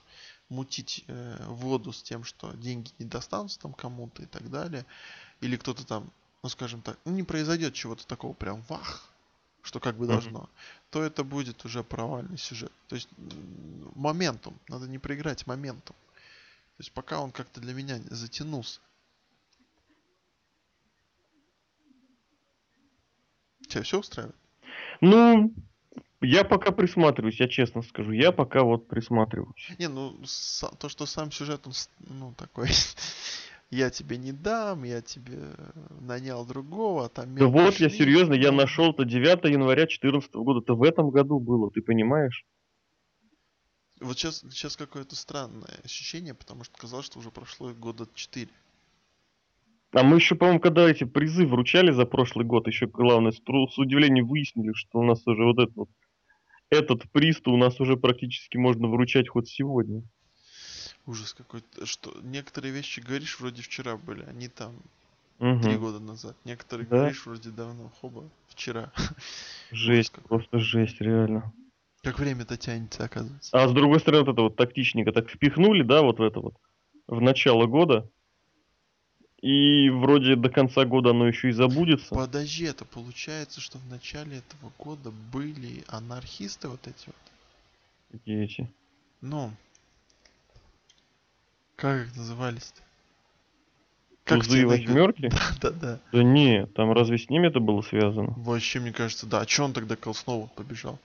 мутить 0.49 1.05
э, 1.09 1.45
воду 1.49 1.93
с 1.93 2.03
тем, 2.03 2.25
что 2.25 2.53
деньги 2.53 2.91
не 2.99 3.07
достанутся 3.07 3.59
там 3.61 3.73
кому-то 3.73 4.23
и 4.23 4.27
так 4.27 4.51
далее, 4.51 4.85
или 5.41 5.57
кто-то 5.57 5.87
там, 5.87 6.11
ну 6.43 6.49
скажем 6.49 6.83
так, 6.83 6.99
ну, 7.05 7.13
не 7.13 7.23
произойдет 7.23 7.75
чего-то 7.75 8.07
такого 8.07 8.35
прям 8.35 8.63
вах, 8.69 9.09
что 9.63 9.81
как 9.81 9.97
бы 9.97 10.07
должно, 10.07 10.49
то 10.91 11.03
это 11.03 11.25
будет 11.25 11.65
уже 11.65 11.83
провальный 11.83 12.39
сюжет. 12.39 12.73
То 12.89 12.97
есть 12.97 13.09
моментум, 13.95 14.59
надо 14.69 14.87
не 14.89 14.99
проиграть 14.99 15.47
моментум. 15.47 15.97
То 16.77 16.81
есть 16.81 16.93
пока 16.93 17.21
он 17.21 17.31
как-то 17.31 17.61
для 17.61 17.73
меня 17.73 18.01
затянулся. 18.11 18.81
Тебя 23.75 23.83
все 23.83 23.99
устраивает? 23.99 24.37
Ну, 25.01 25.53
я 26.21 26.45
пока 26.45 26.71
присматриваюсь, 26.71 27.41
я 27.41 27.49
честно 27.49 27.83
скажу. 27.83 28.13
Я 28.13 28.31
пока 28.31 28.63
вот 28.63 28.87
присматриваюсь. 28.87 29.69
Не, 29.81 29.89
ну 29.89 30.17
то, 30.79 30.89
что 30.89 31.07
сам 31.07 31.33
сюжет, 31.33 31.67
он, 31.67 31.73
ну, 31.99 32.33
такой, 32.35 32.69
я 33.71 33.91
тебе 33.91 34.17
не 34.17 34.31
дам, 34.31 34.85
я 34.85 35.03
тебе 35.03 35.41
нанял 36.01 36.47
другого, 36.47 37.07
а 37.07 37.09
там 37.09 37.35
Да 37.35 37.47
вот, 37.47 37.75
я 37.81 37.91
серьезно, 37.91 38.35
я 38.35 38.53
ну, 38.53 38.59
нашел 38.59 38.93
это 38.93 39.05
9 39.05 39.45
января 39.51 39.87
2014 39.87 40.33
года. 40.35 40.61
Это 40.61 40.75
в 40.75 40.85
этом 40.85 41.11
году 41.11 41.41
было, 41.41 41.69
ты 41.73 41.83
понимаешь? 41.83 42.47
Вот 44.01 44.17
сейчас, 44.17 44.45
сейчас 44.53 44.77
какое-то 44.77 45.17
странное 45.17 45.81
ощущение, 45.83 46.35
потому 46.35 46.63
что 46.63 46.79
казалось, 46.79 47.07
что 47.07 47.19
уже 47.19 47.33
прошло 47.33 47.73
года 47.75 48.07
4. 48.15 48.49
А 49.95 50.03
мы 50.03 50.17
еще, 50.17 50.35
по-моему, 50.35 50.59
когда 50.59 50.91
эти 50.91 51.05
призы 51.05 51.47
вручали 51.47 51.93
за 51.93 52.05
прошлый 52.05 52.45
год, 52.45 52.67
еще 52.67 52.87
главное, 52.87 53.31
с, 53.31 53.37
с 53.37 53.79
удивлением 53.79 54.27
выяснили, 54.27 54.73
что 54.75 54.99
у 54.99 55.05
нас 55.05 55.25
уже 55.27 55.45
вот 55.45 55.59
этот 55.61 55.77
вот 55.77 55.89
этот 56.71 57.09
приз 57.13 57.41
у 57.45 57.57
нас 57.57 57.79
уже 57.81 57.97
практически 57.97 58.57
можно 58.57 58.89
вручать 58.89 59.29
хоть 59.29 59.49
сегодня. 59.49 60.03
Ужас 61.07 61.33
какой-то. 61.33 61.87
Что 61.87 62.13
некоторые 62.23 62.75
вещи 62.75 62.99
говоришь, 62.99 63.39
вроде 63.39 63.63
вчера 63.63 63.97
были, 63.97 64.25
они 64.25 64.49
там 64.49 64.75
Мгм. 65.39 65.63
три 65.63 65.77
года 65.77 66.01
назад. 66.01 66.37
Некоторые 66.45 66.89
Да. 66.89 66.97
говоришь, 66.97 67.25
вроде 67.27 67.51
давно, 67.51 67.93
хоба, 68.01 68.29
вчера. 68.49 68.93
Жесть, 69.71 70.13
просто 70.29 70.59
жесть, 70.59 71.01
реально. 71.01 71.53
Как 72.03 72.19
время-то 72.19 72.57
тянется, 72.57 73.05
оказывается. 73.05 73.57
А 73.57 73.69
с 73.69 73.73
другой 73.73 74.01
стороны, 74.01 74.25
вот 74.25 74.33
это 74.33 74.43
вот 74.43 74.57
тактичненько 74.57 75.13
так 75.13 75.31
впихнули, 75.31 75.83
да, 75.83 76.03
вот 76.03 76.19
в 76.19 76.23
это 76.23 76.41
вот, 76.41 76.55
в 77.07 77.21
начало 77.21 77.67
года. 77.67 78.11
И 79.45 79.91
вроде 79.91 80.37
до 80.37 80.49
конца 80.49 80.87
года 80.87 81.11
оно 81.11 81.27
еще 81.27 81.51
и 81.51 81.53
забудется. 81.53 82.15
Подожди, 82.15 82.65
это 82.65 82.87
получается, 82.87 83.61
что 83.61 83.77
в 83.77 83.87
начале 83.89 84.39
этого 84.39 84.73
года 84.79 85.11
были 85.11 85.85
анархисты 85.87 86.69
вот 86.69 86.81
эти 86.87 87.05
вот. 87.05 87.17
Какие 88.11 88.45
эти. 88.45 88.73
Ну, 89.21 89.53
как 91.77 92.07
их 92.07 92.17
назывались-то? 92.17 92.81
Как 94.25 94.45
Тузы 94.45 94.63
и 94.63 94.65
восьмерки? 94.65 95.31
Да, 95.61 95.71
да, 95.71 95.71
да. 95.73 96.01
Да 96.11 96.23
не, 96.23 96.65
там 96.69 96.93
разве 96.93 97.19
с 97.19 97.29
ними 97.29 97.49
это 97.49 97.61
было 97.61 97.83
связано? 97.83 98.33
Вообще, 98.39 98.81
мне 98.81 98.95
кажется, 98.95 99.27
да. 99.27 99.43
А 99.43 99.45
чё 99.45 99.67
он 99.67 99.75
тогда 99.75 99.95
к 99.95 100.15
снова 100.15 100.47
побежал? 100.47 100.99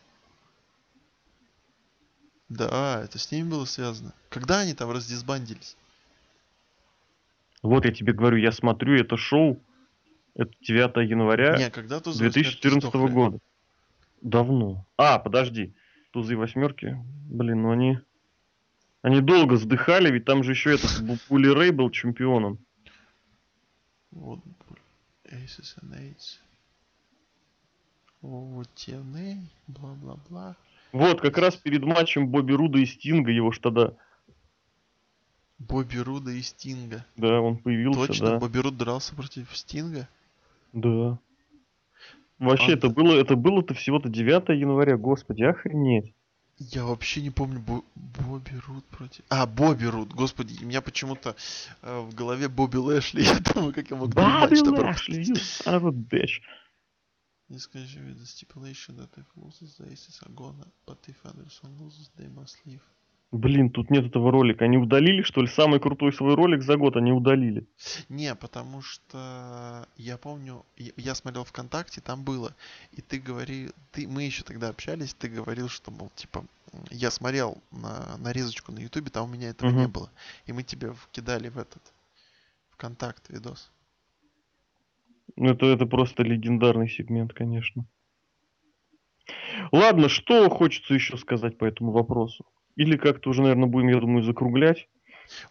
Да, 2.47 3.01
это 3.03 3.19
с 3.19 3.33
ними 3.33 3.49
было 3.49 3.65
связано. 3.65 4.13
Когда 4.29 4.59
они 4.59 4.73
там 4.73 4.91
раздисбандились? 4.91 5.75
Вот 7.61 7.85
я 7.85 7.91
тебе 7.91 8.13
говорю, 8.13 8.37
я 8.37 8.51
смотрю 8.51 8.95
это 8.95 9.17
шоу, 9.17 9.61
это 10.35 10.51
9 10.61 11.09
января 11.09 11.57
Не, 11.57 11.69
когда 11.69 11.99
Тузы 11.99 12.23
и 12.23 12.27
Восьмерки 12.27 12.49
2014 12.61 12.89
сдохли. 12.89 13.13
года. 13.13 13.39
Давно. 14.21 14.85
А, 14.97 15.19
подожди. 15.19 15.73
Тузы 16.11 16.35
восьмерки. 16.37 16.97
Блин, 17.29 17.61
ну 17.61 17.71
они... 17.71 17.99
Они 19.01 19.21
долго 19.21 19.53
вздыхали, 19.53 20.11
ведь 20.11 20.25
там 20.25 20.43
же 20.43 20.51
еще 20.51 20.75
этот 20.75 21.01
Бу- 21.01 21.19
Пули 21.29 21.47
Рэй 21.47 21.71
был 21.71 21.89
чемпионом. 21.89 22.59
Вот. 24.11 24.39
Aces 25.25 25.77
and 25.81 25.93
Eights. 25.97 26.39
Вот 28.21 28.67
TNA, 28.75 29.37
бла-бла-бла. 29.67 30.57
Вот, 30.91 31.21
как 31.21 31.37
раз 31.37 31.55
перед 31.55 31.83
матчем 31.85 32.27
Бобби 32.27 32.51
Руда 32.53 32.79
и 32.79 32.85
Стинга, 32.85 33.31
его 33.31 33.51
ж 33.51 33.59
тогда, 33.59 33.93
Бобби 35.59 35.97
Руда 35.97 36.31
и 36.31 36.41
Стинга. 36.41 37.05
да, 37.17 37.41
он 37.41 37.57
появился, 37.57 38.07
Точно, 38.07 38.25
да. 38.31 38.39
Бобби 38.39 38.59
Руд 38.59 38.77
дрался 38.77 39.13
против 39.15 39.55
Стинга? 39.55 40.07
Да. 40.73 41.19
Вообще, 42.39 42.71
А, 42.71 42.75
это 42.75 42.89
было, 42.89 43.13
это 43.13 43.35
было-то 43.35 43.73
всего-то 43.73 44.07
9 44.09 44.49
января, 44.57 44.95
господи, 44.97 45.43
охренеть. 45.43 46.13
Я 46.57 46.83
вообще 46.85 47.21
не 47.21 47.29
помню 47.29 47.59
Бо- 47.59 47.83
Бобби 47.95 48.51
Руд 48.67 48.85
против... 48.85 49.23
А, 49.29 49.45
Бобби 49.45 49.85
Руд, 49.85 50.13
господи, 50.13 50.61
у 50.61 50.65
меня 50.65 50.81
почему-то 50.81 51.35
э, 51.81 51.99
в 52.01 52.13
голове 52.15 52.47
Бобби 52.47 52.77
Лэшли. 52.77 53.23
Я 53.23 53.39
думаю, 53.39 53.73
как 53.73 53.89
я 53.89 53.97
мог 53.97 54.09
Бобби 54.09 54.55
Лэшли, 54.69 55.21
you 55.21 55.35
son 55.35 55.81
of 55.81 55.85
a 55.87 55.91
bitch. 55.91 56.41
Не 57.49 57.59
скажи 57.59 57.99
with 57.99 58.19
the 58.19 58.25
stipulation 58.25 58.95
that 58.97 59.09
if 59.17 59.25
loses, 59.35 59.75
the 59.77 59.91
aces 59.91 60.21
are 60.23 60.31
gonna, 60.35 60.67
but 60.85 60.97
if 61.07 61.15
Anderson 61.25 61.71
loses, 61.79 62.09
they 62.17 62.27
must 62.27 62.57
leave. 62.65 62.81
Блин, 63.31 63.69
тут 63.69 63.91
нет 63.91 64.07
этого 64.07 64.31
ролика. 64.31 64.65
Они 64.65 64.77
удалили, 64.77 65.21
что 65.21 65.41
ли? 65.41 65.47
Самый 65.47 65.79
крутой 65.79 66.11
свой 66.13 66.33
ролик 66.33 66.63
за 66.63 66.77
год 66.77 66.95
они 66.95 67.11
удалили. 67.11 67.67
Не, 68.09 68.33
потому 68.33 68.81
что 68.81 69.87
я 69.97 70.17
помню, 70.17 70.65
я, 70.77 71.13
смотрел 71.13 71.43
ВКонтакте, 71.43 72.01
там 72.01 72.23
было, 72.23 72.55
и 72.91 73.01
ты 73.01 73.19
говорил, 73.19 73.71
ты, 73.91 74.07
мы 74.07 74.23
еще 74.23 74.43
тогда 74.43 74.69
общались, 74.69 75.13
ты 75.13 75.29
говорил, 75.29 75.69
что, 75.69 75.91
мол, 75.91 76.11
типа, 76.15 76.43
я 76.89 77.11
смотрел 77.11 77.61
на 77.71 78.17
нарезочку 78.17 78.71
на 78.71 78.79
Ютубе, 78.79 79.11
там 79.11 79.29
у 79.29 79.33
меня 79.33 79.49
этого 79.49 79.69
не 79.69 79.83
Мгм. 79.83 79.91
было, 79.91 80.09
и 80.47 80.51
мы 80.51 80.63
тебе 80.63 80.91
вкидали 80.93 81.49
в 81.49 81.59
этот 81.59 81.83
ВКонтакт 82.71 83.29
видос. 83.29 83.69
Ну, 85.35 85.51
это, 85.51 85.67
это 85.67 85.85
просто 85.85 86.23
легендарный 86.23 86.89
сегмент, 86.89 87.33
конечно. 87.33 87.85
Ладно, 89.71 90.09
что 90.09 90.49
хочется 90.49 90.95
еще 90.95 91.15
сказать 91.17 91.59
по 91.59 91.65
этому 91.65 91.91
вопросу? 91.91 92.43
Или 92.79 92.95
как-то 92.95 93.31
уже, 93.31 93.41
наверное, 93.41 93.67
будем, 93.67 93.89
я 93.89 93.99
думаю, 93.99 94.23
закруглять. 94.23 94.87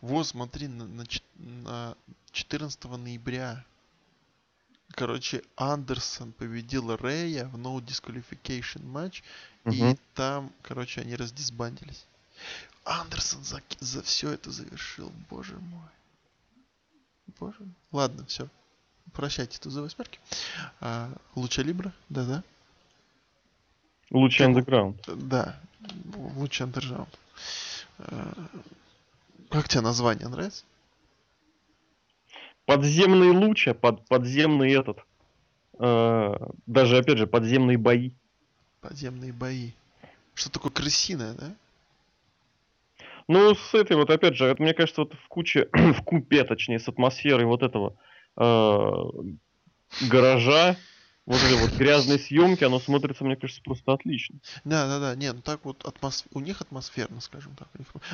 Вот, 0.00 0.26
смотри, 0.26 0.66
на, 0.66 0.86
на 0.86 1.04
на 1.36 1.94
14 2.32 2.84
ноября, 2.84 3.66
короче, 4.92 5.42
Андерсон 5.54 6.32
победил 6.32 6.96
Рэя 6.96 7.44
в 7.48 7.56
No 7.56 7.78
Disqualification 7.84 8.82
матч, 8.86 9.22
и 9.66 9.82
Мгм. 9.82 9.98
там, 10.14 10.50
короче, 10.62 11.02
они 11.02 11.16
раздисбандились. 11.16 12.06
Андерсон 12.84 13.44
за, 13.44 13.60
за 13.78 14.02
все 14.02 14.30
это 14.30 14.50
завершил, 14.50 15.12
боже 15.28 15.58
мой. 15.58 15.90
Боже 17.38 17.58
мой. 17.60 17.74
Ладно, 17.92 18.24
все. 18.24 18.48
Прощайте 19.12 19.58
тузы 19.58 19.82
восьмерки. 19.82 20.18
А, 20.80 21.12
Луча 21.34 21.60
Либра, 21.62 21.92
да-да. 22.08 22.42
Лучше 24.10 24.38
Как- 24.38 24.46
андеграунд. 24.48 25.00
Да, 25.06 25.58
лучше 26.36 26.64
андержаунд. 26.64 27.18
А, 27.98 28.32
Как 29.50 29.68
тебе 29.68 29.80
название 29.82 30.28
нравится? 30.28 30.64
Подземный 32.66 33.30
луча, 33.30 33.74
под, 33.74 34.06
подземный 34.08 34.72
этот. 34.72 34.98
э, 35.80 36.34
даже, 36.66 36.98
опять 36.98 37.18
же, 37.18 37.26
подземные 37.26 37.78
бои. 37.78 38.10
Подземные 38.80 39.32
бои. 39.32 39.70
Что 40.34 40.50
такое 40.50 40.72
крысиное, 40.72 41.34
да? 41.34 41.54
Ну, 43.28 43.54
с 43.54 43.74
этой 43.74 43.96
вот, 43.96 44.10
опять 44.10 44.34
же, 44.36 44.44
это, 44.46 44.60
мне 44.62 44.74
кажется, 44.74 45.02
вот 45.02 45.14
в 45.14 45.28
куче, 45.28 45.68
в 45.72 46.02
купе, 46.02 46.44
точнее, 46.44 46.78
с 46.78 46.88
атмосферой 46.88 47.44
вот 47.46 47.62
этого 47.62 47.96
э, 48.36 49.04
гаража, 50.08 50.76
вот 51.28 51.42
этой 51.42 51.58
вот 51.58 51.72
грязной 51.76 52.18
съемки, 52.18 52.64
оно 52.64 52.80
смотрится, 52.80 53.22
мне 53.22 53.36
кажется, 53.36 53.60
просто 53.62 53.92
отлично. 53.92 54.38
Да, 54.64 54.86
да, 54.86 54.98
да, 54.98 55.14
нет, 55.14 55.34
ну 55.36 55.42
так 55.42 55.62
вот 55.62 55.84
атмосф... 55.84 56.26
у 56.32 56.40
них 56.40 56.62
атмосферно, 56.62 57.20
скажем 57.20 57.54
так. 57.54 57.68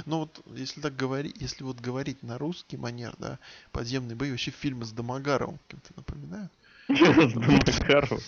Но 0.04 0.20
вот 0.20 0.44
если 0.56 0.80
так 0.80 0.96
говорить, 0.96 1.36
если 1.38 1.62
вот 1.62 1.80
говорить 1.80 2.24
на 2.24 2.38
русский 2.38 2.76
манер, 2.76 3.14
да, 3.18 3.38
подземные 3.70 4.16
бои, 4.16 4.32
вообще 4.32 4.50
фильмы 4.50 4.84
с 4.84 4.90
Домогаровым 4.90 5.60
кем-то 5.68 5.92
напоминают. 5.96 6.50
С 6.88 7.32
Домогаровым. 7.32 8.20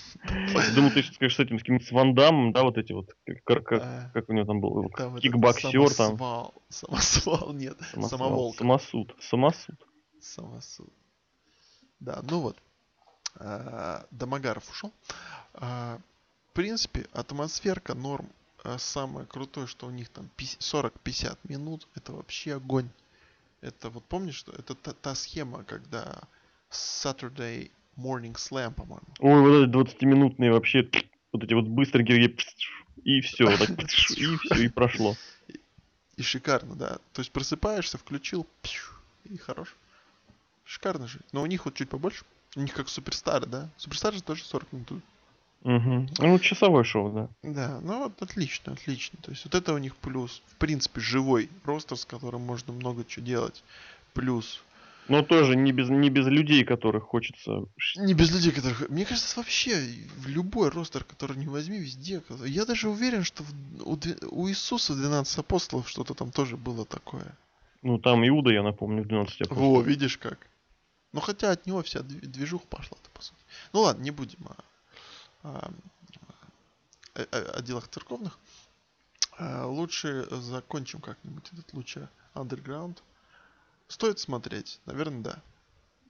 Думал, 0.77 0.91
ты 0.93 1.03
сейчас 1.03 1.17
скажешь 1.17 1.37
с 1.37 1.41
этим, 1.41 1.59
с 1.59 1.63
каким-то 1.63 1.85
с 1.85 1.91
Ван 1.91 2.15
Дамом, 2.15 2.53
да, 2.53 2.63
вот 2.63 2.79
эти 2.79 2.93
вот, 2.93 3.11
как, 3.45 3.73
А, 3.73 4.13
у 4.29 4.33
него 4.33 4.47
там 4.47 4.61
был, 4.61 4.89
кикбоксер 5.21 5.91
там. 5.91 6.17
Самосвал. 6.17 6.55
Самосвал, 6.69 7.53
нет, 7.53 7.77
самоволк. 8.09 8.57
Самосуд. 8.57 9.15
Самосуд. 9.19 9.77
Самосуд. 10.21 10.93
Да, 11.99 12.21
ну 12.23 12.41
вот. 12.41 12.57
А, 13.39 14.07
Домогаров 14.11 14.69
ушел. 14.71 14.93
А, 15.55 15.99
В 16.51 16.55
принципе, 16.55 17.07
атмосферка 17.13 17.95
норм. 17.95 18.29
А 18.65 18.79
Самое 18.79 19.27
крутое, 19.27 19.67
что 19.67 19.87
у 19.87 19.91
них 19.91 20.09
там 20.09 20.29
пи- 20.37 20.57
40-50 20.59 21.39
минут, 21.45 21.87
это 21.95 22.13
вообще 22.13 22.55
огонь. 22.57 22.89
Это 23.61 23.91
вот 23.91 24.05
помнишь, 24.05 24.37
что 24.37 24.53
это 24.53 24.75
та, 24.75 24.93
та 24.93 25.15
схема, 25.15 25.65
когда 25.65 26.23
Saturday 26.71 27.71
Morning 27.97 28.35
Slam, 28.35 28.75
по-моему. 28.75 29.07
Ой, 29.21 29.41
вот 29.41 29.85
эти 29.87 30.05
20-минутные 30.05 30.53
вообще, 30.53 30.89
вот 31.33 31.45
эти 31.45 31.55
вот 31.55 31.67
быстренькие, 31.67 32.37
и 33.05 33.21
все, 33.21 33.45
вот 33.47 33.59
так, 33.59 33.71
и 34.17 34.37
все, 34.37 34.65
и 34.65 34.69
прошло. 34.69 35.17
И 36.17 36.23
шикарно, 36.23 36.75
да. 36.75 36.99
То 37.13 37.21
есть 37.21 37.31
просыпаешься, 37.31 37.99
включил, 37.99 38.47
и 39.25 39.37
хорош. 39.37 39.77
Шикарно 40.65 41.07
же. 41.07 41.21
Но 41.33 41.43
у 41.43 41.47
них 41.47 41.65
вот 41.65 41.75
чуть 41.75 41.89
побольше. 41.89 42.25
У 42.57 42.61
них 42.61 42.73
как 42.75 42.89
суперстары, 42.89 43.47
да? 43.47 43.69
Суперстары 43.77 44.17
же 44.17 44.23
тоже 44.23 44.43
40 44.45 44.73
минут. 44.73 45.05
Мгм. 45.63 46.09
Ну, 46.19 46.39
часовое 46.39 46.85
шоу, 46.85 47.13
да. 47.13 47.29
Да, 47.43 47.81
ну 47.83 48.05
вот 48.05 48.23
отлично, 48.23 48.73
отлично. 48.73 49.19
То 49.23 49.31
есть 49.31 49.45
вот 49.45 49.55
это 49.55 49.75
у 49.75 49.79
них 49.79 49.97
плюс. 49.97 50.43
В 50.53 50.57
принципе, 50.57 51.01
живой 51.01 51.51
ростер, 51.65 51.97
с 51.97 52.05
которым 52.05 52.43
можно 52.43 52.73
много 52.73 53.05
чего 53.05 53.27
делать. 53.27 53.63
Плюс. 54.15 54.63
Но 55.09 55.23
тоже 55.23 55.55
не 55.55 55.73
без, 55.73 55.89
не 55.89 56.09
без 56.11 56.27
людей, 56.27 56.65
которых 56.65 57.05
хочется... 57.05 57.65
Не 57.97 58.15
без 58.15 58.33
людей, 58.33 58.51
которых... 58.53 58.89
Мне 58.89 59.05
кажется, 59.05 59.39
вообще, 59.39 59.81
в 60.17 60.27
любой 60.29 60.69
ростер, 60.71 61.05
который 61.05 61.37
не 61.37 61.47
возьми, 61.47 61.79
везде... 61.79 62.23
Я 62.45 62.65
даже 62.65 62.89
уверен, 62.89 63.23
что 63.23 63.45
в- 63.45 63.89
у, 63.89 63.99
у 64.31 64.49
Иисуса 64.49 64.95
12 64.95 65.39
апостолов 65.39 65.89
что-то 65.89 66.15
там 66.15 66.33
тоже 66.33 66.57
было 66.57 66.85
такое. 66.85 67.37
Ну, 67.83 67.99
там 67.99 68.27
Иуда, 68.27 68.51
я 68.51 68.63
напомню, 68.65 69.03
в 69.05 69.07
12 69.07 69.43
апостолов. 69.43 69.61
Во, 69.61 69.81
видишь 69.83 70.19
как. 70.19 70.39
Ну 71.17 71.23
хотя 71.23 71.53
от 71.53 71.65
него 71.65 71.81
вся 71.83 72.01
дви- 72.01 72.27
движуха 72.27 72.67
пошла-то, 72.67 73.09
по 73.11 73.23
сути. 73.23 73.41
Ну 73.73 73.81
ладно, 73.81 74.03
не 74.03 74.11
будем 74.11 74.47
о, 75.43 75.49
о- 75.49 75.73
о- 77.15 77.59
о- 77.59 77.63
делах 77.63 77.89
церковных. 77.89 78.39
А, 79.39 79.67
Лучше 79.67 80.27
закончим 80.31 81.01
как-нибудь 81.01 81.51
этот 81.55 81.73
лучше 81.73 82.11
Underground. 82.35 82.99
Стоит 83.89 84.19
смотреть? 84.19 84.79
Наверное, 84.85 85.23
да. 85.23 85.43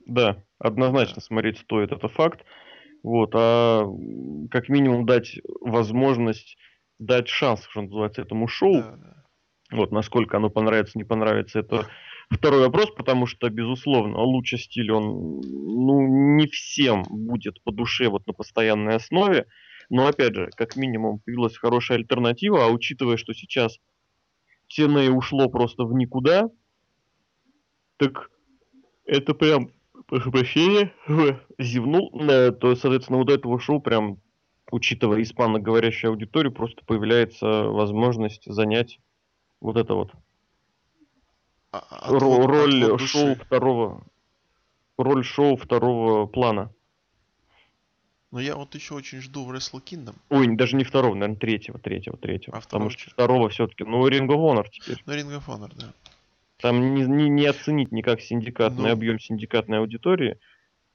Да, 0.06 0.42
однозначно 0.58 1.22
смотреть 1.22 1.58
стоит, 1.58 1.92
это 1.92 2.08
факт. 2.08 2.44
Вот, 3.04 3.30
а 3.34 3.84
как 4.50 4.68
минимум 4.68 5.06
дать 5.06 5.38
возможность, 5.60 6.58
дать 6.98 7.28
шанс, 7.28 7.64
что 7.66 7.82
называется, 7.82 8.22
этому 8.22 8.48
шоу. 8.48 8.82
Да, 8.82 8.96
да. 8.96 9.24
Вот, 9.70 9.90
насколько 9.90 10.36
оно 10.36 10.48
понравится, 10.48 10.96
не 10.96 11.04
понравится, 11.04 11.58
это 11.58 11.88
второй 12.30 12.60
вопрос, 12.60 12.90
потому 12.92 13.26
что, 13.26 13.48
безусловно, 13.50 14.18
лучше 14.20 14.58
стиль, 14.58 14.92
он, 14.92 15.40
ну, 15.40 16.36
не 16.36 16.46
всем 16.46 17.02
будет 17.08 17.62
по 17.62 17.72
душе 17.72 18.08
вот 18.08 18.26
на 18.26 18.32
постоянной 18.32 18.94
основе, 18.94 19.46
но, 19.90 20.06
опять 20.06 20.34
же, 20.34 20.50
как 20.56 20.76
минимум, 20.76 21.20
появилась 21.20 21.56
хорошая 21.56 21.98
альтернатива, 21.98 22.64
а 22.64 22.68
учитывая, 22.68 23.16
что 23.16 23.34
сейчас 23.34 23.78
TNA 24.76 25.08
ушло 25.10 25.48
просто 25.48 25.84
в 25.84 25.92
никуда, 25.94 26.48
так 27.96 28.30
это 29.04 29.34
прям, 29.34 29.70
прошу 30.06 30.30
прощения, 30.30 30.92
зевнул, 31.58 32.10
то, 32.10 32.74
соответственно, 32.76 33.18
вот 33.18 33.30
этого 33.30 33.58
шоу 33.58 33.80
прям, 33.80 34.20
учитывая 34.70 35.22
испаноговорящую 35.22 36.10
аудиторию, 36.10 36.52
просто 36.52 36.84
появляется 36.84 37.46
возможность 37.46 38.44
занять 38.46 38.98
вот 39.60 39.76
это 39.76 39.94
вот 39.94 40.12
А- 41.72 41.78
а- 41.90 42.10
ро- 42.12 42.46
роль 42.46 42.84
отвод 42.84 43.00
шоу 43.02 43.28
души. 43.34 43.44
второго 43.44 44.06
роль 44.98 45.24
шоу 45.24 45.56
второго 45.56 46.26
плана. 46.26 46.72
Но 48.32 48.40
я 48.40 48.56
вот 48.56 48.74
еще 48.74 48.94
очень 48.94 49.20
жду 49.20 49.50
Wrestle 49.50 49.82
Kingdom. 49.82 50.14
Ой, 50.30 50.56
даже 50.56 50.76
не 50.76 50.84
второго, 50.84 51.14
наверное, 51.14 51.38
третьего, 51.38 51.78
третьего, 51.78 52.16
третьего. 52.16 52.56
А 52.56 52.60
потому 52.60 52.90
что 52.90 53.08
второго 53.10 53.48
все-таки, 53.48 53.84
ну, 53.84 54.06
Ring 54.08 54.26
of 54.26 54.36
Honor 54.36 54.66
теперь. 54.70 55.02
Ну, 55.06 55.12
Ring 55.14 55.38
of 55.38 55.46
Honor, 55.46 55.72
да. 55.78 55.92
Там 56.58 56.94
не, 56.94 57.02
не, 57.06 57.28
не 57.28 57.46
оценить 57.46 57.92
никак 57.92 58.20
синдикатный 58.20 58.86
Ну. 58.88 58.92
объем 58.92 59.20
синдикатной 59.20 59.78
аудитории, 59.78 60.38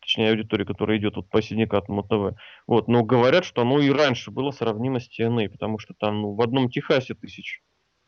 точнее, 0.02 0.32
аудитории, 0.32 0.66
которая 0.66 0.98
идет 0.98 1.16
вот 1.16 1.30
по 1.30 1.42
синдикатному 1.42 2.04
ТВ. 2.04 2.38
Вот, 2.68 2.88
но 2.88 3.04
говорят, 3.04 3.46
что 3.46 3.62
оно 3.62 3.80
и 3.80 3.90
раньше 3.90 4.30
было 4.32 4.52
сравнимо 4.52 5.00
с 5.00 5.08
TNA, 5.08 5.50
потому 5.50 5.80
что 5.80 5.94
там 5.94 6.22
ну, 6.22 6.34
в 6.34 6.42
одном 6.42 6.70
Техасе 6.70 7.14
тысяч 7.14 7.62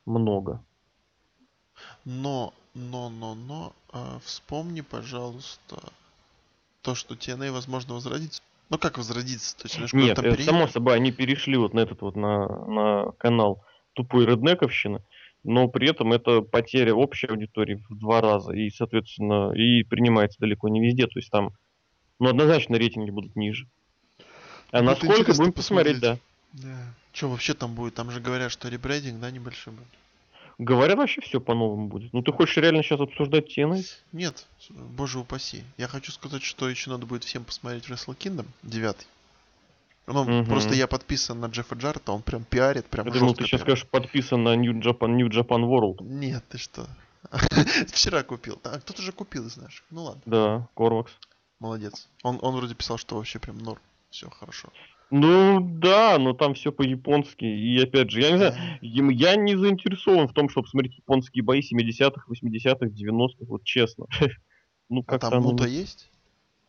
много. 0.06 0.64
Но, 2.06 2.54
но, 2.74 3.10
но, 3.10 3.36
но, 3.36 3.74
а, 3.92 4.20
вспомни, 4.24 4.82
пожалуйста, 4.82 5.80
то, 6.82 6.96
что 6.96 7.16
TNA 7.16 7.52
возможно 7.52 7.94
возродится. 7.94 8.42
Ну 8.70 8.78
как 8.78 8.98
возродиться? 8.98 9.56
То 9.58 9.68
есть, 9.68 9.94
Нет, 9.94 10.18
куда-то 10.18 10.42
э, 10.42 10.44
само 10.44 10.68
собой, 10.68 10.96
они 10.96 11.12
перешли 11.12 11.58
вот 11.58 11.74
на 11.74 11.82
этот 11.82 12.02
вот, 12.02 12.16
на, 12.16 12.48
на 12.48 13.12
канал 13.18 13.64
тупой 13.94 14.26
реднековщины, 14.26 15.04
но 15.44 15.68
при 15.68 15.90
этом 15.90 16.14
это 16.14 16.42
потеря 16.42 16.96
общей 16.96 17.28
аудитории 17.28 17.84
в 17.90 17.98
два 17.98 18.22
раза, 18.22 18.54
и, 18.54 18.70
соответственно, 18.70 19.52
и 19.54 19.84
принимается 19.84 20.40
далеко 20.40 20.70
не 20.70 20.82
везде, 20.82 21.08
то 21.08 21.20
есть 21.20 21.30
там, 21.30 21.52
ну, 22.20 22.30
однозначно 22.30 22.76
рейтинги 22.76 23.12
будут 23.12 23.36
ниже. 23.36 23.68
А 24.72 24.82
насколько, 24.82 25.34
будем 25.36 25.54
посмотреть, 25.54 26.00
да. 26.00 26.18
Да. 26.54 26.94
Что 27.14 27.30
вообще 27.30 27.54
там 27.54 27.76
будет? 27.76 27.94
Там 27.96 28.12
же 28.12 28.20
говорят, 28.20 28.52
что 28.52 28.68
ребрейдинг, 28.68 29.22
да, 29.22 29.32
небольшой 29.32 29.74
будет. 29.74 29.88
Говорят, 30.58 30.98
вообще 30.98 31.22
все 31.22 31.40
по-новому 31.40 31.88
будет. 31.88 32.12
Ну, 32.14 32.22
ты 32.22 32.32
хочешь 32.32 32.58
реально 32.58 32.84
сейчас 32.84 33.00
обсуждать 33.00 33.56
TNA? 33.58 33.84
Нет, 34.12 34.46
боже 34.70 35.20
упаси. 35.20 35.64
Я 35.78 35.88
хочу 35.88 36.12
сказать, 36.12 36.44
что 36.44 36.70
еще 36.70 36.90
надо 36.90 37.06
будет 37.06 37.24
всем 37.24 37.44
посмотреть 37.44 37.86
Wrestle 37.90 38.16
Kingdom 38.18 38.46
9. 38.64 39.08
Ну, 40.06 40.24
Мгм. 40.26 40.46
просто 40.46 40.76
я 40.76 40.88
подписан 40.88 41.40
на 41.40 41.46
Джеффа 41.48 41.76
Джарта, 41.76 42.12
он 42.12 42.22
прям 42.24 42.44
пиарит, 42.44 42.86
прям 42.88 43.08
Я 43.08 43.14
думал, 43.14 43.34
ты 43.36 43.44
сейчас 43.46 43.62
пиарит. 43.62 43.66
скажешь, 43.66 43.88
подписан 43.88 44.44
на 44.44 44.56
New 44.56 44.74
Japan, 44.80 45.08
New 45.16 45.30
Japan 45.30 45.64
World. 45.64 46.04
Нет, 46.04 46.44
ты 46.50 46.58
что? 46.58 46.88
Вчера 47.88 48.22
купил. 48.24 48.60
А 48.64 48.80
кто-то 48.80 49.02
же 49.02 49.12
купил 49.12 49.48
из 49.48 49.56
наших. 49.58 49.84
Ну 49.92 50.04
ладно, 50.04 50.22
Да, 50.26 50.68
Корвакс. 50.76 51.12
молодец. 51.60 52.10
Он, 52.22 52.38
он 52.42 52.56
вроде 52.56 52.76
писал, 52.76 52.98
что 52.98 53.16
вообще 53.16 53.40
прям 53.40 53.58
норм. 53.60 53.80
Все 54.10 54.30
хорошо. 54.30 54.70
Ну, 55.12 55.60
да, 55.62 56.18
но 56.18 56.34
там 56.34 56.54
все 56.56 56.72
по-японски. 56.72 57.46
И 57.46 57.80
опять 57.82 58.10
же, 58.10 58.22
я 58.22 58.32
не 58.32 58.38
знаю, 58.38 58.56
Я 58.82 59.36
не 59.36 59.56
заинтересован 59.56 60.28
в 60.28 60.34
том, 60.34 60.50
чтобы 60.50 60.68
смотреть 60.68 60.98
японские 60.98 61.44
бои 61.44 61.62
70-х, 61.62 62.24
80-х, 62.30 62.88
90-х, 62.88 63.46
вот 63.48 63.64
честно. 63.64 64.06
Ну, 64.90 65.00
А 65.02 65.04
как-то 65.04 65.30
там 65.30 65.40
оно- 65.40 65.52
мута 65.52 65.66
есть? 65.66 66.10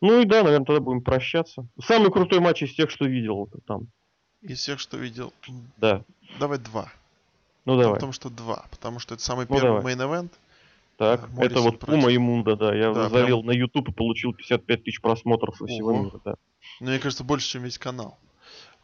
Ну 0.00 0.20
и 0.20 0.24
да, 0.24 0.44
наверное, 0.44 0.66
тогда 0.66 0.80
будем 0.80 1.02
прощаться. 1.02 1.66
Самый 1.82 2.12
крутой 2.12 2.38
матч 2.38 2.62
из 2.62 2.72
тех, 2.74 2.90
что 2.90 3.06
видел 3.06 3.34
вот 3.36 3.50
там. 3.66 3.88
Из 4.40 4.60
всех, 4.60 4.78
что 4.78 4.96
видел? 4.96 5.32
Да. 5.78 6.04
Давай 6.38 6.58
два. 6.58 6.92
Ну 7.64 7.76
давай. 7.76 7.96
Потому 7.96 8.12
что 8.12 8.30
два. 8.30 8.66
Потому 8.70 9.00
что 9.00 9.14
это 9.14 9.24
самый 9.24 9.46
ну, 9.48 9.56
первый 9.56 9.82
main 9.82 10.02
event. 10.02 10.30
Так, 10.96 11.28
Моррисон 11.30 11.44
это 11.44 11.60
вот 11.60 11.80
против... 11.80 11.96
Пума 11.96 12.12
и 12.12 12.18
Мундо, 12.18 12.54
да. 12.54 12.72
Я 12.72 12.92
да, 12.92 13.08
залил 13.08 13.38
прям... 13.38 13.46
на 13.46 13.52
YouTube 13.58 13.88
и 13.88 13.92
получил 13.92 14.32
55 14.32 14.84
тысяч 14.84 15.00
просмотров 15.00 15.56
со 15.56 15.66
всего 15.66 15.92
мира, 15.92 16.20
да. 16.24 16.36
Ну, 16.80 16.88
мне 16.88 17.00
кажется, 17.00 17.24
больше, 17.24 17.48
чем 17.48 17.64
весь 17.64 17.78
канал. 17.78 18.16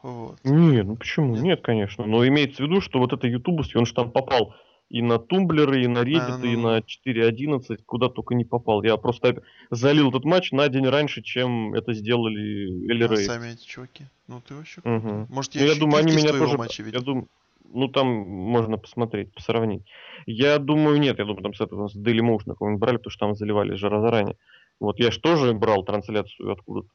Вот. 0.02 0.38
Нет, 0.44 0.86
ну 0.86 0.96
почему? 0.96 1.34
Нет? 1.34 1.42
Нет, 1.42 1.60
конечно. 1.62 2.06
Но 2.06 2.26
имеется 2.26 2.62
в 2.62 2.66
виду, 2.66 2.80
что 2.80 2.98
вот 2.98 3.12
это 3.12 3.26
ютубовский, 3.26 3.78
он 3.78 3.86
же 3.86 3.94
там 3.94 4.10
попал 4.10 4.54
и 4.88 5.02
на 5.02 5.18
тумблеры, 5.18 5.82
и 5.82 5.86
на 5.88 5.98
Reddit, 5.98 6.34
а, 6.34 6.38
ну... 6.38 6.44
и 6.44 6.56
на 6.56 6.78
4.11, 6.78 7.80
куда 7.86 8.08
только 8.08 8.34
не 8.34 8.44
попал. 8.44 8.82
Я 8.82 8.96
просто 8.96 9.42
залил 9.70 10.10
этот 10.10 10.24
матч 10.24 10.52
на 10.52 10.68
день 10.68 10.86
раньше, 10.86 11.22
чем 11.22 11.74
это 11.74 11.92
сделали 11.92 12.88
Элли 12.90 13.04
а 13.04 13.16
сами 13.16 13.52
эти 13.52 13.66
чуваки? 13.66 14.04
Ну 14.28 14.40
ты 14.46 14.54
вообще... 14.54 14.80
Угу. 14.82 15.26
Может, 15.28 15.54
я, 15.54 15.62
ну, 15.62 15.66
я 15.72 15.78
думаю, 15.78 15.98
они 15.98 16.16
меня 16.16 16.32
тоже... 16.32 16.56
Я 16.92 17.00
думаю, 17.00 17.28
ну 17.72 17.88
там 17.88 18.06
можно 18.06 18.78
посмотреть, 18.78 19.32
посравнить. 19.34 19.82
Я 20.26 20.58
думаю, 20.58 21.00
нет, 21.00 21.18
я 21.18 21.24
думаю, 21.24 21.42
там 21.42 21.54
с 21.54 21.60
этого 21.60 21.88
с 21.88 21.96
Daily 21.96 22.20
Motion 22.20 22.76
брали, 22.76 22.98
потому 22.98 23.10
что 23.10 23.26
там 23.26 23.34
заливали 23.34 23.74
же 23.74 23.88
заранее. 23.88 24.36
Вот 24.78 25.00
я 25.00 25.10
же 25.10 25.20
тоже 25.20 25.52
брал 25.52 25.84
трансляцию 25.84 26.52
откуда-то. 26.52 26.88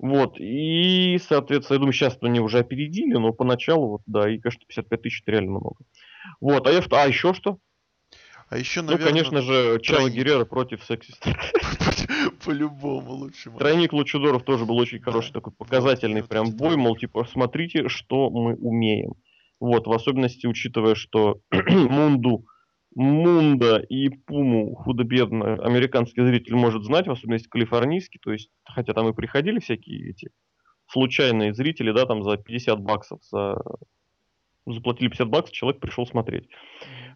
Вот, 0.00 0.36
и, 0.40 1.20
соответственно, 1.28 1.74
я 1.74 1.78
думаю, 1.80 1.92
сейчас 1.92 2.16
они 2.22 2.40
уже 2.40 2.60
опередили, 2.60 3.12
но 3.12 3.34
поначалу, 3.34 3.88
вот, 3.88 4.02
да, 4.06 4.30
и, 4.30 4.38
конечно, 4.38 4.62
55 4.66 5.02
тысяч 5.02 5.20
это 5.20 5.32
реально 5.32 5.50
много. 5.50 5.76
Вот, 6.40 6.66
а, 6.66 6.72
я, 6.72 6.82
а 6.90 7.06
еще 7.06 7.34
что? 7.34 7.58
А 8.48 8.56
еще, 8.56 8.80
наверное... 8.80 9.04
Ну, 9.04 9.10
конечно 9.10 9.42
же, 9.42 9.78
Чао 9.82 10.08
Геррера 10.08 10.46
против 10.46 10.82
Сексиста. 10.84 11.36
По-любому 12.46 13.12
лучше. 13.12 13.50
Тройник 13.50 13.92
Лучудоров 13.92 14.42
тоже 14.42 14.64
был 14.64 14.78
очень 14.78 15.00
хороший, 15.00 15.34
такой 15.34 15.52
показательный 15.52 16.24
прям 16.24 16.50
бой, 16.56 16.76
мол, 16.76 16.96
типа, 16.96 17.26
смотрите, 17.30 17.90
что 17.90 18.30
мы 18.30 18.54
умеем. 18.54 19.12
Вот, 19.60 19.86
в 19.86 19.92
особенности, 19.92 20.46
учитывая, 20.46 20.94
что 20.94 21.40
Мунду 21.50 22.46
Мунда 22.94 23.78
и 23.78 24.08
Пуму 24.08 24.74
худо-бедно 24.74 25.54
американский 25.62 26.24
зритель 26.24 26.54
может 26.54 26.84
знать, 26.84 27.06
в 27.06 27.12
особенности 27.12 27.48
калифорнийский, 27.48 28.20
то 28.20 28.32
есть, 28.32 28.50
хотя 28.64 28.92
там 28.94 29.08
и 29.08 29.12
приходили 29.12 29.60
всякие 29.60 30.10
эти 30.10 30.30
случайные 30.88 31.54
зрители, 31.54 31.92
да, 31.92 32.04
там 32.04 32.24
за 32.24 32.36
50 32.36 32.80
баксов, 32.80 33.20
за... 33.30 33.62
заплатили 34.66 35.08
50 35.08 35.28
баксов, 35.28 35.54
человек 35.54 35.80
пришел 35.80 36.04
смотреть. 36.04 36.48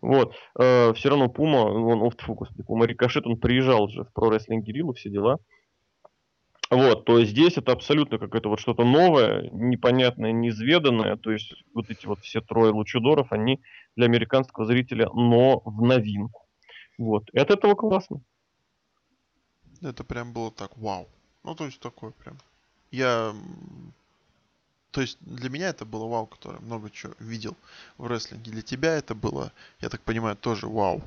Вот, 0.00 0.36
э, 0.60 0.92
все 0.94 1.08
равно 1.08 1.28
Пума, 1.28 1.64
он 1.64 2.02
офт 2.02 2.20
фокус, 2.20 2.50
Пума 2.66 2.86
Рикошет, 2.86 3.26
он 3.26 3.38
приезжал 3.38 3.88
же 3.88 4.04
в 4.04 4.12
про 4.12 4.30
рестлинг 4.30 4.64
Гириллу, 4.64 4.92
все 4.92 5.10
дела. 5.10 5.38
Вот, 6.70 7.04
то 7.04 7.18
есть 7.18 7.32
здесь 7.32 7.56
это 7.56 7.72
абсолютно 7.72 8.18
какое-то 8.18 8.48
вот 8.48 8.58
что-то 8.58 8.84
новое, 8.84 9.50
непонятное, 9.50 10.32
неизведанное. 10.32 11.16
То 11.16 11.30
есть 11.30 11.54
вот 11.74 11.90
эти 11.90 12.06
вот 12.06 12.20
все 12.20 12.40
трое 12.40 12.72
лучудоров, 12.72 13.32
они 13.32 13.60
для 13.96 14.06
американского 14.06 14.66
зрителя, 14.66 15.08
но 15.12 15.60
в 15.64 15.82
новинку. 15.82 16.46
Вот, 16.96 17.28
и 17.32 17.38
от 17.38 17.50
этого 17.50 17.74
классно. 17.74 18.20
Это 19.82 20.04
прям 20.04 20.32
было 20.32 20.50
так, 20.50 20.76
вау. 20.76 21.08
Ну, 21.42 21.54
то 21.54 21.66
есть 21.66 21.80
такое 21.80 22.12
прям. 22.12 22.38
Я... 22.90 23.34
То 24.90 25.00
есть 25.00 25.18
для 25.20 25.50
меня 25.50 25.68
это 25.68 25.84
было 25.84 26.08
вау, 26.08 26.26
который 26.26 26.60
много 26.60 26.88
чего 26.88 27.12
видел 27.18 27.56
в 27.98 28.06
рестлинге. 28.06 28.52
Для 28.52 28.62
тебя 28.62 28.94
это 28.94 29.14
было, 29.14 29.52
я 29.80 29.88
так 29.88 30.00
понимаю, 30.00 30.36
тоже 30.36 30.68
вау. 30.68 31.02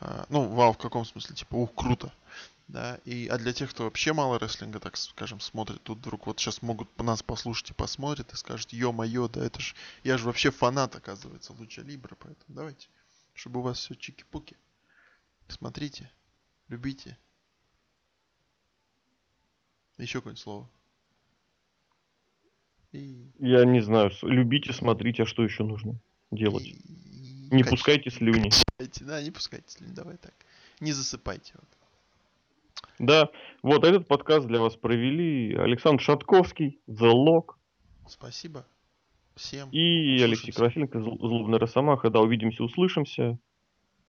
А, 0.00 0.26
ну, 0.28 0.46
вау 0.48 0.74
в 0.74 0.78
каком 0.78 1.04
смысле? 1.04 1.34
Типа, 1.34 1.56
ух, 1.56 1.74
круто 1.74 2.12
да, 2.68 2.98
и, 3.04 3.26
а 3.28 3.38
для 3.38 3.52
тех, 3.52 3.70
кто 3.70 3.84
вообще 3.84 4.12
мало 4.12 4.38
рестлинга, 4.38 4.80
так 4.80 4.96
скажем, 4.96 5.40
смотрит, 5.40 5.82
тут 5.82 5.98
вдруг 5.98 6.26
вот 6.26 6.40
сейчас 6.40 6.62
могут 6.62 6.96
нас 6.98 7.22
послушать 7.22 7.70
и 7.70 7.74
посмотрят 7.74 8.32
и 8.32 8.36
скажут, 8.36 8.72
ё-моё, 8.72 9.28
да 9.28 9.44
это 9.44 9.60
ж, 9.60 9.74
я 10.04 10.16
же 10.18 10.24
вообще 10.24 10.50
фанат, 10.50 10.96
оказывается, 10.96 11.52
Луча 11.52 11.82
Либра, 11.82 12.14
поэтому 12.14 12.46
давайте, 12.48 12.88
чтобы 13.34 13.60
у 13.60 13.62
вас 13.62 13.78
все 13.78 13.94
чики-пуки. 13.94 14.56
Смотрите, 15.48 16.10
любите. 16.68 17.18
Еще 19.98 20.18
какое-нибудь 20.18 20.42
слово. 20.42 20.70
И... 22.92 23.30
Я 23.38 23.64
не 23.64 23.80
знаю, 23.80 24.10
любите, 24.22 24.72
смотрите, 24.72 25.24
а 25.24 25.26
что 25.26 25.42
еще 25.42 25.64
нужно 25.64 25.98
делать? 26.30 26.64
И... 26.64 26.78
Не 27.50 27.62
Кач... 27.62 27.70
пускайте 27.70 28.10
слюни. 28.10 28.50
Да, 29.00 29.22
не 29.22 29.30
пускайте 29.30 29.70
слюни, 29.70 29.92
давай 29.92 30.16
так. 30.16 30.34
Не 30.80 30.92
засыпайте. 30.92 31.52
Вот. 31.54 31.68
Да, 32.98 33.30
вот 33.62 33.84
этот 33.84 34.06
подкаст 34.06 34.46
для 34.46 34.60
вас 34.60 34.76
провели 34.76 35.54
Александр 35.56 36.02
Шатковский, 36.02 36.80
The 36.88 37.12
Lock. 37.12 37.54
Спасибо 38.06 38.66
всем. 39.34 39.68
И. 39.70 40.20
Алексей 40.22 40.52
Красиленко, 40.52 41.00
Злобная 41.00 41.58
Росомаха. 41.58 42.10
Да, 42.10 42.20
увидимся, 42.20 42.62
услышимся. 42.62 43.38